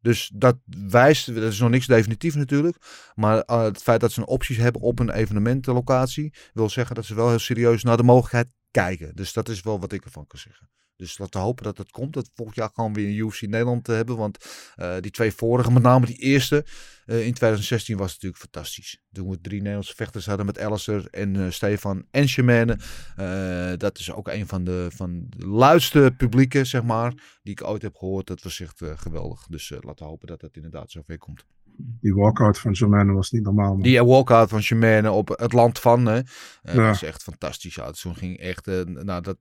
Dus 0.00 0.30
dat 0.34 0.56
wijst, 0.88 1.34
dat 1.34 1.52
is 1.52 1.58
nog 1.58 1.70
niks 1.70 1.86
definitief 1.86 2.34
natuurlijk. 2.34 2.76
Maar 3.14 3.40
eh, 3.40 3.62
het 3.62 3.82
feit 3.82 4.00
dat 4.00 4.12
ze 4.12 4.20
een 4.20 4.26
opties 4.26 4.56
hebben 4.56 4.82
op 4.82 4.98
een 4.98 5.10
evenementenlocatie, 5.10 6.34
wil 6.52 6.68
zeggen 6.68 6.94
dat 6.94 7.04
ze 7.04 7.14
wel 7.14 7.28
heel 7.28 7.38
serieus 7.38 7.82
naar 7.82 7.96
de 7.96 8.02
mogelijkheid 8.02 8.48
kijken. 8.70 9.14
Dus 9.14 9.32
dat 9.32 9.48
is 9.48 9.62
wel 9.62 9.80
wat 9.80 9.92
ik 9.92 10.04
ervan 10.04 10.26
kan 10.26 10.38
zeggen. 10.38 10.68
Dus 10.96 11.18
laten 11.18 11.40
we 11.40 11.46
hopen 11.46 11.64
dat 11.64 11.78
het 11.78 11.90
komt. 11.90 12.14
Dat 12.14 12.30
volgend 12.34 12.56
jaar 12.56 12.70
gewoon 12.74 12.92
weer 12.94 13.06
een 13.08 13.16
UFC 13.26 13.40
Nederland 13.40 13.84
te 13.84 13.92
hebben. 13.92 14.16
Want 14.16 14.44
eh, 14.74 14.94
die 15.00 15.10
twee 15.10 15.32
vorige, 15.32 15.72
met 15.72 15.82
name 15.82 16.06
die 16.06 16.16
eerste 16.16 16.64
eh, 17.06 17.16
in 17.26 17.32
2016 17.34 17.96
was 17.96 18.12
natuurlijk 18.12 18.42
fantastisch. 18.42 19.02
Toen 19.12 19.28
we 19.30 19.40
drie 19.40 19.58
Nederlandse 19.58 19.94
vechters 19.94 20.26
hadden 20.26 20.46
met 20.46 20.58
Alistair 20.60 21.08
en 21.10 21.36
eh, 21.36 21.50
Stefan 21.50 22.04
en 22.10 22.28
Shemane. 22.28 22.78
Eh, 23.16 23.72
dat 23.78 23.98
is 23.98 24.12
ook 24.12 24.28
een 24.28 24.46
van 24.46 24.64
de, 24.64 24.88
van 24.94 25.26
de 25.28 25.46
luidste 25.46 26.14
publieken, 26.16 26.66
zeg 26.66 26.82
maar, 26.82 27.12
die 27.42 27.52
ik 27.52 27.64
ooit 27.64 27.82
heb 27.82 27.96
gehoord. 27.96 28.26
Dat 28.26 28.42
was 28.42 28.60
echt 28.60 28.80
eh, 28.82 28.92
geweldig. 28.96 29.46
Dus 29.46 29.70
eh, 29.70 29.78
laten 29.80 30.04
we 30.04 30.10
hopen 30.10 30.26
dat 30.26 30.40
dat 30.40 30.56
inderdaad 30.56 30.90
zover 30.90 31.18
komt. 31.18 31.44
Die 31.78 32.14
walkout 32.14 32.58
van 32.58 32.76
Germaine 32.76 33.12
was 33.12 33.30
niet 33.30 33.42
normaal. 33.42 33.72
man. 33.72 33.82
Die 33.82 34.02
walkout 34.04 34.48
van 34.48 34.62
Shemane 34.62 35.10
op 35.10 35.28
het 35.28 35.52
land 35.52 35.78
van, 35.78 36.06
hè, 36.06 36.16
eh, 36.62 36.74
Ja. 36.74 36.86
was 36.86 37.02
echt 37.02 37.22
fantastisch. 37.22 37.74
Ja, 37.74 37.90
toen 37.90 38.16
ging 38.16 38.38
echt, 38.38 38.68
eh, 38.68 38.80
nou 38.84 39.22
dat... 39.22 39.36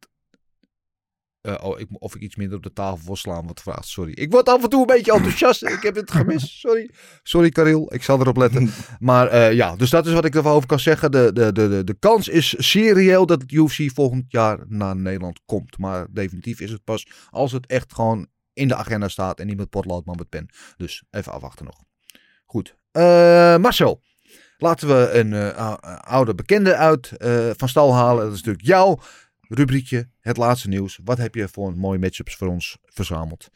eh, 1.46 1.64
oh, 1.64 1.80
ik, 1.80 1.88
of 1.92 2.16
ik 2.16 2.22
iets 2.22 2.36
minder 2.36 2.58
op 2.58 2.64
de 2.64 2.74
tafel 2.74 3.06
wil 3.06 3.16
slaan 3.16 3.48
wat 3.48 3.62
vraagt. 3.62 3.88
Sorry. 3.88 4.12
Ik 4.12 4.32
word 4.32 4.50
af 4.50 4.64
en 4.64 4.70
toe 4.70 4.80
een 4.80 4.86
beetje 4.96 5.14
enthousiast. 5.14 5.64
ik 5.64 5.82
heb 5.82 5.96
het 5.96 6.12
gemist. 6.12 6.48
Sorry. 6.66 6.90
Sorry, 7.24 7.50
Karel. 7.50 7.94
Ik 7.94 8.04
zal 8.04 8.20
erop 8.20 8.38
letten. 8.38 8.70
Maar 9.00 9.28
eh, 9.28 9.54
ja, 9.54 9.76
dus 9.76 9.90
dat 9.90 10.06
is 10.06 10.14
wat 10.14 10.26
ik 10.26 10.36
erover 10.36 10.68
kan 10.68 10.80
zeggen. 10.80 11.12
De, 11.12 11.34
de, 11.34 11.52
de, 11.52 11.70
de, 11.70 11.84
de 11.84 11.94
kans 12.00 12.28
is 12.28 12.56
serieel 12.58 13.26
dat 13.26 13.42
het 13.42 13.52
UFC 13.52 13.92
volgend 13.94 14.26
jaar 14.28 14.60
naar 14.68 14.96
Nederland 14.96 15.40
komt. 15.46 15.78
Maar 15.78 16.08
definitief 16.10 16.60
is 16.60 16.72
het 16.72 16.84
pas 16.84 17.08
als 17.30 17.52
het 17.52 17.66
echt 17.66 17.94
gewoon 17.94 18.28
in 18.54 18.68
de 18.68 18.76
agenda 18.76 19.08
staat 19.08 19.40
en 19.40 19.48
niet 19.48 19.58
met 19.58 19.70
potlood, 19.70 20.06
maar 20.06 20.16
met 20.16 20.30
pen. 20.30 20.50
Dus 20.78 21.04
even 21.12 21.32
afwachten 21.32 21.66
nog. 21.66 21.78
Goed. 22.46 22.76
Eh, 22.92 23.58
Marcel. 23.58 24.02
Laten 24.58 24.88
we 24.88 25.10
een 25.12 25.34
ou- 25.54 25.98
oude 26.00 26.36
bekende 26.36 26.76
uit 26.76 27.12
van 27.58 27.70
stal 27.70 27.94
halen. 27.94 28.24
Dat 28.24 28.34
is 28.34 28.42
natuurlijk 28.42 28.66
jouw 28.66 29.00
rubriekje, 29.48 30.10
het 30.20 30.38
laatste 30.38 30.70
nieuws. 30.70 31.00
Wat 31.04 31.18
heb 31.18 31.36
je 31.36 31.48
voor 31.48 31.78
mooie 31.78 32.00
matchups 32.00 32.36
voor 32.36 32.48
ons 32.48 32.78
verzameld? 32.84 33.50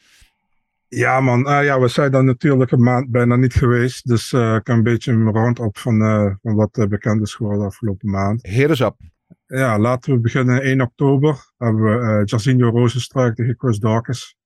Ja, 0.88 1.20
man. 1.20 1.46
Ah, 1.46 1.64
ja, 1.64 1.80
we 1.80 1.88
zijn 1.88 2.10
dan 2.10 2.24
natuurlijk 2.24 2.70
een 2.70 2.82
maand 2.82 3.10
bijna 3.10 3.36
niet 3.36 3.54
geweest. 3.54 4.06
Dus 4.08 4.32
eh, 4.32 4.54
ik 4.54 4.68
een 4.68 4.82
beetje 4.82 5.12
een 5.12 5.32
round-up 5.32 5.78
van, 5.78 6.02
eh, 6.02 6.34
van 6.42 6.54
wat 6.54 6.78
eh, 6.78 6.86
bekend 6.86 7.22
is 7.22 7.34
geworden 7.34 7.64
afgelopen 7.66 8.10
maand. 8.10 8.46
Heerensap. 8.46 8.98
Ja, 9.46 9.78
laten 9.78 10.12
we 10.12 10.20
beginnen. 10.20 10.62
1 10.62 10.80
oktober 10.80 11.52
hebben 11.58 11.82
we 11.82 12.06
eh 12.06 12.22
Jairzinho 12.24 12.70
Rozenstruik 12.70 13.34
tegen 13.34 13.54
Chris 13.58 13.78
Dawkins. 13.78 14.36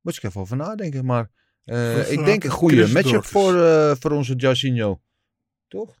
Moet 0.00 0.16
ik 0.16 0.22
even 0.22 0.40
over 0.40 0.56
nadenken, 0.56 1.04
maar 1.04 1.30
eh, 1.64 2.12
ik 2.12 2.24
denk 2.24 2.44
een 2.44 2.50
goede 2.50 2.76
Chris 2.76 2.92
matchup 2.92 3.24
voor, 3.24 3.62
eh, 3.62 3.94
voor 3.98 4.10
onze 4.10 4.34
Jairzinho. 4.34 5.00
Toch? 5.68 5.98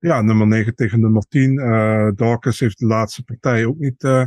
Ja, 0.00 0.20
nummer 0.22 0.46
9 0.46 0.74
tegen 0.74 1.00
nummer 1.00 1.22
10. 1.28 1.58
Eh 1.58 2.08
Dawkins 2.14 2.60
heeft 2.60 2.78
de 2.78 2.86
laatste 2.86 3.22
partij 3.24 3.64
ook 3.64 3.78
niet 3.78 4.02
eh, 4.04 4.24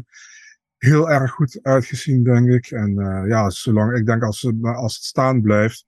heel 0.78 1.10
erg 1.12 1.32
goed 1.32 1.60
uitgezien, 1.62 2.24
denk 2.24 2.48
ik. 2.50 2.66
En 2.72 3.00
eh, 3.00 3.28
ja, 3.28 3.50
zolang 3.50 3.98
ik 3.98 4.06
denk 4.06 4.24
als, 4.24 4.42
het- 4.42 4.64
als 4.64 4.96
het 4.96 5.04
staan 5.04 5.42
blijft, 5.42 5.86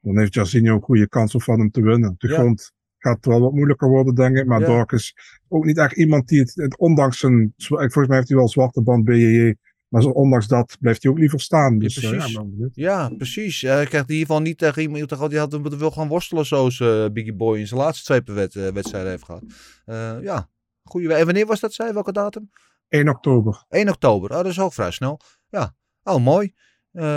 dan 0.00 0.18
heeft 0.18 0.34
Jairzinho 0.34 0.74
een 0.74 0.80
goede 0.82 1.08
kans 1.08 1.34
om 1.34 1.40
van 1.40 1.58
hem 1.58 1.70
te 1.70 1.82
winnen. 1.82 2.10
Op 2.10 2.20
de 2.20 2.28
Ja. 2.28 2.34
grond 2.34 2.72
gaat 2.98 3.16
het 3.16 3.26
wel 3.26 3.40
wat 3.40 3.52
moeilijker 3.52 3.88
worden, 3.88 4.14
denk 4.14 4.36
ik. 4.36 4.46
Maar 4.46 4.60
Ja. 4.60 4.66
Dawkins 4.66 5.14
ook 5.48 5.64
niet 5.64 5.78
echt 5.78 5.96
iemand 5.96 6.28
die 6.28 6.40
het, 6.40 6.78
ondanks 6.78 7.18
zijn, 7.18 7.52
volgens 7.56 8.06
mij 8.06 8.16
heeft 8.16 8.28
hij 8.28 8.36
wel 8.36 8.48
zwarte 8.48 8.82
band 8.82 9.04
BJJ. 9.04 9.54
Maar 9.92 10.02
zo, 10.02 10.08
ondanks 10.08 10.46
dat 10.46 10.76
blijft 10.80 11.02
hij 11.02 11.12
ook 11.12 11.18
liever 11.18 11.40
staan. 11.40 11.78
Dus, 11.78 11.96
eh, 11.96 12.08
precies. 12.08 12.24
ja, 12.24 12.30
ik 12.30 12.36
ben 12.36 12.50
benieuwd. 12.50 12.74
Ja, 12.74 13.08
precies. 13.08 13.60
Hij 13.60 13.86
krijgt 13.86 14.08
in 14.08 14.14
ieder 14.14 14.26
geval 14.26 14.42
niet 14.42 14.58
tegen 14.58 14.82
iemand 14.82 15.30
die 15.30 15.38
had, 15.38 15.60
wil 15.76 15.90
gaan 15.90 16.08
worstelen 16.08 16.46
zoals 16.46 16.80
eh, 16.80 17.06
Biggie 17.12 17.34
Boy 17.34 17.58
in 17.58 17.66
zijn 17.66 17.80
laatste 17.80 18.04
twee 18.04 18.36
wed- 18.36 18.56
eh, 18.56 18.68
wedstrijden 18.68 19.10
heeft 19.10 19.24
gehad. 19.24 19.42
Eh, 19.84 20.16
ja, 20.22 20.50
goede. 20.82 21.14
En 21.14 21.24
wanneer 21.24 21.46
was 21.46 21.60
dat, 21.60 21.72
zei 21.74 21.92
Welke 21.92 22.12
datum? 22.12 22.50
1 22.88 23.08
oktober. 23.08 23.64
1 23.68 23.88
oktober. 23.88 24.30
Oh, 24.30 24.36
dat 24.36 24.46
is 24.46 24.60
ook 24.60 24.72
vrij 24.72 24.90
snel. 24.90 25.20
Ja, 25.48 25.74
oh 26.02 26.24
mooi. 26.24 26.54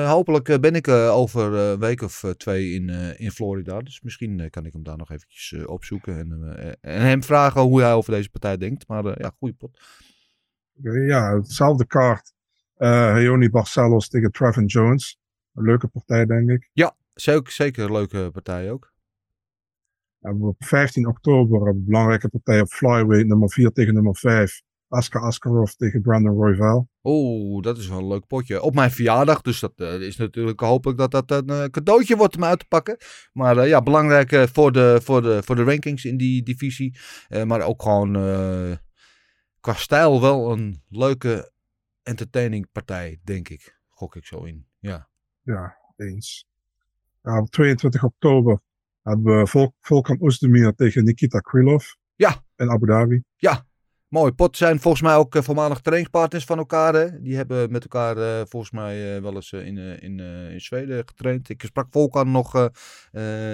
Hopelijk 0.05 0.61
ben 0.61 0.76
ik 0.76 0.88
over 0.88 1.53
een 1.53 1.80
week 1.80 2.01
of 2.01 2.34
twee 2.38 2.71
in, 2.73 2.89
in 3.17 3.32
Florida. 3.32 3.82
Dus 3.82 4.01
misschien 4.01 4.49
kan 4.49 4.65
ik 4.65 4.73
hem 4.73 4.84
daar 4.84 4.97
nog 4.97 5.11
eventjes 5.11 5.65
opzoeken. 5.65 6.17
En, 6.17 6.78
en 6.82 7.01
hem 7.01 7.23
vragen 7.23 7.61
hoe 7.61 7.82
hij 7.82 7.93
over 7.93 8.11
deze 8.13 8.30
partij 8.30 8.57
denkt. 8.57 8.88
Maar 8.88 9.21
ja, 9.21 9.32
goede 9.38 9.55
pot. 9.55 9.80
Ja, 11.07 11.36
hetzelfde 11.36 11.86
kaart. 11.86 12.34
Eh 12.76 13.13
Heoni 13.13 13.49
Barcelos 13.49 14.09
tegen 14.09 14.32
Trevin 14.32 14.65
Jones. 14.65 15.19
Een 15.53 15.63
leuke 15.63 15.88
partij, 15.88 16.26
denk 16.26 16.49
ik. 16.49 16.69
Ja, 16.73 16.95
zeker, 17.13 17.51
zeker 17.51 17.84
een 17.84 17.91
leuke 17.91 18.30
partij 18.32 18.71
ook. 18.71 18.93
we 20.19 20.45
op 20.45 20.63
15 20.63 21.07
oktober 21.07 21.67
een 21.67 21.84
belangrijke 21.86 22.30
partij 22.30 22.61
op 22.61 22.67
flyweight 22.67 23.28
nummer 23.28 23.49
4 23.49 23.71
tegen 23.71 23.93
nummer 23.93 24.15
5. 24.15 24.61
Aska 24.88 25.19
Askarov 25.19 25.71
tegen 25.71 26.01
Brandon 26.01 26.36
Royval. 26.36 26.89
Oeh, 27.03 27.63
dat 27.63 27.78
is 27.78 27.88
wel 27.88 27.99
een 27.99 28.07
leuk 28.07 28.28
potje. 28.28 28.61
Op 28.61 28.76
mijn 28.76 28.91
verjaardag, 28.91 29.41
dus 29.41 29.59
dat 29.59 29.73
eh, 29.76 30.01
is 30.01 30.17
natuurlijk 30.17 30.59
hopelijk 30.59 30.97
dat 30.97 31.11
dat 31.11 31.32
een 31.32 31.49
eh, 31.49 31.63
cadeautje 31.63 32.15
wordt 32.15 32.36
om 32.36 32.43
uit 32.43 32.59
te 32.59 32.65
pakken. 32.67 32.97
Maar 33.34 33.67
ja, 33.67 33.82
belangrijk 33.82 34.49
voor, 34.51 34.71
de, 34.71 34.99
voor, 35.03 35.21
de, 35.21 35.43
voor 35.43 35.55
de 35.55 35.63
rankings 35.63 36.05
in 36.05 36.17
die 36.17 36.43
divisie. 36.43 36.97
Maar 37.45 37.61
ook 37.61 37.82
gewoon 37.82 38.13
qua 39.59 39.73
stijl 39.73 40.21
wel 40.21 40.51
een 40.51 40.84
leuke 40.89 41.53
entertaining 42.06 42.72
partij, 42.72 43.20
denk 43.24 43.49
ik. 43.49 43.80
Gok 43.89 44.16
ik 44.16 44.26
zo 44.26 44.43
in. 44.43 44.68
Ja. 44.80 45.10
Ja, 45.41 45.78
eens. 45.95 46.47
Ja, 47.22 47.39
op 47.39 47.49
22 47.49 48.03
oktober 48.03 48.62
hebben 49.01 49.39
we 49.39 49.47
Vol 49.47 49.74
Volkan 49.80 50.18
Oezdemir 50.22 50.74
tegen 50.76 51.03
Nikita 51.03 51.39
Krylov. 51.39 51.86
Ja. 52.16 52.43
In 52.56 52.70
Abu 52.70 52.86
Dhabi. 52.86 53.24
Ja, 53.36 53.66
mooi. 54.08 54.32
Pot 54.32 54.58
zijn 54.58 54.80
volgens 54.80 55.03
mij 55.03 55.16
ook 55.16 55.36
eh, 55.36 55.41
voormalig 55.41 55.80
trainingspartners 55.80 56.45
van 56.45 56.58
elkaar. 56.58 56.93
Hè? 56.93 57.22
Die 57.22 57.36
hebben 57.36 57.72
met 57.72 57.84
elkaar 57.84 58.18
eh, 58.18 58.45
volgens 58.47 58.72
mij 58.72 59.16
eh, 59.16 59.22
wel 59.22 59.36
eens 59.36 59.51
in, 59.51 59.78
in, 59.78 60.20
in 60.51 60.62
Zweden 60.62 61.03
getraind. 61.08 61.49
Ik 61.49 61.62
sprak 61.62 61.88
Volkan 61.89 62.32
nog 62.32 62.70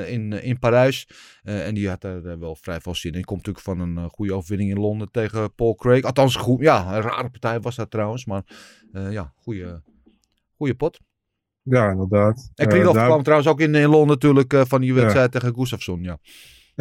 in, 0.08 0.34
in 0.34 0.60
Parijs. 0.60 1.08
En 1.44 1.74
die 1.74 1.90
had 1.90 2.04
eh, 2.04 2.16
wel 2.40 2.56
vrij 2.56 2.80
veel 2.80 2.96
zin 2.96 3.14
in. 3.14 3.24
Komt 3.24 3.46
natuurlijk 3.46 3.66
van 3.66 3.80
een 3.80 4.10
goede 4.10 4.34
overwinning 4.34 4.70
in 4.72 4.80
Londen 4.80 5.12
tegen 5.12 5.54
Paul 5.56 5.76
Craig. 5.76 6.04
Althans, 6.04 6.36
goed, 6.36 6.62
ja, 6.62 6.96
een 6.96 7.02
rare 7.02 7.30
partij 7.30 7.60
was 7.60 7.76
dat 7.76 7.92
trouwens. 7.92 8.26
Maar 8.26 8.44
ja, 8.92 9.34
goede, 9.36 9.82
goede 10.56 10.76
pot. 10.76 11.00
Ja, 11.64 11.90
inderdaad. 11.90 12.52
En 12.56 12.68
Krylov 12.68 12.94
daar- 12.94 13.06
kwam 13.08 13.24
trouwens 13.24 13.50
ook 13.50 13.60
in, 13.60 13.76
in 13.76 13.90
Londen 13.90 14.08
natuurlijk 14.08 14.54
van 14.68 14.82
die 14.82 14.94
wedstrijd 14.94 15.32
tegen 15.32 15.54
Gustafsson. 15.56 16.04
Ja. 16.04 16.18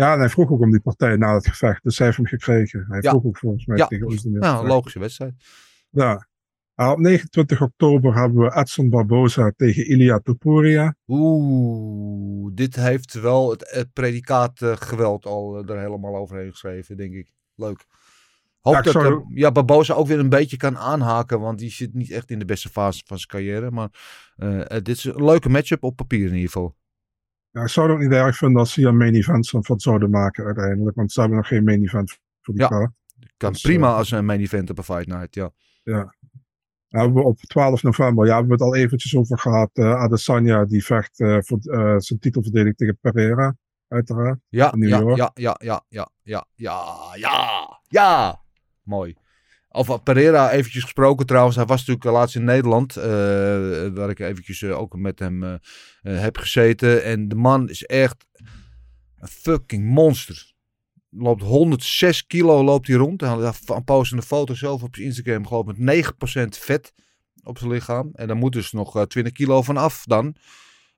Ja, 0.01 0.13
en 0.13 0.19
hij 0.19 0.29
vroeg 0.29 0.51
ook 0.51 0.61
om 0.61 0.71
die 0.71 0.81
partij 0.81 1.17
na 1.17 1.35
het 1.35 1.47
gevecht. 1.49 1.83
Dus 1.83 1.97
hij 1.99 2.07
heeft 2.07 2.19
hem 2.19 2.27
gekregen. 2.27 2.85
Hij 2.89 2.99
Ja. 3.03 3.11
vroeg 3.11 3.25
ook 3.25 3.39
volgens 3.39 3.67
mij 3.67 3.77
Ja. 3.77 3.87
tegen 3.87 4.07
Oezdemir. 4.07 4.43
ja, 4.43 4.59
een 4.59 4.67
logische 4.67 4.99
wedstrijd. 4.99 5.35
Ja. 5.91 6.29
Op 6.75 6.99
29 6.99 7.63
oktober 7.63 8.15
hebben 8.15 8.39
we 8.45 8.57
Edson 8.57 8.91
Barboza 8.91 9.53
tegen 9.57 9.91
Ilia 9.91 10.19
Topuria. 10.19 10.95
Oeh, 11.07 12.51
dit 12.55 12.77
heeft 12.77 13.21
wel 13.21 13.51
het, 13.51 13.71
het 13.71 13.93
predicaat 13.93 14.63
eh, 14.63 14.73
geweld 14.77 15.27
al 15.27 15.59
eh, 15.59 15.75
er 15.75 15.81
helemaal 15.81 16.17
overheen 16.17 16.51
geschreven, 16.51 16.97
denk 16.97 17.15
ik. 17.15 17.33
Leuk. 17.55 17.85
Hoop 18.61 18.75
Ja, 18.75 18.81
dat 18.83 18.93
zou- 18.93 19.15
eh, 19.15 19.37
ja, 19.37 19.53
Barbosa 19.53 19.95
ook 19.95 20.07
weer 20.07 20.19
een 20.19 20.29
beetje 20.29 20.57
kan 20.57 20.79
aanhaken, 20.79 21.41
want 21.41 21.59
die 21.59 21.71
zit 21.71 21.95
niet 21.95 22.11
echt 22.11 22.31
in 22.31 22.39
de 22.39 22.45
beste 22.45 22.69
fase 22.69 23.03
van 23.07 23.17
zijn 23.19 23.29
carrière. 23.29 23.71
Maar 23.71 23.91
dit 24.83 24.89
is 24.89 25.05
een 25.05 25.25
leuke 25.25 25.49
matchup 25.49 25.83
op 25.83 25.97
papier 25.97 26.27
in 26.27 26.35
ieder 26.35 26.51
geval. 26.51 26.77
Ja, 27.51 27.63
ik 27.63 27.69
zou 27.69 27.87
het 27.87 27.97
ook 27.97 28.03
niet 28.03 28.13
erg 28.13 28.37
vinden 28.37 28.59
als 28.59 28.73
ze 28.73 28.83
een 28.87 28.97
main 28.97 29.15
event 29.15 29.49
van 29.49 29.81
zouden 29.81 30.11
maken 30.11 30.45
uiteindelijk. 30.45 30.97
Want 30.97 31.13
ze 31.13 31.21
hebben 31.21 31.39
nog 31.39 31.49
geen 31.49 31.65
main 31.65 31.83
event 31.83 32.19
voor 32.41 32.55
die 32.55 32.63
Ja. 32.63 32.69
kaart. 32.69 32.91
Kan 33.37 33.53
Dus, 33.53 33.61
prima 33.63 33.89
eh, 33.89 33.97
als 33.97 34.11
een 34.11 34.25
main 34.25 34.41
event 34.41 34.71
op 34.71 34.79
een 34.79 34.85
fight 34.85 35.07
night, 35.07 35.35
ja. 35.35 35.51
Ja. 35.83 36.15
Nou, 36.89 37.05
hebben 37.05 37.23
we 37.23 37.29
op 37.29 37.39
12 37.41 37.83
november, 37.83 38.27
ja, 38.27 38.31
hebben 38.37 38.59
we 38.59 38.65
het 38.65 38.73
al 38.75 38.77
eventjes 38.77 39.17
over 39.17 39.39
gehad. 39.39 39.71
eh 39.73 39.95
Adesanya 39.95 40.65
die 40.65 40.85
vecht 40.85 41.21
eh, 41.21 41.39
voor 41.41 41.59
zijn 42.03 42.19
titelverdediging 42.19 42.77
tegen 42.77 42.99
Pereira, 43.01 43.57
uiteraard. 43.89 44.39
Ja, 44.49 44.75
ja, 44.79 44.99
ja, 44.99 45.31
ja, 45.35 45.57
ja, 45.59 45.85
ja, 45.89 46.09
ja, 46.23 46.47
ja, 46.55 46.85
ja, 47.15 47.81
ja. 47.89 48.41
Mooi. 48.83 49.17
Over 49.73 50.03
Pereira 50.03 50.51
eventjes 50.51 50.83
gesproken 50.83 51.27
trouwens. 51.27 51.57
Hij 51.57 51.65
was 51.65 51.79
natuurlijk 51.79 52.05
eh, 52.07 52.13
laatst 52.13 52.37
in 52.37 52.45
Nederland. 52.45 52.97
eh, 52.97 53.05
waar 53.95 54.11
ik 54.11 54.19
eventjes 54.19 54.63
eh, 54.63 54.79
ook 54.79 54.97
met 54.97 55.19
hem 55.19 55.43
eh, 55.45 55.55
eh, 56.03 56.21
heb 56.21 56.37
gezeten. 56.37 57.05
En 57.05 57.29
de 57.29 57.35
man 57.35 57.69
is 57.69 57.85
echt 57.85 58.27
een 59.19 59.29
fucking 59.29 59.85
monster. 59.85 60.53
Loopt 61.11 61.43
106 61.43 62.27
kilo 62.27 62.65
loopt 62.65 62.87
hij 62.87 62.97
rond. 62.97 63.21
Hij 63.21 63.31
had 63.31 63.61
een 63.67 63.85
postende 63.85 64.23
foto 64.23 64.55
zelf 64.55 64.83
op 64.83 64.95
zijn 64.95 65.07
Instagram. 65.07 65.47
Geloof 65.47 65.67
met 65.67 65.77
9% 65.79 66.59
vet 66.59 66.93
op 67.43 67.59
zijn 67.59 67.71
lichaam. 67.71 68.11
En 68.13 68.27
daar 68.27 68.37
moet 68.37 68.53
dus 68.53 68.73
nog 68.73 68.97
eh, 68.97 69.03
20 69.03 69.33
kilo 69.33 69.63
van 69.63 69.77
af 69.77 70.05
dan. 70.05 70.35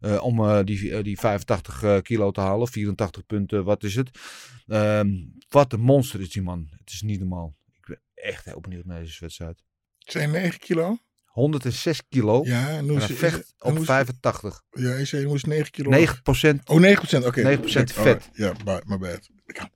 eh, 0.01 0.23
om 0.25 0.45
eh, 0.45 0.64
die, 0.64 0.95
eh, 0.97 1.03
die 1.05 1.18
85 1.18 1.83
eh, 1.83 1.99
kilo 2.01 2.31
te 2.31 2.41
halen. 2.41 2.68
84 2.68 3.27
punten, 3.27 3.64
wat 3.64 3.83
is 3.85 3.95
het? 3.95 4.11
Ehm, 4.66 5.09
wat 5.49 5.73
een 5.73 5.81
monster 5.81 6.20
is 6.20 6.31
die 6.31 6.43
man. 6.43 6.66
Het 6.70 6.93
is 6.93 7.03
niet 7.03 7.18
normaal. 7.20 7.55
Echt 8.23 8.45
heel 8.45 8.61
benieuwd 8.61 8.85
naar 8.85 8.99
deze 9.01 9.16
wedstrijd. 9.20 9.62
Het 9.99 10.12
zijn 10.12 10.31
9 10.31 10.59
kilo. 10.59 10.97
106 11.25 12.03
kilo. 12.09 12.41
Ja, 12.45 12.68
en 12.68 12.89
hij 12.89 13.01
vecht 13.09 13.55
op 13.59 13.70
hoe 13.70 13.81
is- 13.81 13.85
85. 13.87 14.62
Ja, 14.70 14.95
je 14.97 15.05
zei 15.05 15.23
je 15.23 15.29
moest 15.29 15.47
9 15.47 15.70
kilo. 15.70 15.91
9 15.91 16.20
Oh, 16.64 16.79
9 16.79 16.97
procent, 16.99 17.27
oké. 17.27 17.43
9% 17.43 17.43
Alright, 17.43 17.93
vet. 17.93 18.29
Ja, 18.33 18.53
my, 18.64 18.83
my 18.87 18.99
bad. 18.99 19.29
Ik- 19.47 19.70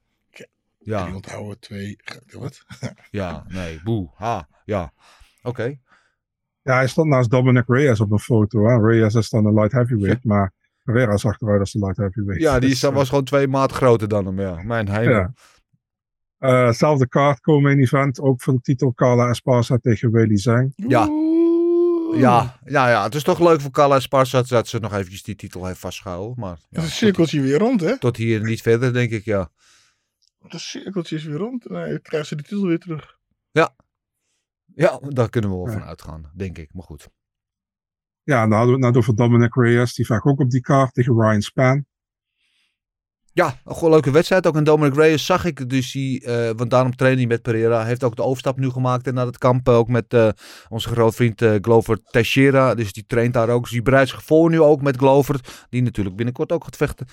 Ja. 0.78 1.04
Die 1.04 1.14
onthouden 1.14 1.58
twee. 1.60 1.96
Wat? 2.26 2.64
Ja, 3.10 3.44
nee, 3.48 3.80
boe, 3.84 4.10
ha, 4.14 4.48
ja. 4.64 4.92
Oké. 5.42 5.78
Ja, 6.62 6.74
hij 6.74 6.88
stond 6.88 7.08
naast 7.08 7.30
Dominic 7.30 7.64
Reyes 7.66 8.00
op 8.00 8.10
een 8.10 8.18
foto. 8.18 8.66
Hè. 8.66 8.86
Reyes 8.88 9.14
is 9.14 9.30
dan 9.30 9.46
een 9.46 9.54
light 9.54 9.72
heavyweight, 9.72 10.24
maar 10.24 10.52
Pereira 10.84 11.16
zag 11.16 11.40
eruit 11.40 11.60
als 11.60 11.74
een 11.74 11.80
light 11.80 11.96
heavyweight. 11.96 12.42
Ja, 12.42 12.52
die 12.58 12.68
Dus, 12.68 12.78
is- 12.78 12.82
eh, 12.84 12.92
was 12.94 13.08
gewoon 13.08 13.24
twee 13.24 13.48
maat 13.48 13.72
groter 13.72 14.08
dan 14.08 14.26
hem, 14.26 14.40
ja. 14.40 14.62
Mijn. 14.62 14.86
Ja. 14.86 15.32
Eh, 16.38 16.70
zelfde 16.72 17.08
kaart 17.08 17.40
komen 17.40 17.72
in 17.72 17.78
event, 17.80 18.20
ook 18.20 18.42
voor 18.42 18.52
de 18.54 18.60
titel 18.60 18.92
Carla 18.94 19.28
Esparza 19.28 19.76
tegen 19.76 20.10
Weili 20.12 20.36
Zhang. 20.36 20.72
Ja. 20.76 21.08
Ja, 22.14 22.58
ja, 22.64 22.88
ja, 22.90 23.02
het 23.02 23.14
is 23.14 23.22
toch 23.22 23.40
leuk 23.40 23.60
voor 23.60 23.70
Carla 23.70 23.94
Esparza 23.96 24.42
dat 24.42 24.68
ze 24.68 24.78
nog 24.78 24.92
eventjes 24.92 25.22
die 25.22 25.34
titel 25.34 25.66
heeft 25.66 25.78
vastgehouden. 25.78 26.34
Maar 26.40 26.54
Dat 26.54 26.66
ja, 26.70 26.78
is 26.78 26.84
een 26.84 26.90
cirkeltje 26.90 27.40
weer 27.40 27.58
rond, 27.58 27.80
hè? 27.80 27.98
tot 27.98 28.16
hier 28.16 28.42
niet 28.42 28.62
verder, 28.62 28.92
denk 28.92 29.10
ik, 29.10 29.24
ja. 29.24 29.50
Dat 30.48 30.60
cirkeltje 30.60 31.16
is 31.16 31.24
weer 31.24 31.36
rond. 31.36 31.68
Nee, 31.70 31.88
dan 31.90 32.00
krijgen 32.02 32.28
ze 32.28 32.36
de 32.36 32.42
titel 32.42 32.66
weer 32.66 32.78
terug. 32.78 33.14
Ja, 34.74 34.98
daar 35.08 35.28
kunnen 35.30 35.50
we 35.50 35.56
wel 35.56 35.66
Ja. 35.66 35.72
van 35.72 35.82
uitgaan, 35.84 36.30
denk 36.34 36.58
ik. 36.58 36.74
Maar 36.74 36.82
goed. 36.84 37.08
Ja, 38.22 38.42
en 38.42 38.48
dan 38.48 38.58
hadden 38.58 38.76
we 38.78 38.84
het 38.86 38.94
net 38.94 39.02
over 39.02 39.16
Dominic 39.16 39.54
Reyes, 39.54 39.94
die 39.94 40.06
vaak 40.06 40.26
ook 40.26 40.40
op 40.40 40.50
die 40.50 40.60
kaart 40.60 40.94
tegen 40.94 41.14
Ryan 41.20 41.42
Span. 41.42 41.86
Ja, 43.36 43.58
een 43.64 43.74
gewoon 43.74 43.90
leuke 43.90 44.10
wedstrijd. 44.10 44.46
Ook 44.46 44.56
in 44.56 44.64
Dominic 44.64 44.94
Reyes 44.94 45.26
zag 45.26 45.44
ik 45.44 45.68
dus 45.70 45.92
die, 45.92 46.24
eh, 46.24 46.50
want 46.56 46.70
daarom 46.70 46.96
trainde 46.96 47.18
hij 47.18 47.26
met 47.26 47.42
Pereira. 47.42 47.84
Heeft 47.84 48.04
ook 48.04 48.16
de 48.16 48.22
overstap 48.22 48.58
nu 48.58 48.70
gemaakt 48.70 49.12
naar 49.12 49.26
het 49.26 49.38
kamp. 49.38 49.68
eh, 49.68 49.74
ook 49.74 49.88
met 49.88 50.14
eh, 50.14 50.28
onze 50.68 50.88
grote 50.88 51.16
vriend 51.16 51.42
eh, 51.42 51.54
Glover 51.60 52.02
Teixeira. 52.02 52.74
Dus 52.74 52.92
die 52.92 53.04
traint 53.06 53.34
daar 53.34 53.48
ook. 53.48 53.62
Dus 53.62 53.70
die 53.70 53.82
bereidt 53.82 54.10
zich 54.10 54.24
voor 54.24 54.50
nu 54.50 54.60
ook 54.60 54.82
met 54.82 54.96
Glover. 54.96 55.40
Die 55.68 55.82
natuurlijk 55.82 56.16
binnenkort 56.16 56.52
ook 56.52 56.64
gaat 56.64 56.76
vechten 56.76 57.06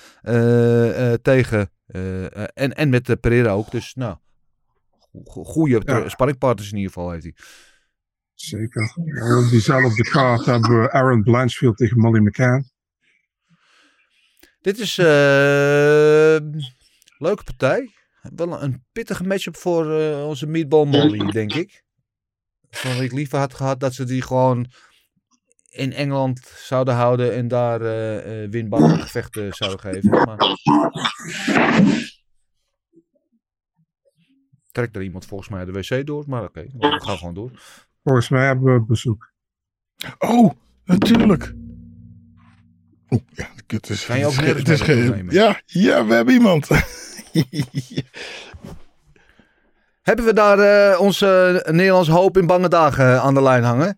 tegen. 1.22 1.70
en, 2.54 2.74
en 2.76 2.90
met 2.90 3.18
Pereira 3.22 3.52
ook. 3.52 3.72
Dus 3.72 3.94
nou, 3.94 4.16
go- 5.24 5.44
goede 5.44 5.82
Ja. 5.86 6.10
sparringpartners 6.10 6.72
in 6.72 6.78
ieder 6.78 6.92
geval 6.92 7.12
heeft 7.12 7.24
hij. 7.24 7.36
Zeker. 8.34 8.94
En 9.06 9.44
op 9.44 9.50
diezelfde 9.50 10.04
kaart 10.04 10.46
hebben 10.46 10.82
we 10.82 10.92
Aaron 10.92 11.24
Blanchfield 11.24 11.78
tegen 11.78 12.00
Molly 12.00 12.20
McCann. 12.20 12.72
Dit 14.64 14.80
is 14.80 14.98
eh 14.98 16.38
leuke 17.18 17.44
partij. 17.44 17.92
Wel 18.36 18.62
een 18.62 18.84
pittige 18.92 19.24
matchup 19.24 19.56
voor 19.56 20.00
eh, 20.00 20.28
onze 20.28 20.48
Meatball 20.48 20.86
Molly, 20.86 21.32
denk 21.32 21.54
ik. 21.54 21.84
Van 22.70 23.02
ik 23.02 23.12
liever 23.12 23.38
had 23.38 23.54
gehad 23.54 23.80
dat 23.80 23.94
ze 23.94 24.04
die 24.04 24.22
gewoon 24.22 24.72
in 25.70 25.94
Engeland 25.94 26.40
zouden 26.40 26.94
houden 26.94 27.34
en 27.34 27.48
daar 27.48 27.82
eh 27.82 28.44
eh 28.44 28.52
winbare 28.52 28.98
gevechten 28.98 29.54
zouden 29.54 29.80
geven. 29.80 30.10
Maar... 30.10 30.38
Trekt 34.72 34.96
er 34.96 35.04
iemand 35.04 35.26
volgens 35.26 35.50
mij 35.50 35.66
de 35.66 35.72
wc 35.72 36.06
door, 36.06 36.24
maar 36.28 36.44
oké, 36.44 36.66
we 36.78 37.02
gaan 37.02 37.18
gewoon 37.18 37.34
door. 37.34 37.52
Volgens 38.04 38.30
mij 38.30 38.46
hebben 38.46 38.74
we 38.74 38.86
bezoek. 38.86 39.32
Oh, 40.18 40.52
natuurlijk. 40.84 41.54
Oeh, 43.10 43.22
ja, 43.34 43.53
het 43.72 43.90
is, 43.90 44.06
Kan 44.06 44.20
je 44.20 44.26
ook 44.26 44.34
het 44.34 44.70
is- 44.70 44.82
geen-? 44.82 45.28
Ja, 45.30 45.62
ja, 45.66 46.06
we 46.06 46.14
hebben 46.14 46.34
iemand. 46.34 46.68
Hebben 50.02 50.26
we 50.26 50.34
daar 50.34 50.60
eh, 50.60 51.00
onze 51.00 51.62
Nederlandse 51.72 52.12
hoop 52.12 52.38
in 52.38 52.46
bange 52.48 52.68
dagen 52.68 53.22
aan 53.22 53.34
de 53.34 53.42
lijn 53.42 53.64
hangen? 53.64 53.98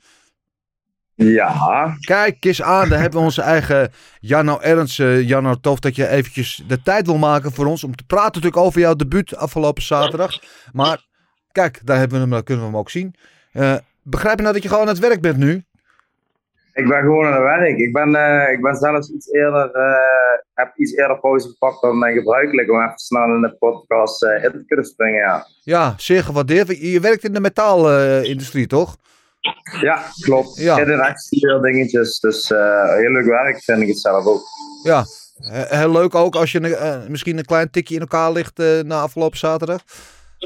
Ja, 1.15 1.97
Kijk 1.99 2.45
eens 2.45 2.61
aan, 2.61 2.89
daar 2.89 2.99
hebben 2.99 3.19
we 3.19 3.25
onze 3.25 3.41
eigen 3.41 3.91
Janno 4.19 4.59
Ernst. 4.59 4.97
Janno, 4.97 5.55
tof 5.55 5.79
dat 5.79 5.95
je 5.95 6.07
eventjes 6.07 6.63
de 6.67 6.81
tijd 6.81 7.05
wil 7.05 7.17
maken 7.17 7.51
voor 7.51 7.65
ons 7.65 7.83
om 7.83 7.95
te 7.95 8.03
praten 8.03 8.25
natuurlijk 8.33 8.57
over 8.61 8.79
jouw 8.79 8.93
debuut 8.95 9.35
afgelopen 9.35 9.83
zaterdag. 9.83 10.39
Maar 10.71 11.05
kijk, 11.51 11.79
daar 11.83 11.97
hebben 11.97 12.15
we 12.15 12.21
hem, 12.23 12.31
daar 12.33 12.43
kunnen 12.43 12.63
we 12.63 12.69
hem 12.69 12.79
ook 12.79 12.89
zien. 12.89 13.15
Eh, 13.51 13.75
begrijp 14.03 14.35
je 14.35 14.41
nou 14.41 14.53
dat 14.53 14.63
je 14.63 14.69
gewoon 14.69 14.83
aan 14.87 14.93
het 14.93 14.99
werk 14.99 15.21
bent 15.21 15.37
nu? 15.37 15.63
Ik 16.75 16.87
ben 16.87 16.99
gewoon 17.01 17.25
aan 17.25 17.33
het 17.33 17.41
werk. 17.41 17.77
Ik 17.77 17.93
ben, 17.93 18.15
eh, 18.15 18.51
ik 18.53 18.61
ben 18.61 18.75
zelfs 18.75 19.09
iets 19.11 19.31
eerder, 19.31 19.71
eh, 19.71 19.93
heb 20.53 20.71
iets 20.75 20.93
eerder 20.95 21.19
pauze 21.19 21.47
gepakt 21.47 21.81
dan 21.81 21.97
mijn 21.99 22.13
gebruikelijk 22.17 22.71
om 22.71 22.81
even 22.83 22.97
snel 22.99 23.23
in 23.35 23.41
de 23.41 23.55
podcast 23.59 24.23
eh, 24.23 24.43
in 24.43 24.51
te 24.51 24.63
kunnen 24.67 24.85
springen. 24.85 25.19
Ja, 25.21 25.45
Ja, 25.63 25.93
zeer 25.97 26.23
gewaardeerd. 26.23 26.77
Je 26.81 26.99
werkt 26.99 27.23
in 27.23 27.33
de 27.33 27.39
metaalindustrie, 27.39 28.67
toch? 28.67 28.95
ja 29.81 30.01
klopt. 30.19 30.55
Ja. 30.55 30.77
Exterieur 30.79 31.61
dingetjes. 31.61 32.19
Dus 32.19 32.49
heel 32.49 33.11
leuk 33.11 33.25
werk 33.25 33.63
vind 33.63 33.81
ik 33.81 33.87
het 33.87 33.99
zelf 33.99 34.25
ook. 34.25 34.41
Ja, 34.83 35.03
he- 35.39 35.77
heel 35.77 35.91
leuk 35.91 36.15
ook 36.15 36.35
als 36.35 36.51
je 36.51 37.05
misschien 37.09 37.37
een 37.37 37.45
klein 37.45 37.69
tikje 37.69 37.95
in 37.95 38.01
elkaar 38.01 38.31
ligt 38.31 38.57
na 38.83 39.01
afgelopen 39.01 39.37
zaterdag. 39.37 39.81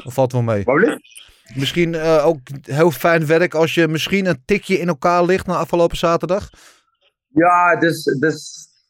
Of 0.04 0.14
valt 0.14 0.32
wel 0.32 0.42
mee? 0.42 0.64
Misschien 1.56 1.94
eh, 1.94 2.26
ook 2.26 2.38
heel 2.62 2.90
fijn 2.90 3.26
werk 3.26 3.54
als 3.54 3.74
je 3.74 3.88
misschien 3.88 4.26
een 4.26 4.42
tikje 4.44 4.78
in 4.78 4.88
elkaar 4.88 5.24
ligt 5.24 5.46
na 5.46 5.56
afgelopen 5.56 5.96
zaterdag. 5.96 6.50
Ja, 7.28 7.70
het 7.70 7.82
is, 7.82 8.04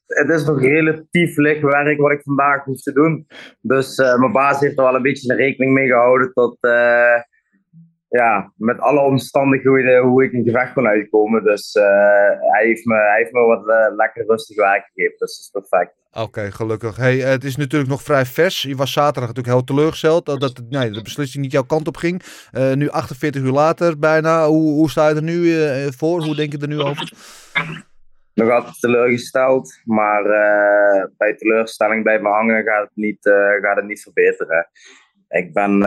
het, 0.07 0.31
is, 0.31 0.45
nog 0.45 0.61
relatief 0.61 1.37
licht 1.37 1.63
werk 1.63 2.01
wat 2.01 2.13
ik 2.13 2.23
vandaag 2.23 2.65
hoef 2.65 2.81
te 2.81 2.93
doen. 2.93 3.27
Dus 3.61 3.99
eh, 3.99 4.19
mijn 4.19 4.33
baas 4.33 4.61
heeft 4.61 4.79
er 4.79 4.85
wel 4.85 4.95
een 4.95 5.03
beetje 5.03 5.35
rekening 5.35 5.73
mee 5.73 5.87
gehouden 5.87 6.33
tot, 6.33 6.57
eh, 6.61 7.23
ja, 8.09 8.53
met 8.57 8.79
alle 8.79 9.01
omstandigheden 9.01 10.03
hoe 10.03 10.25
ik 10.25 10.33
in 10.33 10.45
gevecht 10.45 10.73
kon 10.73 10.87
uitkomen. 10.87 11.45
Dus 11.45 11.73
hij, 12.53 12.65
heeft 12.65 12.85
me, 12.85 12.95
hij 12.95 13.19
heeft 13.19 13.33
me 13.33 13.41
wat 13.41 13.95
lekker 13.97 14.25
rustig 14.27 14.57
werk 14.57 14.91
gegeven. 14.93 15.19
Dus 15.19 15.51
dat 15.53 15.63
is 15.65 15.69
perfect. 15.69 16.00
Oké, 16.13 16.51
gelukkig. 16.51 16.97
Hey, 16.97 17.23
eh, 17.23 17.31
het 17.31 17.45
is 17.45 17.57
natuurlijk 17.57 17.91
nog 17.91 18.03
vrij 18.03 18.25
vers. 18.25 18.63
Je 18.63 18.77
was 18.77 18.93
zaterdag 18.93 19.29
natuurlijk 19.29 19.57
heel 19.57 19.65
teleurgesteld 19.65 20.27
dat, 20.27 20.63
nee, 20.69 20.91
de 20.91 21.03
beslissing 21.03 21.43
niet 21.43 21.53
jouw 21.53 21.65
kant 21.65 21.89
op 21.89 21.97
ging. 21.97 22.23
Eh, 22.51 22.73
nu 22.73 22.89
48 22.89 23.43
uur 23.43 23.51
later 23.51 23.99
bijna. 23.99 24.47
Hoe, 24.47 24.73
hoe 24.73 24.91
sta 24.91 25.09
je 25.09 25.15
er 25.15 25.23
nu 25.23 25.63
eh, 25.63 25.87
voor? 25.97 26.23
Hoe 26.23 26.35
denk 26.35 26.53
je 26.53 26.59
er 26.59 26.69
nu 26.69 26.81
over? 26.81 27.13
Nog 28.35 28.51
altijd 28.51 28.81
teleurgesteld, 28.81 29.81
maar 29.85 30.23
bij 31.17 31.35
teleurstelling 31.37 32.05
bij 32.05 32.21
me 32.21 32.29
hangen 32.29 32.65
gaat 32.65 32.83
het 32.83 32.97
niet, 32.97 33.19
gaat 33.63 33.77
het 33.77 33.87
niet 33.87 34.03
verbeteren. 34.03 34.69
Ik 35.29 35.53
ben 35.53 35.83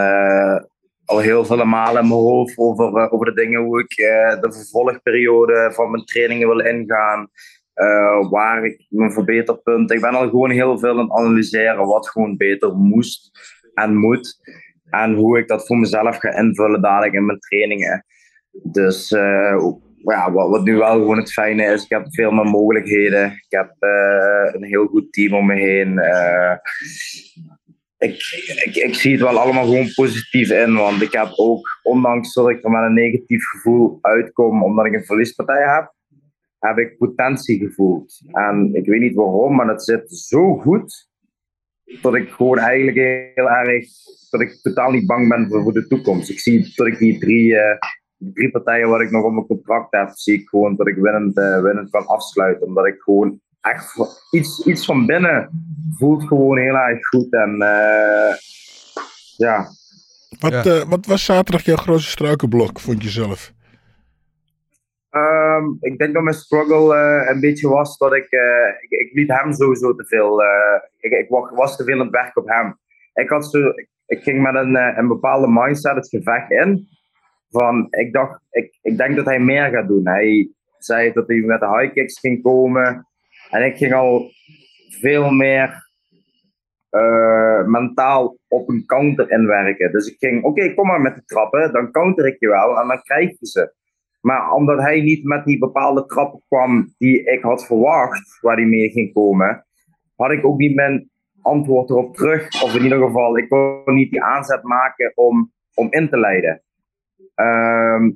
al 1.05 1.19
heel 1.19 1.45
veel 1.45 1.65
malen 1.65 2.01
in 2.01 2.07
mijn 2.07 2.19
hoofd 2.19 2.57
over, 2.57 3.11
over 3.11 3.25
de 3.25 3.33
dingen 3.33 3.61
hoe 3.61 3.79
ik 3.79 3.95
de 4.41 4.51
vervolgperiode 4.53 5.71
van 5.73 5.91
mijn 5.91 6.05
trainingen 6.05 6.47
wil 6.47 6.59
ingaan. 6.59 7.29
Eh, 7.73 8.29
waar 8.29 8.65
ik 8.65 8.85
mijn 8.89 9.11
verbeterpunten. 9.11 9.95
Ik 9.95 10.01
ben 10.01 10.13
al 10.13 10.29
gewoon 10.29 10.49
heel 10.49 10.79
veel 10.79 10.99
aan 10.99 11.09
het 11.09 11.11
analyseren 11.11 11.85
wat 11.85 12.09
gewoon 12.09 12.37
beter 12.37 12.75
moest 12.75 13.31
en 13.73 13.95
moet. 13.95 14.39
En 14.89 15.13
hoe 15.13 15.37
ik 15.37 15.47
dat 15.47 15.65
voor 15.65 15.77
mezelf 15.77 16.17
ga 16.17 16.37
invullen 16.37 16.81
dadelijk 16.81 17.13
in 17.13 17.25
mijn 17.25 17.39
trainingen. 17.39 18.05
Dus 18.51 19.11
eh, 19.11 19.65
ja, 19.97 20.31
wat, 20.31 20.49
wat 20.49 20.63
nu 20.63 20.75
wel 20.75 20.93
gewoon 20.93 21.17
het 21.17 21.33
fijne 21.33 21.63
is, 21.63 21.83
ik 21.83 21.89
heb 21.89 22.13
veel 22.13 22.31
meer 22.31 22.45
mogelijkheden. 22.45 23.31
Ik 23.31 23.45
heb 23.49 23.75
eh, 23.79 24.53
een 24.53 24.63
heel 24.63 24.85
goed 24.85 25.13
team 25.13 25.33
om 25.33 25.45
me 25.45 25.55
heen. 25.55 25.99
Ik, 27.97 28.15
ik, 28.63 28.75
ik 28.75 28.95
zie 28.95 29.11
het 29.11 29.21
wel 29.21 29.39
allemaal 29.39 29.65
gewoon 29.65 29.93
positief 29.93 30.49
in, 30.49 30.75
want 30.75 31.01
ik 31.01 31.11
heb 31.11 31.31
ook, 31.35 31.79
ondanks 31.83 32.33
dat 32.33 32.49
ik 32.49 32.63
er 32.63 32.71
met 32.71 32.83
een 32.83 32.93
negatief 32.93 33.45
gevoel 33.45 33.97
uitkom, 34.01 34.63
omdat 34.63 34.85
ik 34.85 34.93
een 34.93 35.05
verliespartij 35.05 35.73
heb, 35.75 35.93
heb 36.67 36.77
ik 36.77 36.97
potentie 36.97 37.59
gevoeld. 37.59 38.21
En 38.31 38.69
ik 38.73 38.85
weet 38.85 38.99
niet 39.01 39.15
waarom, 39.15 39.55
maar 39.55 39.67
het 39.67 39.83
zit 39.83 40.11
zo 40.11 40.57
goed, 40.57 41.09
dat 42.01 42.15
ik 42.15 42.29
gewoon 42.29 42.57
eigenlijk 42.57 42.97
heel 43.35 43.49
erg, 43.49 43.85
dat 44.29 44.41
ik 44.41 44.59
totaal 44.61 44.91
niet 44.91 45.05
bang 45.07 45.29
ben 45.29 45.47
voor, 45.49 45.63
voor 45.63 45.73
de 45.73 45.87
toekomst. 45.87 46.29
Ik 46.29 46.39
zie 46.39 46.71
dat 46.75 46.87
ik 46.87 46.97
die 46.97 47.19
drie, 47.19 47.57
eh, 47.57 47.79
die 48.17 48.33
drie 48.33 48.51
partijen 48.51 48.89
wat 48.89 49.01
ik 49.01 49.11
nog 49.11 49.23
op 49.23 49.33
mijn 49.33 49.45
contract 49.47 49.87
heb, 49.91 50.09
zie 50.13 50.33
ik 50.39 50.49
gewoon 50.49 50.75
dat 50.75 50.87
ik 50.87 50.95
winnend, 50.95 51.37
eh, 51.37 51.61
winnend 51.61 51.89
kan 51.89 52.05
afsluiten. 52.07 52.67
Omdat 52.67 52.85
ik 52.85 53.01
gewoon 53.01 53.39
echt 53.61 53.95
iets, 54.31 54.65
iets 54.65 54.85
van 54.85 55.05
binnen 55.05 55.49
voelt 55.97 56.23
gewoon 56.23 56.57
heel 56.57 56.75
erg 56.75 57.07
goed. 57.07 57.33
En 57.33 57.61
eh, 57.61 58.35
ja, 59.37 59.67
Wat, 60.39 60.63
Ja. 60.63 60.87
wat 60.87 61.05
was 61.05 61.25
zaterdag 61.25 61.65
jouw 61.65 61.75
grootste 61.75 62.09
struikenblok, 62.11 62.79
vond 62.79 63.03
je 63.03 63.09
zelf? 63.09 63.53
Ehm, 65.13 65.65
ik 65.79 65.97
denk 65.97 66.13
dat 66.13 66.23
mijn 66.23 66.35
struggle 66.35 66.95
eh, 66.95 67.29
een 67.33 67.39
beetje 67.39 67.69
was 67.69 67.97
dat 67.97 68.13
ik, 68.13 68.27
eh, 68.29 68.67
ik, 68.79 68.89
ik 68.89 69.13
liet 69.13 69.31
hem 69.31 69.53
sowieso 69.53 69.95
te 69.95 70.05
veel. 70.05 70.43
eh, 70.43 70.79
ik, 70.99 71.11
ik 71.11 71.29
wa- 71.29 71.53
was 71.55 71.75
te 71.77 71.83
veel 71.83 71.93
aan 71.93 72.05
het 72.05 72.09
werk 72.09 72.37
op 72.37 72.47
hem. 72.47 72.77
Ik, 73.13 73.29
had 73.29 73.45
zo, 73.51 73.59
ik, 74.05 74.23
ging 74.23 74.41
met 74.41 74.55
een, 74.55 74.75
een 74.75 75.07
bepaalde 75.07 75.47
mindset 75.49 75.95
het 75.95 76.09
gevecht 76.09 76.51
in. 76.51 76.87
Van, 77.49 77.87
ik 77.89 78.13
dacht, 78.13 78.41
ik, 78.51 78.77
ik 78.81 78.97
denk 78.97 79.15
dat 79.15 79.25
hij 79.25 79.39
meer 79.39 79.69
gaat 79.69 79.87
doen. 79.87 80.07
Hij 80.07 80.51
zei 80.77 81.11
dat 81.13 81.27
hij 81.27 81.37
met 81.37 81.59
de 81.59 81.77
high 81.77 81.93
kicks 81.93 82.19
ging 82.19 82.41
komen. 82.41 83.07
En 83.49 83.65
ik 83.65 83.77
ging 83.77 83.93
al 83.93 84.31
veel 85.01 85.31
meer 85.31 85.81
mentaal 87.65 88.37
op 88.47 88.69
een 88.69 88.83
counter 88.85 89.31
inwerken. 89.31 89.91
Dus 89.91 90.07
ik 90.07 90.15
ging, 90.19 90.43
oké, 90.43 90.73
kom 90.73 90.87
maar 90.87 91.01
met 91.01 91.15
de 91.15 91.23
trappen, 91.25 91.73
dan 91.73 91.91
counter 91.91 92.25
ik 92.27 92.39
je 92.39 92.47
wel 92.47 92.79
en 92.79 92.87
dan 92.87 93.01
krijg 93.01 93.29
je 93.39 93.45
ze. 93.45 93.73
Maar 94.23 94.51
omdat 94.51 94.79
hij 94.79 95.01
niet 95.01 95.23
met 95.23 95.45
die 95.45 95.57
bepaalde 95.57 96.05
trappen 96.05 96.41
kwam 96.47 96.93
die 96.97 97.23
ik 97.23 97.41
had 97.41 97.65
verwacht, 97.65 98.37
waar 98.41 98.55
hij 98.55 98.65
mee 98.65 98.89
ging 98.89 99.13
komen, 99.13 99.65
had 100.15 100.31
ik 100.31 100.45
ook 100.45 100.57
niet 100.57 100.75
mijn 100.75 101.09
antwoord 101.41 101.89
erop 101.89 102.15
terug. 102.15 102.63
Of 102.63 102.75
in 102.75 102.83
ieder 102.83 103.01
geval, 103.05 103.37
ik 103.37 103.49
kon 103.49 103.81
niet 103.85 104.11
die 104.11 104.23
aanzet 104.23 104.63
maken 104.63 105.11
om, 105.15 105.51
om 105.73 105.87
in 105.89 106.09
te 106.09 106.17
leiden. 106.17 106.63
Ehm, 107.35 108.11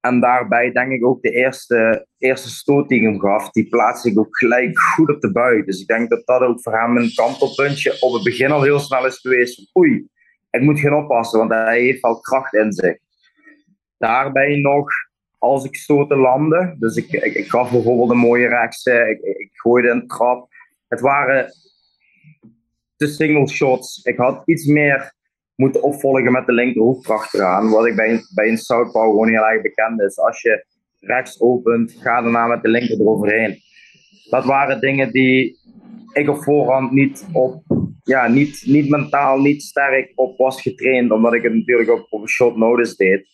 en 0.00 0.20
daarbij 0.20 0.72
denk 0.72 0.92
ik 0.92 1.04
ook 1.04 1.22
de 1.22 1.30
eerste, 1.30 2.06
eerste 2.18 2.48
stoot 2.48 2.88
die 2.88 2.98
ik 2.98 3.04
hem 3.04 3.20
gaf, 3.20 3.50
die 3.50 3.68
plaatste 3.68 4.10
ik 4.10 4.18
ook 4.18 4.38
gelijk 4.38 4.78
goed 4.78 5.10
op 5.10 5.20
de 5.20 5.32
buik. 5.32 5.66
Dus 5.66 5.80
ik 5.80 5.86
denk 5.86 6.08
dat 6.08 6.26
dat 6.26 6.40
ook 6.40 6.62
voor 6.62 6.78
hem 6.78 6.96
een 6.96 7.14
kantelpuntje 7.14 7.96
op 8.00 8.12
het 8.12 8.22
begin 8.22 8.50
al 8.50 8.62
heel 8.62 8.78
snel 8.78 9.06
is 9.06 9.18
geweest. 9.18 9.70
Oei, 9.78 10.08
ik 10.50 10.60
moet 10.60 10.80
gaan 10.80 11.02
oppassen, 11.02 11.38
want 11.38 11.50
hij 11.50 11.80
heeft 11.80 12.02
al 12.02 12.20
kracht 12.20 12.54
in 12.54 12.72
zich. 12.72 12.98
Daarbij 13.98 14.56
nog, 14.56 14.88
als 15.38 15.64
ik 15.64 15.76
stoten 15.76 16.18
landde, 16.18 16.76
dus 16.78 16.96
ik, 16.96 17.10
ik, 17.10 17.34
ik 17.34 17.48
gaf 17.48 17.70
bijvoorbeeld 17.70 18.10
een 18.10 18.16
mooie 18.16 18.48
rechtse, 18.48 19.08
ik, 19.08 19.36
ik 19.36 19.50
gooide 19.52 19.88
een 19.88 20.06
trap. 20.06 20.48
Het 20.88 21.00
waren 21.00 21.52
de 22.96 23.06
single 23.06 23.48
shots. 23.48 24.02
Ik 24.02 24.16
had 24.16 24.42
iets 24.44 24.66
meer 24.66 25.12
moeten 25.54 25.82
opvolgen 25.82 26.32
met 26.32 26.46
de 26.46 26.52
linkerhoek 26.52 27.04
erachteraan. 27.04 27.70
Wat 27.70 27.86
ik 27.86 27.96
bij, 27.96 28.20
bij 28.34 28.48
een 28.48 28.58
southpaw 28.58 29.10
gewoon 29.10 29.28
heel 29.28 29.46
erg 29.46 29.62
bekend 29.62 30.00
is. 30.00 30.18
Als 30.18 30.42
je 30.42 30.66
rechts 31.00 31.40
opent, 31.40 31.92
ga 31.92 32.22
daarna 32.22 32.46
met 32.46 32.62
de 32.62 32.68
linker 32.68 33.00
eroverheen. 33.00 33.58
Dat 34.30 34.44
waren 34.44 34.80
dingen 34.80 35.12
die 35.12 35.56
ik 36.12 36.28
op 36.28 36.42
voorhand 36.42 36.92
niet 36.92 37.26
op, 37.32 37.62
ja, 38.02 38.28
niet, 38.28 38.62
niet 38.66 38.88
mentaal, 38.88 39.40
niet 39.40 39.62
sterk 39.62 40.12
op 40.14 40.38
was 40.38 40.62
getraind. 40.62 41.10
Omdat 41.10 41.34
ik 41.34 41.42
het 41.42 41.54
natuurlijk 41.54 41.90
ook 41.90 42.06
op 42.10 42.20
een 42.22 42.28
shot 42.28 42.56
notice 42.56 42.96
deed. 42.96 43.26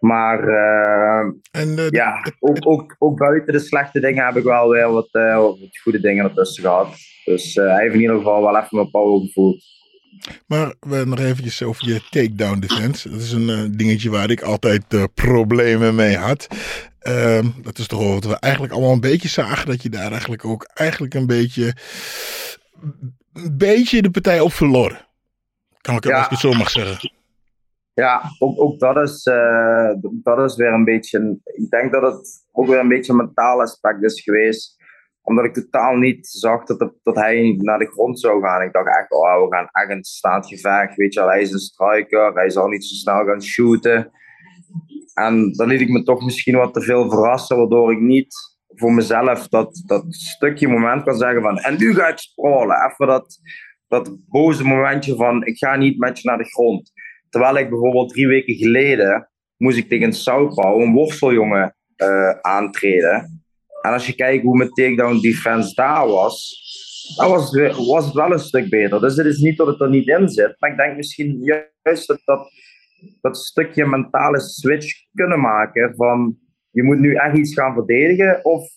Maar 0.00 0.44
uh, 0.48 1.32
En 1.50 1.78
eh, 1.78 1.90
ja, 1.90 2.24
ook, 2.38 2.56
ook, 2.60 2.96
ook 2.98 3.18
buiten 3.18 3.52
de 3.52 3.58
slechte 3.58 4.00
dingen 4.00 4.24
heb 4.24 4.36
ik 4.36 4.44
wel 4.44 4.68
weer 4.68 4.90
wat, 4.90 5.08
eh, 5.12 5.36
wat 5.36 5.58
goede 5.82 6.00
dingen 6.00 6.24
ertussen 6.24 6.62
gehad. 6.62 6.88
Dus 7.24 7.56
eh, 7.56 7.66
hij 7.66 7.82
heeft 7.82 7.94
in 7.94 8.00
ieder 8.00 8.16
geval 8.16 8.42
wel 8.42 8.56
even 8.56 8.68
mijn 8.76 8.90
power 8.90 9.20
gevoeld. 9.26 9.62
Maar 10.46 10.74
we 10.80 11.04
nog 11.06 11.18
eventjes 11.18 11.62
over 11.62 11.88
je 11.88 12.00
takedown 12.10 12.58
defense. 12.60 13.10
Dat 13.10 13.20
is 13.20 13.32
een 13.32 13.48
eh, 13.50 13.62
dingetje 13.70 14.10
waar 14.10 14.30
ik 14.30 14.42
altijd 14.42 14.84
eh, 14.88 15.04
problemen 15.14 15.94
mee 15.94 16.16
had. 16.16 16.46
Ehm, 17.00 17.46
dat 17.62 17.78
is 17.78 17.86
toch 17.86 18.12
wat 18.14 18.24
we 18.24 18.36
eigenlijk 18.38 18.72
allemaal 18.72 18.92
een 18.92 19.00
beetje 19.00 19.28
zagen. 19.28 19.66
Dat 19.66 19.82
je 19.82 19.88
daar 19.88 20.10
eigenlijk 20.10 20.44
ook 20.44 20.70
eigenlijk 20.74 21.14
een 21.14 21.26
beetje, 21.26 21.74
een 23.32 23.56
beetje 23.56 24.02
de 24.02 24.10
partij 24.10 24.40
op 24.40 24.52
verloor. 24.52 25.08
Kan 25.80 25.96
ik, 25.96 26.04
Ja. 26.04 26.16
als 26.16 26.24
ik 26.24 26.30
het 26.30 26.40
zo 26.40 26.52
mag 26.52 26.70
zeggen. 26.70 27.12
Ja, 28.00 28.22
ook, 28.38 28.60
ook 28.60 28.78
dat, 28.78 28.96
is, 28.96 29.26
eh, 29.26 29.90
dat 30.00 30.50
is 30.50 30.56
weer 30.56 30.72
een 30.72 30.84
beetje. 30.84 31.38
Ik 31.44 31.70
denk 31.70 31.92
dat 31.92 32.02
het 32.02 32.46
ook 32.52 32.66
weer 32.66 32.78
een 32.78 32.88
beetje 32.88 33.12
een 33.12 33.18
mentaal 33.18 33.60
aspect 33.60 34.02
is 34.02 34.22
geweest. 34.22 34.76
Omdat 35.22 35.44
ik 35.44 35.54
totaal 35.54 35.96
niet 35.96 36.26
zag 36.26 36.64
dat, 36.64 36.94
dat 37.02 37.14
hij 37.14 37.54
naar 37.58 37.78
de 37.78 37.90
grond 37.90 38.20
zou 38.20 38.42
gaan. 38.42 38.62
Ik 38.62 38.72
dacht 38.72 38.86
echt, 38.86 39.10
oh, 39.10 39.42
we 39.42 39.54
gaan 39.54 39.68
echt 39.72 39.90
een 39.90 40.04
staand 40.04 40.46
gevecht. 40.46 40.96
Weet 40.96 41.14
je 41.14 41.20
wel, 41.20 41.28
hij 41.28 41.40
is 41.40 41.52
een 41.52 41.58
striker. 41.58 42.32
Hij 42.32 42.50
zal 42.50 42.68
niet 42.68 42.84
zo 42.84 42.94
snel 42.94 43.24
gaan 43.24 43.42
shooten. 43.42 44.10
En 45.14 45.52
dan 45.52 45.68
liet 45.68 45.80
ik 45.80 45.88
me 45.88 46.02
toch 46.02 46.24
misschien 46.24 46.56
wat 46.56 46.74
te 46.74 46.80
veel 46.80 47.10
verrassen. 47.10 47.56
Waardoor 47.56 47.92
ik 47.92 48.00
niet 48.00 48.34
voor 48.66 48.92
mezelf 48.92 49.48
dat, 49.48 49.82
dat 49.86 50.04
stukje 50.08 50.68
moment 50.68 51.02
kan 51.02 51.16
zeggen 51.16 51.42
van. 51.42 51.58
En 51.58 51.78
nu 51.78 51.94
ga 51.94 52.08
ik 52.08 52.18
sprawlen. 52.18 52.76
Even 52.76 53.06
dat, 53.06 53.38
dat 53.88 54.16
boze 54.28 54.64
momentje 54.64 55.16
van. 55.16 55.44
Ik 55.44 55.56
ga 55.56 55.76
niet 55.76 55.98
met 55.98 56.20
je 56.20 56.28
naar 56.28 56.38
de 56.38 56.50
grond. 56.50 56.92
Terwijl 57.30 57.56
ik 57.56 57.68
bijvoorbeeld 57.68 58.08
drie 58.12 58.26
weken 58.26 58.54
geleden 58.54 59.30
moest 59.56 59.78
ik 59.78 59.88
tegen 59.88 60.06
een 60.06 60.12
Southpaw, 60.12 60.80
een 60.80 60.92
worteljongen, 60.92 61.74
eh, 61.96 62.30
aantreden. 62.40 63.42
En 63.82 63.92
als 63.92 64.06
je 64.06 64.14
kijkt 64.14 64.44
hoe 64.44 64.56
mijn 64.56 64.70
takedown 64.70 65.20
defense 65.20 65.74
daar 65.74 66.06
was, 66.06 66.58
dan 67.16 67.30
was 67.30 67.50
was 67.86 68.04
het 68.04 68.14
wel 68.14 68.32
een 68.32 68.38
stuk 68.38 68.70
beter. 68.70 69.00
Dus 69.00 69.16
het 69.16 69.26
is 69.26 69.38
niet 69.38 69.56
dat 69.56 69.66
het 69.66 69.80
er 69.80 69.88
niet 69.88 70.08
in 70.08 70.28
zit, 70.28 70.56
maar 70.58 70.70
ik 70.70 70.76
denk 70.76 70.96
misschien 70.96 71.38
juist 71.42 72.06
dat 72.06 72.20
dat, 72.24 72.50
dat 73.20 73.36
stukje 73.36 73.86
mentale 73.86 74.40
switch 74.40 74.86
kunnen 75.14 75.40
maken 75.40 75.94
van 75.96 76.38
je 76.70 76.82
moet 76.82 76.98
nu 76.98 77.14
echt 77.14 77.36
iets 77.36 77.54
gaan 77.54 77.74
verdedigen 77.74 78.44
of 78.44 78.68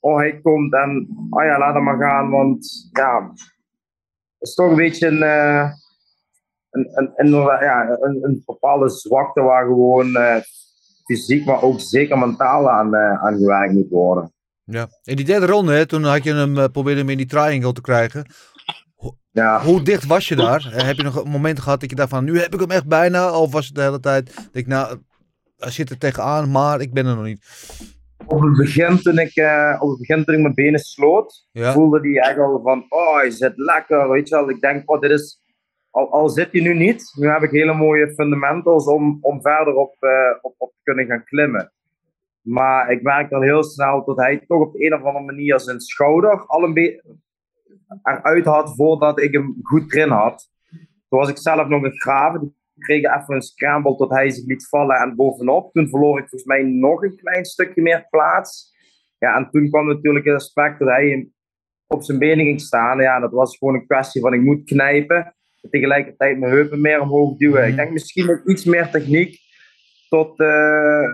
oh 0.00 0.16
hij 0.16 0.40
komt 0.40 0.72
en 0.74 1.08
oh 1.30 1.44
ja 1.44 1.58
laat 1.58 1.74
hem 1.74 1.82
maar 1.82 1.98
gaan, 1.98 2.30
want 2.30 2.88
ja, 2.92 3.30
het 4.38 4.48
is 4.48 4.54
toch 4.54 4.70
een 4.70 4.76
beetje 4.76 5.06
een, 5.06 5.22
eh, 5.22 5.70
een, 6.72 6.88
een, 6.92 7.12
een, 7.16 7.30
ja, 7.60 7.96
een, 8.00 8.18
een 8.22 8.42
bepaalde 8.46 8.88
zwakte 8.90 9.40
waar 9.40 9.64
gewoon 9.64 10.14
eh, 10.16 10.36
fysiek, 11.04 11.44
maar 11.44 11.62
ook 11.62 11.80
zeker 11.80 12.18
mentaal 12.18 12.70
aan, 12.70 12.94
eh, 12.94 13.24
aan 13.24 13.36
gewerkt 13.36 13.72
moet 13.72 13.88
worden. 13.90 14.32
Ja. 14.64 14.86
In 15.02 15.16
die 15.16 15.24
derde 15.24 15.46
ronde, 15.46 15.72
hè, 15.72 15.86
toen 15.86 16.04
had 16.04 16.24
je 16.24 16.34
hem, 16.34 16.58
eh, 16.58 16.64
probeerde 16.72 17.00
hem 17.00 17.08
in 17.08 17.16
die 17.16 17.26
triangle 17.26 17.72
te 17.72 17.80
krijgen. 17.80 18.26
Ja, 19.30 19.62
Hoe 19.64 19.82
dicht 19.82 20.06
was 20.06 20.28
je 20.28 20.36
daar? 20.36 20.72
Heb 20.86 20.96
je 20.96 21.02
nog 21.02 21.24
een 21.24 21.30
moment 21.30 21.60
gehad 21.60 21.80
dat 21.80 21.90
je 21.90 21.96
dacht 21.96 22.08
van, 22.08 22.24
nu 22.24 22.38
heb 22.38 22.54
ik 22.54 22.60
hem 22.60 22.70
echt 22.70 22.86
bijna? 22.86 23.38
Of 23.38 23.52
was 23.52 23.66
het 23.66 23.74
de 23.74 23.80
hele 23.82 24.00
tijd, 24.00 24.34
denk 24.34 24.50
ik, 24.52 24.66
nou, 24.66 24.98
hij 25.56 25.70
zit 25.70 25.90
er 25.90 25.98
tegenaan, 25.98 26.50
maar 26.50 26.80
ik 26.80 26.92
ben 26.92 27.06
er 27.06 27.14
nog 27.14 27.24
niet. 27.24 27.44
op 28.26 28.40
het 28.42 28.56
begin 28.56 28.98
toen 29.02 29.18
ik, 29.18 29.32
op 29.80 29.88
het 29.88 29.98
begin 29.98 30.24
toen 30.24 30.34
ik 30.34 30.40
mijn 30.40 30.54
benen 30.54 30.80
sloot, 30.80 31.46
Ja. 31.52 31.72
voelde 31.72 32.00
die 32.00 32.20
echt 32.20 32.38
al 32.38 32.60
van, 32.64 32.86
oh, 32.88 33.16
hij 33.16 33.30
zit 33.30 33.52
lekker, 33.56 34.08
weet 34.10 34.28
je 34.28 34.34
wel. 34.34 34.50
Ik 34.50 34.60
denk, 34.60 34.90
oh, 34.90 35.00
dit 35.00 35.10
is, 35.10 35.41
al, 35.92 36.10
al 36.12 36.28
zit 36.28 36.52
hij 36.52 36.60
nu 36.60 36.74
niet, 36.74 37.12
nu 37.16 37.28
heb 37.28 37.42
ik 37.42 37.50
hele 37.50 37.74
mooie 37.74 38.14
fundamentals 38.14 38.86
om, 38.86 39.18
om 39.20 39.42
verder 39.42 39.74
op, 39.74 39.96
eh, 39.98 40.38
op, 40.40 40.54
op 40.58 40.70
te 40.70 40.80
kunnen 40.82 41.06
gaan 41.06 41.24
klimmen. 41.24 41.72
Maar 42.40 42.90
ik 42.90 43.02
merkte 43.02 43.34
al 43.34 43.40
heel 43.40 43.62
snel 43.62 44.04
dat 44.04 44.16
hij 44.16 44.44
toch 44.46 44.60
op 44.60 44.72
de 44.72 44.84
een 44.86 44.94
of 44.94 45.02
andere 45.02 45.24
manier 45.24 45.60
zijn 45.60 45.80
schouder 45.80 46.46
al 46.46 46.62
een 46.62 46.74
beetje 46.74 47.02
eruit 48.02 48.44
had 48.44 48.74
voordat 48.76 49.20
ik 49.20 49.32
hem 49.32 49.56
goed 49.62 49.94
erin 49.94 50.08
had. 50.08 50.50
Toen 51.08 51.18
was 51.18 51.28
ik 51.28 51.38
zelf 51.38 51.68
nog 51.68 51.82
een 51.82 52.00
graven. 52.00 52.56
Kreeg 52.78 53.02
even 53.02 53.34
een 53.34 53.42
scramble 53.42 53.96
tot 53.96 54.10
hij 54.10 54.30
zich 54.30 54.46
liet 54.46 54.68
vallen 54.68 54.96
en 54.96 55.16
bovenop. 55.16 55.72
Toen 55.72 55.88
verloor 55.88 56.18
ik 56.18 56.28
volgens 56.28 56.44
mij 56.44 56.62
nog 56.62 57.02
een 57.02 57.16
klein 57.16 57.44
stukje 57.44 57.82
meer 57.82 58.06
plaats. 58.10 58.74
Ja, 59.18 59.36
en 59.36 59.50
toen 59.50 59.68
kwam 59.68 59.86
natuurlijk 59.86 60.24
het 60.24 60.34
aspect 60.34 60.78
dat 60.78 60.88
hij 60.88 61.28
op 61.86 62.02
zijn 62.02 62.18
benen 62.18 62.44
ging 62.44 62.60
staan. 62.60 63.00
Ja, 63.00 63.20
dat 63.20 63.32
was 63.32 63.56
gewoon 63.56 63.74
een 63.74 63.86
kwestie 63.86 64.20
van 64.20 64.34
ik 64.34 64.40
moet 64.40 64.64
knijpen. 64.64 65.34
Tegelijkertijd 65.70 66.38
mijn 66.38 66.52
heupen 66.52 66.80
meer 66.80 67.00
omhoog 67.00 67.36
duwen. 67.36 67.68
Ik 67.68 67.76
denk 67.76 67.90
misschien 67.90 68.26
met 68.26 68.42
iets 68.44 68.64
meer 68.64 68.90
techniek 68.90 69.38
tot, 70.08 70.40
eh, 70.40 71.08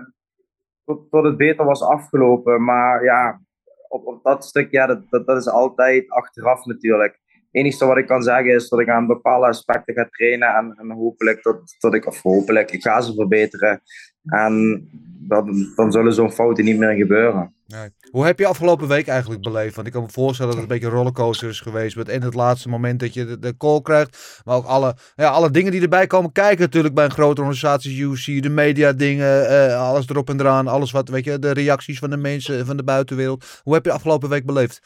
tot, 0.85 1.11
tot 1.11 1.23
het 1.23 1.37
beter 1.37 1.65
was 1.65 1.83
afgelopen. 1.83 2.63
Maar 2.63 3.03
ja, 3.03 3.41
op, 3.87 4.05
op 4.05 4.23
dat 4.23 4.45
stuk, 4.45 4.71
ja, 4.71 4.85
dat, 4.85 5.09
dat, 5.09 5.25
dat 5.25 5.37
is 5.37 5.47
altijd 5.47 6.09
achteraf 6.09 6.65
natuurlijk. 6.65 7.19
Het 7.31 7.47
enige 7.51 7.85
wat 7.85 7.97
ik 7.97 8.07
kan 8.07 8.21
zeggen 8.21 8.53
is 8.53 8.69
dat 8.69 8.79
ik 8.79 8.89
aan 8.89 9.07
bepaalde 9.07 9.47
aspecten 9.47 9.93
ga 9.93 10.07
trainen 10.11 10.55
en, 10.55 10.75
en 10.77 10.91
hopelijk 10.91 11.43
dat, 11.43 11.75
dat 11.79 11.93
ik, 11.93 12.05
of 12.05 12.21
hopelijk, 12.21 12.71
ik 12.71 12.81
ga 12.81 13.01
ze 13.01 13.13
verbeteren. 13.13 13.81
En 14.23 14.83
dan, 15.29 15.71
dan 15.75 15.91
zullen 15.91 16.13
zo'n 16.13 16.31
fouten 16.31 16.65
niet 16.65 16.77
meer 16.77 16.93
gebeuren. 16.93 17.53
Nee. 17.67 17.89
Hoe 18.11 18.25
heb 18.25 18.39
je 18.39 18.45
afgelopen 18.45 18.87
week 18.87 19.07
eigenlijk 19.07 19.41
beleefd? 19.41 19.75
Want 19.75 19.87
ik 19.87 19.93
kan 19.93 20.01
me 20.01 20.09
voorstellen 20.09 20.51
dat 20.51 20.61
het 20.61 20.69
een 20.69 20.77
beetje 20.77 20.91
een 20.91 20.97
rollercoaster 20.97 21.49
is 21.49 21.61
geweest. 21.61 21.95
Met 21.95 22.09
en 22.09 22.21
het 22.21 22.33
laatste 22.33 22.69
moment 22.69 22.99
dat 22.99 23.13
je 23.13 23.25
de, 23.25 23.39
de 23.39 23.57
call 23.57 23.81
krijgt. 23.81 24.41
Maar 24.45 24.55
ook 24.55 24.65
alle, 24.65 24.95
ja, 25.15 25.29
alle 25.29 25.51
dingen 25.51 25.71
die 25.71 25.81
erbij 25.81 26.07
komen 26.07 26.31
kijken 26.31 26.59
natuurlijk 26.59 26.93
bij 26.93 27.05
een 27.05 27.11
grote 27.11 27.41
organisatie. 27.41 28.03
UC, 28.03 28.43
de 28.43 28.49
media 28.49 28.91
dingen, 28.91 29.49
eh, 29.49 29.89
alles 29.89 30.09
erop 30.09 30.29
en 30.29 30.39
eraan. 30.39 30.67
Alles 30.67 30.91
wat, 30.91 31.09
weet 31.09 31.25
je, 31.25 31.39
de 31.39 31.51
reacties 31.51 31.99
van 31.99 32.09
de 32.09 32.17
mensen 32.17 32.65
van 32.65 32.77
de 32.77 32.83
buitenwereld. 32.83 33.61
Hoe 33.63 33.73
heb 33.73 33.85
je 33.85 33.91
afgelopen 33.91 34.29
week 34.29 34.45
beleefd? 34.45 34.81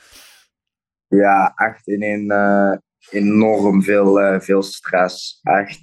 Ja, 1.08 1.54
echt 1.56 1.88
in 1.88 2.04
een 2.04 2.32
eh, 2.32 2.78
enorm 3.10 3.84
veel, 3.84 4.20
eh, 4.20 4.40
veel 4.40 4.64
stress. 4.64 5.40
Echt 5.44 5.82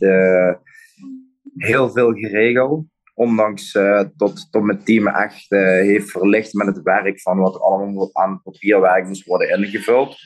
heel 1.56 1.90
veel 1.90 2.12
geregeld. 2.12 2.89
Ondanks 3.20 3.72
tot, 4.16 4.48
tot 4.50 4.62
mijn 4.62 4.84
team 4.84 5.06
echt 5.06 5.52
uh, 5.52 5.60
heeft 5.60 6.10
verlicht 6.10 6.54
met 6.54 6.66
het 6.66 6.82
werk 6.82 7.20
van 7.20 7.38
wat 7.38 7.54
er 7.54 7.60
allemaal 7.60 8.10
aan 8.12 8.42
papierwerk 8.42 9.06
moest 9.06 9.26
worden 9.26 9.58
ingevuld. 9.58 10.16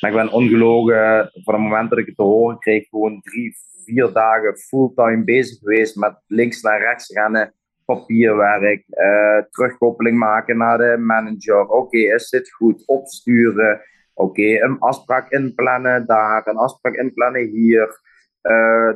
Maar 0.00 0.10
ik 0.10 0.16
ben 0.16 0.32
ongelogen 0.32 1.30
van 1.32 1.54
het 1.54 1.62
moment 1.62 1.90
dat 1.90 1.98
ik 1.98 2.06
het 2.06 2.16
te 2.16 2.22
horen 2.22 2.58
kreeg, 2.58 2.88
gewoon 2.88 3.20
drie, 3.20 3.56
vier 3.84 4.12
dagen 4.12 4.58
fulltime 4.58 5.24
bezig 5.24 5.58
geweest 5.58 5.96
met 5.96 6.14
links 6.26 6.62
naar 6.62 6.80
rechts 6.80 7.10
rennen, 7.14 7.54
papierwerk, 7.84 8.84
uh, 8.88 9.42
terugkoppeling 9.50 10.18
maken 10.18 10.56
naar 10.56 10.78
de 10.78 10.96
manager. 10.98 11.68
Oké, 11.68 11.98
is 11.98 12.28
dit 12.28 12.52
goed? 12.52 12.82
Opsturen. 12.86 13.80
Oké, 14.14 14.62
een 14.62 14.78
afspraak 14.78 15.30
inplannen 15.30 16.06
daar, 16.06 16.46
een 16.46 16.56
afspraak 16.56 16.94
inplannen 16.94 17.46
hier. 17.46 18.00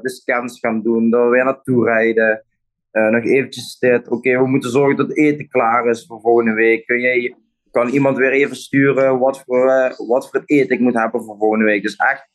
De 0.03 0.11
scans 0.11 0.59
gaan 0.61 0.83
doen, 0.83 1.13
er 1.13 1.31
weer 1.31 1.45
naartoe 1.45 1.85
rijden. 1.85 2.45
Uh, 2.93 3.09
nog 3.09 3.25
eventjes 3.25 3.79
dit. 3.79 4.09
Oké, 4.09 4.39
we 4.39 4.47
moeten 4.47 4.71
zorgen 4.71 4.97
dat 4.97 5.17
eten 5.17 5.49
klaar 5.49 5.89
is 5.89 6.07
voor 6.07 6.21
volgende 6.21 6.53
week. 6.53 6.87
Kun 6.87 7.01
jij, 7.01 7.37
kan 7.71 7.89
iemand 7.89 8.17
weer 8.17 8.33
even 8.33 8.57
sturen 8.57 9.19
wat 9.19 9.43
voor, 9.47 9.67
uh, 9.67 10.09
wat 10.09 10.31
voor 10.31 10.43
eten 10.47 10.77
ik 10.77 10.81
moet 10.81 10.99
hebben 10.99 11.23
voor 11.23 11.37
volgende 11.37 11.65
week? 11.65 11.83
Dus 11.83 11.97
echt 11.97 12.29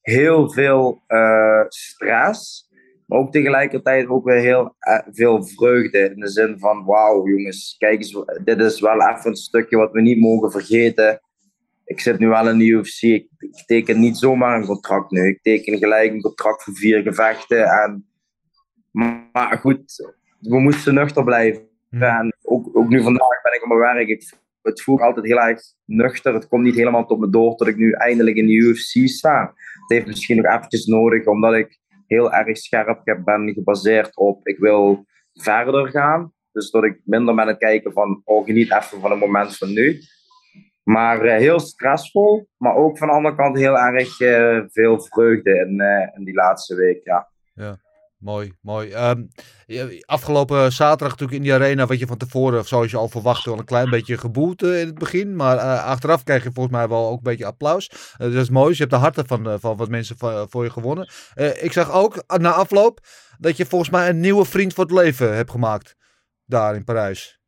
heel 0.00 0.50
veel 0.50 1.02
uh, 1.08 1.64
stress. 1.68 2.68
Maar 3.06 3.18
ook 3.18 3.32
tegelijkertijd 3.32 4.08
ook 4.08 4.24
weer 4.24 4.40
heel 4.40 4.76
veel 5.10 5.44
vreugde. 5.44 5.98
In 5.98 6.20
de 6.20 6.28
zin 6.28 6.58
van, 6.58 6.84
wauw 6.84 7.28
jongens, 7.28 7.74
kijk 7.78 7.98
eens, 7.98 8.24
dit 8.44 8.60
is 8.60 8.80
wel 8.80 9.08
even 9.08 9.30
een 9.30 9.36
stukje 9.36 9.76
wat 9.76 9.92
we 9.92 10.00
niet 10.00 10.20
mogen 10.20 10.50
vergeten 10.50 11.20
ik 11.90 12.00
zit 12.00 12.18
nu 12.18 12.28
wel 12.28 12.48
in 12.48 12.58
de 12.58 12.64
UFC. 12.64 13.02
Ik, 13.02 13.28
ik 13.38 13.62
teken 13.66 14.00
niet 14.00 14.18
zomaar 14.18 14.56
een 14.56 14.66
contract 14.66 15.10
nu. 15.10 15.28
Ik 15.28 15.42
teken 15.42 15.78
gelijk 15.78 16.12
een 16.12 16.20
contract 16.20 16.62
voor 16.62 16.74
vier 16.74 17.02
gevechten. 17.02 17.64
En, 17.64 18.09
maar 18.90 19.58
goed, 19.60 20.14
we 20.38 20.60
moesten 20.60 20.94
nuchter 20.94 21.24
blijven. 21.24 21.68
Hm. 21.90 22.02
En 22.02 22.36
ook, 22.42 22.76
ook 22.76 22.88
nu 22.88 23.02
vandaag 23.02 23.42
ben 23.42 23.54
ik 23.54 23.62
op 23.62 23.68
mijn 23.68 23.80
werk. 23.80 24.08
Ik, 24.08 24.34
het 24.62 24.82
voelt 24.82 25.00
altijd 25.00 25.26
heel 25.26 25.40
erg 25.40 25.60
nuchter. 25.84 26.34
Het 26.34 26.48
komt 26.48 26.62
niet 26.62 26.74
helemaal 26.74 27.06
tot 27.06 27.18
me 27.18 27.30
door 27.30 27.56
dat 27.56 27.68
ik 27.68 27.76
nu 27.76 27.92
eindelijk 27.92 28.36
in 28.36 28.46
de 28.46 28.52
UFC 28.52 29.08
sta. 29.08 29.40
Het 29.40 29.84
heeft 29.86 30.06
misschien 30.06 30.36
nog 30.36 30.52
eventjes 30.54 30.86
nodig, 30.86 31.26
omdat 31.26 31.54
ik 31.54 31.78
heel 32.06 32.32
erg 32.32 32.56
scherp 32.56 33.00
heb- 33.04 33.24
ben 33.24 33.52
gebaseerd 33.52 34.16
op 34.16 34.46
ik 34.46 34.58
wil 34.58 35.06
verder 35.34 35.88
gaan. 35.88 36.32
Dus 36.52 36.70
dat 36.70 36.84
ik 36.84 37.00
minder 37.04 37.34
ben 37.34 37.44
aan 37.44 37.50
het 37.50 37.58
kijken 37.58 37.92
van, 37.92 38.22
oh, 38.24 38.44
geniet 38.44 38.72
even 38.72 39.00
van 39.00 39.10
het 39.10 39.20
moment 39.20 39.56
van 39.56 39.72
nu. 39.72 40.00
Maar 40.82 41.24
eh, 41.24 41.38
heel 41.38 41.60
stressvol, 41.60 42.48
maar 42.56 42.74
ook 42.74 42.98
van 42.98 43.08
de 43.08 43.14
andere 43.14 43.34
kant 43.34 43.58
heel 43.58 43.78
erg 43.78 44.20
eh, 44.20 44.60
veel 44.68 45.00
vreugde 45.00 45.50
in, 45.50 45.82
in 46.16 46.24
die 46.24 46.34
laatste 46.34 46.74
week, 46.74 47.04
ja. 47.04 47.28
Mooi, 48.20 48.52
mooi. 48.60 48.90
Ehm, 48.90 49.22
afgelopen 50.04 50.72
zaterdag 50.72 51.10
natuurlijk 51.10 51.38
in 51.38 51.42
die 51.42 51.52
arena, 51.52 51.86
wat 51.86 51.98
je 51.98 52.06
van 52.06 52.16
tevoren, 52.16 52.64
zoals 52.64 52.90
je 52.90 52.96
al 52.96 53.08
verwachtte, 53.08 53.50
wel 53.50 53.58
een 53.58 53.64
klein 53.64 53.90
beetje 53.90 54.18
geboet 54.18 54.62
eh, 54.62 54.80
in 54.80 54.86
het 54.86 54.98
begin. 54.98 55.36
Maar 55.36 55.56
eh, 55.56 55.84
achteraf 55.84 56.22
kreeg 56.22 56.42
je 56.42 56.52
volgens 56.52 56.76
mij 56.76 56.88
wel 56.88 57.08
ook 57.08 57.16
een 57.16 57.22
beetje 57.22 57.46
applaus. 57.46 57.88
Eh, 57.88 58.18
dus 58.18 58.32
dat 58.32 58.42
is 58.42 58.50
mooi. 58.50 58.68
Dus 58.68 58.76
je 58.76 58.82
hebt 58.82 58.94
de 58.94 59.00
harten 59.00 59.26
van, 59.26 59.60
van 59.60 59.76
wat 59.76 59.88
mensen 59.88 60.16
voor 60.48 60.64
je 60.64 60.70
gewonnen. 60.70 61.08
Ik 61.60 61.72
zag 61.72 61.92
ook 61.92 62.16
eh, 62.16 62.38
na 62.38 62.52
afloop 62.52 63.00
dat 63.38 63.56
je 63.56 63.66
volgens 63.66 63.90
mij 63.90 64.08
een 64.08 64.20
nieuwe 64.20 64.44
vriend 64.44 64.74
voor 64.74 64.84
het 64.84 64.92
leven 64.92 65.34
hebt 65.34 65.50
gemaakt. 65.50 65.96
Daar 66.44 66.74
in 66.74 66.84
Parijs. 66.84 67.40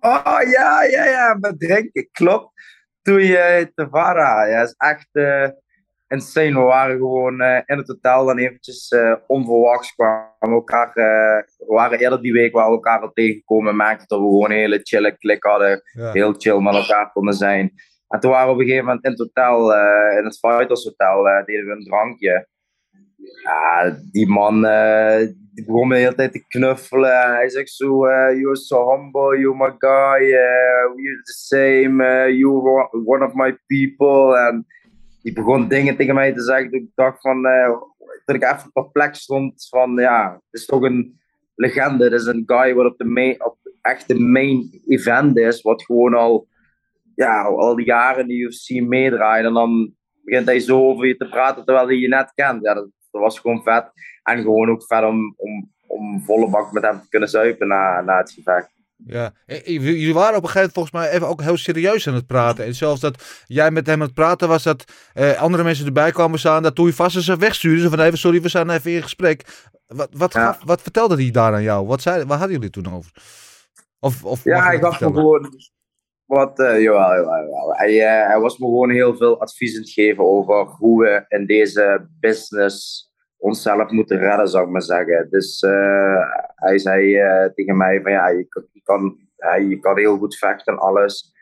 Oh 0.00 0.40
ja, 0.52 0.82
ja, 0.82 1.04
ja, 1.04 1.36
met 1.40 1.60
drinken, 1.60 2.08
klopt. 2.12 2.52
Toen 3.02 3.22
je 3.22 3.72
Tavara, 3.74 4.44
ja, 4.44 4.62
is 4.62 4.74
echt 4.76 5.08
insane. 6.08 6.52
We 6.52 6.66
waren 6.66 6.96
gewoon 6.96 7.40
eh, 7.40 7.62
in 7.66 7.78
het 7.78 7.88
hotel 7.88 8.26
dan 8.26 8.38
eventjes 8.38 8.88
eh, 8.88 9.14
onverwachts 9.26 9.94
kwamen 9.94 10.30
we 10.40 10.48
elkaar. 10.50 10.88
eh, 10.88 11.42
we 11.58 11.74
waren 11.74 11.98
eerder 11.98 12.22
die 12.22 12.32
week 12.32 12.52
waar 12.52 12.66
we 12.66 12.72
elkaar 12.72 13.00
al 13.00 13.12
tegengekomen 13.12 13.70
en 13.70 13.76
merkten 13.76 14.08
dat 14.08 14.18
we 14.18 14.24
gewoon 14.24 14.50
een 14.50 14.56
hele 14.56 14.80
chille 14.82 15.16
klik 15.16 15.42
hadden. 15.44 15.82
Ja. 15.92 16.12
Heel 16.12 16.34
chill 16.38 16.60
met 16.60 16.74
elkaar 16.74 17.12
konden 17.12 17.34
zijn. 17.34 17.72
En 18.08 18.20
toen 18.20 18.30
waren 18.30 18.46
we 18.46 18.52
op 18.52 18.58
een 18.58 18.66
gegeven 18.66 18.86
moment 18.86 19.04
in 19.04 19.10
het 19.10 19.20
hotel, 19.20 19.74
in 20.18 20.24
het 20.24 20.38
Fighters 20.38 20.84
Hotel, 20.84 21.44
deden 21.44 21.66
we 21.66 21.72
een 21.72 21.84
drankje. 21.84 22.48
Ja, 23.42 23.96
die 24.12 24.28
man 24.28 24.60
die 25.54 25.64
begon 25.64 25.88
me 25.88 25.94
de 25.94 26.00
hele 26.00 26.14
tijd 26.14 26.32
te 26.32 26.46
knuffelen. 26.46 27.34
Hij 27.34 27.48
zegt 27.48 27.70
zo, 27.70 28.06
you're 28.08 28.56
so 28.56 28.90
humble, 28.90 29.38
you're 29.38 29.56
my 29.56 29.74
guy, 29.78 30.18
we're 30.94 31.22
the 31.22 31.32
same, 31.32 32.04
you're 32.32 32.88
one 33.04 33.24
of 33.24 33.34
my 33.34 33.58
people. 33.66 34.38
En 34.38 34.66
die 35.26 35.34
begon 35.34 35.68
dingen 35.68 35.96
tegen 35.96 36.14
mij 36.14 36.32
te 36.32 36.42
zeggen. 36.42 36.70
Dat 36.70 36.80
ik 36.80 36.88
dacht 36.94 37.20
van, 37.20 37.46
eh, 37.46 37.70
ik 38.24 38.42
even 38.42 38.72
perplex 38.72 39.20
stond 39.20 39.66
van, 39.68 39.96
ja, 39.96 40.32
het 40.32 40.60
is 40.60 40.66
toch 40.66 40.82
een 40.82 41.20
legende. 41.54 42.04
Het 42.04 42.12
is 42.12 42.26
een 42.26 42.42
guy 42.46 42.74
wat 42.74 42.86
op 42.86 42.98
de 42.98 43.04
main, 43.04 43.44
op 43.44 43.56
echt 43.80 44.08
de 44.08 44.18
main 44.18 44.82
event 44.86 45.38
is, 45.38 45.62
wat 45.62 45.82
gewoon 45.82 46.14
al, 46.14 46.48
ja, 47.14 47.42
al 47.42 47.76
die 47.76 47.86
jaren 47.86 48.20
in 48.20 48.28
de 48.28 48.34
UFC 48.34 48.80
meedraait. 48.80 49.44
En 49.44 49.52
dan 49.52 49.94
begint 50.22 50.46
hij 50.46 50.60
zo 50.60 50.86
over 50.86 51.06
je 51.06 51.16
te 51.16 51.28
praten 51.28 51.64
terwijl 51.64 51.86
hij 51.86 51.96
je 51.96 52.08
net 52.08 52.32
kent. 52.34 52.64
Ja, 52.64 52.74
dat, 52.74 52.88
dat 53.10 53.20
was 53.22 53.38
gewoon 53.38 53.62
vet. 53.62 53.90
En 54.22 54.42
gewoon 54.42 54.70
ook 54.70 54.84
vet 54.86 55.04
om, 55.04 55.34
om, 55.36 55.72
om 55.86 56.20
volle 56.20 56.50
bak 56.50 56.72
met 56.72 56.82
hem 56.82 57.00
te 57.00 57.08
kunnen 57.08 57.28
zuipen 57.28 57.68
na, 57.68 58.00
na 58.00 58.18
het 58.18 58.30
gevecht. 58.30 58.70
Ja, 59.04 59.32
Eh, 59.46 59.64
jullie 59.66 59.98
jullie 59.98 60.14
waren 60.14 60.36
op 60.36 60.42
een 60.42 60.48
gegeven 60.48 60.60
moment 60.60 60.72
volgens 60.72 60.94
mij 60.94 61.10
even 61.10 61.28
ook 61.28 61.42
heel 61.42 61.56
serieus 61.56 62.08
aan 62.08 62.14
het 62.14 62.26
praten. 62.26 62.64
En 62.64 62.74
zelfs 62.74 63.00
dat 63.00 63.42
jij 63.46 63.70
met 63.70 63.86
hem 63.86 64.00
aan 64.00 64.06
het 64.06 64.14
praten 64.14 64.48
was, 64.48 64.62
dat 64.62 64.84
eh, 65.12 65.40
andere 65.42 65.62
mensen 65.62 65.86
erbij 65.86 66.10
kwamen 66.12 66.38
staan, 66.38 66.62
dat 66.62 66.74
toen 66.74 66.86
je 66.86 66.92
vast 66.92 67.22
ze 67.22 67.36
wegstuurde. 67.36 67.80
Zo 67.82 67.88
van 67.88 68.00
even, 68.00 68.18
sorry, 68.18 68.40
we 68.40 68.48
zijn 68.48 68.70
even 68.70 68.90
in 68.90 69.02
gesprek. 69.02 69.68
Wat, 69.86 70.08
wat, 70.12 70.32
Ja. 70.32 70.44
gaf- 70.52 70.62
wat 70.64 70.82
vertelde 70.82 71.14
hij 71.16 71.30
daar 71.30 71.52
aan 71.52 71.62
jou? 71.62 71.86
Wat, 71.86 72.02
zei, 72.02 72.24
wat 72.24 72.38
hadden 72.38 72.56
jullie 72.56 72.70
toen 72.70 72.94
over? 72.94 73.10
Of, 73.98 74.24
of 74.24 74.44
Ja, 74.44 74.70
dat 74.78 74.94
gaf 74.94 75.00
me 75.00 75.14
gewoon 75.14 75.52
wat, 76.24 76.58
eh 76.58 76.82
jawel, 76.82 77.14
jawel, 77.14 77.36
jawel. 77.44 77.72
Hij, 77.72 78.00
eh, 78.06 78.26
hij 78.28 78.38
was 78.40 78.58
me 78.58 78.66
gewoon 78.66 78.90
heel 78.90 79.16
veel 79.16 79.40
advies 79.40 79.74
aan 79.74 79.80
het 79.80 79.90
geven 79.90 80.24
over 80.24 80.64
hoe 80.66 81.02
we 81.02 81.24
in 81.28 81.46
deze 81.46 82.08
business 82.20 83.04
onszelf 83.38 83.90
moeten 83.90 84.18
redden, 84.18 84.48
zou 84.48 84.64
ik 84.64 84.70
maar 84.70 84.82
zeggen. 84.82 85.26
Dus 85.30 85.62
eh, 85.62 86.20
hij 86.54 86.78
zei 86.78 87.16
eh, 87.16 87.44
tegen 87.54 87.76
mij 87.76 88.00
van 88.02 88.12
ja, 88.12 88.28
je, 88.28 88.44
kan- 88.48 88.66
je, 88.72 88.80
kan, 88.82 89.18
ja, 89.36 89.54
je 89.54 89.78
kan 89.78 89.98
heel 89.98 90.16
goed 90.16 90.36
vechten 90.36 90.72
en 90.72 90.78
alles. 90.78 91.34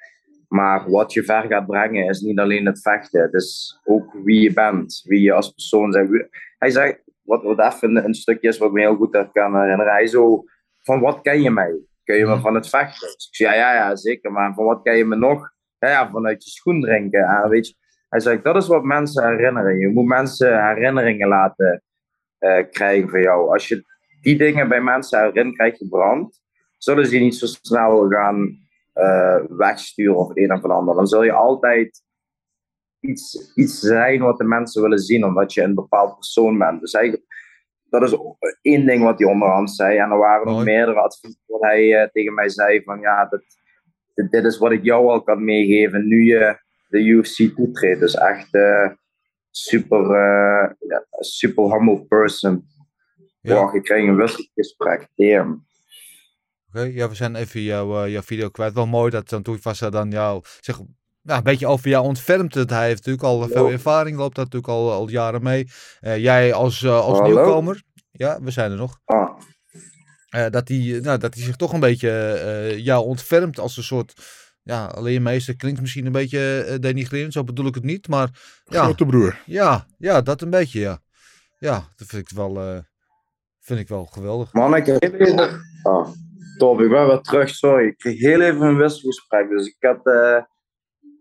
Maar 0.48 0.90
wat 0.90 1.12
je 1.12 1.22
ver 1.22 1.42
gaat 1.42 1.66
brengen 1.66 2.08
is 2.08 2.20
niet 2.20 2.38
alleen 2.38 2.66
het 2.66 2.80
vechten. 2.80 3.22
Het 3.22 3.34
is 3.34 3.80
ook 3.84 4.12
wie 4.24 4.40
je 4.40 4.52
bent, 4.52 5.02
wie 5.04 5.20
je 5.20 5.32
als 5.32 5.50
persoon 5.52 5.90
bent. 5.90 6.28
Hij 6.58 6.70
zei, 6.70 6.96
wat, 7.22 7.42
wat 7.42 7.58
even 7.58 8.04
een, 8.04 8.14
stukje 8.14 8.48
is 8.48 8.58
wat 8.58 8.68
ik 8.68 8.74
me 8.74 8.80
heel 8.80 8.96
goed 8.96 9.28
kan 9.32 9.60
herinneren. 9.60 9.92
Hij 9.92 10.06
zo, 10.06 10.44
van 10.80 11.00
wat 11.00 11.20
ken 11.20 11.42
je 11.42 11.50
mij? 11.50 11.78
Ken 12.04 12.16
je 12.16 12.26
me 12.26 12.38
van 12.38 12.54
het 12.54 12.68
vechten? 12.68 13.08
Dus 13.14 13.26
ik 13.28 13.34
zei, 13.34 13.56
ja, 13.56 13.74
ja, 13.74 13.88
ja, 13.88 13.96
zeker. 13.96 14.32
Maar 14.32 14.54
van 14.54 14.64
wat 14.64 14.82
ken 14.82 14.96
je 14.96 15.04
me 15.04 15.16
nog? 15.16 15.52
Ja, 15.78 15.88
ja 15.88 16.10
vanuit 16.10 16.44
je 16.44 16.50
schoen 16.50 16.80
drinken. 16.80 17.22
En 17.22 17.48
weet 17.48 17.68
je, 17.68 17.74
hij 18.14 18.22
zei, 18.22 18.42
dat 18.42 18.56
is 18.56 18.66
wat 18.66 18.82
mensen 18.82 19.28
herinneren. 19.28 19.78
Je 19.78 19.88
moet 19.88 20.06
mensen 20.06 20.66
herinneringen 20.66 21.28
laten 21.28 21.82
eh, 22.38 22.64
krijgen 22.70 23.08
van 23.08 23.20
jou. 23.20 23.52
Als 23.52 23.68
je 23.68 23.84
die 24.20 24.38
dingen 24.38 24.68
bij 24.68 24.80
mensen 24.80 25.22
herinnert, 25.22 25.56
krijg 25.56 25.78
je 25.78 25.88
brand. 25.88 26.42
Zullen 26.78 27.06
ze 27.06 27.14
je 27.14 27.20
niet 27.20 27.34
zo 27.34 27.46
snel 27.46 28.08
gaan 28.08 28.58
eh, 28.92 29.40
wegsturen 29.48 30.16
of 30.16 30.28
het 30.28 30.38
een 30.38 30.52
of 30.52 30.64
ander. 30.64 30.94
Dan 30.94 31.06
zul 31.06 31.22
je 31.22 31.32
altijd 31.32 32.02
iets, 33.00 33.52
iets 33.54 33.80
zijn 33.80 34.20
wat 34.20 34.38
de 34.38 34.44
mensen 34.44 34.82
willen 34.82 34.98
zien, 34.98 35.24
omdat 35.24 35.52
je 35.52 35.62
een 35.62 35.74
bepaald 35.74 36.14
persoon 36.14 36.58
bent. 36.58 36.80
Dus 36.80 36.92
eigenlijk, 36.92 37.26
dat 37.84 38.02
is 38.02 38.18
één 38.62 38.86
ding 38.86 39.02
wat 39.02 39.18
hij 39.18 39.28
onderhand 39.28 39.70
zei. 39.70 39.98
En 39.98 40.10
er 40.10 40.18
waren 40.18 40.46
nog 40.46 40.64
meerdere 40.64 41.00
adviezen 41.00 41.40
wat 41.46 41.62
hij 41.62 42.02
eh, 42.02 42.08
tegen 42.10 42.34
mij 42.34 42.48
zei 42.48 42.82
van 42.82 43.00
ja, 43.00 43.26
dat, 43.26 43.42
dit, 44.14 44.30
dit 44.30 44.44
is 44.44 44.58
wat 44.58 44.72
ik 44.72 44.84
jou 44.84 45.08
al 45.08 45.22
kan 45.22 45.44
meegeven 45.44 46.08
nu 46.08 46.24
je 46.24 46.62
de 46.88 46.98
UFC 46.98 47.54
toetreedt. 47.56 48.00
Dus 48.00 48.14
echt 48.14 48.54
eh, 48.54 48.88
super, 49.50 50.04
eh, 50.04 50.70
ja, 50.88 51.06
super 51.10 51.72
humble 51.72 52.04
person. 52.06 52.66
Ja. 53.40 53.54
Wow, 53.54 53.74
ik 53.74 53.82
kreeg 53.82 54.08
een 54.08 54.16
wisselgesprek. 54.16 55.08
Damn. 55.14 55.66
Oké, 56.68 56.82
ja, 56.82 57.08
we 57.08 57.14
zijn 57.14 57.34
even 57.34 57.60
jouw, 57.60 58.04
eh, 58.04 58.10
jouw 58.12 58.22
video 58.22 58.48
kwijt. 58.48 58.74
Wel 58.74 58.86
mooi 58.86 59.10
dat 59.10 59.28
dan 59.28 59.42
Toeifassa 59.42 59.90
dan 59.90 60.10
jou 60.10 60.42
zeg, 60.60 60.80
ja, 61.22 61.36
een 61.36 61.42
beetje 61.42 61.66
over 61.66 61.88
jou 61.88 62.04
ontfermt. 62.04 62.52
Dat 62.52 62.70
hij 62.70 62.86
heeft 62.86 63.06
natuurlijk 63.06 63.24
al 63.24 63.48
veel 63.48 63.70
ervaring, 63.70 64.16
loopt 64.16 64.34
daar 64.34 64.44
natuurlijk 64.44 64.72
al, 64.72 64.92
al 64.92 65.08
jaren 65.08 65.42
mee. 65.42 65.68
Jij 66.00 66.52
als, 66.52 66.86
als 66.86 67.18
Hallo? 67.18 67.26
nieuwkomer, 67.26 67.82
ja, 68.10 68.40
we 68.42 68.50
zijn 68.50 68.70
er 68.70 68.76
nog. 68.76 69.00
Ah. 69.04 69.40
Dat, 70.50 70.68
hij, 70.68 70.98
nou, 71.02 71.18
dat 71.18 71.34
hij 71.34 71.42
zich 71.42 71.56
toch 71.56 71.72
een 71.72 71.80
beetje 71.80 72.74
jou 72.76 73.04
ontfermt 73.04 73.58
als 73.58 73.76
een 73.76 73.82
soort, 73.82 74.14
ja, 74.64 74.92
leermeester 75.00 75.56
klinkt 75.56 75.80
misschien 75.80 76.06
een 76.06 76.12
beetje 76.12 76.64
eh, 76.64 76.78
denigrerend, 76.80 77.32
zo 77.32 77.44
bedoel 77.44 77.66
ik 77.66 77.74
het 77.74 77.84
niet. 77.84 78.08
Maar 78.08 78.28
ja, 78.64 78.82
Grote 78.84 79.06
broer. 79.06 79.42
ja, 79.46 79.86
ja, 79.98 80.20
dat 80.20 80.40
een 80.42 80.50
beetje, 80.50 80.80
ja. 80.80 80.98
Ja, 81.58 81.74
dat 81.96 82.08
vind 82.08 82.30
ik 82.30 82.36
wel, 82.36 82.60
eh, 82.60 82.78
vind 83.60 83.80
ik 83.80 83.88
wel 83.88 84.04
geweldig. 84.04 84.52
Man, 84.52 84.76
ik 84.76 84.86
heb 84.86 85.00
heel 85.02 85.12
even... 85.12 85.60
Oh, 85.82 86.08
top, 86.58 86.80
ik 86.80 86.88
ben 86.88 87.06
weer 87.06 87.20
terug, 87.20 87.48
sorry. 87.48 87.86
Ik 87.86 87.98
kreeg 87.98 88.18
heel 88.20 88.40
even 88.40 88.60
een 88.62 88.76
wisselgesprek, 88.76 89.48
dus 89.48 89.66
ik 89.66 89.76
had 89.78 90.06
eh, 90.06 90.42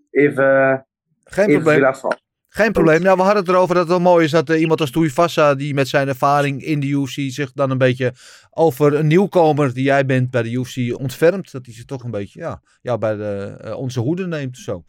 even... 0.09 0.87
Geen 1.23 1.47
even 1.49 1.61
probleem. 1.61 1.89
even- 1.89 2.21
Geen 2.55 2.71
probleem. 2.71 3.01
Nou, 3.01 3.17
we 3.17 3.23
hadden 3.23 3.41
het 3.41 3.51
erover 3.51 3.75
dat 3.75 3.83
het 3.83 3.91
wel 3.91 4.11
mooi 4.11 4.25
is 4.25 4.31
dat 4.31 4.49
eh, 4.49 4.59
iemand 4.59 4.81
als 4.81 4.91
Tuivasa, 4.91 5.55
die 5.55 5.73
met 5.73 5.87
zijn 5.87 6.07
ervaring 6.07 6.63
in 6.63 6.79
de 6.79 6.87
UFC 6.87 7.31
zich 7.31 7.51
dan 7.51 7.69
een 7.71 7.77
beetje 7.77 8.13
over 8.49 8.93
een 8.93 9.07
nieuwkomer 9.07 9.73
die 9.73 9.83
jij 9.83 10.05
bent 10.05 10.31
bij 10.31 10.43
de 10.43 10.51
UFC 10.51 10.99
ontfermt. 10.99 11.51
Dat 11.51 11.65
hij 11.65 11.73
zich 11.73 11.85
toch 11.85 12.03
een 12.03 12.11
beetje, 12.11 12.39
ja, 12.39 12.61
ja 12.81 12.97
bij 12.97 13.15
de, 13.15 13.57
eh, 13.61 13.77
onze 13.77 13.99
hoede 13.99 14.27
neemt 14.27 14.57
zo. 14.57 14.83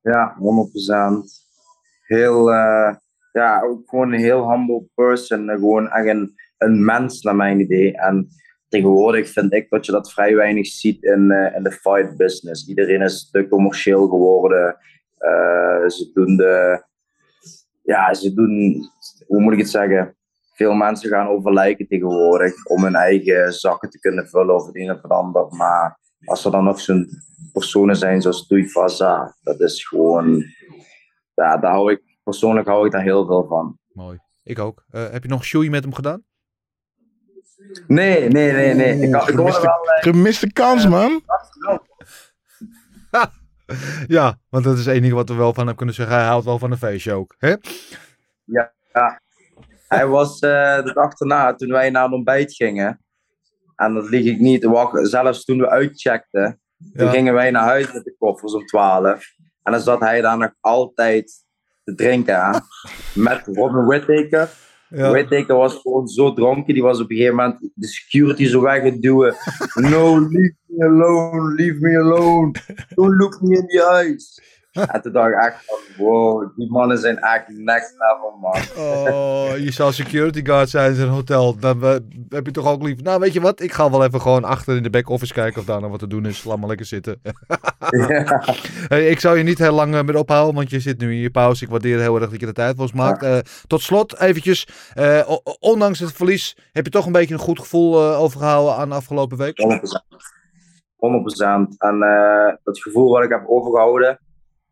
Ja, 0.00 0.36
100%. 0.38 1.24
Heel, 2.02 2.52
eh, 2.52 2.94
ja, 3.32 3.62
ook 3.62 3.88
gewoon 3.88 4.12
een 4.12 4.20
heel 4.20 4.50
humble 4.50 4.88
person. 4.94 5.48
Gewoon 5.48 5.90
echt 5.90 6.06
een, 6.06 6.34
een 6.58 6.84
mens, 6.84 7.22
naar 7.22 7.36
mijn 7.36 7.60
idee. 7.60 7.96
En 7.96 8.28
tegenwoordig 8.68 9.28
vind 9.28 9.52
ik 9.52 9.68
dat 9.68 9.86
je 9.86 9.92
dat 9.92 10.12
vrij 10.12 10.34
weinig 10.34 10.66
ziet 10.66 11.02
in, 11.02 11.52
in 11.56 11.62
de 11.62 11.72
fight 11.72 12.16
business. 12.16 12.68
Iedereen 12.68 13.02
is 13.02 13.30
te 13.30 13.48
commercieel 13.48 14.08
geworden. 14.08 14.76
Eh, 15.20 15.88
ze 15.88 16.10
doen 16.14 16.36
de... 16.36 16.84
Ja, 17.82 18.14
ze 18.14 18.34
doen... 18.34 18.82
Hoe 19.26 19.40
moet 19.40 19.52
ik 19.52 19.58
het 19.58 19.70
zeggen? 19.70 20.16
Veel 20.54 20.72
mensen 20.74 21.08
gaan 21.10 21.28
over 21.28 21.52
lijken 21.52 21.86
tegenwoordig 21.86 22.66
om 22.66 22.82
hun 22.84 22.94
eigen 22.94 23.52
zakken 23.52 23.90
te 23.90 23.98
kunnen 23.98 24.28
vullen 24.28 24.54
of 24.54 24.66
het 24.66 24.76
een 24.76 24.90
of 24.90 25.04
ander. 25.04 25.46
Maar 25.56 25.98
als 26.24 26.44
er 26.44 26.50
dan 26.50 26.64
nog 26.64 26.80
zo'n 26.80 27.08
personen 27.52 27.96
zijn 27.96 28.22
zoals 28.22 28.46
Tuivasa, 28.46 29.36
dat 29.42 29.60
is 29.60 29.86
gewoon... 29.88 30.44
Ja, 31.34 31.56
daar 31.56 31.72
hou 31.72 31.92
ik, 31.92 32.02
persoonlijk 32.24 32.66
hou 32.66 32.86
ik 32.86 32.92
daar 32.92 33.02
heel 33.02 33.26
veel 33.26 33.46
van. 33.46 33.78
Mooi. 33.92 34.18
Ik 34.42 34.58
ook. 34.58 34.84
Eh, 34.90 35.10
heb 35.10 35.22
je 35.22 35.28
nog 35.28 35.44
shoei 35.44 35.70
met 35.70 35.82
hem 35.84 35.94
gedaan? 35.94 36.24
Nee, 37.86 38.28
nee, 38.28 38.52
nee, 38.52 38.74
nee. 38.74 39.00
Ik, 39.00 39.14
had- 39.14 39.28
ik 39.28 39.34
gemiste, 39.34 39.60
wel... 39.60 39.94
eh, 39.94 40.02
gemiste 40.02 40.52
kans, 40.52 40.86
man. 40.88 41.22
Ja, 44.16 44.38
want 44.48 44.64
dat 44.64 44.78
is 44.78 44.86
het 44.86 44.94
enige 44.94 45.14
wat 45.14 45.28
we 45.28 45.34
wel 45.34 45.54
van 45.54 45.66
hem 45.66 45.76
kunnen 45.76 45.94
zeggen. 45.94 46.16
Hij 46.16 46.24
houdt 46.26 46.44
wel 46.44 46.58
van 46.58 46.70
een 46.70 46.78
feestje 46.78 47.12
ook. 47.12 47.34
Hè? 47.38 47.54
Ja, 48.44 48.72
ja. 48.92 49.20
Hij 49.88 50.06
was 50.06 50.38
eh, 50.38 50.84
de 50.84 50.92
dag 50.92 51.14
toen 51.56 51.70
wij 51.70 51.90
naar 51.90 52.04
een 52.04 52.12
ontbijt 52.12 52.54
gingen. 52.54 53.00
En 53.76 53.94
dat 53.94 54.08
lieg 54.08 54.24
ik 54.32 54.38
niet. 54.38 54.68
Zelfs 54.92 55.44
toen 55.44 55.58
we 55.58 55.68
uitcheckten. 55.68 56.60
Toen 56.92 57.06
Ja. 57.06 57.12
gingen 57.12 57.34
wij 57.34 57.50
naar 57.50 57.62
huis 57.62 57.92
met 57.92 58.04
de 58.04 58.14
koffers 58.18 58.52
om 58.54 58.66
12. 58.66 59.24
En 59.62 59.72
dan 59.72 59.80
zat 59.80 60.00
hij 60.00 60.20
daar 60.20 60.38
nog 60.38 60.52
altijd 60.60 61.44
te 61.84 61.94
drinken. 61.94 62.40
Hè? 62.44 62.58
Met 63.14 63.42
Robin 63.46 63.84
Whittaker. 63.84 64.48
Ja. 64.90 65.10
Whittaker 65.10 65.56
was 65.56 65.74
gewoon 65.82 66.08
zo 66.08 66.32
dronken. 66.32 66.74
Die 66.74 66.82
was 66.82 67.00
op 67.00 67.10
een 67.10 67.16
gegeven 67.16 67.36
moment 67.36 67.70
de 67.74 67.86
security 67.86 68.46
zo 68.46 68.60
weggeduwen. 68.60 69.34
No, 69.74 70.18
leave 70.18 70.54
me 70.66 70.84
alone. 70.84 71.54
Leave 71.54 71.78
me 71.80 71.98
alone. 71.98 72.52
Don't 72.94 73.16
look 73.16 73.40
me 73.40 73.56
in 73.56 73.66
the 73.66 73.82
eyes. 73.92 74.42
En 74.72 75.02
toen 75.02 75.12
dacht 75.12 75.28
ik 75.28 75.34
echt 75.34 75.64
van, 75.64 76.04
wow, 76.04 76.56
die 76.56 76.70
mannen 76.70 76.98
zijn 76.98 77.18
echt 77.18 77.48
next 77.48 77.94
level, 77.98 78.38
man. 78.40 78.86
Oh, 78.86 79.58
je 79.58 79.72
zou 79.72 79.92
security 79.92 80.44
guard 80.44 80.68
zijn 80.68 80.94
in 80.94 81.00
een 81.00 81.08
hotel. 81.08 81.58
Dan 81.58 81.84
eh, 81.84 81.94
heb 82.28 82.46
je 82.46 82.52
toch 82.52 82.66
ook 82.66 82.82
lief. 82.82 83.02
Nou, 83.02 83.20
weet 83.20 83.32
je 83.32 83.40
wat? 83.40 83.60
Ik 83.60 83.72
ga 83.72 83.90
wel 83.90 84.04
even 84.04 84.20
gewoon 84.20 84.44
achter 84.44 84.76
in 84.76 84.82
de 84.82 84.90
back-office 84.90 85.32
kijken 85.32 85.60
of 85.60 85.66
daar 85.66 85.80
nog 85.80 85.90
wat 85.90 85.98
te 85.98 86.06
doen 86.06 86.26
is. 86.26 86.44
Laat 86.44 86.58
maar 86.58 86.68
lekker 86.68 86.86
zitten. 86.86 87.20
Ja. 87.90 88.42
Hey, 88.88 89.08
ik 89.08 89.20
zou 89.20 89.38
je 89.38 89.44
niet 89.44 89.58
heel 89.58 89.72
lang 89.72 89.94
eh, 89.94 90.02
meer 90.02 90.16
ophouden, 90.16 90.54
want 90.54 90.70
je 90.70 90.80
zit 90.80 90.98
nu 90.98 91.12
in 91.12 91.20
je 91.20 91.30
pauze. 91.30 91.64
Ik 91.64 91.70
waardeer 91.70 92.00
heel 92.00 92.20
erg 92.20 92.30
dat 92.30 92.40
je 92.40 92.46
de 92.46 92.52
tijd 92.52 92.74
voor 92.74 92.82
ons 92.82 92.92
maakt. 92.92 93.22
Eh, 93.22 93.38
tot 93.66 93.80
slot 93.80 94.20
eventjes. 94.20 94.68
ondanks 95.60 95.98
het 95.98 96.12
verlies 96.12 96.56
heb 96.72 96.84
je 96.84 96.90
toch 96.90 97.06
een 97.06 97.12
beetje 97.12 97.34
een 97.34 97.40
goed 97.40 97.58
gevoel 97.58 98.00
eh, 98.00 98.20
overgehouden 98.20 98.74
aan 98.74 98.88
de 98.88 98.94
afgelopen 98.94 99.38
week? 99.38 99.58
100%. 99.58 99.64
100%. 100.96 101.76
En 101.78 101.98
dat 102.64 102.80
gevoel 102.80 103.10
wat 103.10 103.24
ik 103.24 103.30
heb 103.30 103.44
overgehouden, 103.46 104.18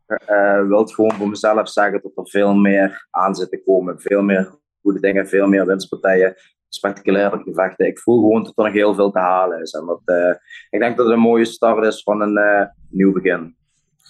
eh 0.08 0.66
wil 0.66 0.80
ik 0.80 0.88
gewoon 0.94 1.12
voor 1.12 1.28
mezelf 1.28 1.68
zeggen 1.68 2.00
dat 2.02 2.12
er 2.16 2.28
veel 2.30 2.54
meer 2.54 3.06
aan 3.10 3.34
zit 3.34 3.50
te 3.50 3.62
komen. 3.64 4.00
Veel 4.00 4.22
meer 4.22 4.58
goede 4.82 5.00
dingen, 5.00 5.28
veel 5.28 5.48
meer 5.48 5.66
winstpartijen, 5.66 6.34
spectaculaire 6.68 7.42
gevechten. 7.44 7.86
Ik 7.86 7.98
voel 7.98 8.20
gewoon 8.20 8.42
dat 8.42 8.52
er 8.56 8.64
nog 8.64 8.72
heel 8.72 8.94
veel 8.94 9.10
te 9.10 9.18
halen 9.18 9.60
is. 9.60 9.72
En 9.72 9.86
dat, 9.86 10.00
eh, 10.04 10.34
ik 10.70 10.80
denk 10.80 10.96
dat 10.96 11.06
het 11.06 11.14
een 11.14 11.22
mooie 11.22 11.44
start 11.44 11.84
is 11.84 12.02
van 12.02 12.20
een 12.20 12.36
eh, 12.36 12.66
nieuw 12.90 13.12
begin. 13.12 13.56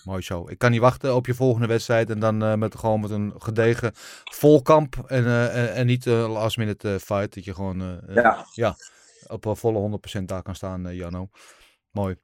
Mooi 0.04 0.22
zo. 0.22 0.48
Ik 0.48 0.58
kan 0.58 0.70
niet 0.70 0.80
wachten 0.80 1.14
op 1.14 1.26
je 1.26 1.34
volgende 1.34 1.66
wedstrijd. 1.66 2.10
En 2.10 2.18
dan 2.18 2.42
eh, 2.42 2.54
met, 2.54 2.76
gewoon 2.76 3.00
met 3.00 3.10
een 3.10 3.32
gedegen 3.38 3.92
volkamp. 4.24 4.94
En, 5.06 5.24
eh, 5.24 5.78
en, 5.78 5.86
niet 5.86 6.06
een 6.06 6.30
last 6.30 6.56
minute 6.56 6.88
eh, 6.88 6.98
fight. 6.98 7.34
Dat 7.34 7.44
je 7.44 7.54
gewoon 7.54 7.80
eh, 7.80 8.16
eh, 8.16 8.40
Ja. 8.54 8.74
op 9.26 9.58
volle 9.58 9.78
100% 9.78 10.28
daar 10.28 10.42
kan 10.42 10.54
staan, 10.54 10.86
eh 10.86 10.96
Janno. 10.96 11.28
Mooi. 11.90 12.16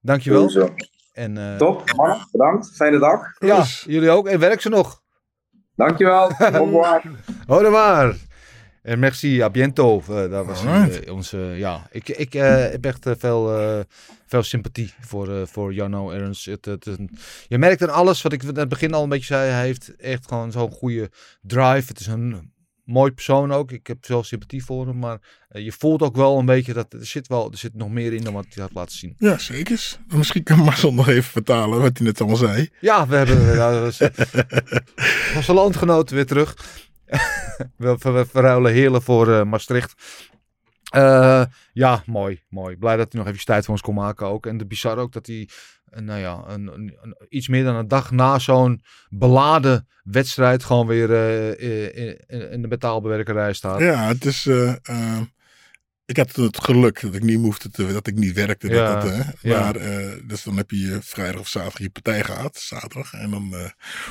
Dankjewel. 0.00 0.48
Sowieso. 0.48 0.74
En, 1.12 1.36
eh, 1.38 1.56
Top, 1.56 1.92
mannen. 1.96 2.28
Bedankt. 2.32 2.70
Fijne 2.74 2.98
dag. 2.98 3.20
Ja, 3.38 3.64
jullie 3.86 4.10
ook. 4.10 4.28
En 4.28 4.38
werk 4.38 4.60
ze 4.60 4.68
nog. 4.68 5.00
Dankjewel. 5.76 6.30
Au 6.38 6.64
revoir. 6.64 7.02
Au 7.46 7.62
revoir. 7.62 8.16
En 8.82 8.98
merci, 8.98 9.48
biento. 9.52 10.02
Eh, 10.08 10.30
dat 10.30 10.46
was 10.46 10.64
eh, 10.64 11.12
onze, 11.14 11.38
ja, 11.38 11.86
ik, 11.90 12.08
ik 12.08 12.34
eh, 12.34 12.56
heb 12.56 12.84
echt 12.84 13.06
veel, 13.18 13.58
eh, 13.60 13.80
veel 14.26 14.42
sympathie 14.42 14.94
voor, 15.00 15.28
eh, 15.40 15.46
voor 15.46 15.74
Jarno 15.74 16.10
Ernst. 16.10 16.44
Het, 16.46 16.64
het, 16.64 16.84
het- 16.84 17.00
je 17.48 17.58
merkt 17.58 17.82
aan 17.82 17.90
alles, 17.94 18.22
wat 18.22 18.32
ik 18.32 18.42
in 18.42 18.56
het 18.56 18.68
begin 18.68 18.94
al 18.94 19.02
een 19.02 19.08
beetje 19.08 19.24
zei, 19.34 19.50
hij 19.50 19.64
heeft 19.64 19.96
echt 19.96 20.26
gewoon 20.28 20.52
zo'n 20.52 20.70
goede 20.70 21.10
drive. 21.42 21.88
Het 21.88 22.00
is 22.00 22.06
een 22.06 22.52
mooi 22.92 23.12
persoon 23.12 23.52
ook. 23.52 23.72
Ik 23.72 23.86
heb 23.86 23.98
veel 24.00 24.24
sympathie 24.24 24.64
voor 24.64 24.86
hem, 24.86 24.98
maar 24.98 25.18
eh, 25.48 25.64
je 25.64 25.72
voelt 25.72 26.02
ook 26.02 26.16
wel 26.16 26.38
een 26.38 26.46
beetje 26.46 26.72
dat 26.72 26.92
er 26.92 27.06
zit, 27.06 27.28
wel, 27.28 27.50
er 27.50 27.58
zit 27.58 27.74
nog 27.74 27.90
meer 27.90 28.12
in 28.12 28.24
dan 28.24 28.32
wat 28.32 28.46
hij 28.48 28.62
had 28.62 28.74
laten 28.74 28.96
zien. 28.96 29.14
Ja, 29.18 29.38
zeker. 29.38 29.96
Misschien 30.08 30.42
kan 30.42 30.58
Marcel 30.58 30.92
nog 30.92 31.08
even 31.08 31.30
vertalen 31.30 31.80
wat 31.80 31.98
hij 31.98 32.06
net 32.06 32.20
allemaal 32.20 32.36
zei. 32.36 32.70
Ja, 32.80 33.06
we 33.06 33.16
hebben 33.16 33.56
dat 33.56 33.80
was, 33.80 34.00
onze 35.36 35.52
landgenoten 35.52 36.16
weer 36.16 36.26
terug. 36.26 36.56
we, 37.76 37.96
we, 37.98 38.26
verruilen 38.30 38.72
Heerlen 38.72 39.02
voor 39.02 39.32
eh, 39.32 39.44
Maastricht. 39.44 39.94
Eh, 40.92 41.44
ja, 41.72 42.02
mooi, 42.06 42.42
mooi. 42.48 42.76
Blij 42.76 42.96
dat 42.96 43.12
hij 43.12 43.22
nog 43.22 43.32
even 43.32 43.44
tijd 43.44 43.64
voor 43.64 43.74
ons 43.74 43.82
kon 43.82 43.94
maken 43.94 44.26
ook. 44.26 44.46
En 44.46 44.56
de 44.56 44.66
bizar 44.66 44.98
ook 44.98 45.12
dat 45.12 45.26
hij, 45.26 45.40
eh, 45.40 45.81
nou 46.00 46.20
ja, 46.20 46.44
een, 46.46 46.66
een, 46.72 47.16
iets 47.28 47.48
meer 47.48 47.64
dan 47.64 47.74
een 47.76 47.88
dag 47.88 48.10
na 48.10 48.38
zo'n 48.38 48.82
beladen 49.08 49.86
wedstrijd 50.02 50.64
gewoon 50.64 50.86
weer 50.86 51.12
eh, 51.12 51.48
in, 52.04 52.20
in, 52.26 52.50
in 52.50 52.62
de 52.62 52.68
metaalbewerkerij 52.68 53.52
staat. 53.52 53.80
Ja, 53.80 54.06
het 54.06 54.24
is. 54.24 54.46
eh, 54.46 54.74
eh, 54.82 55.20
ik 56.06 56.16
had 56.16 56.36
het 56.36 56.64
geluk 56.64 57.00
dat 57.00 57.14
ik 57.14 57.22
niet 57.22 57.38
hoefde 57.38 57.70
te, 57.70 57.92
dat 57.92 58.06
ik 58.06 58.14
niet 58.14 58.32
werkte. 58.34 58.68
Dat 58.68 58.76
Ja, 58.76 59.00
dat, 59.00 59.10
hè. 59.10 59.22
ja. 59.48 59.60
Maar, 59.60 59.76
eh, 59.76 60.12
dus 60.24 60.42
dan 60.42 60.56
heb 60.56 60.70
je 60.70 60.98
vrijdag 61.02 61.40
of 61.40 61.48
zaterdag 61.48 61.78
je 61.80 61.90
partij 61.90 62.24
gehad, 62.24 62.56
zaterdag. 62.56 63.12
En 63.12 63.30
dan 63.30 63.42
eh, 63.54 63.58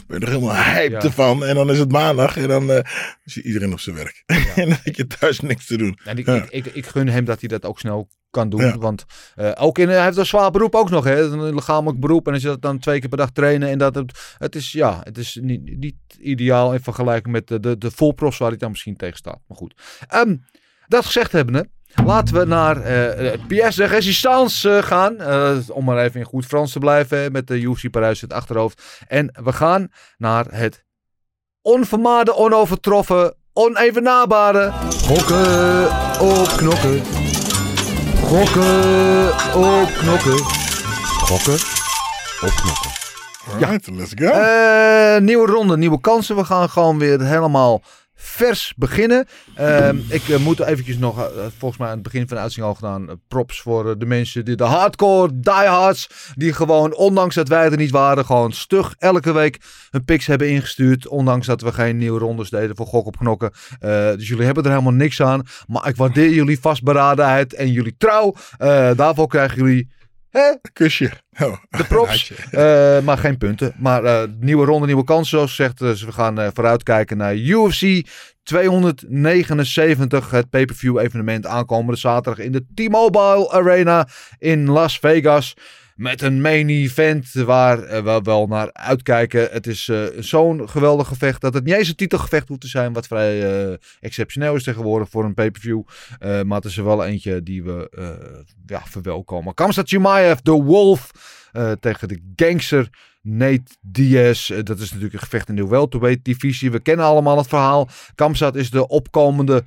ben 0.08 0.20
je 0.20 0.26
er 0.26 0.32
helemaal 0.32 0.56
hyped 0.56 0.92
Ja. 1.02 1.08
ervan. 1.08 1.46
En 1.46 1.56
dan 1.56 1.70
is 1.72 1.80
het 1.80 1.92
maandag 1.92 2.38
en 2.38 2.48
dan 2.48 2.72
eh 2.72 2.84
is 3.24 3.38
iedereen 3.38 3.72
op 3.72 3.80
zijn 3.80 3.96
werk. 3.96 4.24
en 4.56 4.70
dan 4.70 4.78
heb 4.84 4.96
je 4.96 5.08
thuis 5.08 5.40
niks 5.40 5.66
te 5.66 5.78
doen. 5.78 6.00
En 6.04 6.18
ik, 6.18 6.28
ik, 6.28 6.50
ik, 6.50 6.66
ik 6.66 6.86
gun 6.86 7.08
hem 7.08 7.26
dat 7.26 7.40
hij 7.40 7.50
dat 7.50 7.66
ook 7.66 7.80
snel 7.80 8.10
kan 8.30 8.50
doen. 8.50 8.80
Want 8.80 9.06
ook 9.54 9.78
in, 9.78 9.90
hij 9.90 10.04
heeft 10.04 10.18
een 10.18 10.26
zwaar 10.26 10.52
beroep 10.52 10.76
ook 10.76 10.90
nog. 10.90 11.04
Hè? 11.04 11.22
Een 11.22 11.54
lichamelijk 11.56 12.00
beroep. 12.00 12.28
En 12.28 12.34
als 12.34 12.42
je 12.42 12.48
dat 12.48 12.62
dan 12.62 12.80
twee 12.80 13.00
keer 13.00 13.10
per 13.10 13.18
dag 13.18 13.32
trainen. 13.32 13.70
En 13.70 13.78
dat 13.78 13.96
het, 13.96 14.36
het 14.38 14.56
is, 14.56 14.72
ja, 14.72 15.00
het 15.04 15.18
is 15.18 15.38
niet, 15.42 15.78
niet 15.78 15.96
ideaal 16.20 16.74
in 16.74 16.80
vergelijking 16.80 17.34
met 17.34 17.48
de, 17.48 17.60
de, 17.60 17.78
de 17.78 17.92
volprofs 17.92 18.38
waar 18.38 18.50
hij 18.50 18.58
dan 18.58 18.70
misschien 18.72 18.96
tegen 18.96 19.18
staat. 19.18 19.40
Maar 19.48 19.58
goed. 19.58 19.74
Ehm, 20.08 20.36
dat 20.88 21.06
gezegd 21.06 21.32
hebbende. 21.32 21.70
Laten 22.06 22.36
we 22.36 22.46
naar 22.46 22.82
eh 22.82 23.32
het 23.32 23.48
pièce 23.48 23.82
de 23.82 23.88
résistance 23.88 24.70
eh, 24.70 24.84
gaan. 24.84 25.18
Eh, 25.18 25.58
om 25.70 25.86
maar 25.86 25.98
even 25.98 26.20
in 26.20 26.26
goed 26.26 26.46
Frans 26.46 26.72
te 26.72 26.80
blijven. 26.80 27.32
Met 27.32 27.48
de 27.48 27.60
UFC 27.60 27.90
Parijs 27.90 28.22
in 28.22 28.28
het 28.28 28.38
achterhoofd. 28.38 28.82
En 29.08 29.40
we 29.44 29.54
gaan 29.54 29.88
naar 30.18 30.46
het 30.50 30.84
onvermaarde, 31.62 32.36
onovertroffen, 32.36 33.36
onevenabare 33.54 34.72
gokken 35.06 35.84
op 36.20 36.48
knokken. 36.58 37.02
Gokken 38.24 39.30
op 39.56 39.90
knokken. 39.98 40.38
Gokken 41.28 41.60
op 42.42 42.54
knokken. 42.56 42.92
Alright, 43.52 43.88
let's 43.92 44.14
go. 44.16 44.26
Eh, 44.26 45.22
nieuwe 45.22 45.46
ronde, 45.46 45.78
nieuwe 45.78 46.02
kansen. 46.02 46.36
We 46.36 46.44
gaan 46.44 46.70
gewoon 46.70 47.00
weer 47.00 47.22
helemaal 47.22 47.82
vers 48.22 48.74
beginnen. 48.78 49.28
Ehm, 49.56 49.98
ik 50.10 50.30
eh, 50.30 50.38
moet 50.38 50.60
eventjes 50.60 50.98
nog, 50.98 51.20
eh, 51.20 51.26
volgens 51.58 51.80
mij 51.80 51.90
aan 51.90 51.94
het 51.94 52.04
begin 52.04 52.28
van 52.28 52.38
de 52.38 52.44
uitzending 52.44 52.74
al 52.74 52.80
gedaan, 52.80 53.10
eh, 53.10 53.16
props 53.28 53.62
voor 53.62 53.98
de 53.98 54.06
mensen, 54.06 54.46
die, 54.46 54.56
de 54.56 54.64
hardcore 54.64 55.40
diehards, 55.40 56.10
die 56.36 56.54
gewoon, 56.54 56.96
ondanks 56.96 57.36
dat 57.36 57.48
wij 57.48 57.72
er 57.72 57.78
niet 57.78 57.92
waren, 57.92 58.26
gewoon 58.26 58.52
stug 58.52 58.96
elke 58.98 59.34
week 59.34 59.62
hun 59.90 60.06
picks 60.06 60.26
hebben 60.26 60.50
ingestuurd. 60.50 61.08
Ondanks 61.08 61.48
dat 61.48 61.62
we 61.62 61.72
geen 61.72 61.98
nieuwe 61.98 62.20
rondes 62.20 62.50
deden 62.50 62.76
voor 62.76 62.86
gok 62.86 63.06
op 63.06 63.18
knokken. 63.18 63.52
Dus 64.16 64.28
jullie 64.28 64.46
hebben 64.46 64.64
er 64.64 64.70
helemaal 64.70 64.94
niks 64.94 65.22
aan. 65.22 65.42
Maar 65.68 65.88
ik 65.88 65.96
waardeer 65.96 66.30
jullie 66.30 66.60
vastberadenheid 66.60 67.54
en 67.54 67.72
jullie 67.72 67.96
trouw. 67.98 68.34
Daarvoor 68.96 69.28
krijgen 69.28 69.58
jullie... 69.58 69.90
Hè? 70.32 70.56
Kusje. 70.74 71.12
Oh, 71.40 71.54
De 71.78 71.84
props. 71.84 72.32
Eh, 72.52 73.00
maar 73.02 73.18
geen 73.18 73.38
punten. 73.38 73.74
Maar 73.78 74.04
eh, 74.04 74.24
nieuwe 74.40 74.66
ronde, 74.66 74.86
nieuwe 74.86 75.04
kansen. 75.04 75.38
Zoals 75.38 75.56
gezegd, 75.56 75.78
dus 75.78 76.04
we 76.04 76.12
gaan 76.12 76.40
eh, 76.40 76.48
vooruitkijken 76.54 77.18
naar 77.18 77.36
UFC 77.36 78.08
279. 78.44 80.32
Het 80.32 80.50
pay-per-view 80.50 81.00
evenement 81.00 81.46
aankomende 81.46 82.00
zaterdag 82.00 82.46
in 82.46 82.52
de 82.52 82.66
T-Mobile 82.74 83.52
Arena 83.52 84.08
in 84.38 84.70
Las 84.70 85.00
Vegas. 85.00 85.54
Met 86.02 86.22
een 86.22 86.42
main 86.42 86.70
event 86.70 87.34
waar 87.34 87.84
eh, 87.84 88.04
we 88.04 88.20
wel 88.24 88.48
naar 88.48 88.74
uitkijken. 88.74 89.50
Het 89.52 89.68
is 89.68 89.90
eh, 89.90 90.04
zo'n 90.20 90.70
geweldig 90.70 91.08
gevecht 91.08 91.42
dat 91.42 91.54
het 91.54 91.64
niet 91.64 91.74
eens 91.74 91.88
een 91.88 91.96
titelgevecht 91.96 92.48
hoeft 92.48 92.62
te 92.62 92.68
zijn. 92.68 92.94
Wat 92.94 93.08
vrij 93.08 93.70
eh, 93.70 93.78
exceptioneel 94.00 94.56
is 94.56 94.64
tegenwoordig 94.64 95.10
voor 95.10 95.24
een 95.24 95.34
pay-per-view. 95.34 95.82
Maar 96.20 96.58
het 96.58 96.66
is 96.66 96.78
er 96.78 96.84
wel 96.84 97.06
eentje 97.06 97.44
die 97.44 97.64
we 97.64 97.90
ja, 98.66 98.82
verwelkomen. 98.86 99.54
Kamsat 99.54 99.88
Chimaev, 99.88 100.40
de 100.40 100.52
Wolf, 100.52 101.12
tegen 101.80 102.08
de 102.08 102.20
gangster 102.36 102.90
Nate 103.22 103.76
Diaz. 103.82 104.48
Dat 104.64 104.80
is 104.80 104.88
natuurlijk 104.88 105.14
een 105.14 105.20
gevecht 105.20 105.50
in 105.50 105.56
de 105.56 105.68
welterweight 105.68 106.26
divisie. 106.26 106.72
We 106.72 106.80
kennen 106.80 107.06
allemaal 107.06 107.38
het 107.38 107.48
verhaal. 107.48 107.90
Kamsat 108.16 108.56
is 108.56 108.70
de 108.70 108.88
opkomende 108.88 109.64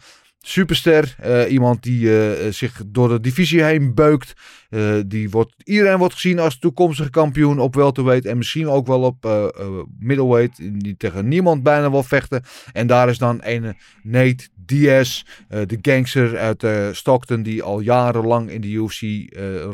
superster. 0.46 1.14
Eh, 1.18 1.52
iemand 1.52 1.82
die 1.82 2.18
eh, 2.18 2.52
zich 2.52 2.82
door 2.86 3.08
de 3.08 3.20
divisie 3.20 3.62
heen 3.62 3.94
beukt. 3.94 4.34
Eh, 4.70 4.94
die 5.06 5.30
wordt, 5.30 5.54
iedereen 5.64 5.98
wordt 5.98 6.14
gezien 6.14 6.38
als 6.38 6.58
toekomstige 6.58 7.10
kampioen 7.10 7.58
op 7.58 7.74
welterweight. 7.74 8.26
En 8.26 8.36
misschien 8.36 8.68
ook 8.68 8.86
wel 8.86 9.02
op 9.02 9.52
middleweight. 9.98 10.82
Die 10.82 10.96
tegen 10.96 11.28
niemand 11.28 11.62
bijna 11.62 11.90
wil 11.90 12.02
vechten. 12.02 12.42
En 12.72 12.86
daar 12.86 13.08
is 13.08 13.18
dan 13.18 13.40
een 13.42 13.76
Nate 14.02 14.48
Diaz. 14.56 15.22
de 15.48 15.78
gangster 15.82 16.38
uit 16.38 16.96
Stockton. 16.96 17.42
Die 17.42 17.62
al 17.62 17.80
jarenlang 17.80 18.50
in 18.50 18.60
de 18.60 18.68
UFC 18.68 19.02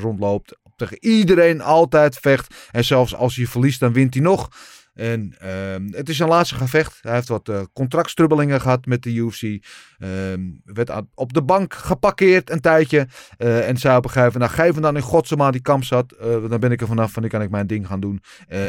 rondloopt. 0.01 0.59
Tegen 0.77 0.97
iedereen 1.01 1.61
altijd 1.61 2.19
vecht. 2.19 2.69
En 2.71 2.85
zelfs 2.85 3.15
als 3.15 3.37
hij 3.37 3.47
verliest 3.47 3.81
dan 3.81 3.93
wint 3.93 4.15
hij 4.15 4.23
nog. 4.23 4.49
En 4.95 5.35
ehm, 5.39 5.93
het 5.93 6.09
is 6.09 6.17
zijn 6.17 6.29
laatste 6.29 6.55
gevecht. 6.55 6.99
Hij 7.03 7.15
heeft 7.15 7.29
wat 7.29 7.49
eh, 7.49 7.63
contractstrubbelingen 7.73 8.61
gehad 8.61 8.87
met 8.87 9.03
de 9.03 9.13
UFC. 9.13 9.67
Ehm, 9.99 10.41
werd 10.65 10.93
op 11.15 11.33
de 11.33 11.43
bank 11.43 11.75
geparkeerd 11.75 12.51
een 12.51 12.61
tijdje. 12.61 13.09
Eh, 13.37 13.69
en 13.69 13.77
zei 13.77 13.97
op 13.97 14.05
een 14.15 14.33
nou 14.39 14.51
geef 14.51 14.73
hem 14.73 14.83
dan 14.83 14.97
in 14.97 15.03
godsnaam 15.03 15.53
die 15.53 15.61
kamp 15.61 15.85
zat. 15.85 16.13
Eh, 16.13 16.49
dan 16.49 16.61
ben 16.61 16.73
ik 16.73 16.81
er 16.81 16.87
vanaf 16.87 17.13
van, 17.13 17.23
dan 17.23 17.31
kan 17.31 17.43
ik 17.43 17.51
mijn 17.51 17.67
ding 17.67 17.87
gaan 17.87 18.01
doen. 18.01 18.23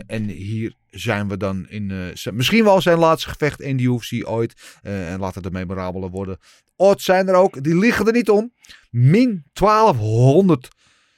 En 0.07 0.23
hier 0.27 0.75
zijn 0.89 1.27
we 1.27 1.37
dan 1.37 1.69
in, 1.69 2.13
misschien 2.33 2.63
wel 2.63 2.81
zijn 2.81 2.97
laatste 2.97 3.29
gevecht 3.29 3.61
in 3.61 3.77
de 3.77 3.83
UFC 3.83 4.27
ooit. 4.27 4.79
En 4.81 5.19
laat 5.19 5.35
het 5.35 5.45
een 5.45 5.51
memorabele 5.51 6.09
worden. 6.09 6.37
Odds 6.75 7.03
zijn 7.03 7.27
er 7.27 7.35
ook, 7.35 7.63
die 7.63 7.77
liggen 7.77 8.05
er 8.05 8.13
niet 8.13 8.29
om. 8.29 8.53
Min 8.89 9.43
1200 9.53 10.67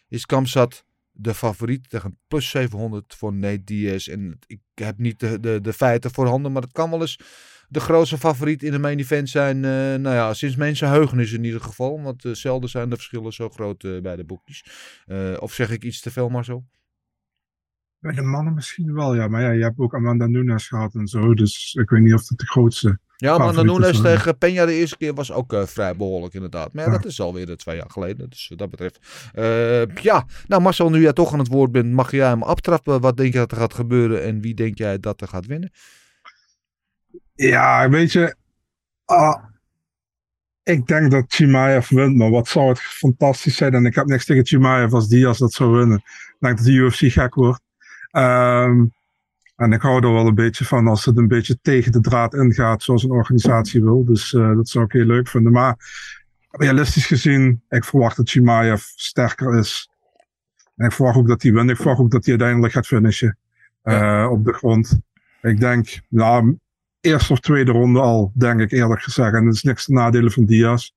is 0.07 0.25
Kamsat 0.25 0.83
de 1.11 1.33
favoriet 1.33 1.89
tegen 1.89 2.19
plus 2.27 2.49
700 2.49 3.15
voor 3.15 3.33
Nate 3.33 3.63
Diaz. 3.63 4.07
En 4.07 4.39
ik 4.47 4.59
heb 4.79 4.97
niet 4.97 5.19
de, 5.19 5.39
de, 5.39 5.61
de 5.61 5.73
feiten 5.73 6.11
voorhanden, 6.11 6.51
maar 6.51 6.61
het 6.61 6.71
kan 6.71 6.89
wel 6.89 7.01
eens 7.01 7.19
de 7.73 7.79
grootste 7.79 8.17
favoriet 8.17 8.63
in 8.63 8.71
de 8.71 8.79
main 8.79 8.99
event 8.99 9.29
zijn. 9.29 9.55
eh, 9.55 9.71
nou 9.71 10.15
ja, 10.15 10.33
sinds 10.33 10.55
mensenheugenis 10.55 11.31
in 11.31 11.43
ieder 11.43 11.61
geval. 11.61 12.01
Want 12.01 12.25
eh, 12.25 12.31
zelden 12.31 12.69
zijn 12.69 12.89
de 12.89 12.95
verschillen 12.95 13.33
zo 13.33 13.49
groot 13.49 13.83
eh, 13.83 14.01
bij 14.01 14.15
de 14.15 14.23
boekjes. 14.23 14.65
Of 15.39 15.53
zeg 15.53 15.69
ik 15.69 15.83
iets 15.83 16.01
te 16.01 16.11
veel, 16.11 16.29
Marcel? 16.29 16.65
Bij 18.03 18.13
de 18.13 18.21
mannen 18.21 18.53
misschien 18.53 18.93
wel, 18.93 19.15
ja. 19.15 19.27
Maar 19.27 19.41
ja, 19.41 19.51
je 19.51 19.63
hebt 19.63 19.79
ook 19.79 19.95
Amanda 19.95 20.25
Nunes 20.25 20.67
gehad 20.67 20.93
en 20.93 21.07
zo. 21.07 21.33
Dus 21.33 21.73
ik 21.79 21.89
weet 21.89 22.01
niet 22.01 22.13
of 22.13 22.29
het 22.29 22.37
de 22.37 22.45
grootste 22.45 22.99
Ja, 23.17 23.49
is, 23.49 23.55
Nunes 23.55 24.01
tegen 24.01 24.35
Peña 24.35 24.65
de 24.65 24.73
eerste 24.73 24.97
keer 24.97 25.13
was 25.13 25.31
ook 25.31 25.53
eh, 25.53 25.65
vrij 25.65 25.95
behoorlijk 25.95 26.33
inderdaad. 26.33 26.73
Maar 26.73 26.83
ja, 26.85 26.91
Ja. 26.91 26.97
dat 26.97 27.05
is 27.05 27.21
alweer 27.21 27.49
eh, 27.49 27.55
twee 27.55 27.75
jaar 27.75 27.89
geleden. 27.89 28.29
Dus 28.29 28.47
wat 28.49 28.57
dat 28.57 28.69
betreft. 28.69 28.99
eh, 29.33 29.85
ja, 29.95 30.25
nou 30.47 30.61
Marcel, 30.61 30.89
nu 30.89 31.01
jij 31.01 31.13
toch 31.13 31.33
aan 31.33 31.39
het 31.39 31.47
woord 31.47 31.71
bent, 31.71 31.91
mag 31.93 32.11
jij 32.11 32.27
hem 32.27 32.43
aftrappen. 32.43 33.01
Wat 33.01 33.17
denk 33.17 33.33
je 33.33 33.39
dat 33.39 33.51
er 33.51 33.57
gaat 33.57 33.73
gebeuren 33.73 34.23
en 34.23 34.41
wie 34.41 34.53
denk 34.53 34.77
jij 34.77 34.99
dat 34.99 35.21
er 35.21 35.27
gaat 35.27 35.45
winnen? 35.45 35.71
Ja, 37.33 37.89
weet 37.89 38.11
je. 38.11 38.35
ah, 39.05 39.43
ik 40.63 40.87
denk 40.87 41.11
dat 41.11 41.25
Chimaev 41.27 41.89
wint, 41.89 42.15
maar 42.15 42.29
wat 42.29 42.47
zou 42.47 42.69
het 42.69 42.79
fantastisch 42.79 43.55
zijn. 43.55 43.73
En 43.73 43.85
ik 43.85 43.95
heb 43.95 44.05
niks 44.05 44.25
tegen 44.25 44.45
Chimaev 44.45 44.93
als 44.93 45.07
Diaz 45.07 45.39
dat 45.39 45.53
zou 45.53 45.71
winnen. 45.77 45.97
Ik 45.97 46.35
denk 46.39 46.57
dat 46.57 46.65
de 46.65 46.71
UFC 46.71 46.99
gek 46.99 47.33
wordt. 47.35 47.61
Ehm, 48.13 48.85
en 49.55 49.71
ik 49.71 49.81
hou 49.81 50.03
er 50.05 50.13
wel 50.13 50.27
een 50.27 50.35
beetje 50.35 50.65
van 50.65 50.87
als 50.87 51.05
het 51.05 51.17
een 51.17 51.27
beetje 51.27 51.59
tegen 51.61 51.91
de 51.91 51.99
draad 51.99 52.33
ingaat, 52.33 52.83
zoals 52.83 53.03
een 53.03 53.11
organisatie 53.11 53.83
wil. 53.83 54.05
Dus 54.05 54.33
eh, 54.33 54.55
dat 54.55 54.69
zou 54.69 54.85
ik 54.85 54.91
heel 54.91 55.05
leuk 55.05 55.27
vinden. 55.27 55.51
Maar 55.51 55.75
realistisch 56.49 57.05
gezien, 57.05 57.63
ik 57.69 57.83
verwacht 57.83 58.17
dat 58.17 58.29
Chimaev 58.29 58.81
sterker 58.81 59.57
is. 59.57 59.89
En 60.75 60.85
ik 60.85 60.91
verwacht 60.91 61.17
ook 61.17 61.27
dat 61.27 61.41
hij 61.41 61.53
wint. 61.53 61.69
Ik 61.69 61.75
verwacht 61.75 61.99
ook 61.99 62.11
dat 62.11 62.21
hij 62.23 62.33
uiteindelijk 62.33 62.73
gaat 62.73 62.87
finishen 62.87 63.37
eh, 63.81 64.27
op 64.31 64.45
de 64.45 64.53
grond. 64.53 64.99
Ik 65.41 65.59
denk, 65.59 65.99
nou, 66.09 66.57
eerste 67.01 67.33
of 67.33 67.39
tweede 67.39 67.71
ronde 67.71 67.99
al, 67.99 68.31
denk 68.35 68.59
ik 68.59 68.71
eerlijk 68.71 69.01
gezegd. 69.01 69.33
En 69.33 69.45
dat 69.45 69.53
is 69.53 69.63
niks 69.63 69.85
te 69.85 69.93
nadelen 69.93 70.31
van 70.31 70.45
Diaz. 70.45 70.91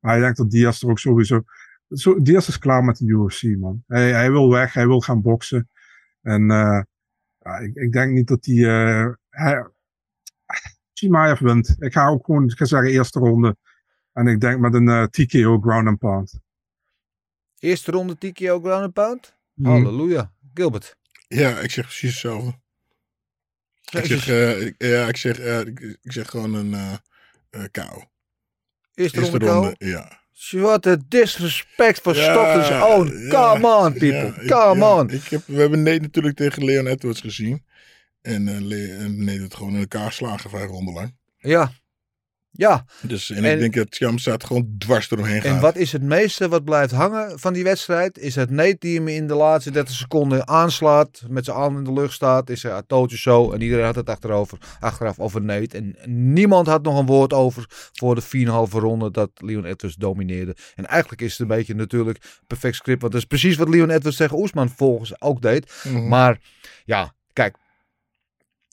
Maar 0.00 0.16
ik 0.16 0.22
denk 0.22 0.36
dat 0.36 0.50
Diaz 0.50 0.82
er 0.82 0.90
ook 0.90 0.98
sowieso... 0.98 1.42
Zo, 1.88 2.22
Diaz 2.22 2.48
is 2.48 2.58
klaar 2.58 2.84
met 2.84 2.96
de 2.96 3.06
UFC, 3.06 3.42
man. 3.58 3.82
Hij, 3.86 4.12
hij 4.12 4.30
wil 4.30 4.50
weg, 4.50 4.72
hij 4.72 4.86
wil 4.86 5.00
gaan 5.00 5.22
boksen. 5.22 5.68
En 6.22 6.50
eh, 6.50 6.82
ja, 7.38 7.58
ik, 7.58 7.74
ik 7.74 7.92
denk 7.92 8.12
niet 8.12 8.26
dat 8.28 8.44
hij... 8.44 8.56
eh 8.56 9.12
hij 9.28 9.70
Chimaev 10.92 11.40
wint. 11.40 11.76
Ik 11.78 11.92
ga 11.92 12.08
ook 12.08 12.24
gewoon, 12.24 12.44
ik 12.44 12.56
ga 12.56 12.64
zeggen, 12.64 12.90
eerste 12.90 13.18
ronde. 13.18 13.56
En 14.12 14.26
ik 14.26 14.40
denk 14.40 14.60
met 14.60 14.74
een 14.74 14.88
eh, 14.88 15.04
TKO 15.04 15.60
ground 15.60 15.86
and 15.86 15.98
pound. 15.98 16.40
Eerste 17.58 17.90
ronde 17.90 18.18
TKO 18.18 18.60
ground 18.60 18.82
and 18.84 18.92
pound? 18.92 19.34
Mhm. 19.54 19.70
Halleluja. 19.70 20.32
Gilbert. 20.54 20.96
Ja, 21.28 21.58
ik 21.58 21.70
zeg 21.70 21.84
precies 21.84 22.10
hetzelfde. 22.10 22.58
Ik 23.90 24.04
zeg, 24.04 24.28
eh, 24.28 24.66
ik- 24.66 24.74
ja, 24.78 25.06
ik 25.08 25.16
zeg, 25.16 25.38
eh, 25.38 25.60
ik, 25.60 25.80
ik 26.02 26.12
zeg 26.12 26.30
gewoon 26.30 26.54
een 26.54 26.74
eh 26.74 26.92
eh 27.50 27.64
KO. 27.70 28.02
Eerste, 28.94 29.18
Eerste 29.18 29.20
ronde, 29.38 29.46
ronde, 29.46 29.76
KO? 29.78 29.86
ja. 29.86 30.19
What 30.48 30.86
a 30.86 30.96
disrespect 31.08 32.00
for 32.00 32.16
Ja, 32.16 32.32
Stockton's 32.32 32.82
own. 32.82 33.18
ja, 33.18 33.28
Come 33.54 33.66
on, 33.66 33.92
people. 33.92 34.34
ja, 34.44 34.46
Come 34.46 34.84
on. 34.84 35.10
Ik 35.10 35.24
heb, 35.24 35.42
we 35.46 35.60
hebben 35.60 35.82
Nate 35.82 36.00
natuurlijk 36.00 36.36
tegen 36.36 36.64
Leon 36.64 36.86
Edwards 36.86 37.20
gezien. 37.20 37.64
En 38.22 38.46
uh, 38.48 38.60
Le 38.60 38.96
en 38.98 39.24
Nate 39.24 39.42
het 39.42 39.54
gewoon 39.54 39.72
in 39.74 39.80
elkaar 39.80 40.12
slagen 40.12 40.50
vijf 40.50 40.66
ronden 40.68 40.94
lang. 40.94 41.14
Ja. 41.38 41.72
Ja. 42.52 42.84
Dus, 43.00 43.30
en, 43.30 43.44
En- 43.44 43.52
ik 43.52 43.58
denk 43.58 43.74
dat 43.74 43.96
Jamstad 43.96 44.44
gewoon 44.44 44.74
dwars 44.78 45.10
eromheen 45.10 45.42
gaat. 45.42 45.54
En 45.54 45.60
wat 45.60 45.76
is 45.76 45.92
het 45.92 46.02
meeste 46.02 46.48
wat 46.48 46.64
blijft 46.64 46.92
hangen 46.92 47.38
van 47.38 47.52
die 47.52 47.64
wedstrijd? 47.64 48.18
Is 48.18 48.34
het 48.34 48.50
Nate 48.50 48.76
die 48.78 48.96
hem 48.96 49.08
in 49.08 49.26
de 49.26 49.34
laatste 49.34 49.70
30 49.70 49.94
seconden 49.94 50.48
aanslaat, 50.48 51.22
met 51.28 51.44
zijn 51.44 51.56
arm 51.56 51.76
in 51.76 51.84
de 51.84 51.92
lucht 51.92 52.12
staat, 52.12 52.50
is 52.50 52.64
er 52.64 52.86
tootje 52.86 53.18
zo 53.18 53.52
en 53.52 53.60
iedereen 53.60 53.84
had 53.84 53.94
het 53.94 54.08
achterover, 54.08 54.58
achteraf 54.80 55.18
over 55.18 55.42
Nate. 55.42 55.76
En 55.76 55.96
niemand 56.32 56.66
had 56.66 56.82
nog 56.82 56.98
een 56.98 57.06
woord 57.06 57.32
over 57.32 57.64
voor 57.92 58.14
de 58.14 58.22
4,5 58.22 58.72
ronde 58.72 59.10
dat 59.10 59.30
Leon 59.34 59.64
Edwards 59.64 59.96
domineerde. 59.96 60.56
En 60.74 60.86
eigenlijk 60.86 61.22
is 61.22 61.30
het 61.30 61.40
een 61.40 61.56
beetje 61.56 61.74
natuurlijk 61.74 62.18
perfect 62.46 62.74
script, 62.76 63.00
want 63.00 63.12
dat 63.12 63.20
is 63.20 63.26
precies 63.26 63.56
wat 63.56 63.68
Leon 63.68 63.90
Edwards 63.90 64.16
tegen 64.16 64.38
Oesman 64.38 64.68
volgens 64.68 65.20
ook 65.20 65.42
deed. 65.42 65.72
Mhm. 65.84 66.08
Maar 66.08 66.38
ja, 66.84 67.14
kijk. 67.32 67.56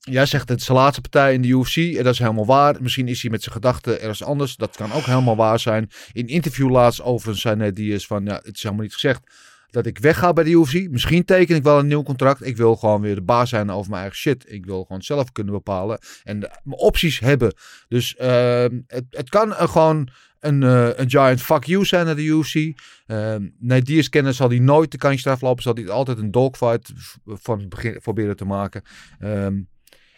Jij 0.10 0.26
zegt 0.26 0.50
het 0.50 0.60
is 0.60 0.66
zijn 0.66 0.78
laatste 0.78 1.02
partij 1.02 1.34
in 1.34 1.42
de 1.42 1.48
UFC 1.48 1.76
en 1.76 2.04
dat 2.04 2.14
is 2.14 2.20
helemaal 2.20 2.46
waar. 2.46 2.82
Misschien 2.82 3.08
is 3.08 3.22
hij 3.22 3.32
met 3.32 3.42
zijn 3.42 3.56
gedachten 3.56 4.00
ergens 4.00 4.24
anders. 4.24 4.56
Dat 4.56 4.76
kan 4.76 4.92
ook 4.92 5.06
helemaal 5.06 5.36
waar 5.36 5.60
zijn. 5.60 5.90
In 6.12 6.28
interview 6.28 6.70
laatst 6.70 7.02
over 7.02 7.38
zijn 7.38 7.58
net 7.58 8.06
van 8.06 8.26
ja, 8.26 8.36
het 8.44 8.56
is 8.56 8.64
helemaal 8.64 8.84
niet 8.84 8.94
gezegd 8.94 9.22
dat 9.70 9.86
ik 9.86 9.98
wegga 9.98 10.34
bij 10.34 10.44
de 10.44 10.50
UFC. 10.50 10.90
Misschien 10.90 11.26
teken 11.26 11.56
ik 11.56 11.64
wel 11.64 11.80
een 11.80 11.88
nieuw 11.88 12.04
contract. 12.04 12.46
Ik 12.46 12.58
wil 12.58 12.76
gewoon 12.76 13.02
weer 13.02 13.16
de 13.16 13.22
baas 13.22 13.50
zijn 13.50 13.72
over 13.72 13.90
mijn 13.90 14.02
eigen 14.02 14.20
shit. 14.20 14.46
Ik 14.48 14.66
wil 14.66 14.84
gewoon 14.84 15.02
zelf 15.02 15.32
kunnen 15.32 15.54
bepalen 15.54 16.00
en 16.24 16.40
de- 16.40 16.60
mijn 16.64 16.80
opties 16.80 17.20
hebben. 17.20 17.54
Dus 17.88 18.16
ehm, 18.16 18.80
het, 18.88 19.06
het 19.10 19.30
kan 19.30 19.52
gewoon 19.54 20.10
een, 20.40 20.64
eh, 20.64 20.90
een 20.96 21.10
giant 21.10 21.42
fuck 21.42 21.64
you 21.64 21.86
zijn 21.86 22.06
naar 22.06 22.16
de 22.16 22.24
UFC. 22.24 22.74
Ehm 23.08 23.48
nee, 23.60 23.82
kennen 24.10 24.34
zal 24.34 24.50
hij 24.50 24.60
nooit 24.60 24.92
de 24.92 24.98
eraf 25.26 25.42
lopen. 25.42 25.64
Zal 25.64 25.74
hij 25.74 25.90
altijd 25.90 26.18
een 26.18 26.32
dogfight 26.32 26.92
van 27.26 27.68
begin 27.70 28.00
proberen 28.00 28.36
te 28.36 28.46
maken. 28.46 28.82
Ehm, 29.20 29.60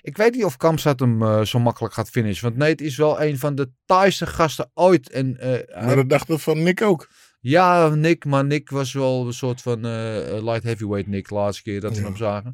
ik 0.02 0.18
weet 0.18 0.34
niet 0.36 0.46
of 0.46 0.58
Kamstad 0.58 1.00
hem 1.00 1.22
eh, 1.22 1.42
zo 1.42 1.60
makkelijk 1.60 1.94
gaat 1.94 2.10
finishen. 2.10 2.44
Want 2.44 2.58
Nate 2.58 2.84
is 2.84 2.98
wel 2.98 3.22
een 3.22 3.38
van 3.40 3.56
de 3.56 3.72
taaiste 3.86 4.26
gasten 4.26 4.72
ooit. 4.74 5.10
En, 5.10 5.38
eh, 5.40 5.86
Maar 5.86 5.96
dat 5.96 6.10
dachten 6.10 6.40
van 6.40 6.64
Nick 6.64 6.82
ook. 6.82 7.10
ja, 7.40 7.88
Nick. 7.90 8.26
Maar 8.26 8.46
Nick 8.46 8.70
was 8.70 8.94
wel 8.94 9.28
een 9.28 9.34
soort 9.34 9.62
van 9.62 9.86
eh, 9.86 10.44
light 10.44 10.64
heavyweight 10.64 11.08
Nick 11.10 11.28
de 11.28 11.34
laatste 11.36 11.64
keer 11.64 11.80
dat 11.82 11.92
we 11.94 12.00
Ja. 12.00 12.04
hem 12.06 12.18
zagen. 12.18 12.54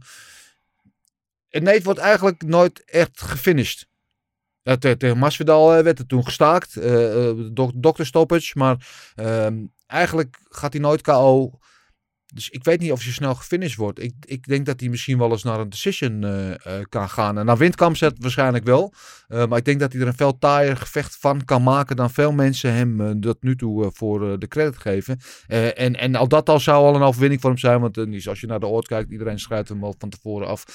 En 1.50 1.64
Nate 1.64 1.84
wordt 1.84 2.00
eigenlijk 2.00 2.44
nooit 2.44 2.84
echt 2.86 3.22
gefinished. 3.22 3.88
Uh, 4.64 4.74
te- 4.74 4.98
tegen 4.98 5.18
Masvidal 5.18 5.84
werd 5.84 5.98
het 5.98 6.10
toen 6.10 6.24
gestaakt. 6.26 6.76
eh, 6.78 7.32
dok 7.52 7.72
dokterstoppage. 7.76 8.52
Maar 8.58 8.88
ehm, 9.16 9.66
eigenlijk 9.88 10.38
gaat 10.50 10.74
hij 10.74 10.82
nooit 10.82 11.02
KO. 11.02 11.60
Dus 12.36 12.50
ik 12.50 12.64
weet 12.64 12.80
niet 12.80 12.92
of 12.92 13.04
hij 13.04 13.12
snel 13.12 13.36
gefinished 13.36 13.78
wordt. 13.78 14.02
Ik, 14.02 14.14
ik 14.26 14.48
denk 14.48 14.66
dat 14.66 14.80
hij 14.80 14.90
misschien 14.90 15.18
wel 15.18 15.32
eens 15.32 15.44
naar 15.44 15.60
een 15.60 15.70
decision 15.70 16.24
eh, 16.24 16.52
eh, 16.52 16.84
kan 16.90 17.10
gaan. 17.10 17.38
En 17.38 17.46
naar 17.46 17.58
windkampzet 17.58 18.16
waarschijnlijk 18.20 18.64
wel. 18.64 18.94
Uh, 19.30 19.46
maar 19.46 19.58
ik 19.58 19.66
denk 19.66 19.80
dat 19.80 19.92
hij 19.92 20.02
er 20.02 20.08
een 20.08 20.16
veel 20.16 20.38
taaier 20.38 20.78
gevecht 20.78 21.18
van 21.20 21.46
kan 21.46 21.64
maken 21.64 21.96
dan 21.96 22.10
veel 22.10 22.32
mensen 22.32 22.74
hem 22.74 23.22
tot 23.22 23.44
nu 23.44 23.56
toe 23.56 23.92
voor 23.94 24.40
de 24.40 24.48
credit 24.48 24.78
geven. 24.78 25.20
En, 25.48 25.96
en 25.96 26.16
al 26.16 26.28
dat 26.28 26.50
al 26.50 26.60
zou 26.60 26.86
al 26.86 26.96
een 26.96 27.02
overwinning 27.02 27.42
voor 27.42 27.50
hem 27.50 27.60
zijn. 27.60 27.82
Want 27.82 28.28
als 28.28 28.40
je 28.40 28.48
naar 28.48 28.60
de 28.60 28.68
oort 28.68 28.88
kijkt, 28.88 29.12
iedereen 29.12 29.40
schrijft 29.40 29.70
hem 29.70 29.84
al 29.84 29.96
van 29.98 30.10
tevoren 30.10 30.48
af. 30.48 30.66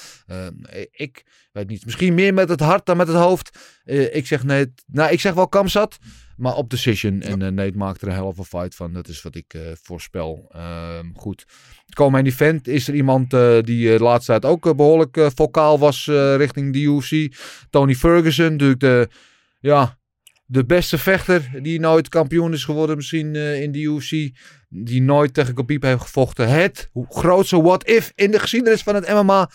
Ik 0.91 1.23
weet 1.51 1.67
niet. 1.67 1.85
Misschien 1.85 2.13
meer 2.13 2.33
met 2.33 2.49
het 2.49 2.59
hart 2.59 2.85
dan 2.85 2.97
met 2.97 3.07
het 3.07 3.17
hoofd. 3.17 3.57
Ik 4.11 4.27
zeg 4.27 4.43
nee. 4.43 4.73
Nou, 4.85 5.11
ik 5.11 5.19
zeg 5.19 5.33
wel 5.33 5.47
Kamzat. 5.47 5.97
Maar 6.41 6.55
op 6.55 6.69
decision. 6.69 7.21
En 7.21 7.41
uh, 7.41 7.47
Nate 7.47 7.77
maakt 7.77 8.01
er 8.01 8.07
een 8.07 8.13
helft 8.13 8.47
fight 8.47 8.75
van. 8.75 8.93
Dat 8.93 9.07
is 9.07 9.21
wat 9.21 9.35
ik 9.35 9.53
uh, 9.53 9.61
voorspel. 9.81 10.51
Uh, 10.55 10.99
goed. 11.13 11.45
Komende 11.93 12.29
event 12.29 12.67
is 12.67 12.87
er 12.87 12.93
iemand 12.93 13.33
uh, 13.33 13.61
die 13.61 13.97
de 13.97 14.03
laatste 14.03 14.31
tijd 14.31 14.45
ook 14.45 14.75
behoorlijk 14.75 15.31
vocaal 15.35 15.79
was 15.79 16.05
richting 16.37 16.73
de 16.73 16.79
UFC. 16.79 17.35
Tony 17.69 17.95
Ferguson. 17.95 18.51
Natuurlijk 18.51 18.79
de, 18.79 19.09
ja, 19.59 19.97
de 20.45 20.65
beste 20.65 20.97
vechter 20.97 21.51
die 21.61 21.79
nooit 21.79 22.09
kampioen 22.09 22.53
is 22.53 22.63
geworden 22.63 22.95
misschien 22.95 23.35
in 23.35 23.71
de 23.71 23.79
UFC. 23.79 24.37
Die 24.69 25.01
nooit 25.01 25.33
tegen 25.33 25.53
Khabib 25.53 25.83
heeft 25.83 26.01
gevochten. 26.01 26.49
Het 26.49 26.89
grootste 27.09 27.61
what-if 27.61 28.11
in 28.15 28.31
de 28.31 28.39
geschiedenis 28.39 28.83
van 28.83 28.95
het 28.95 29.07
MMA. 29.07 29.49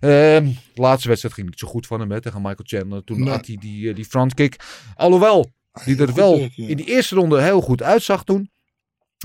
Uh, 0.00 0.10
de 0.10 0.54
laatste 0.74 1.08
wedstrijd 1.08 1.34
ging 1.34 1.46
niet 1.46 1.58
zo 1.58 1.68
goed 1.68 1.86
van 1.86 2.00
hem 2.00 2.10
hè, 2.10 2.20
tegen 2.20 2.42
Michael 2.42 2.66
Chandler. 2.66 3.04
Toen 3.04 3.20
nee. 3.20 3.28
had 3.28 3.46
hij 3.46 3.56
die, 3.60 3.94
die 3.94 4.04
frontkick. 4.04 4.56
Alhoewel, 4.94 5.50
die 5.84 5.96
er 5.96 6.14
wel 6.14 6.48
in 6.56 6.76
die 6.76 6.86
eerste 6.86 7.14
ronde 7.14 7.42
heel 7.42 7.60
goed 7.60 7.82
uitzag 7.82 8.24
toen. 8.24 8.50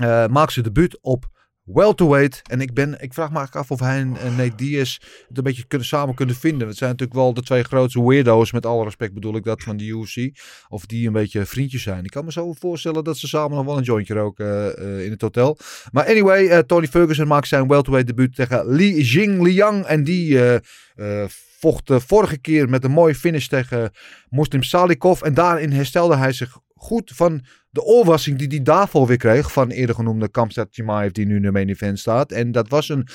Uh, 0.02 0.26
maakte 0.26 0.52
ze 0.52 0.62
debuut 0.62 0.98
op 1.00 1.28
welterweight. 1.72 2.40
En 2.50 2.60
ik, 2.60 2.74
ben, 2.74 3.00
ik 3.00 3.14
vraag 3.14 3.30
me 3.30 3.36
eigenlijk 3.36 3.64
af 3.66 3.70
of 3.70 3.86
hij 3.86 3.98
en, 3.98 4.16
en 4.16 4.36
Nate 4.36 4.54
Diaz 4.54 4.98
het 5.28 5.38
een 5.38 5.42
beetje 5.42 5.66
kunnen, 5.66 5.86
samen 5.86 6.14
kunnen 6.14 6.34
vinden. 6.34 6.68
Het 6.68 6.76
zijn 6.76 6.90
natuurlijk 6.90 7.18
wel 7.18 7.34
de 7.34 7.42
twee 7.42 7.62
grootste 7.62 8.06
weirdo's, 8.06 8.52
met 8.52 8.66
alle 8.66 8.84
respect 8.84 9.14
bedoel 9.14 9.36
ik 9.36 9.44
dat, 9.44 9.62
van 9.62 9.76
de 9.76 9.84
UFC. 9.84 10.40
Of 10.68 10.86
die 10.86 11.06
een 11.06 11.12
beetje 11.12 11.46
vriendjes 11.46 11.82
zijn. 11.82 12.04
Ik 12.04 12.10
kan 12.10 12.24
me 12.24 12.32
zo 12.32 12.52
voorstellen 12.52 13.04
dat 13.04 13.16
ze 13.16 13.28
samen 13.28 13.56
nog 13.56 13.66
wel 13.66 13.76
een 13.76 13.82
jointje 13.82 14.14
roken 14.14 14.76
eh, 14.78 15.04
in 15.04 15.10
het 15.10 15.20
hotel. 15.20 15.58
Maar 15.92 16.06
anyway, 16.06 16.48
eh, 16.48 16.58
Tony 16.58 16.86
Ferguson 16.86 17.26
maakt 17.26 17.48
zijn 17.48 17.68
welterweight 17.68 18.16
debuut 18.16 18.34
tegen 18.34 18.74
Li 18.74 19.02
Jingliang. 19.02 19.84
En 19.84 20.04
die 20.04 20.38
vocht 21.58 21.86
de 21.86 22.00
vorige 22.00 22.38
keer 22.38 22.68
met 22.68 22.84
een 22.84 22.90
mooie 22.90 23.14
finish 23.14 23.46
tegen 23.46 23.90
Muslim 24.28 24.62
Salikov. 24.62 25.22
En 25.22 25.34
daarin 25.34 25.72
herstelde 25.72 26.16
hij 26.16 26.32
zich 26.32 26.58
goed 26.74 27.12
van 27.14 27.44
de 27.70 27.82
oorwassing 27.82 28.38
die 28.38 28.48
hij 28.48 28.62
daarvoor 28.62 29.06
weer 29.06 29.16
kreeg. 29.16 29.52
Van 29.52 29.68
eerder 29.68 29.94
genoemde 29.94 30.28
Kamsat 30.28 30.68
Chimaev 30.70 31.10
die 31.12 31.26
nu 31.26 31.36
in 31.36 31.42
de 31.42 31.52
main 31.52 31.68
event 31.68 31.98
staat. 31.98 32.32
En 32.32 32.52
dat 32.52 32.68
was 32.68 32.88
een 32.88 33.08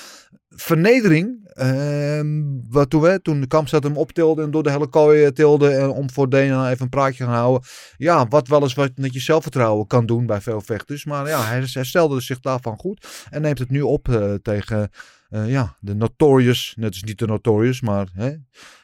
vernedering. 0.49 1.41
ehm, 1.53 2.41
wat 2.69 2.89
toen, 2.89 3.21
toen 3.21 3.41
de 3.41 3.47
Kamsat 3.47 3.83
hem 3.83 3.97
optilde 3.97 4.43
en 4.43 4.51
door 4.51 4.63
de 4.63 4.71
hele 4.71 4.87
kooi 4.87 5.23
eh, 5.23 5.29
tilde. 5.29 5.69
En 5.69 5.89
om 5.89 6.09
voor 6.09 6.29
Dana 6.29 6.69
even 6.69 6.83
een 6.83 6.89
praatje 6.89 7.23
te 7.23 7.29
houden. 7.29 7.67
Ja, 7.97 8.27
wat 8.27 8.47
wel 8.47 8.61
eens 8.61 8.73
wat 8.73 8.91
met 8.95 9.13
je 9.13 9.19
zelfvertrouwen 9.19 9.87
kan 9.87 10.05
doen 10.05 10.25
bij 10.25 10.41
veel 10.41 10.61
vechters. 10.61 11.05
Maar 11.05 11.27
ja, 11.27 11.43
hij 11.43 11.63
herstelde 11.65 12.21
zich 12.21 12.39
daarvan 12.39 12.77
goed. 12.77 13.07
En 13.29 13.41
neemt 13.41 13.59
het 13.59 13.69
nu 13.69 13.81
op 13.81 14.09
eh, 14.09 14.33
tegen 14.33 14.89
eh, 15.33 15.49
ja, 15.49 15.77
de 15.79 15.95
Notorious. 15.95 16.73
Net 16.77 16.89
als 16.89 17.03
niet 17.03 17.19
de 17.19 17.27
Notorious, 17.27 17.81
maar 17.81 18.07
hè, 18.13 18.35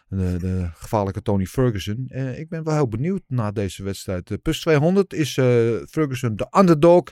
de, 0.07 0.37
de 0.39 0.69
gevaarlijke 0.73 1.21
Tony 1.21 1.45
Ferguson. 1.45 2.05
Eh, 2.07 2.39
ik 2.39 2.49
ben 2.49 2.63
wel 2.63 2.73
heel 2.73 2.87
benieuwd 2.87 3.21
na 3.27 3.51
deze 3.51 3.83
wedstrijd. 3.83 4.31
Eh, 4.31 4.37
plus 4.41 4.59
200 4.61 5.13
is 5.13 5.37
eh, 5.37 5.45
Ferguson 5.89 6.35
de 6.35 6.47
underdog. 6.57 7.03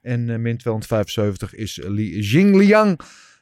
En 0.00 0.24
min 0.42 0.56
275 0.56 1.54
is 1.54 1.80
Li 1.84 2.20
Jingliang 2.20 3.00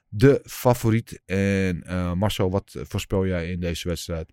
de 0.09 0.41
favoriet. 0.45 1.23
En 1.25 1.83
Marcel, 2.19 2.51
wat 2.51 2.77
voorspel 2.83 3.27
jij 3.27 3.51
in 3.51 3.61
deze 3.61 3.89
wedstrijd? 3.89 4.33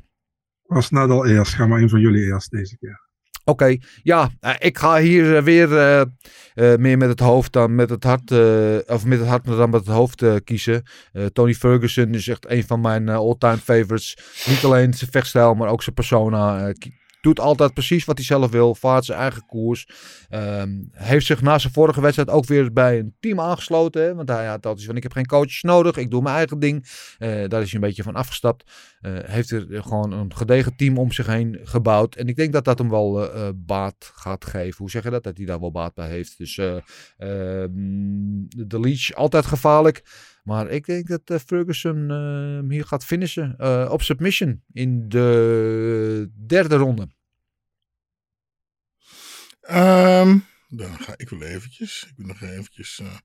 Was 0.63 0.89
net 0.89 1.09
al 1.09 1.25
eerst. 1.25 1.53
Ga 1.53 1.67
maar 1.67 1.81
een 1.81 1.89
van 1.89 1.99
jullie 1.99 2.25
eerst 2.25 2.51
deze 2.51 2.77
keer. 2.77 3.08
Oké, 3.43 3.77
ja, 4.03 4.29
eh, 4.39 4.53
ik 4.59 4.77
ga 4.77 4.99
hier 4.99 5.37
eh, 5.37 5.43
weer 5.43 5.77
eh, 5.77 6.75
meer 6.75 6.97
met 6.97 7.09
het 7.09 7.19
hoofd 7.19 7.53
dan 7.53 7.75
met 7.75 7.89
het 7.89 8.03
hart, 8.03 8.31
of 8.87 9.05
met 9.05 9.19
het 9.19 9.27
hart 9.27 9.45
dan 9.45 9.69
met 9.69 9.85
het 9.85 9.95
hoofd 9.95 10.23
kiezen. 10.43 10.83
Tony 11.33 11.53
Ferguson 11.53 12.13
is 12.13 12.27
echt 12.27 12.49
een 12.49 12.63
van 12.63 12.81
mijn 12.81 13.09
all-time 13.09 13.57
favorites. 13.57 14.17
Niet 14.45 14.63
alleen 14.63 14.93
zijn 14.93 15.11
vechtstijl, 15.11 15.53
maar 15.53 15.69
ook 15.69 15.83
zijn 15.83 15.95
persona. 15.95 16.73
Doet 17.21 17.39
altijd 17.39 17.73
precies 17.73 18.05
wat 18.05 18.17
hij 18.17 18.25
zelf 18.25 18.51
wil, 18.51 18.75
vaart 18.75 19.05
zijn 19.05 19.19
eigen 19.19 19.45
koers. 19.45 19.87
Ehm, 20.29 20.69
heeft 20.91 21.25
zich 21.25 21.41
na 21.41 21.57
zijn 21.59 21.73
vorige 21.73 22.01
wedstrijd 22.01 22.29
ook 22.29 22.45
weer 22.45 22.73
bij 22.73 22.99
een 22.99 23.15
team 23.19 23.39
aangesloten. 23.39 24.01
Hè? 24.01 24.15
Want 24.15 24.29
hij 24.29 24.45
had 24.45 24.65
altijd 24.65 24.85
van, 24.85 24.95
ik 24.95 25.03
heb 25.03 25.11
geen 25.11 25.25
coaches 25.25 25.61
nodig, 25.61 25.97
ik 25.97 26.11
doe 26.11 26.21
mijn 26.21 26.35
eigen 26.35 26.59
ding. 26.59 26.85
Eh, 27.17 27.29
daar 27.29 27.61
is 27.61 27.71
hij 27.71 27.81
een 27.81 27.87
beetje 27.87 28.03
van 28.03 28.15
afgestapt. 28.15 28.63
Eh, 29.01 29.11
heeft 29.23 29.51
er 29.51 29.83
gewoon 29.83 30.11
een 30.11 30.35
gedegen 30.35 30.75
team 30.75 30.97
om 30.97 31.11
zich 31.11 31.25
heen 31.27 31.59
gebouwd. 31.63 32.15
En 32.15 32.27
ik 32.27 32.35
denk 32.35 32.53
dat 32.53 32.65
dat 32.65 32.77
hem 32.77 32.89
wel 32.89 33.33
eh, 33.33 33.49
baat 33.55 34.11
gaat 34.15 34.45
geven. 34.45 34.77
Hoe 34.77 34.89
zeg 34.89 35.03
je 35.03 35.09
dat? 35.09 35.23
Dat 35.23 35.37
hij 35.37 35.45
daar 35.45 35.59
wel 35.59 35.71
baat 35.71 35.93
bij 35.93 36.09
heeft. 36.09 36.37
Dus 36.37 36.57
eh, 36.57 36.75
ehm, 37.17 37.71
de 38.47 38.79
Leech 38.79 39.13
altijd 39.13 39.45
gevaarlijk. 39.45 40.03
Maar 40.43 40.69
ik 40.69 40.85
denk 40.85 41.07
dat 41.07 41.21
eh, 41.25 41.37
Ferguson 41.37 42.09
hem 42.09 42.71
hier 42.71 42.85
gaat 42.85 43.05
finishen 43.05 43.55
eh, 43.57 43.89
op 43.91 44.01
submission 44.01 44.63
in 44.73 45.09
de 45.09 46.31
derde 46.47 46.75
ronde. 46.75 47.07
Ehm, 49.61 50.37
dan 50.67 50.99
ga 50.99 51.13
ik 51.17 51.29
wel 51.29 51.41
eventjes. 51.41 52.07
Ik 52.17 52.25
nog 52.25 52.41
eventjes. 52.41 52.99
eh, 52.99 53.17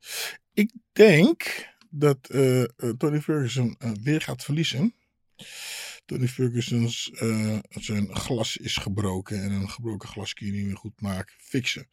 ik 0.53 0.73
denk 0.93 1.66
dat 1.91 2.19
Tony 2.99 3.20
Ferguson 3.20 3.77
weer 4.03 4.20
gaat 4.20 4.45
verliezen. 4.45 4.95
Tony 6.07 6.28
Ferguson's 6.28 7.11
zijn 7.69 8.16
glas 8.16 8.57
is 8.57 8.77
gebroken 8.77 9.43
en 9.43 9.51
een 9.53 9.70
gebroken 9.70 10.09
glas 10.09 10.35
kun 10.35 10.47
je 10.47 10.53
niet 10.53 10.65
meer 10.65 10.77
goed 10.77 11.01
maken, 11.01 11.35
fixen. 11.39 11.89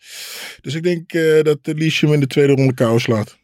Dus 0.62 0.74
ik 0.74 0.84
denk 0.84 1.14
eh, 1.14 1.42
dat 1.42 1.60
Leash 1.64 2.02
hem 2.02 2.14
in 2.14 2.20
de 2.20 2.28
tweede 2.28 2.54
ronde 2.54 2.74
kou 2.74 3.00
slaat. 3.00 3.40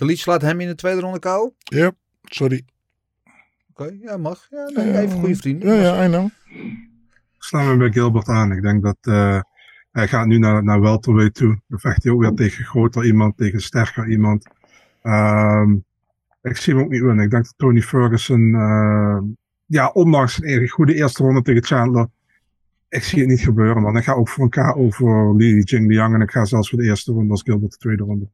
De 0.00 0.06
Leech 0.06 0.18
slaat 0.18 0.42
hem 0.42 0.60
in 0.60 0.68
de 0.68 0.74
tweede 0.74 1.00
ronde 1.00 1.18
kou. 1.18 1.52
Ja, 1.58 1.92
sorry. 2.22 2.64
Oké, 3.70 3.96
ja 4.00 4.16
mag. 4.16 4.46
Ja, 4.50 4.68
nee, 4.68 4.98
even 4.98 5.18
goede 5.18 5.36
vrienden. 5.36 5.74
Ja, 5.74 5.82
ja, 5.82 6.04
I 6.04 6.08
know. 6.08 6.28
Ik 7.34 7.42
sluit 7.42 7.68
me 7.68 7.76
bij 7.76 7.92
Gilbert 7.92 8.28
aan. 8.28 8.52
Ik 8.52 8.62
denk 8.62 8.82
dat 8.82 8.96
eh, 9.00 9.40
hij 9.92 10.08
gaat 10.08 10.26
nu 10.26 10.38
naar, 10.38 10.64
naar 10.64 10.80
welterweight 10.80 11.34
toe. 11.34 11.60
Dan 11.68 11.80
vecht 11.80 12.02
hij 12.02 12.12
ook 12.12 12.20
weer 12.20 12.34
tegen 12.34 12.64
groter 12.64 13.04
iemand, 13.04 13.36
tegen 13.36 13.60
sterker 13.60 14.08
iemand. 14.08 14.46
Ehm, 15.02 15.72
ik 16.42 16.56
zie 16.56 16.74
hem 16.74 16.82
ook 16.82 16.90
niet 16.90 17.02
winnen. 17.02 17.24
Ik 17.24 17.30
denk 17.30 17.44
dat 17.44 17.54
Tony 17.56 17.80
Ferguson, 17.80 18.54
eh, 18.54 19.18
ja, 19.66 19.88
ondanks 19.88 20.42
een 20.42 20.68
goede 20.68 20.94
eerste 20.94 21.22
ronde 21.22 21.42
tegen 21.42 21.64
Chandler, 21.64 22.06
ik 22.88 23.02
zie 23.02 23.18
het 23.18 23.28
niet 23.28 23.40
gebeuren, 23.40 23.82
man. 23.82 23.96
Ik 23.96 24.04
ga 24.04 24.12
ook 24.12 24.28
voor 24.28 24.44
een 24.44 24.50
KO 24.50 24.90
voor 24.90 25.36
Li 25.36 25.60
Jingliang 25.60 26.14
en 26.14 26.20
ik 26.20 26.30
ga 26.30 26.44
zelfs 26.44 26.68
voor 26.68 26.78
de 26.78 26.84
eerste 26.84 27.12
ronde 27.12 27.30
als 27.30 27.42
Gilbert 27.42 27.72
de 27.72 27.78
tweede 27.78 28.02
ronde. 28.02 28.28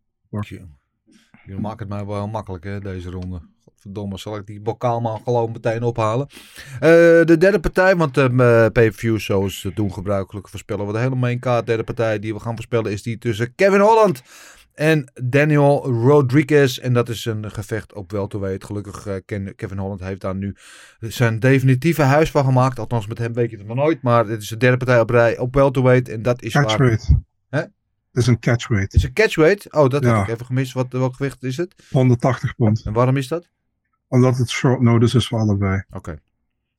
Jullie 1.46 1.60
maken 1.60 1.78
het 1.78 1.88
mij 1.88 2.06
wel 2.06 2.14
heel 2.16 2.28
makkelijk, 2.28 2.64
hè, 2.64 2.80
deze 2.80 3.10
ronde. 3.10 3.40
Godverdomme, 3.64 4.18
zal 4.18 4.36
ik 4.36 4.46
die 4.46 4.60
bokaal 4.60 5.00
maar 5.00 5.18
gewoon 5.24 5.52
meteen 5.52 5.82
ophalen. 5.82 6.26
Eh, 6.74 6.80
de 7.24 7.36
derde 7.38 7.60
partij, 7.60 7.96
want 7.96 8.14
de 8.14 8.30
pay-per-view, 8.72 9.18
zoals 9.18 9.62
we 9.62 9.72
doen 9.74 9.92
gebruikelijk, 9.92 10.48
voorspellen 10.48 10.86
we 10.86 10.92
de 10.92 10.98
hele 10.98 11.14
main 11.14 11.38
card. 11.40 11.58
De 11.58 11.64
derde 11.66 11.84
partij 11.84 12.18
die 12.18 12.34
we 12.34 12.40
gaan 12.40 12.54
voorspellen 12.54 12.92
is 12.92 13.02
die 13.02 13.18
tussen 13.18 13.54
Kevin 13.54 13.80
Holland 13.80 14.22
en 14.74 15.12
Daniel 15.24 15.86
Rodriguez. 15.86 16.78
En 16.78 16.92
dat 16.92 17.08
is 17.08 17.24
een 17.24 17.50
gevecht 17.50 17.94
op 17.94 18.10
welterweight. 18.12 18.64
Gelukkig 18.64 19.06
eh, 19.06 19.14
Ken- 19.24 19.54
Kevin 19.56 19.78
Holland 19.78 20.00
heeft 20.00 20.20
daar 20.20 20.34
nu 20.36 20.56
zijn 21.00 21.38
definitieve 21.40 22.02
huis 22.02 22.30
van 22.30 22.44
gemaakt. 22.44 22.78
Althans, 22.78 23.06
met 23.06 23.18
hem 23.18 23.32
weet 23.32 23.50
je 23.50 23.56
het 23.56 23.66
nog 23.66 23.76
nooit. 23.76 24.02
Maar 24.02 24.26
dit 24.26 24.42
is 24.42 24.48
de 24.48 24.56
derde 24.56 24.76
partij 24.76 25.00
op 25.00 25.10
rij 25.10 25.38
op 25.38 25.54
welterweight. 25.54 26.08
En 26.08 26.22
dat 26.22 26.42
is 26.42 26.52
waar... 26.62 26.76
Het 28.16 28.24
is 28.24 28.30
een 28.30 28.38
catchweight. 28.40 28.92
Het 28.92 29.02
is 29.02 29.08
een 29.08 29.12
catchweight. 29.14 29.72
Oh, 29.72 29.88
dat 29.88 30.02
Ja. 30.04 30.14
heb 30.16 30.26
ik 30.26 30.32
even 30.34 30.46
gemist. 30.46 30.72
Wat, 30.72 30.86
welk 30.90 31.14
gewicht 31.16 31.42
is 31.42 31.56
het? 31.56 31.74
180 31.90 32.54
pond. 32.54 32.82
En 32.84 32.92
waarom 32.92 33.16
is 33.16 33.28
dat? 33.28 33.48
Omdat 34.08 34.36
het 34.36 34.50
short 34.50 34.80
notice 34.80 35.16
is 35.16 35.26
voor 35.26 35.38
allebei. 35.38 35.82
Oké. 35.90 36.18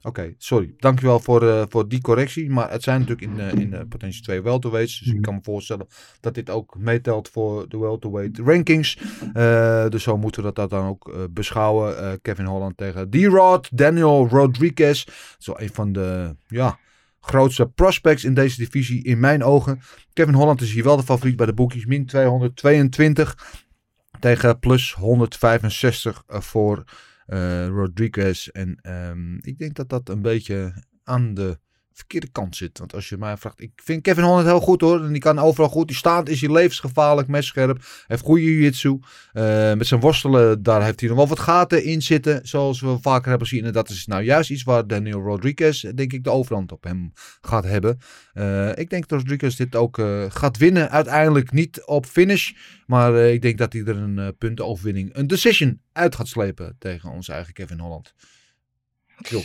Oké, 0.01 0.33
sorry. 0.37 0.73
Dankjewel 0.77 1.19
voor, 1.19 1.47
eh, 1.49 1.63
voor 1.69 1.87
die 1.87 2.01
correctie. 2.01 2.49
Maar 2.49 2.71
het 2.71 2.83
zijn 2.83 2.99
natuurlijk 2.99 3.31
in, 3.31 3.39
eh, 3.39 3.51
in 3.61 3.73
eh, 3.73 3.81
potentie 3.89 4.21
twee 4.21 4.41
welterweights. 4.41 4.99
Dus 4.99 5.13
ik 5.13 5.21
kan 5.21 5.33
me 5.33 5.39
voorstellen 5.43 5.87
dat 6.19 6.33
dit 6.33 6.49
ook 6.49 6.75
meetelt 6.77 7.29
voor 7.29 7.69
de 7.69 7.77
welterweight 7.77 8.37
rankings. 8.37 8.97
Eh, 9.33 9.87
dus 9.89 10.03
zo 10.03 10.17
moeten 10.17 10.41
we 10.43 10.47
dat, 10.47 10.55
dat 10.55 10.79
dan 10.79 10.87
ook 10.89 11.09
eh, 11.13 11.23
beschouwen. 11.29 11.97
Eh, 11.99 12.11
Kevin 12.21 12.45
Holland 12.45 12.77
tegen 12.77 13.09
D-Rod, 13.09 13.77
Daniel 13.77 14.27
Rodriguez. 14.27 15.05
Wel 15.45 15.61
een 15.61 15.73
van 15.73 15.91
de 15.91 16.35
ja, 16.47 16.79
grootste 17.27 17.67
prospects 17.67 18.23
in 18.23 18.33
deze 18.33 18.57
divisie 18.57 19.03
in 19.03 19.19
mijn 19.19 19.43
ogen. 19.43 19.79
Kevin 20.13 20.33
Holland 20.33 20.61
is 20.61 20.71
hier 20.71 20.83
wel 20.83 20.97
de 20.97 21.03
favoriet 21.03 21.35
bij 21.35 21.45
de 21.45 21.53
boekjes. 21.53 21.85
Min 21.85 22.05
222 22.05 23.37
tegen 24.19 24.59
plus 24.59 24.93
165 24.93 26.23
voor 26.27 26.83
eh, 27.25 27.67
Rodriguez. 27.67 28.47
En 28.47 28.79
ehm, 28.81 29.35
ik 29.35 29.57
denk 29.57 29.75
dat 29.75 29.89
dat 29.89 30.09
een 30.09 30.21
beetje 30.21 30.83
aan 31.03 31.33
de 31.33 31.59
verkeerde 31.97 32.27
kant 32.31 32.55
zit. 32.55 32.77
Want 32.77 32.93
als 32.93 33.09
je 33.09 33.17
mij 33.17 33.37
vraagt, 33.37 33.61
ik 33.61 33.71
vind 33.75 34.01
Kevin 34.01 34.23
Holland 34.23 34.45
heel 34.45 34.59
goed 34.59 34.81
hoor. 34.81 35.03
En 35.03 35.11
die 35.11 35.21
kan 35.21 35.39
overal 35.39 35.69
goed. 35.69 35.87
Die 35.87 35.95
staat 35.95 36.29
is 36.29 36.41
hij 36.41 36.51
levensgevaarlijk, 36.51 37.27
messcherp. 37.27 37.85
Heeft 38.07 38.23
goede 38.23 38.43
jiu-jitsu. 38.43 38.99
Eh, 39.33 39.73
met 39.73 39.87
zijn 39.87 39.99
worstelen, 39.99 40.63
daar 40.63 40.83
heeft 40.83 40.99
hij 40.99 41.09
nog 41.09 41.17
wel 41.17 41.27
wat 41.27 41.39
gaten 41.39 41.83
in 41.83 42.01
zitten. 42.01 42.47
Zoals 42.47 42.81
we 42.81 42.97
vaker 43.01 43.29
hebben 43.29 43.47
gezien. 43.47 43.65
En 43.65 43.73
dat 43.73 43.89
is 43.89 44.05
nou 44.05 44.23
juist 44.23 44.49
iets 44.49 44.63
waar 44.63 44.87
Daniel 44.87 45.21
Rodriguez, 45.21 45.81
denk 45.81 46.13
ik, 46.13 46.23
de 46.23 46.29
overhand 46.29 46.71
op 46.71 46.83
hem 46.83 47.11
gaat 47.41 47.63
hebben. 47.63 47.97
Eh, 48.33 48.77
ik 48.77 48.89
denk 48.89 49.07
dat 49.07 49.19
Rodriguez 49.19 49.55
dit 49.55 49.75
ook 49.75 49.99
eh, 49.99 50.25
gaat 50.29 50.57
winnen. 50.57 50.89
Uiteindelijk 50.89 51.51
niet 51.51 51.85
op 51.85 52.05
finish. 52.05 52.51
Maar 52.85 53.15
ik 53.15 53.41
denk 53.41 53.57
dat 53.57 53.73
hij 53.73 53.81
er 53.81 53.97
een 53.97 54.35
puntenoverwinning, 54.37 55.09
een 55.13 55.27
decision 55.27 55.81
uit 55.91 56.15
gaat 56.15 56.27
slepen 56.27 56.75
tegen 56.79 57.11
onze 57.11 57.31
eigen 57.31 57.53
Kevin 57.53 57.79
Holland. 57.79 58.13
Jo. 59.29 59.41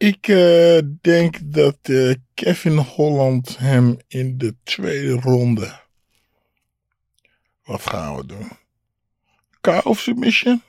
Ik 0.00 0.28
uh, 0.28 0.78
denk 1.00 1.38
dat 1.44 1.78
uh, 1.82 2.14
Kevin 2.34 2.76
Holland 2.76 3.58
hem 3.58 3.96
in 4.08 4.38
de 4.38 4.56
tweede 4.62 5.12
ronde. 5.12 5.80
Wat 7.64 7.80
gaan 7.80 8.16
we 8.16 8.26
doen? 8.26 8.48
K 9.60 9.84
of 9.84 9.98
submission? 9.98 10.62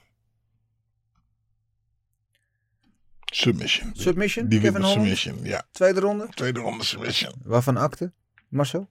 Submission. 3.25 3.91
Submission? 3.93 4.47
Die 4.47 4.59
Kevin 4.59 4.81
Holland? 4.81 4.93
submission, 4.93 5.43
ja. 5.43 5.63
Tweede 5.71 5.99
ronde? 5.99 6.27
Tweede 6.29 6.59
ronde 6.59 6.83
submission. 6.83 7.33
Waarvan 7.43 7.77
akte? 7.77 8.11
Marcel? 8.47 8.89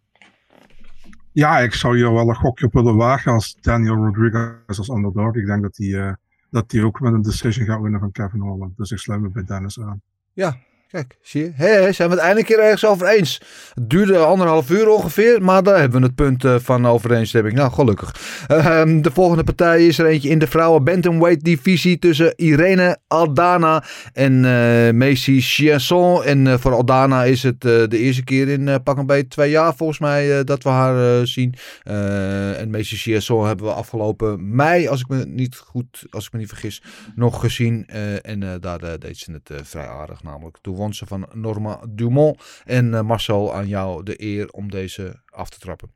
Ja, 1.33 1.59
ik 1.59 1.75
zou 1.75 1.97
hier 1.97 2.13
wel 2.13 2.29
een 2.29 2.35
gokje 2.35 2.67
op 2.67 2.73
willen 2.73 2.97
wagen 2.97 3.33
als 3.33 3.57
Daniel 3.61 3.95
Rodriguez 3.95 4.79
als 4.79 4.89
underdog. 4.89 5.35
Ik 5.35 5.47
denk 5.47 5.63
dat 5.63 5.77
hij, 5.77 5.87
uh, 5.87 6.13
dat 6.51 6.73
hij 6.73 6.83
ook 6.83 7.01
met 7.01 7.13
een 7.13 7.23
decision 7.23 7.67
gaat 7.67 7.81
winnen 7.81 8.01
van 8.01 8.13
Kevin 8.13 8.41
Holland. 8.41 8.77
Dus 8.77 8.91
ik 8.91 8.99
sluit 8.99 9.21
me 9.21 9.31
bij 9.31 9.45
Dennis 9.45 9.81
aan. 9.81 10.03
Ja, 10.37 10.55
Kijk, 10.91 11.17
zie 11.23 11.43
je? 11.43 11.53
Hé, 11.55 11.93
zijn 11.93 12.09
we 12.09 12.15
het 12.15 12.25
eindelijk 12.25 12.47
keer 12.47 12.59
ergens 12.59 12.87
over 12.87 13.07
eens. 13.07 13.41
Het 13.75 13.91
duurde 13.91 14.19
anderhalf 14.19 14.71
uur 14.71 14.89
ongeveer, 14.89 15.43
maar 15.43 15.63
daar 15.63 15.79
hebben 15.79 16.01
we 16.01 16.07
het 16.07 16.15
punt 16.15 16.45
eh, 16.45 16.57
van 16.59 16.87
overeenstemming. 16.87 17.55
Nou, 17.55 17.73
gelukkig. 17.73 18.15
Ehm, 18.47 19.01
de 19.01 19.11
volgende 19.11 19.45
partij 19.45 19.87
is 19.87 19.99
er 19.99 20.07
eentje 20.07 20.29
in 20.29 20.39
de 20.39 20.47
vrouwen 20.47 20.85
bantamweight 20.85 21.45
divisie 21.45 21.99
tussen 21.99 22.33
Irene 22.37 22.99
Aldana 23.07 23.85
en 24.13 24.45
eh 24.45 24.93
Macy 24.93 25.41
Chiasson. 25.41 26.25
En 26.25 26.47
eh, 26.47 26.59
voor 26.59 26.75
Aldana 26.75 27.25
is 27.25 27.43
het 27.43 27.61
de 27.61 27.99
eerste 27.99 28.25
keer 28.25 28.49
in 28.49 28.83
pak 28.83 28.99
een 28.99 29.07
beetje 29.07 29.29
twee 29.29 29.51
jaar 29.51 29.75
volgens 29.75 29.99
mij 29.99 30.45
dat 30.45 30.63
we 30.63 30.69
haar 30.69 31.27
zien. 31.27 31.55
En 31.83 32.71
Macy 32.71 32.97
Chiasson 32.97 33.47
hebben 33.47 33.67
we 33.67 33.73
afgelopen 33.73 34.55
mei, 34.55 34.89
als 34.89 35.01
ik 35.01 35.09
me 35.09 35.25
niet 35.27 35.57
goed, 35.57 36.07
als 36.11 36.27
ik 36.27 36.33
me 36.33 36.39
niet 36.39 36.49
vergis, 36.49 36.83
nog 37.15 37.41
gezien. 37.41 37.87
En 38.23 38.59
daar 38.61 38.99
deed 38.99 39.19
ze 39.19 39.33
het 39.33 39.51
vrij 39.63 39.89
aardig. 39.89 40.23
Namelijk 40.23 40.59
toen 40.61 40.79
van 40.89 41.29
Norma 41.33 41.81
Dumont. 41.89 42.63
En 42.65 42.95
eh, 42.95 43.03
Marcel, 43.03 43.55
aan 43.55 43.69
jou 43.69 44.03
de 44.03 44.23
eer 44.23 44.51
om 44.51 44.71
deze 44.71 45.23
af 45.27 45.51
te 45.51 45.59
trappen. 45.59 45.91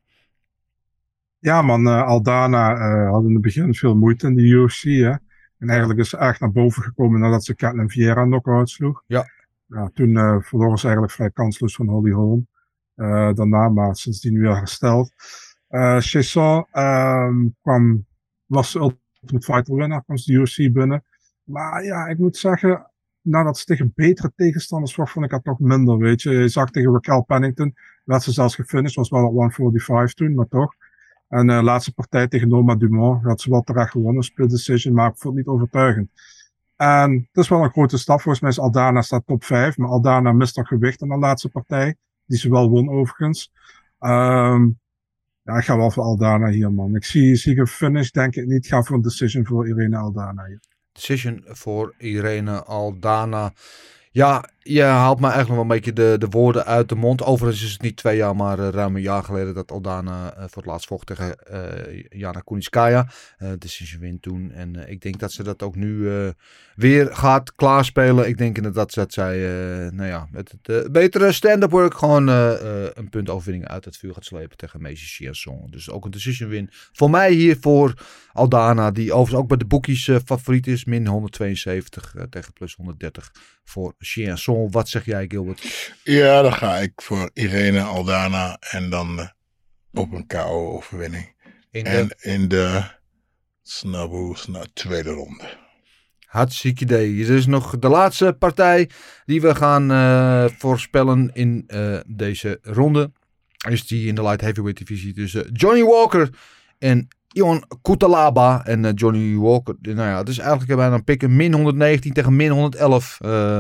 Ja 1.45 1.63
man, 1.63 1.87
eh, 1.87 2.03
Aldana 2.03 2.75
eh, 2.75 3.11
had 3.11 3.25
in 3.25 3.33
het 3.33 3.43
begin 3.43 3.75
veel 3.75 3.97
moeite 3.97 4.27
in 4.27 4.35
de 4.35 4.43
UFC. 4.43 4.83
Hè? 4.83 5.15
En 5.59 5.69
eigenlijk 5.69 5.99
is 5.99 6.09
ze 6.09 6.17
echt 6.17 6.41
naar 6.41 6.53
boven 6.53 6.83
gekomen 6.83 7.21
nadat 7.21 7.45
ze 7.45 7.55
Catelyn 7.55 7.91
Vieira 7.91 8.25
knock-out 8.25 8.71
sloeg. 8.71 9.03
Ja. 9.07 9.25
ja 9.67 9.91
toen 9.95 10.17
eh 10.17 10.37
verloren 10.41 10.79
ze 10.79 10.85
eigenlijk 10.85 11.15
vrij 11.15 11.31
kansloos 11.31 11.75
van 11.75 11.89
Holly 11.89 12.11
Holm. 12.11 12.47
Eh, 12.95 13.33
daarna, 13.33 13.69
maar 13.69 13.97
sindsdien 13.97 14.39
weer 14.39 14.57
hersteld. 14.57 15.13
Chesson 15.99 16.67
ehm, 16.71 17.49
kwam, 17.63 18.07
was 18.47 18.73
de 18.73 18.79
Ultimate 18.79 19.53
Fighter 19.53 19.75
winnaar, 19.75 20.05
kwam 20.05 20.17
de 20.17 20.33
UFC 20.33 20.73
binnen. 20.73 21.05
Maar 21.43 21.85
ja, 21.85 22.07
ik 22.07 22.19
moet 22.19 22.37
zeggen, 22.37 22.91
nadat 23.25 23.59
ze 23.59 23.65
tegen 23.65 23.93
betere 23.95 24.33
tegenstanders 24.37 24.95
vond 24.95 25.25
ik 25.25 25.31
dat 25.31 25.45
toch 25.45 25.59
minder, 25.59 25.99
weet 25.99 26.23
je. 26.23 26.31
Je 26.31 26.49
zag 26.49 26.71
tegen 26.71 26.93
Raquel 26.93 27.23
Pennington, 27.23 27.75
werd 28.05 28.23
ze 28.23 28.33
zelfs 28.33 28.55
gefinished, 28.55 28.97
was 28.97 29.09
wel 29.09 29.27
op 29.27 29.33
145 29.33 30.15
toen, 30.15 30.35
maar 30.35 30.49
toch. 30.49 30.75
En 31.29 31.47
de 31.47 31.63
laatste 31.63 31.95
partij 31.95 32.29
tegen 32.29 32.49
Norma 32.49 32.75
Dumont 32.75 33.25
had 33.25 33.41
ze 33.41 33.51
wel 33.51 33.63
terecht 33.63 33.91
gewonnen, 33.91 34.23
split 34.23 34.51
decision, 34.51 34.95
maar 34.95 35.11
ik 35.11 35.19
vond 35.19 35.37
het 35.37 35.47
niet 35.47 35.55
overtuigend. 35.55 36.11
En 36.77 37.13
het 37.33 37.43
is 37.43 37.49
wel 37.49 37.63
een 37.63 37.71
grote 37.71 37.99
stap. 37.99 38.21
Volgens 38.21 38.43
mij 38.43 38.51
is 38.51 38.59
Aldana 38.59 39.03
staat 39.03 39.27
top 39.27 39.45
5, 39.45 39.77
maar 39.77 39.89
Aldana 39.89 40.33
mist 40.33 40.57
nog 40.57 40.69
gewicht 40.69 41.03
in 41.03 41.09
de 41.09 41.19
laatste 41.19 41.49
partij, 41.49 41.97
die 42.27 42.39
ze 42.39 42.51
wel 42.51 42.71
won 42.71 42.89
overigens. 42.89 43.53
Ehm 43.99 44.69
ja, 45.45 45.57
ik 45.57 45.65
ga 45.65 45.77
wel 45.77 45.91
voor 45.91 46.03
Aldana 46.03 46.49
hier, 46.49 46.73
man. 46.73 46.95
Ik 46.95 47.05
zie, 47.05 47.37
zie 47.37 47.59
een 47.59 47.67
finish, 47.67 48.11
denk 48.11 48.37
ik 48.37 48.47
niet. 48.47 48.65
Ik 48.65 48.71
ga 48.71 48.83
voor 48.83 48.97
een 48.97 49.03
decision 49.03 49.47
voor 49.47 49.69
Irene 49.69 49.97
Aldana 49.97 50.45
hier. 50.45 50.61
Decision 50.95 51.45
voor 51.47 51.95
Irene 51.99 52.63
Aldana. 52.65 53.53
Ja, 54.11 54.51
je 54.67 54.83
haalt 54.83 55.21
me 55.21 55.27
eigenlijk 55.27 55.55
wel 55.55 55.63
een 55.63 55.81
beetje 55.81 55.93
de, 55.93 56.17
de 56.19 56.29
woorden 56.29 56.65
uit 56.65 56.89
de 56.89 56.95
mond. 56.95 57.23
Overigens 57.23 57.65
is 57.65 57.73
het 57.73 57.83
niet 57.83 57.97
twee 57.97 58.17
jaar, 58.17 58.37
maar 58.37 58.59
eh, 58.59 58.69
ruim 58.69 58.97
een 58.97 59.03
jaar 59.03 59.25
geleden 59.25 59.55
dat 59.55 59.73
Aldana 59.73 60.35
eh, 60.35 60.39
voor 60.39 60.63
het 60.63 60.67
laatst 60.67 60.87
vocht 60.87 61.07
tegen 61.07 61.39
eh, 61.39 62.05
Jana 62.09 62.41
Kunitskaya. 62.41 63.09
Eh 63.39 63.49
decision 63.59 64.01
win 64.01 64.21
toen. 64.21 64.51
En 64.53 64.91
ik 64.91 65.01
denk 65.01 65.19
dat 65.19 65.33
ze 65.33 65.43
dat 65.43 65.63
ook 65.63 65.77
nu 65.77 66.09
weer 66.75 67.15
gaat 67.17 67.55
klaarspelen. 67.55 68.29
Ik 68.29 68.39
denk 68.39 68.57
inderdaad 68.57 68.95
dat 68.95 69.13
zij, 69.13 69.39
nou 69.91 70.09
ja, 70.09 70.29
met 70.31 70.55
het 70.63 70.93
betere 70.93 71.33
stand-up 71.33 71.71
work 71.71 71.95
gewoon 71.95 72.29
een 72.29 73.09
puntoverwinning 73.11 73.69
uit 73.69 73.85
het 73.85 73.97
vuur 73.97 74.15
gaat 74.15 74.25
slepen 74.25 74.57
tegen 74.57 74.83
Meisje 74.83 75.07
Chiasson. 75.07 75.67
Dus 75.71 75.91
ook 75.91 76.05
een 76.05 76.11
decision 76.11 76.49
win. 76.49 76.69
Voor 76.93 77.11
mij 77.11 77.33
hier 77.33 77.57
voor 77.61 77.95
Aldana, 78.33 78.91
die 78.91 79.13
overigens 79.13 79.43
ook 79.43 79.49
bij 79.49 79.57
de 79.57 79.65
boekies 79.65 80.11
favoriet 80.25 80.67
is. 80.67 80.85
Min 80.85 81.07
172 81.07 82.15
eh, 82.15 82.23
tegen 82.23 82.53
plus 82.53 82.75
130 82.75 83.33
voor 83.65 83.95
Chiasson. 83.99 84.54
Wat 84.71 84.89
zeg 84.89 85.05
jij, 85.05 85.25
Gilbert? 85.29 85.93
Ja, 86.05 86.43
dan 86.43 86.53
ga 86.53 86.77
ik 86.79 86.93
voor 86.97 87.31
Irene 87.33 87.81
Aldana 87.81 88.57
en 88.61 88.91
dan 88.91 89.19
eh, 89.21 89.27
op 89.93 90.13
een 90.13 90.27
KO-overwinning. 90.27 91.33
In 91.71 91.85
de- 91.85 91.91
En 91.91 92.09
in 92.21 92.49
de 92.49 92.83
Snabu 93.63 94.33
Sna 94.35 94.65
tweede 94.75 95.11
ronde. 95.11 95.45
Hartstikke 96.27 96.83
idee. 96.85 97.17
Dit 97.17 97.29
is 97.29 97.47
nog 97.47 97.79
de 97.79 97.89
laatste 97.89 98.37
partij 98.39 98.91
die 99.25 99.41
we 99.41 99.55
gaan 99.55 99.91
eh, 99.91 100.45
voorspellen 100.59 101.31
in 101.33 101.65
eh, 101.67 101.99
deze 102.07 102.59
ronde. 102.63 103.11
Is 103.69 103.87
die 103.87 104.07
in 104.07 104.15
de 104.15 104.23
light 104.23 104.41
heavyweight 104.41 104.79
divisie 104.87 105.15
tussen 105.15 105.53
Johnny 105.53 105.83
Walker 105.83 106.31
en 106.79 107.09
Ion 107.33 107.65
Kutalaba. 107.83 108.65
En 108.65 108.93
Johnny 108.95 109.37
Walker, 109.37 109.75
nou 109.81 109.97
ja, 110.09 110.19
het 110.19 110.29
is 110.29 110.39
eigenlijk 110.39 110.77
bijna 110.77 110.95
een 110.95 111.05
pikken. 111.05 111.37
Min 111.37 111.53
119 111.55 112.13
tegen 112.13 112.37
min 112.37 112.51
111 112.51 113.19
eh, 113.21 113.59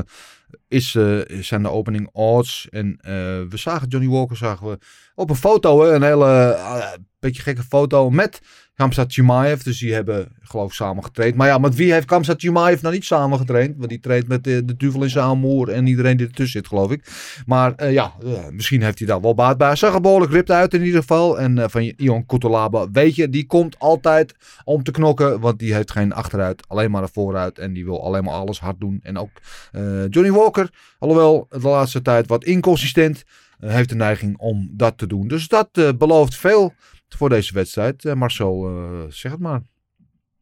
is, 0.68 0.94
eh, 0.94 1.20
zijn 1.40 1.62
de 1.62 1.70
opening 1.70 2.09
odds. 2.12 2.68
En 2.70 2.98
eh, 3.01 3.12
we 3.48 3.56
zagen 3.56 3.89
Johnny 3.89 4.09
Walker 4.09 4.36
zagen 4.36 4.68
we 4.70 4.78
op 5.14 5.31
een 5.31 5.36
foto. 5.36 5.85
Een 5.85 6.02
hele 6.02 6.52
eh, 6.55 6.93
beetje 7.20 7.43
gekke 7.43 7.62
foto 7.62 8.10
met 8.10 8.40
Kamsat 8.74 9.12
Chimaev. 9.12 9.62
Dus 9.62 9.78
die 9.78 9.92
hebben 9.92 10.28
geloof 10.42 10.66
ik 10.66 10.74
samen 10.74 11.05
getraind. 11.05 11.34
Maar 11.34 11.46
ja, 11.46 11.59
met 11.59 11.74
wie 11.74 11.92
heeft 11.92 12.06
Kamsat 12.06 12.40
Chimaev 12.40 12.82
nou 12.82 12.94
niet 12.94 13.05
samen 13.05 13.38
getraind? 13.38 13.74
Want 13.76 13.88
die 13.88 14.01
treedt 14.01 14.28
met 14.28 14.44
de, 14.44 14.64
de 14.64 14.76
duvel 14.76 15.02
in 15.02 15.10
zijn 15.10 15.24
amour 15.24 15.68
en 15.68 15.86
iedereen 15.86 16.16
die 16.16 16.26
ertussen 16.26 16.60
zit 16.60 16.68
geloof 16.68 16.90
ik. 16.90 17.05
Maar 17.46 17.74
eh, 17.74 17.92
ja, 17.92 18.12
eh, 18.22 18.30
misschien 18.51 18.82
heeft 18.82 18.98
hij 18.98 19.06
daar 19.06 19.20
wel 19.20 19.34
baat 19.34 19.59
bij. 19.59 19.66
Hij 19.66 19.76
Zag 19.76 19.94
er 19.94 20.01
behoorlijk 20.01 20.51
uit 20.51 20.74
in 20.74 20.82
ieder 20.82 21.01
geval. 21.01 21.38
En 21.38 21.59
eh, 21.59 21.68
van 21.68 21.82
Ion 21.82 22.26
Kutolaba, 22.26 22.90
weet 22.90 23.14
je, 23.14 23.28
die 23.28 23.46
komt 23.46 23.78
altijd 23.78 24.34
om 24.64 24.82
te 24.82 24.90
knokken. 24.90 25.40
Want 25.40 25.59
die 25.59 25.74
heeft 25.74 25.90
geen 25.90 26.12
achteruit, 26.12 26.68
alleen 26.68 26.90
maar 26.90 27.02
een 27.02 27.09
vooruit. 27.12 27.59
En 27.59 27.72
die 27.72 27.84
wil 27.84 28.05
alleen 28.05 28.24
maar 28.24 28.34
alles 28.34 28.60
hard 28.60 28.80
doen. 28.80 29.01
En 29.02 29.18
ook 29.18 29.30
eh, 29.72 30.09
Johnny 30.10 30.32
Walker, 30.32 30.70
alhoewel 30.98 31.46
de 31.51 31.68
laatste 31.68 32.02
tijd 32.02 32.26
wat 32.26 32.44
inconsistent, 32.44 33.24
eh, 33.59 33.70
heeft 33.70 33.88
de 33.88 33.94
neiging 33.94 34.38
om 34.38 34.70
dat 34.72 34.98
te 34.98 35.06
doen. 35.06 35.28
Dus 35.28 35.48
dat 35.48 35.68
eh, 35.72 35.88
belooft 35.98 36.36
veel 36.36 36.72
voor 37.16 37.28
deze 37.28 37.55
wedstrijd. 37.55 38.05
Eh, 38.05 38.15
Marcel, 38.15 38.69
eh, 38.69 39.05
zeg 39.09 39.32
het 39.32 39.41
maar. 39.41 39.61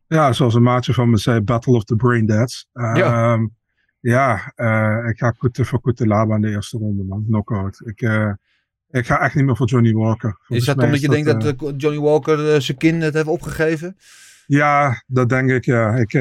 Ja, 0.07 0.33
zoals 0.33 0.55
een 0.55 0.63
maatje 0.63 0.93
van 0.93 1.11
me 1.11 1.17
zei, 1.17 1.41
Battle 1.41 1.75
of 1.75 1.85
the 1.85 1.97
Brain 1.97 2.27
Deads. 2.27 2.69
Ja. 2.73 2.97
ja, 2.97 3.49
ja 4.01 4.53
eh, 4.55 5.09
ik 5.11 5.19
ga 5.19 5.31
Koete 5.31 5.65
voor 5.65 5.81
Kutelaba 5.81 6.35
in 6.35 6.41
de 6.41 6.51
eerste 6.51 6.79
ronde, 6.79 7.05
man. 7.05 7.25
Knockout. 7.27 7.83
Ik, 7.85 8.01
ik 8.91 9.07
ga 9.07 9.21
echt 9.21 9.35
niet 9.35 9.45
meer 9.45 9.57
voor 9.57 9.67
Johnny 9.67 9.93
Walker. 9.93 10.37
Volgens 10.39 10.69
Is 10.69 10.75
dat 10.75 10.85
omdat 10.85 11.01
je 11.01 11.09
denkt 11.09 11.59
dat 11.59 11.75
Johnny 11.77 12.01
Walker 12.01 12.63
zijn 12.63 12.79
kin 12.79 13.01
het 13.01 13.15
heeft 13.15 13.27
opgegeven? 13.27 13.97
Ja, 14.47 15.03
dat 15.07 15.29
denk 15.29 15.51
ik, 15.51 15.65
ja. 15.65 15.95
Ik, 15.95 16.13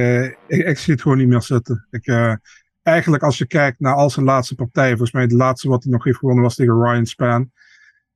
ik, 0.47 0.65
ik 0.65 0.77
zie 0.77 0.93
het 0.93 1.01
gewoon 1.01 1.17
niet 1.17 1.27
meer 1.27 1.41
zitten. 1.41 1.87
Ik, 1.89 2.37
eigenlijk 2.83 3.23
als 3.23 3.37
je 3.37 3.47
kijkt 3.47 3.79
naar 3.79 3.95
al 3.95 4.09
zijn 4.09 4.25
laatste 4.25 4.55
partijen, 4.55 4.97
volgens 4.97 5.11
mij 5.11 5.27
de 5.27 5.35
laatste 5.35 5.69
wat 5.69 5.83
hij 5.83 5.91
nog 5.91 6.03
heeft 6.03 6.17
gewonnen 6.17 6.43
was 6.43 6.55
tegen 6.55 6.81
Ryan 6.81 7.05
Span. 7.05 7.51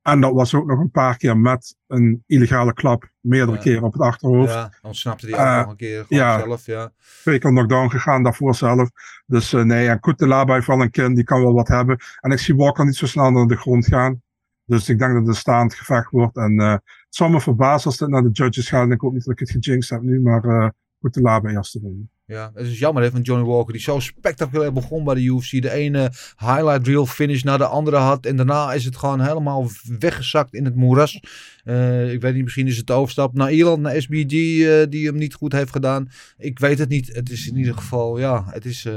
En 0.06 0.20
dat 0.20 0.32
was 0.32 0.54
ook 0.54 0.66
nog 0.66 0.78
een 0.80 0.90
paar 0.90 1.16
keer 1.16 1.38
met 1.38 1.76
een 1.86 2.22
illegale 2.26 2.72
klap, 2.72 3.10
meerdere 3.20 3.56
Ja. 3.56 3.62
keren 3.62 3.82
op 3.82 3.92
het 3.92 4.02
achterhoofd. 4.02 4.52
Ja, 4.52 4.72
dan 4.82 4.94
snapte 4.94 5.26
hij 5.26 5.34
ook 5.34 5.46
Eh, 5.46 5.58
nog 5.58 5.70
een 5.70 5.76
keer 5.76 6.04
gewoon 6.04 6.22
ja. 6.24 6.38
zelf. 6.38 6.66
Ja. 6.66 6.92
Twee 7.22 7.38
keer 7.38 7.50
knockdown 7.50 7.88
gegaan 7.88 8.22
daarvoor 8.22 8.54
zelf. 8.54 8.90
Dus 9.26 9.52
eh, 9.52 9.62
nee, 9.62 9.88
en 9.88 10.00
Kutelaba 10.00 10.60
wel 10.66 10.80
een 10.82 10.90
kin, 10.90 11.14
die 11.14 11.24
kan 11.24 11.40
wel 11.42 11.52
wat 11.54 11.68
hebben. 11.68 11.98
En 12.20 12.30
ik 12.30 12.38
zie 12.38 12.54
Walker 12.56 12.84
niet 12.84 12.96
zo 12.96 13.06
snel 13.06 13.30
naar 13.30 13.46
de 13.46 13.56
grond 13.56 13.86
gaan. 13.86 14.22
Dus 14.64 14.88
ik 14.88 14.98
denk 14.98 15.10
dat 15.10 15.20
het 15.20 15.28
een 15.28 15.34
staand 15.34 15.74
gevecht 15.74 16.10
wordt. 16.10 16.36
En 16.36 16.58
eh, 16.58 16.70
het 16.70 16.82
zal 17.08 17.28
me 17.28 17.40
verbazen 17.40 17.90
als 17.90 17.98
het 17.98 18.10
naar 18.10 18.22
de 18.22 18.30
judges 18.30 18.68
gaat. 18.68 18.84
En 18.84 18.92
ik 18.92 19.00
hoop 19.00 19.12
niet 19.12 19.24
dat 19.24 19.32
ik 19.32 19.38
het 19.48 19.50
gejinxed 19.50 19.90
heb 19.90 20.02
nu, 20.02 20.20
maar 20.20 20.44
eh 20.44 20.68
Kutelaba 21.00 21.48
eerste 21.50 21.78
ronde. 21.82 22.04
Ja, 22.26 22.50
het 22.54 22.66
is 22.66 22.78
jammer 22.78 23.02
hè, 23.02 23.10
van 23.10 23.20
Johnny 23.20 23.46
Walker 23.46 23.72
die 23.72 23.82
zo 23.82 23.98
spectaculair 24.00 24.72
begon 24.72 25.04
bij 25.04 25.14
de 25.14 25.22
UFC. 25.22 25.62
De 25.62 25.70
ene 25.70 26.12
highlight 26.36 26.86
reel 26.86 27.06
finish 27.06 27.42
naar 27.42 27.58
de 27.58 27.66
andere 27.66 27.96
had. 27.96 28.26
En 28.26 28.36
daarna 28.36 28.72
is 28.72 28.84
het 28.84 28.96
gewoon 28.96 29.20
helemaal 29.20 29.70
weggezakt 29.98 30.54
in 30.54 30.64
het 30.64 30.74
moeras. 30.74 31.20
Eh, 31.64 32.12
ik 32.12 32.20
weet 32.20 32.34
niet, 32.34 32.42
misschien 32.42 32.66
is 32.66 32.76
het 32.76 32.86
de 32.86 32.92
overstap 32.92 33.34
naar 33.34 33.52
Ierland, 33.52 33.82
naar 33.82 34.00
SBG, 34.00 34.32
eh, 34.32 34.90
die 34.90 35.06
hem 35.06 35.16
niet 35.16 35.34
goed 35.34 35.52
heeft 35.52 35.70
gedaan. 35.70 36.08
Ik 36.38 36.58
weet 36.58 36.78
het 36.78 36.88
niet. 36.88 37.14
Het 37.14 37.30
is 37.30 37.48
in 37.48 37.56
ieder 37.56 37.74
geval, 37.74 38.18
ja, 38.18 38.44
het 38.50 38.64
is 38.64 38.84
eh 38.84 38.94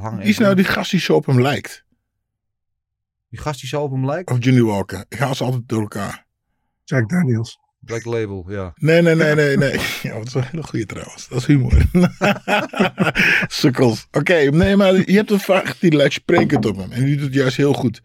hangen. 0.00 0.18
Wie 0.18 0.28
is 0.28 0.38
nou 0.38 0.54
die 0.54 0.64
gast 0.64 0.90
die 0.90 1.00
zo 1.00 1.14
op 1.14 1.26
hem 1.26 1.40
lijkt? 1.40 1.84
Die 3.28 3.40
gast 3.40 3.60
die 3.60 3.68
zo 3.68 3.82
op 3.82 3.90
hem 3.90 4.06
lijkt? 4.06 4.30
Of 4.30 4.44
Johnny 4.44 4.62
Walker? 4.62 5.04
Ik 5.08 5.18
haal 5.18 5.34
ze 5.34 5.44
altijd 5.44 5.68
door 5.68 5.80
elkaar. 5.80 6.26
Jack 6.84 7.08
Daniels. 7.08 7.58
Black 7.90 8.04
Label, 8.04 8.44
ja. 8.48 8.72
Nee, 8.76 9.02
nee, 9.02 9.14
nee, 9.14 9.34
nee, 9.34 9.56
nee. 9.56 9.72
Ja, 10.02 10.14
dat 10.18 10.26
is 10.26 10.34
een 10.34 10.42
hele 10.44 10.62
goede 10.62 10.86
trouwens. 10.86 11.28
Dat 11.28 11.38
is 11.38 11.46
humor. 11.46 11.72
Sukkels. 13.48 14.06
Oké, 14.12 14.34
nee, 14.34 14.76
maar 14.76 14.94
je 14.94 15.16
hebt 15.16 15.30
een 15.30 15.40
vraag 15.40 15.78
die 15.78 15.92
lijkt 15.96 16.12
sprekend 16.14 16.64
op 16.66 16.76
hem. 16.76 16.92
En 16.92 17.04
die 17.04 17.14
doet 17.16 17.24
het 17.24 17.34
juist 17.34 17.56
heel 17.56 17.72
goed. 17.72 18.02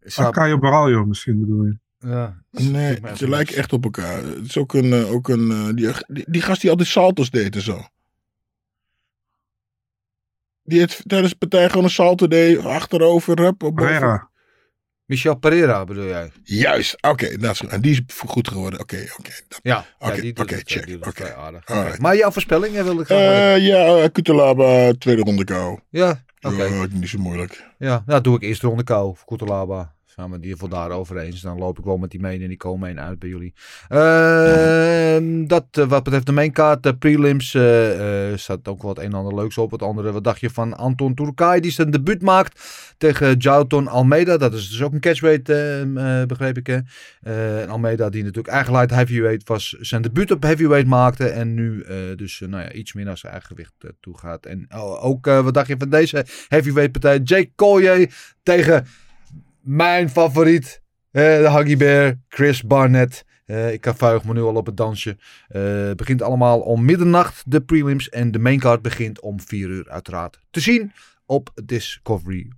Zou- 0.00 0.32
Caio 0.32 0.58
Baraljo 0.58 1.04
misschien 1.04 1.40
bedoel 1.40 1.64
je. 1.64 1.78
ja. 1.98 2.42
Nee, 2.50 2.98
ze 3.16 3.28
lijken 3.28 3.56
echt 3.56 3.72
op 3.72 3.84
elkaar. 3.84 4.24
Het 4.24 4.44
is 4.46 4.56
ook 4.58 4.74
een, 4.74 4.92
eh, 4.92 5.10
ook 5.12 5.28
een 5.28 5.50
eh, 5.50 5.66
die, 5.74 5.90
die, 6.06 6.24
die 6.28 6.42
gast 6.42 6.60
die 6.60 6.70
altijd 6.70 6.88
salto's 6.88 7.30
deed 7.30 7.54
en 7.54 7.60
zo. 7.62 7.84
Die 10.62 10.80
het 10.80 11.02
tijdens 11.06 11.32
de 11.32 11.38
partij 11.38 11.68
gewoon 11.68 11.84
een 11.84 11.90
salto 11.90 12.28
deed, 12.28 12.58
achterover, 12.64 13.40
hup, 13.40 13.62
op 13.62 13.76
boven. 13.76 14.28
Michel 15.06 15.34
Pereira 15.34 15.84
bedoel 15.84 16.04
jij? 16.06 16.30
Juist, 16.42 16.96
oké, 17.02 17.36
dat 17.36 17.52
is 17.52 17.58
goed. 17.60 17.68
En 17.68 17.80
die 17.80 17.90
is 17.92 18.00
goed 18.26 18.48
geworden. 18.48 18.80
Oké, 18.80 19.06
oké. 19.18 19.30
Ja, 19.62 19.84
Oké, 19.98 20.14
ja 20.14 20.20
die 20.20 20.32
doet 20.32 20.44
oké, 20.44 20.54
het, 20.54 20.68
eh, 20.68 20.82
check, 20.82 21.06
oké. 21.06 21.34
aardig. 21.34 21.98
Maar 21.98 22.16
jouw 22.16 22.30
voorspelling, 22.30 22.74
jij 22.74 22.84
wilde 22.84 23.00
ik 23.00 23.06
graag 23.06 23.18
weten. 23.18 23.54
Eh, 23.54 23.66
ja, 23.66 24.02
uh, 24.02 24.08
Kutelaba, 24.12 24.92
tweede 24.98 25.22
ronde 25.22 25.44
kou. 25.44 25.78
Ja, 25.90 26.24
Oké. 26.40 26.64
Ja, 26.64 26.86
niet 26.90 27.08
zo 27.08 27.18
moeilijk. 27.18 27.64
Ja, 27.78 28.02
nou 28.06 28.20
doe 28.20 28.36
ik 28.36 28.42
eerst 28.42 28.62
ronde 28.62 28.82
kou 28.82 29.08
of 29.08 29.24
Koetelaba. 29.24 29.94
Zijn 30.16 30.30
we 30.30 30.36
in 30.36 30.42
ieder 30.42 30.58
geval 30.58 30.78
daarover 30.78 31.18
eens. 31.18 31.40
Dan 31.40 31.58
loop 31.58 31.78
ik 31.78 31.84
wel 31.84 31.96
met 31.96 32.10
die 32.10 32.20
mee 32.20 32.40
en 32.40 32.48
die 32.48 32.56
komen 32.56 32.88
heen 32.88 33.00
uit 33.00 33.18
bij 33.18 33.28
jullie. 33.28 33.54
Ehm, 33.88 35.46
dat 35.46 35.66
eh, 35.70 35.86
wat 35.86 36.02
betreft 36.02 36.26
de 36.26 36.32
mainkaart, 36.32 36.82
de 36.82 36.96
prelims, 36.96 37.54
eh, 37.54 38.30
eh, 38.30 38.38
staat 38.38 38.68
ook 38.68 38.82
wat 38.82 38.98
een 38.98 39.04
en 39.04 39.14
ander 39.14 39.34
leuks 39.34 39.58
op. 39.58 39.70
Het 39.70 39.82
andere, 39.82 40.12
wat 40.12 40.24
dacht 40.24 40.40
je 40.40 40.50
van 40.50 40.76
Anton 40.76 41.14
Turkai 41.14 41.60
die 41.60 41.70
zijn 41.70 41.90
debuut 41.90 42.22
maakt 42.22 42.60
tegen 42.98 43.36
Jouton 43.36 43.88
Almeida. 43.88 44.36
Dat 44.36 44.52
is 44.52 44.68
dus 44.68 44.82
ook 44.82 44.92
een 44.92 45.00
catchweight, 45.00 45.48
eh, 45.48 46.20
eh, 46.20 46.26
begreep 46.26 46.58
ik. 46.58 46.66
Hè? 46.66 47.68
Almeida 47.68 48.10
die 48.10 48.22
natuurlijk 48.22 48.54
eigen 48.54 48.72
light 48.72 48.90
heavyweight 48.90 49.48
was, 49.48 49.76
zijn 49.80 50.02
debuut 50.02 50.30
op 50.30 50.42
heavyweight 50.42 50.88
maakte. 50.88 51.28
En 51.28 51.54
nu 51.54 51.84
dus 52.16 52.42
nou 52.46 52.62
ja, 52.62 52.72
iets 52.72 52.92
meer 52.92 53.04
naar 53.04 53.18
zijn 53.18 53.32
eigen 53.32 53.50
gewicht 53.50 53.74
toe 54.00 54.18
gaat. 54.18 54.46
En 54.46 54.66
oh, 54.68 55.04
ook, 55.04 55.26
wat 55.26 55.54
dacht 55.54 55.68
je 55.68 55.74
van 55.78 55.90
deze 55.90 56.24
heavyweight 56.48 56.92
partij? 56.92 57.18
Jake 57.18 57.50
Collier 57.56 58.14
tegen 58.42 58.86
mijn 59.66 60.10
favoriet, 60.10 60.82
eh, 61.10 61.22
de 61.22 61.50
Huggy 61.50 61.76
Bear, 61.76 62.14
Chris 62.28 62.62
Barnett. 62.62 63.24
Eh, 63.44 63.72
ik 63.72 63.92
verheug 63.96 64.24
me 64.24 64.32
nu 64.32 64.40
al 64.40 64.54
op 64.54 64.66
het 64.66 64.76
dansje. 64.76 65.16
Eh, 65.48 65.62
Het 65.62 65.96
begint 65.96 66.22
allemaal 66.22 66.60
om 66.60 66.84
middernacht, 66.84 67.42
de 67.46 67.60
prelims. 67.60 68.08
En 68.08 68.30
de 68.30 68.38
maincard 68.38 68.82
begint 68.82 69.20
om 69.20 69.40
4 69.40 69.68
uur 69.68 69.90
uiteraard 69.90 70.40
te 70.50 70.60
zien 70.60 70.92
op 71.24 71.50
Discovery 71.64 72.48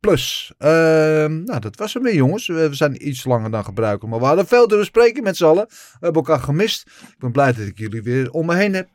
Plus. 0.00 0.52
Ehm, 0.58 1.42
nou, 1.44 1.60
dat 1.60 1.76
was 1.76 1.94
hem 1.94 2.02
weer, 2.02 2.14
jongens. 2.14 2.46
We 2.46 2.68
zijn 2.70 3.08
iets 3.08 3.24
langer 3.24 3.50
dan 3.50 3.64
gebruikelijk, 3.64 4.10
maar 4.10 4.20
we 4.20 4.26
hadden 4.26 4.46
veel 4.46 4.66
te 4.66 4.76
bespreken 4.76 5.22
met 5.22 5.36
z'n 5.36 5.44
allen. 5.44 5.66
We 5.68 5.74
hebben 6.00 6.22
elkaar 6.22 6.40
gemist. 6.40 6.86
Ik 6.86 7.18
ben 7.18 7.32
blij 7.32 7.52
dat 7.52 7.66
ik 7.66 7.78
jullie 7.78 8.02
weer 8.02 8.30
om 8.30 8.46
me 8.46 8.54
heen 8.54 8.74
heb. 8.74 8.88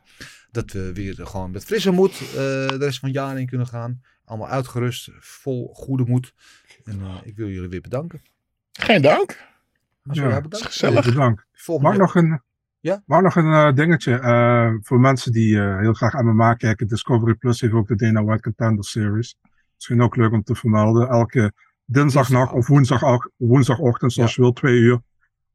Dat 0.50 0.72
we 0.72 0.92
weer 0.92 1.14
gewoon 1.18 1.50
met 1.50 1.64
frisse 1.64 1.90
moed 1.90 2.18
de 2.34 2.76
rest 2.78 2.98
van 2.98 3.08
het 3.08 3.18
jaar 3.18 3.38
in 3.38 3.46
kunnen 3.46 3.66
gaan. 3.66 4.00
Allemaal 4.24 4.48
uitgerust, 4.48 5.10
vol 5.20 5.70
goede 5.74 6.04
moed. 6.06 6.34
En 6.84 7.00
eh, 7.00 7.14
ik 7.24 7.36
wil 7.36 7.48
jullie 7.48 7.68
weer 7.68 7.80
bedanken. 7.80 8.22
Geen 8.72 9.02
dank. 9.02 9.42
Als 10.06 10.18
jij 10.18 10.40
bedankt. 10.42 10.66
Gezellig. 10.66 11.04
Bedankt. 11.04 11.44
Volgende 11.52 11.88
Mag 11.90 11.98
nog 11.98 12.14
een, 12.14 12.42
Ja? 12.80 13.02
mag 13.06 13.22
nog 13.22 13.36
een 13.36 13.52
eh, 13.52 13.72
dingetje. 13.74 14.18
eh, 14.18 14.70
voor 14.80 15.00
mensen 15.00 15.32
die 15.32 15.60
eh, 15.60 15.78
heel 15.78 15.92
graag 15.92 16.12
MMA 16.22 16.54
kijken. 16.54 16.86
Discovery 16.88 17.34
Plus 17.34 17.60
heeft 17.60 17.72
ook 17.72 17.88
de 17.88 17.96
Dana 17.96 18.24
White 18.24 18.42
Contender 18.42 18.84
Series. 18.84 19.36
Misschien 19.74 20.02
ook 20.02 20.16
leuk 20.16 20.32
om 20.32 20.42
te 20.42 20.54
vermelden. 20.54 21.08
Elke 21.08 21.52
dinsdagnacht 21.84 22.52
of 22.52 22.66
woensdag, 22.68 23.02
woensdagochtend, 23.36 24.12
zoals 24.12 24.34
je 24.34 24.40
wilt, 24.40 24.56
twee 24.56 24.78
uur. 24.78 25.00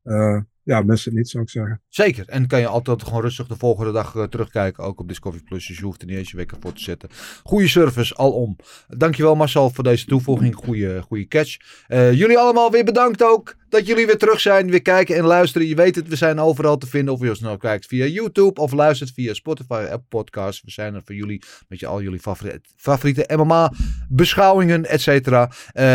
Eh, 0.03 0.39
ja, 0.64 0.81
mis 0.81 1.06
het 1.06 1.14
niet, 1.14 1.30
zou 1.30 1.43
ik 1.43 1.49
zeggen. 1.49 1.81
Zeker. 1.90 2.24
En 2.28 2.48
kan 2.48 2.60
je 2.60 2.68
altijd 2.68 3.03
gewoon 3.03 3.22
rustig 3.22 3.48
de 3.48 3.56
volgende 3.56 3.91
dag 3.91 4.16
eh, 4.16 4.24
terugkijken. 4.24 4.84
Ook 4.84 4.99
op 4.99 5.07
Discovery 5.07 5.44
Plus. 5.44 5.68
Dus 5.68 5.78
je 5.78 5.84
hoeft 5.84 6.02
er 6.02 6.07
niet 6.07 6.18
eens 6.18 6.32
je 6.32 6.38
wekker 6.38 6.57
voor 6.60 6.74
te 6.74 6.82
zetten. 6.82 7.10
Goede 7.44 7.68
service, 7.68 8.16
alom. 8.18 8.56
Dankjewel 8.88 9.36
Marcel 9.36 9.70
voor 9.70 9.84
deze 9.84 10.06
toevoeging. 10.06 10.56
Goede, 10.56 11.02
goede 11.02 11.28
catch. 11.28 11.57
Eh, 11.88 12.14
jullie 12.14 12.38
allemaal 12.38 12.72
weer 12.72 12.84
bedankt 12.84 13.24
ook. 13.24 13.57
Dat 13.70 13.88
jullie 13.88 14.06
weer 14.06 14.18
terug 14.18 14.40
zijn. 14.40 14.70
Weer 14.70 14.82
kijken 14.82 15.16
en 15.16 15.24
luisteren. 15.24 15.68
Je 15.68 15.76
weet 15.76 15.95
het, 15.95 16.07
we 16.07 16.16
zijn 16.16 16.40
overal 16.40 16.78
te 16.78 16.88
vinden. 16.88 17.14
Of 17.14 17.22
je 17.22 17.30
ons 17.30 17.40
nou 17.40 17.57
kijkt 17.57 17.86
via 17.86 18.06
YouTube. 18.06 18.61
Of 18.61 18.72
luistert 18.72 19.11
via 19.11 19.34
Spotify, 19.34 19.74
Apple 19.74 20.07
Podcasts. 20.10 20.61
We 20.66 20.72
zijn 20.72 20.95
er 20.95 21.02
voor 21.06 21.16
jullie. 21.16 21.44
Met 21.68 21.80
je, 21.80 21.88
al 21.88 22.02
jullie 22.02 22.20
favoriete, 22.20 22.70
favoriete 22.76 23.36
MMA 23.36 23.74
beschouwingen, 24.10 24.86
et 24.86 25.02
cetera. 25.02 25.52
Eh, 25.72 25.86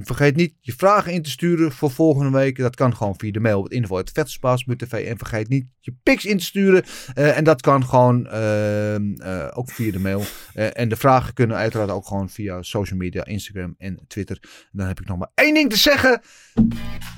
vergeet 0.00 0.36
niet 0.36 0.54
je 0.60 0.72
vragen 0.72 1.12
in 1.12 1.22
te 1.22 1.30
sturen 1.30 1.72
voor 1.72 1.90
volgende 1.90 2.38
week. 2.38 2.58
Dat 2.58 2.76
kan 2.76 2.96
gewoon 2.96 3.14
via 3.16 3.32
de 3.32 3.40
mail. 3.40 3.66
info.vetspaas.tv 3.66 4.92
En 4.92 5.18
vergeet 5.18 5.33
niet 5.42 5.64
je 5.80 5.94
pics 6.02 6.24
in 6.24 6.38
te 6.38 6.44
sturen. 6.44 6.82
Eh, 7.14 7.36
en 7.36 7.44
dat 7.44 7.60
kan 7.60 7.84
gewoon 7.84 8.26
ehm, 8.26 9.12
eh, 9.14 9.46
ook 9.54 9.70
via 9.70 9.92
de 9.92 9.98
mail. 9.98 10.22
Eh, 10.54 10.66
en 10.72 10.88
de 10.88 10.96
vragen 10.96 11.34
kunnen 11.34 11.56
uiteraard 11.56 11.90
ook 11.90 12.06
gewoon 12.06 12.28
via 12.28 12.62
social 12.62 12.98
media, 12.98 13.24
Instagram 13.24 13.74
en 13.78 13.98
Twitter. 14.06 14.38
En 14.42 14.78
dan 14.78 14.86
heb 14.86 15.00
ik 15.00 15.06
nog 15.06 15.18
maar 15.18 15.30
één 15.34 15.54
ding 15.54 15.70
te 15.70 15.76
zeggen. 15.76 16.20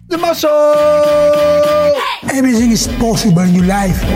De 0.07 0.17
muscle! 0.17 0.55
Everything 2.37 2.73
is 2.73 2.89
possible 2.89 3.45
in 3.45 3.53
your 3.53 3.73
life 3.73 4.07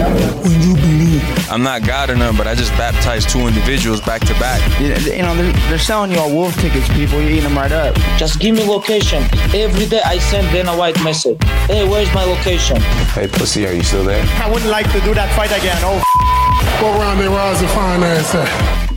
when 0.43 0.61
you 0.61 0.75
believe. 0.75 1.40
I'm 1.51 1.65
not 1.65 1.85
God 1.85 2.11
or 2.11 2.17
none, 2.17 2.37
but 2.37 2.47
I 2.47 2.55
just 2.55 2.71
baptized 2.73 3.29
two 3.29 3.41
individuals 3.41 4.01
back 4.01 4.21
to 4.27 4.35
back. 4.35 4.61
You, 4.81 4.89
you 5.13 5.23
know, 5.23 5.35
they're, 5.35 5.53
they're 5.69 5.79
selling 5.81 6.13
you 6.13 6.19
all 6.19 6.33
wolf 6.33 6.55
tickets, 6.61 6.89
people. 6.91 7.21
You're 7.21 7.31
eating 7.31 7.43
them 7.45 7.59
right 7.59 7.73
up. 7.73 7.97
Just 8.17 8.39
give 8.39 8.55
me 8.55 8.65
location. 8.65 9.25
Every 9.53 9.87
day 9.87 10.01
I 10.05 10.19
send 10.19 10.51
Dana 10.53 10.77
White 10.77 11.03
message. 11.03 11.43
Hey, 11.67 11.89
where's 11.89 12.13
my 12.15 12.23
location? 12.23 12.81
Hey, 13.15 13.27
pussy, 13.27 13.67
are 13.67 13.73
you 13.73 13.83
still 13.83 14.05
there? 14.05 14.25
I 14.41 14.49
wouldn't 14.49 14.71
like 14.71 14.87
to 14.93 15.01
do 15.01 15.13
that 15.15 15.35
fight 15.35 15.51
again. 15.51 15.79
Oh, 15.83 16.01
Go 16.81 16.99
around 16.99 17.19
there, 17.19 17.29
rise 17.29 17.61
and 17.61 17.71
find 17.71 18.03
ass 18.05 18.35
at. 18.35 18.90